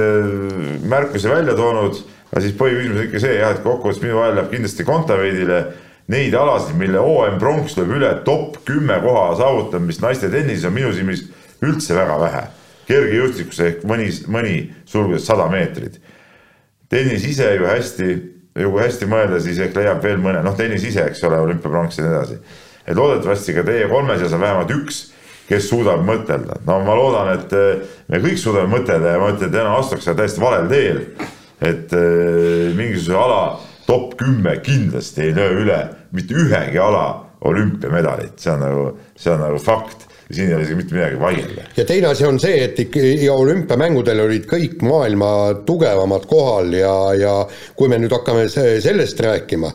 märkusi 0.89 1.29
välja 1.29 1.55
toonud, 1.57 1.97
aga 2.31 2.41
siis 2.41 2.57
põhiküsimus 2.57 2.99
on 2.99 3.07
ikka 3.07 3.21
see 3.21 3.39
jah, 3.39 3.55
et 3.55 3.63
kokkuvõttes 3.63 4.01
minu 4.03 4.21
ajal 4.21 4.35
läheb 4.37 4.51
kindlasti 4.51 4.85
Kontaveidile 4.85 5.59
neid 6.07 6.33
alasid, 6.33 6.77
mille 6.77 6.99
OM 6.99 7.39
pronks 7.39 7.75
lööb 7.77 7.95
üle 7.97 8.11
top 8.25 8.57
kümme 8.65 8.99
koha 9.01 9.35
saavutamist 9.37 10.01
naiste 10.01 10.29
tennises 10.29 10.65
on 10.65 10.73
minu 10.73 10.93
silmis 10.93 11.25
üldse 11.61 11.95
väga 11.95 12.17
vähe. 12.21 12.47
kergejõustikus 12.91 13.59
ehk 13.63 13.83
mõni, 13.87 14.09
mõni 14.27 14.55
sulgudes 14.85 15.25
sada 15.25 15.47
meetrit. 15.47 15.99
tennis 16.89 17.23
ise 17.23 17.55
ju 17.55 17.65
hästi 17.65 18.07
ja 18.55 18.67
kui 18.67 18.83
hästi 18.83 19.07
mõelda, 19.09 19.39
siis 19.43 19.59
ehk 19.63 19.77
leiab 19.77 20.03
veel 20.03 20.19
mõne, 20.21 20.43
noh, 20.43 20.55
tennis 20.57 20.83
ise, 20.87 21.05
eks 21.11 21.23
ole, 21.27 21.39
olümpiapronks 21.45 21.99
ja 21.99 22.05
nii 22.05 22.13
edasi. 22.13 22.37
et 22.85 22.97
loodetavasti 22.97 23.55
ka 23.55 23.63
teie 23.63 23.87
kolme 23.87 24.17
seas 24.19 24.33
on 24.35 24.43
vähemalt 24.43 24.73
üks, 24.75 25.01
kes 25.47 25.69
suudab 25.69 26.03
mõtelda. 26.07 26.59
no 26.67 26.79
ma 26.85 26.95
loodan, 26.97 27.33
et 27.37 27.53
eh, 27.55 27.97
me 28.11 28.21
kõik 28.23 28.39
suudame 28.41 28.71
mõtelda 28.75 29.15
ja 29.15 29.21
ma 29.21 29.31
ütlen, 29.33 29.51
et 29.51 29.59
Eno 29.63 29.77
astuks 29.79 30.07
seal 30.07 30.19
täiesti 30.19 30.43
valel 30.43 30.69
teel. 30.71 31.03
et 31.61 31.93
äh, 31.93 32.71
mingisuguse 32.73 33.17
ala 33.17 33.41
top 33.85 34.15
kümme 34.17 34.55
kindlasti 34.65 35.27
ei 35.27 35.35
löö 35.35 35.59
üle 35.61 35.81
mitte 36.11 36.33
ühegi 36.33 36.79
ala 36.81 37.27
olümpiamedalit, 37.41 38.39
see 38.41 38.51
on 38.53 38.63
nagu, 38.65 38.85
see 39.15 39.31
on 39.33 39.43
nagu 39.45 39.59
fakt 39.61 40.07
siin 40.35 40.49
ei 40.49 40.55
ole 40.55 40.65
isegi 40.65 40.79
mitte 40.79 40.95
midagi 40.95 41.19
vaielda. 41.19 41.65
ja 41.77 41.85
teine 41.87 42.11
asi 42.11 42.27
on 42.27 42.39
see, 42.41 42.59
et 42.65 42.79
ikka 42.85 43.05
ja 43.21 43.33
olümpiamängudel 43.39 44.25
olid 44.25 44.45
kõik 44.49 44.83
maailma 44.85 45.31
tugevamad 45.67 46.27
kohal 46.29 46.73
ja, 46.77 46.93
ja 47.17 47.33
kui 47.77 47.91
me 47.91 47.99
nüüd 48.01 48.13
hakkame 48.15 48.47
sellest 48.51 49.19
rääkima, 49.23 49.71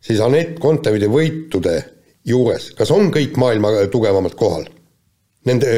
siis 0.00 0.20
Anett 0.24 0.58
Kontaveidi 0.60 1.08
võitude 1.10 1.78
juures, 2.26 2.72
kas 2.76 2.92
on 2.94 3.10
kõik 3.14 3.40
maailma 3.40 3.72
tugevamad 3.92 4.36
kohal? 4.38 4.68
Nende, 5.48 5.68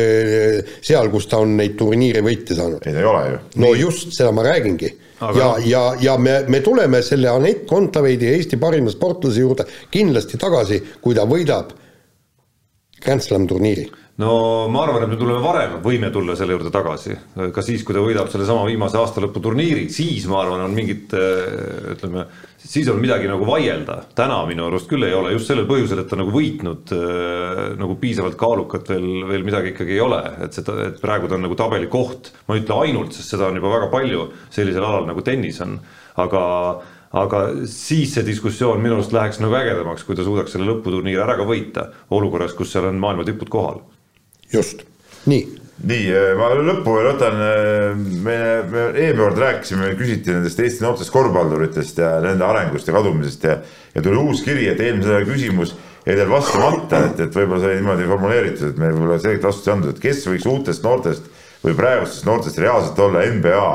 seal, 0.83 1.07
kus 1.13 1.29
ta 1.31 1.39
on 1.39 1.53
neid 1.55 1.77
turniire 1.79 2.19
võite 2.27 2.57
saanud. 2.59 2.83
ei, 2.83 2.97
ta 2.97 2.99
ei 2.99 3.07
ole 3.07 3.21
ju. 3.29 3.37
no 3.63 3.69
Nii. 3.69 3.83
just, 3.85 4.09
seda 4.17 4.33
ma 4.35 4.43
räägingi. 4.43 4.91
Aga... 5.23 5.39
ja, 5.39 5.51
ja, 5.63 5.83
ja 6.03 6.17
me, 6.19 6.41
me 6.51 6.59
tuleme 6.67 6.99
selle 7.07 7.31
Anett 7.31 7.63
Kontaveidi, 7.71 8.27
Eesti 8.35 8.59
parima 8.59 8.91
sportlase 8.91 9.45
juurde 9.45 9.69
kindlasti 9.95 10.41
tagasi, 10.43 10.81
kui 10.99 11.15
ta 11.15 11.29
võidab 11.31 11.71
Grand 13.05 13.25
Slam 13.25 13.49
turniiri? 13.51 13.91
no 14.21 14.69
ma 14.69 14.83
arvan, 14.85 15.07
et 15.07 15.11
me 15.11 15.17
tuleme 15.17 15.41
varem, 15.43 15.79
võime 15.83 16.11
tulla 16.13 16.35
selle 16.37 16.53
juurde 16.55 16.71
tagasi, 16.73 17.15
ka 17.55 17.65
siis, 17.65 17.81
kui 17.87 17.97
ta 17.97 18.03
võidab 18.05 18.29
sellesama 18.31 18.67
viimase 18.69 18.99
aastalõpu 19.01 19.41
turniiri, 19.43 19.87
siis 19.93 20.27
ma 20.31 20.43
arvan, 20.43 20.67
on 20.67 20.77
mingit 20.77 21.15
ütleme, 21.95 22.27
siis 22.61 22.91
on 22.93 23.01
midagi 23.01 23.31
nagu 23.31 23.47
vaielda. 23.49 24.03
täna 24.19 24.43
minu 24.49 24.69
arust 24.69 24.91
küll 24.91 25.09
ei 25.09 25.17
ole, 25.17 25.33
just 25.35 25.49
sellel 25.49 25.67
põhjusel, 25.71 26.05
et 26.05 26.13
ta 26.13 26.21
nagu 26.21 26.35
võitnud 26.35 26.93
nagu 27.81 27.99
piisavalt 28.03 28.37
kaalukat 28.39 28.93
veel, 28.93 29.09
veel 29.33 29.49
midagi 29.49 29.73
ikkagi 29.73 29.97
ei 29.97 30.05
ole, 30.05 30.21
et 30.45 30.61
seda, 30.61 30.77
et 30.91 31.01
praegu 31.03 31.31
ta 31.31 31.41
on 31.41 31.47
nagu 31.49 31.59
tabelikoht, 31.59 32.35
ma 32.47 32.59
ei 32.59 32.67
ütle 32.67 32.83
ainult, 32.85 33.17
sest 33.17 33.35
seda 33.35 33.49
on 33.49 33.59
juba 33.59 33.73
väga 33.79 33.91
palju 33.97 34.29
sellisel 34.53 34.87
alal 34.87 35.09
nagu 35.09 35.25
tennis 35.25 35.65
on, 35.65 35.79
aga 36.21 36.43
aga 37.13 37.43
siis 37.69 38.15
see 38.17 38.27
diskussioon 38.27 38.81
minu 38.83 38.99
arust 38.99 39.13
läheks 39.13 39.41
nagu 39.43 39.57
ägedamaks, 39.59 40.07
kui 40.07 40.17
ta 40.17 40.25
suudaks 40.27 40.55
selle 40.55 40.71
lõputurniiri 40.71 41.21
ära 41.23 41.37
ka 41.41 41.49
võita, 41.49 41.89
olukorras, 42.11 42.55
kus 42.57 42.73
seal 42.73 42.89
on 42.89 43.03
maailma 43.03 43.27
tipud 43.29 43.53
kohal. 43.53 43.83
just, 44.53 44.87
nii 45.27 45.63
nii, 45.83 46.11
eh, 46.15 46.33
ma 46.39 46.51
lõppu 46.55 46.95
veel 46.95 47.09
võtan, 47.11 47.39
eh, 47.43 47.95
me, 47.97 48.37
me 48.71 48.83
eelmine 48.91 49.19
kord 49.19 49.41
rääkisime, 49.41 49.95
küsiti 49.99 50.35
nendest 50.35 50.61
Eesti 50.63 50.85
noortest 50.85 51.11
korvpalluritest 51.15 51.99
ja 51.99 52.13
nende 52.23 52.47
arengust 52.47 52.87
ja 52.87 52.95
kadumisest 52.95 53.49
ja 53.49 53.57
ja 53.95 54.03
tuli 54.03 54.21
uus 54.21 54.43
kiri, 54.45 54.69
et 54.71 54.81
eelmisele 54.81 55.25
küsimus 55.29 55.75
jäi 56.07 56.17
teil 56.17 56.31
vastamata, 56.31 57.03
et, 57.09 57.21
et 57.27 57.35
võib-olla 57.37 57.61
sai 57.65 57.79
niimoodi 57.79 58.07
formuleeritud, 58.09 58.71
et 58.71 58.79
meil 58.81 58.95
võib-olla 58.97 59.19
selget 59.23 59.45
vastust 59.47 59.69
ei 59.69 59.75
andnud, 59.75 59.93
et 59.93 60.03
kes 60.03 60.23
võiks 60.31 60.47
uutest 60.51 60.87
noortest 60.87 61.29
või 61.63 61.75
praegustest 61.79 62.27
noortest 62.27 62.63
reaalselt 62.63 63.03
olla 63.03 63.27
NBA 63.35 63.67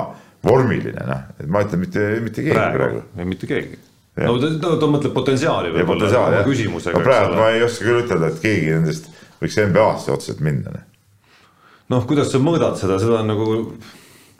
vormiline, 0.45 1.03
noh, 1.07 1.27
et 1.39 1.51
ma 1.51 1.63
ütlen 1.65 1.83
mitte, 1.83 2.07
mitte 2.23 2.45
keegi 2.45 2.55
praegu, 2.55 2.79
praegu.. 2.79 3.03
ei, 3.17 3.29
mitte 3.29 3.49
keegi. 3.49 3.79
no 4.23 4.35
ta, 4.41 4.51
ta, 4.61 4.73
ta 4.81 4.89
mõtleb 4.91 5.15
potentsiaali 5.15 5.73
võib-olla 5.75 6.43
küsimusega. 6.47 6.97
no 6.97 7.05
praegu 7.05 7.37
ma 7.39 7.51
ei 7.55 7.63
oska 7.65 7.87
küll 7.87 8.03
ütelda, 8.03 8.31
et 8.31 8.41
keegi 8.43 8.73
nendest 8.75 9.09
võiks 9.41 9.61
NBA-sse 9.67 10.13
otseselt 10.13 10.43
minna 10.45 10.73
noh. 10.73 10.85
Noh, 11.87 12.03
kuidas 12.03 12.33
sa 12.33 12.39
mõõdad 12.43 12.75
seda, 12.75 12.97
seda 12.99 13.21
on 13.21 13.29
nagu 13.31 13.45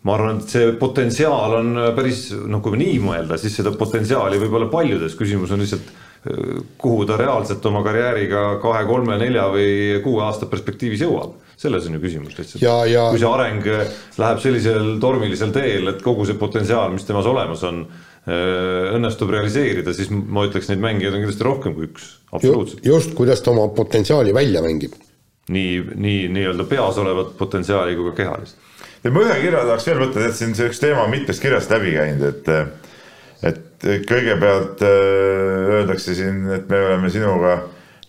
ma 0.08 0.16
arvan, 0.18 0.42
et 0.42 0.52
see 0.52 0.74
potentsiaal 0.80 1.56
on 1.62 1.78
päris 1.96 2.28
noh, 2.36 2.60
kui 2.64 2.80
nii 2.80 2.98
mõelda, 3.04 3.38
siis 3.40 3.56
seda 3.60 3.72
potentsiaali 3.76 4.40
võib 4.42 4.58
olla 4.60 4.68
paljudes, 4.72 5.16
küsimus 5.20 5.54
on 5.56 5.64
lihtsalt 5.64 5.96
kuhu 6.78 7.06
ta 7.06 7.18
reaalselt 7.18 7.66
oma 7.66 7.84
karjääriga 7.86 8.58
kahe, 8.62 8.84
kolme, 8.88 9.18
nelja 9.22 9.48
või 9.54 10.00
kuue 10.04 10.24
aasta 10.26 10.50
perspektiivis 10.50 11.04
jõuab. 11.06 11.36
Selles 11.58 11.88
on 11.90 11.98
ju 11.98 12.04
küsimus 12.04 12.38
lihtsalt. 12.38 12.62
Ja... 12.62 13.08
kui 13.10 13.22
see 13.22 13.32
areng 13.32 13.66
läheb 14.22 14.44
sellisel 14.44 14.92
tormilisel 15.02 15.56
teel, 15.56 15.90
et 15.94 16.04
kogu 16.06 16.28
see 16.30 16.38
potentsiaal, 16.38 16.94
mis 16.94 17.08
temas 17.08 17.28
olemas 17.30 17.64
on, 17.66 17.84
õnnestub 18.28 19.32
realiseerida, 19.32 19.94
siis 19.96 20.12
ma 20.12 20.44
ütleks, 20.46 20.70
neid 20.70 20.84
mängijaid 20.84 21.16
on 21.16 21.24
kindlasti 21.24 21.48
rohkem 21.48 21.78
kui 21.78 21.88
üks, 21.90 22.10
absoluutselt. 22.30 22.86
just, 22.86 23.14
kuidas 23.18 23.42
ta 23.42 23.54
oma 23.56 23.70
potentsiaali 23.74 24.36
välja 24.36 24.62
mängib 24.66 24.98
nii, 25.50 25.84
nii 25.96 26.28
nii-öelda 26.28 26.64
peas 26.64 26.98
olevat 26.98 27.38
potentsiaali 27.38 27.96
kui 27.96 28.12
ka 28.12 28.16
kehalist. 28.16 28.58
ja 29.04 29.12
ma 29.12 29.24
ühe 29.24 29.40
kirja 29.42 29.64
tahaks 29.64 29.88
veel 29.88 30.02
võtta, 30.04 30.26
et 30.28 30.36
siin 30.36 30.56
see 30.58 30.68
üks 30.72 30.82
teema 30.84 31.06
on 31.06 31.14
mitmest 31.14 31.44
kirjast 31.44 31.72
läbi 31.72 31.96
käinud, 31.96 32.28
et 32.32 32.54
et 33.48 33.88
kõigepealt 34.10 34.82
äh, 34.82 35.74
öeldakse 35.78 36.16
siin, 36.18 36.48
et 36.56 36.70
me 36.70 36.80
oleme 36.90 37.12
sinuga 37.14 37.58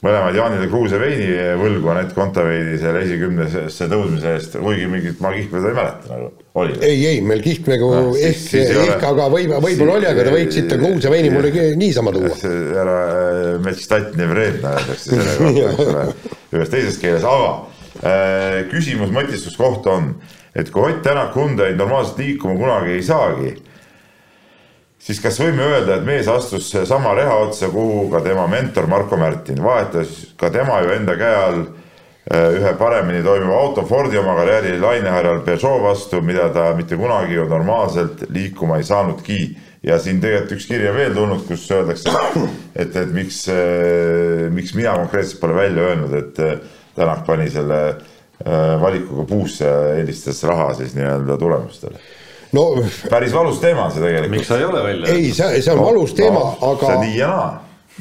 mõlemad 0.05 0.37
Jaanile 0.39 0.69
Kruuse 0.71 0.99
veini 1.01 1.29
võlgu 1.59 1.91
Anett 1.91 2.13
Kontaveidi 2.15 2.77
selle 2.79 3.01
esikümnesse 3.03 3.89
tõusmise 3.91 4.35
eest, 4.37 4.55
kuigi 4.63 4.87
mingit 4.91 5.23
ma 5.25 5.33
kihlvedu 5.35 5.73
ei 5.73 5.75
mäleta 5.75 6.13
nagu 6.13 6.29
oli. 6.63 6.77
ei, 6.87 7.01
ei 7.11 7.23
meil 7.25 7.43
kihlvegu 7.43 7.89
no, 7.95 8.13
ehk, 8.15 8.45
ehk 8.61 9.07
aga 9.11 9.27
võib, 9.33 9.57
võib-olla 9.65 9.97
oli, 9.99 10.09
aga 10.11 10.27
te 10.29 10.35
võiksite 10.37 10.79
Kruuse 10.79 11.11
veini 11.11 11.33
mulle 11.35 11.67
niisama 11.81 12.15
tuua. 12.15 12.37
ära 12.85 12.97
äh, 13.09 13.51
Metstatni 13.65 14.29
vredna 14.31 14.77
öeldakse 14.79 15.11
selle 15.19 15.37
kohta, 15.41 15.73
eks 15.73 15.85
ole 15.89 16.07
ühes 16.59 16.73
teises 16.73 17.03
keeles, 17.03 17.27
aga 17.27 17.51
äh, 18.07 18.61
küsimus 18.71 19.11
mõtistuskoht 19.15 19.91
on, 19.91 20.13
et 20.55 20.71
kui 20.75 20.87
Ott 20.93 21.03
Tänak 21.07 21.35
Hyundai'd 21.35 21.79
normaalselt 21.81 22.23
liikuma 22.23 22.55
kunagi 22.61 22.95
ei 23.01 23.03
saagi, 23.07 23.57
siis 25.03 25.21
kas 25.23 25.39
võime 25.41 25.67
öelda, 25.67 25.99
et 25.99 26.07
mees 26.07 26.29
astus 26.31 26.71
sama 26.89 27.15
reha 27.17 27.37
otsa, 27.45 27.71
kuhu 27.73 28.09
ka 28.13 28.23
tema 28.25 28.47
mentor 28.51 28.89
Marko 28.91 29.19
Märtin, 29.21 29.63
vahetas? 29.65 30.35
Ka 30.39 30.51
tema 30.55 30.81
ju 30.85 30.93
enda 30.95 31.15
käe 31.19 31.37
all 31.39 31.63
äh, 31.63 32.59
ühe 32.59 32.75
paremini 32.79 33.23
toimiva 33.25 33.61
auto 33.63 33.87
Fordi 33.89 34.19
oma 34.19 34.35
karjääri 34.39 34.77
laineharjal 34.81 35.41
Peugeot 35.47 35.83
vastu, 35.83 36.23
mida 36.23 36.51
ta 36.55 36.73
mitte 36.77 36.97
kunagi 36.97 37.39
ju 37.39 37.49
normaalselt 37.49 38.27
liikuma 38.29 38.79
ei 38.79 38.85
saanudki. 38.85 39.41
Ja 39.87 39.95
siin 40.03 40.19
tegelikult 40.21 40.57
üks 40.57 40.67
kiri 40.67 40.89
on 40.91 40.97
veel 40.97 41.13
tulnud, 41.15 41.45
kus 41.47 41.69
öeldakse, 41.71 42.11
et, 42.83 42.97
et 42.97 43.13
miks, 43.15 43.45
äh, 43.55 44.49
miks 44.51 44.75
mina 44.75 44.97
konkreetselt 44.99 45.41
pole 45.41 45.55
välja 45.55 45.93
öelnud, 45.93 46.19
et 46.19 46.45
äh, 46.45 46.59
Tänak 46.99 47.21
pani 47.27 47.45
selle 47.47 47.77
valikuga 48.83 49.23
puusse 49.27 49.69
eelistas 49.99 50.41
raha 50.47 50.73
siis 50.75 50.97
nii-öelda 50.97 51.37
tulemustele 51.39 52.01
no 52.57 52.67
päris 53.11 53.33
valus 53.35 53.63
teema 53.63 53.87
on 53.87 53.95
see 53.95 54.05
tegelikult. 54.05 54.35
miks 54.37 54.51
sa 54.51 54.59
ei 54.59 54.69
ole 54.69 54.85
välja 54.85 55.15
ei, 55.15 55.33
see, 55.33 55.63
see 55.63 55.73
on 55.73 55.83
no, 55.83 55.89
valus 55.91 56.15
teema 56.19 56.45
no,, 56.45 56.53
aga. 56.73 56.93
see 56.93 57.01
nii 57.07 57.17
ja 57.19 57.33
naa. 57.33 57.49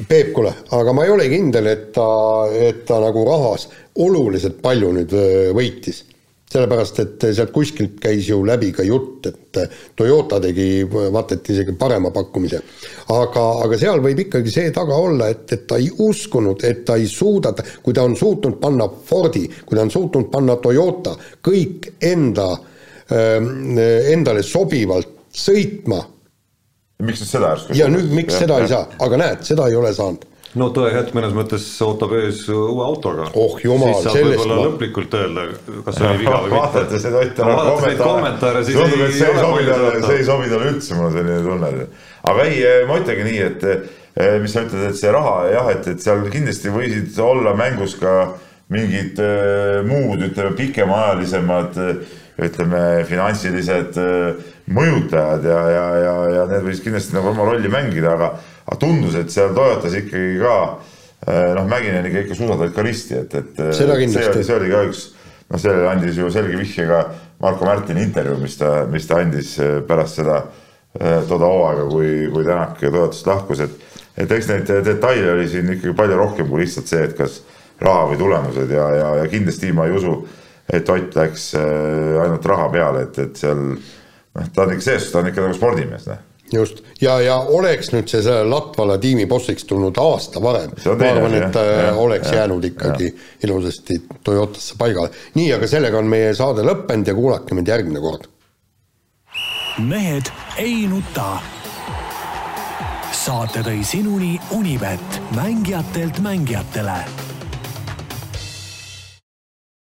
Peep, 0.08 0.28
kuule, 0.30 0.52
aga 0.76 0.92
ma 0.94 1.02
ei 1.08 1.10
ole 1.10 1.24
kindel, 1.26 1.66
et 1.66 1.88
ta, 1.96 2.06
et 2.54 2.84
ta 2.86 3.00
nagu 3.02 3.24
rahas 3.26 3.64
oluliselt 3.98 4.60
palju 4.62 4.92
nüüd 4.94 5.14
võitis 5.58 6.04
sellepärast, 6.48 7.00
et 7.02 7.26
sealt 7.36 7.52
kuskilt 7.52 7.98
käis 8.00 8.28
ju 8.28 8.38
läbi 8.46 8.70
ka 8.72 8.84
jutt, 8.86 9.26
et 9.28 9.58
Toyota 9.96 10.38
tegi 10.40 10.86
vaata 10.88 11.36
et 11.36 11.50
isegi 11.52 11.74
parema 11.78 12.10
pakkumise. 12.14 12.60
aga, 13.12 13.44
aga 13.64 13.78
seal 13.80 14.00
võib 14.04 14.22
ikkagi 14.24 14.52
see 14.52 14.72
taga 14.72 14.96
olla, 14.96 15.28
et, 15.28 15.44
et 15.52 15.66
ta 15.68 15.76
ei 15.76 15.90
uskunud, 15.90 16.64
et 16.64 16.84
ta 16.88 16.96
ei 16.96 17.08
suuda, 17.08 17.52
kui 17.82 17.94
ta 17.94 18.06
on 18.08 18.16
suutnud 18.16 18.56
panna 18.60 18.88
Fordi, 19.08 19.44
kui 19.66 19.76
ta 19.76 19.84
on 19.84 19.90
suutnud 19.90 20.30
panna 20.32 20.56
Toyota 20.56 21.14
kõik 21.44 21.92
enda, 22.00 22.48
ähm, 22.52 22.74
endale 23.08 24.42
sobivalt 24.44 25.14
sõitma. 25.32 26.02
miks 27.04 27.22
nüüd 27.22 27.30
seda 27.30 27.52
järsku? 27.54 27.76
ja 27.78 27.86
nüüd, 27.92 28.10
miks 28.12 28.34
ja, 28.34 28.42
seda 28.44 28.58
ja. 28.58 28.66
ei 28.66 28.72
saa, 28.72 28.88
aga 29.06 29.22
näed, 29.22 29.46
seda 29.48 29.68
ei 29.70 29.78
ole 29.78 29.92
saanud 29.96 30.26
no 30.56 30.68
tõehetk 30.74 31.12
mõnes 31.16 31.34
mõttes 31.36 31.64
ootab 31.84 32.14
ees 32.18 32.40
uue 32.52 32.84
autoga. 32.84 33.28
oh 33.36 33.58
jumal, 33.62 33.94
sellest 34.00 34.16
ma. 34.16 34.30
võib-olla 34.30 34.58
lõplikult 34.64 35.16
öelda, 35.18 35.46
kas 35.86 36.00
oli 36.00 36.22
viga 36.22 36.34
või 36.40 36.52
mitte. 36.52 36.62
vaadates 36.62 37.06
neid 37.06 37.18
Ott 37.20 37.34
Tänaku 37.38 37.64
kommentaare, 37.68 38.10
kommentaare, 38.10 38.64
siis 38.64 38.80
tundub, 38.80 39.04
et 39.04 39.16
see 39.18 39.28
ei 39.28 39.40
sobi 39.42 39.68
talle, 39.68 39.94
see 40.06 40.18
ei 40.18 40.26
sobi 40.28 40.50
talle 40.52 40.72
üldse, 40.72 40.98
mul 40.98 41.08
on 41.10 41.16
selline 41.18 41.40
tunne. 41.44 41.88
aga 42.32 42.46
ei, 42.48 42.60
ma 42.88 43.00
ütlengi 43.02 43.26
nii, 43.28 43.40
et 43.50 43.66
eh, 43.68 44.36
mis 44.42 44.56
sa 44.56 44.64
ütled, 44.66 44.86
et 44.88 45.00
see 45.00 45.14
raha 45.14 45.36
jah, 45.52 45.72
et, 45.74 45.90
et 45.92 46.04
seal 46.04 46.24
kindlasti 46.32 46.72
võisid 46.74 47.20
olla 47.24 47.54
mängus 47.58 47.98
ka 48.00 48.14
mingid 48.72 49.20
äh, 49.24 49.78
muud, 49.88 50.22
ütleme 50.24 50.56
pikemaajalisemad 50.56 51.78
ütleme, 52.38 52.82
finantsilised 53.08 53.98
äh, 53.98 54.52
mõjutajad 54.70 55.48
ja, 55.48 55.58
ja, 55.72 55.86
ja, 56.04 56.14
ja 56.36 56.46
need 56.52 56.68
võisid 56.68 56.86
kindlasti 56.86 57.16
nagu 57.16 57.32
oma 57.32 57.48
rolli 57.48 57.70
mängida, 57.72 58.14
aga 58.14 58.32
aga 58.68 58.76
tundus, 58.82 59.16
et 59.16 59.32
seal 59.32 59.54
Toyotas 59.56 59.94
ikkagi 59.96 60.36
ka 60.42 60.56
eh, 61.24 61.54
noh, 61.56 61.64
Mäkineniga 61.70 62.20
ikka 62.20 62.36
suusatavad 62.36 62.74
ka 62.76 62.84
risti, 62.84 63.16
et, 63.22 63.34
et 63.34 63.62
eh, 63.64 63.72
see 63.74 63.88
oli, 63.88 64.08
see 64.12 64.56
oli 64.58 64.68
ka 64.70 64.82
üks 64.90 65.04
noh, 65.48 65.56
sellele 65.56 65.88
andis 65.88 66.20
ju 66.20 66.28
selge 66.32 66.58
vihje 66.60 66.84
ka 66.90 67.02
Marko 67.40 67.64
Märtini 67.64 68.04
intervjuu, 68.04 68.36
mis 68.42 68.58
ta, 68.60 68.72
mis 68.92 69.08
ta 69.08 69.22
andis 69.22 69.54
pärast 69.88 70.20
seda 70.20 70.42
toda 70.98 71.46
hooaega, 71.46 71.84
kui, 71.92 72.10
kui 72.32 72.44
Tänak 72.44 72.80
Toyotast 72.82 73.28
lahkus, 73.30 73.64
et 73.64 73.86
et 74.18 74.32
eks 74.34 74.48
neid 74.50 74.70
detaile 74.84 75.32
oli 75.36 75.46
siin 75.48 75.68
ikkagi 75.76 75.94
palju 75.96 76.18
rohkem 76.18 76.48
kui 76.50 76.64
lihtsalt 76.64 76.90
see, 76.90 77.04
et 77.06 77.14
kas 77.16 77.40
raha 77.80 78.08
või 78.10 78.18
tulemused 78.18 78.72
ja, 78.74 78.86
ja, 78.98 79.08
ja 79.20 79.26
kindlasti 79.30 79.70
ma 79.72 79.86
ei 79.86 79.94
usu, 79.94 80.16
et 80.72 80.88
Ott 80.92 81.14
läks 81.16 81.50
ainult 81.56 82.46
raha 82.46 82.68
peale, 82.72 83.06
et, 83.08 83.18
et 83.24 83.36
seal 83.40 83.58
noh, 83.58 84.48
ta 84.54 84.64
on 84.66 84.74
ikka 84.74 84.84
sees, 84.90 85.10
ta 85.12 85.22
on 85.22 85.30
ikka 85.30 85.46
nagu 85.46 85.56
spordimees, 85.56 86.08
noh 86.10 86.24
just, 86.52 86.82
ja, 87.00 87.20
ja 87.20 87.36
oleks 87.38 87.92
nüüd 87.92 88.08
see 88.10 88.22
selle 88.24 88.46
Latvala 88.48 88.98
tiimi 89.00 89.26
bossiks 89.30 89.66
tulnud 89.68 89.98
aasta 90.00 90.42
varem, 90.42 90.72
ma 90.84 91.10
arvan, 91.10 91.36
et 91.38 91.52
ta 91.54 91.64
äh, 91.74 92.00
oleks 92.00 92.30
ja, 92.30 92.42
jäänud 92.42 92.64
ikkagi 92.70 93.10
ja. 93.10 93.28
ilusasti 93.44 94.00
Toyotasse 94.24 94.78
paigale. 94.78 95.12
nii, 95.34 95.52
aga 95.56 95.68
sellega 95.68 95.98
on 95.98 96.10
meie 96.10 96.34
saade 96.34 96.64
lõppenud 96.66 97.08
ja 97.08 97.14
kuulake 97.14 97.58
meid 97.58 97.68
järgmine 97.68 98.00
kord. 98.00 98.28
mehed 99.78 100.32
ei 100.58 100.86
nuta. 100.90 101.38
saate 103.12 103.64
tõi 103.66 103.82
sinuni 103.84 104.38
Unibet, 104.56 105.20
mängijatelt 105.36 106.22
mängijatele 106.24 107.02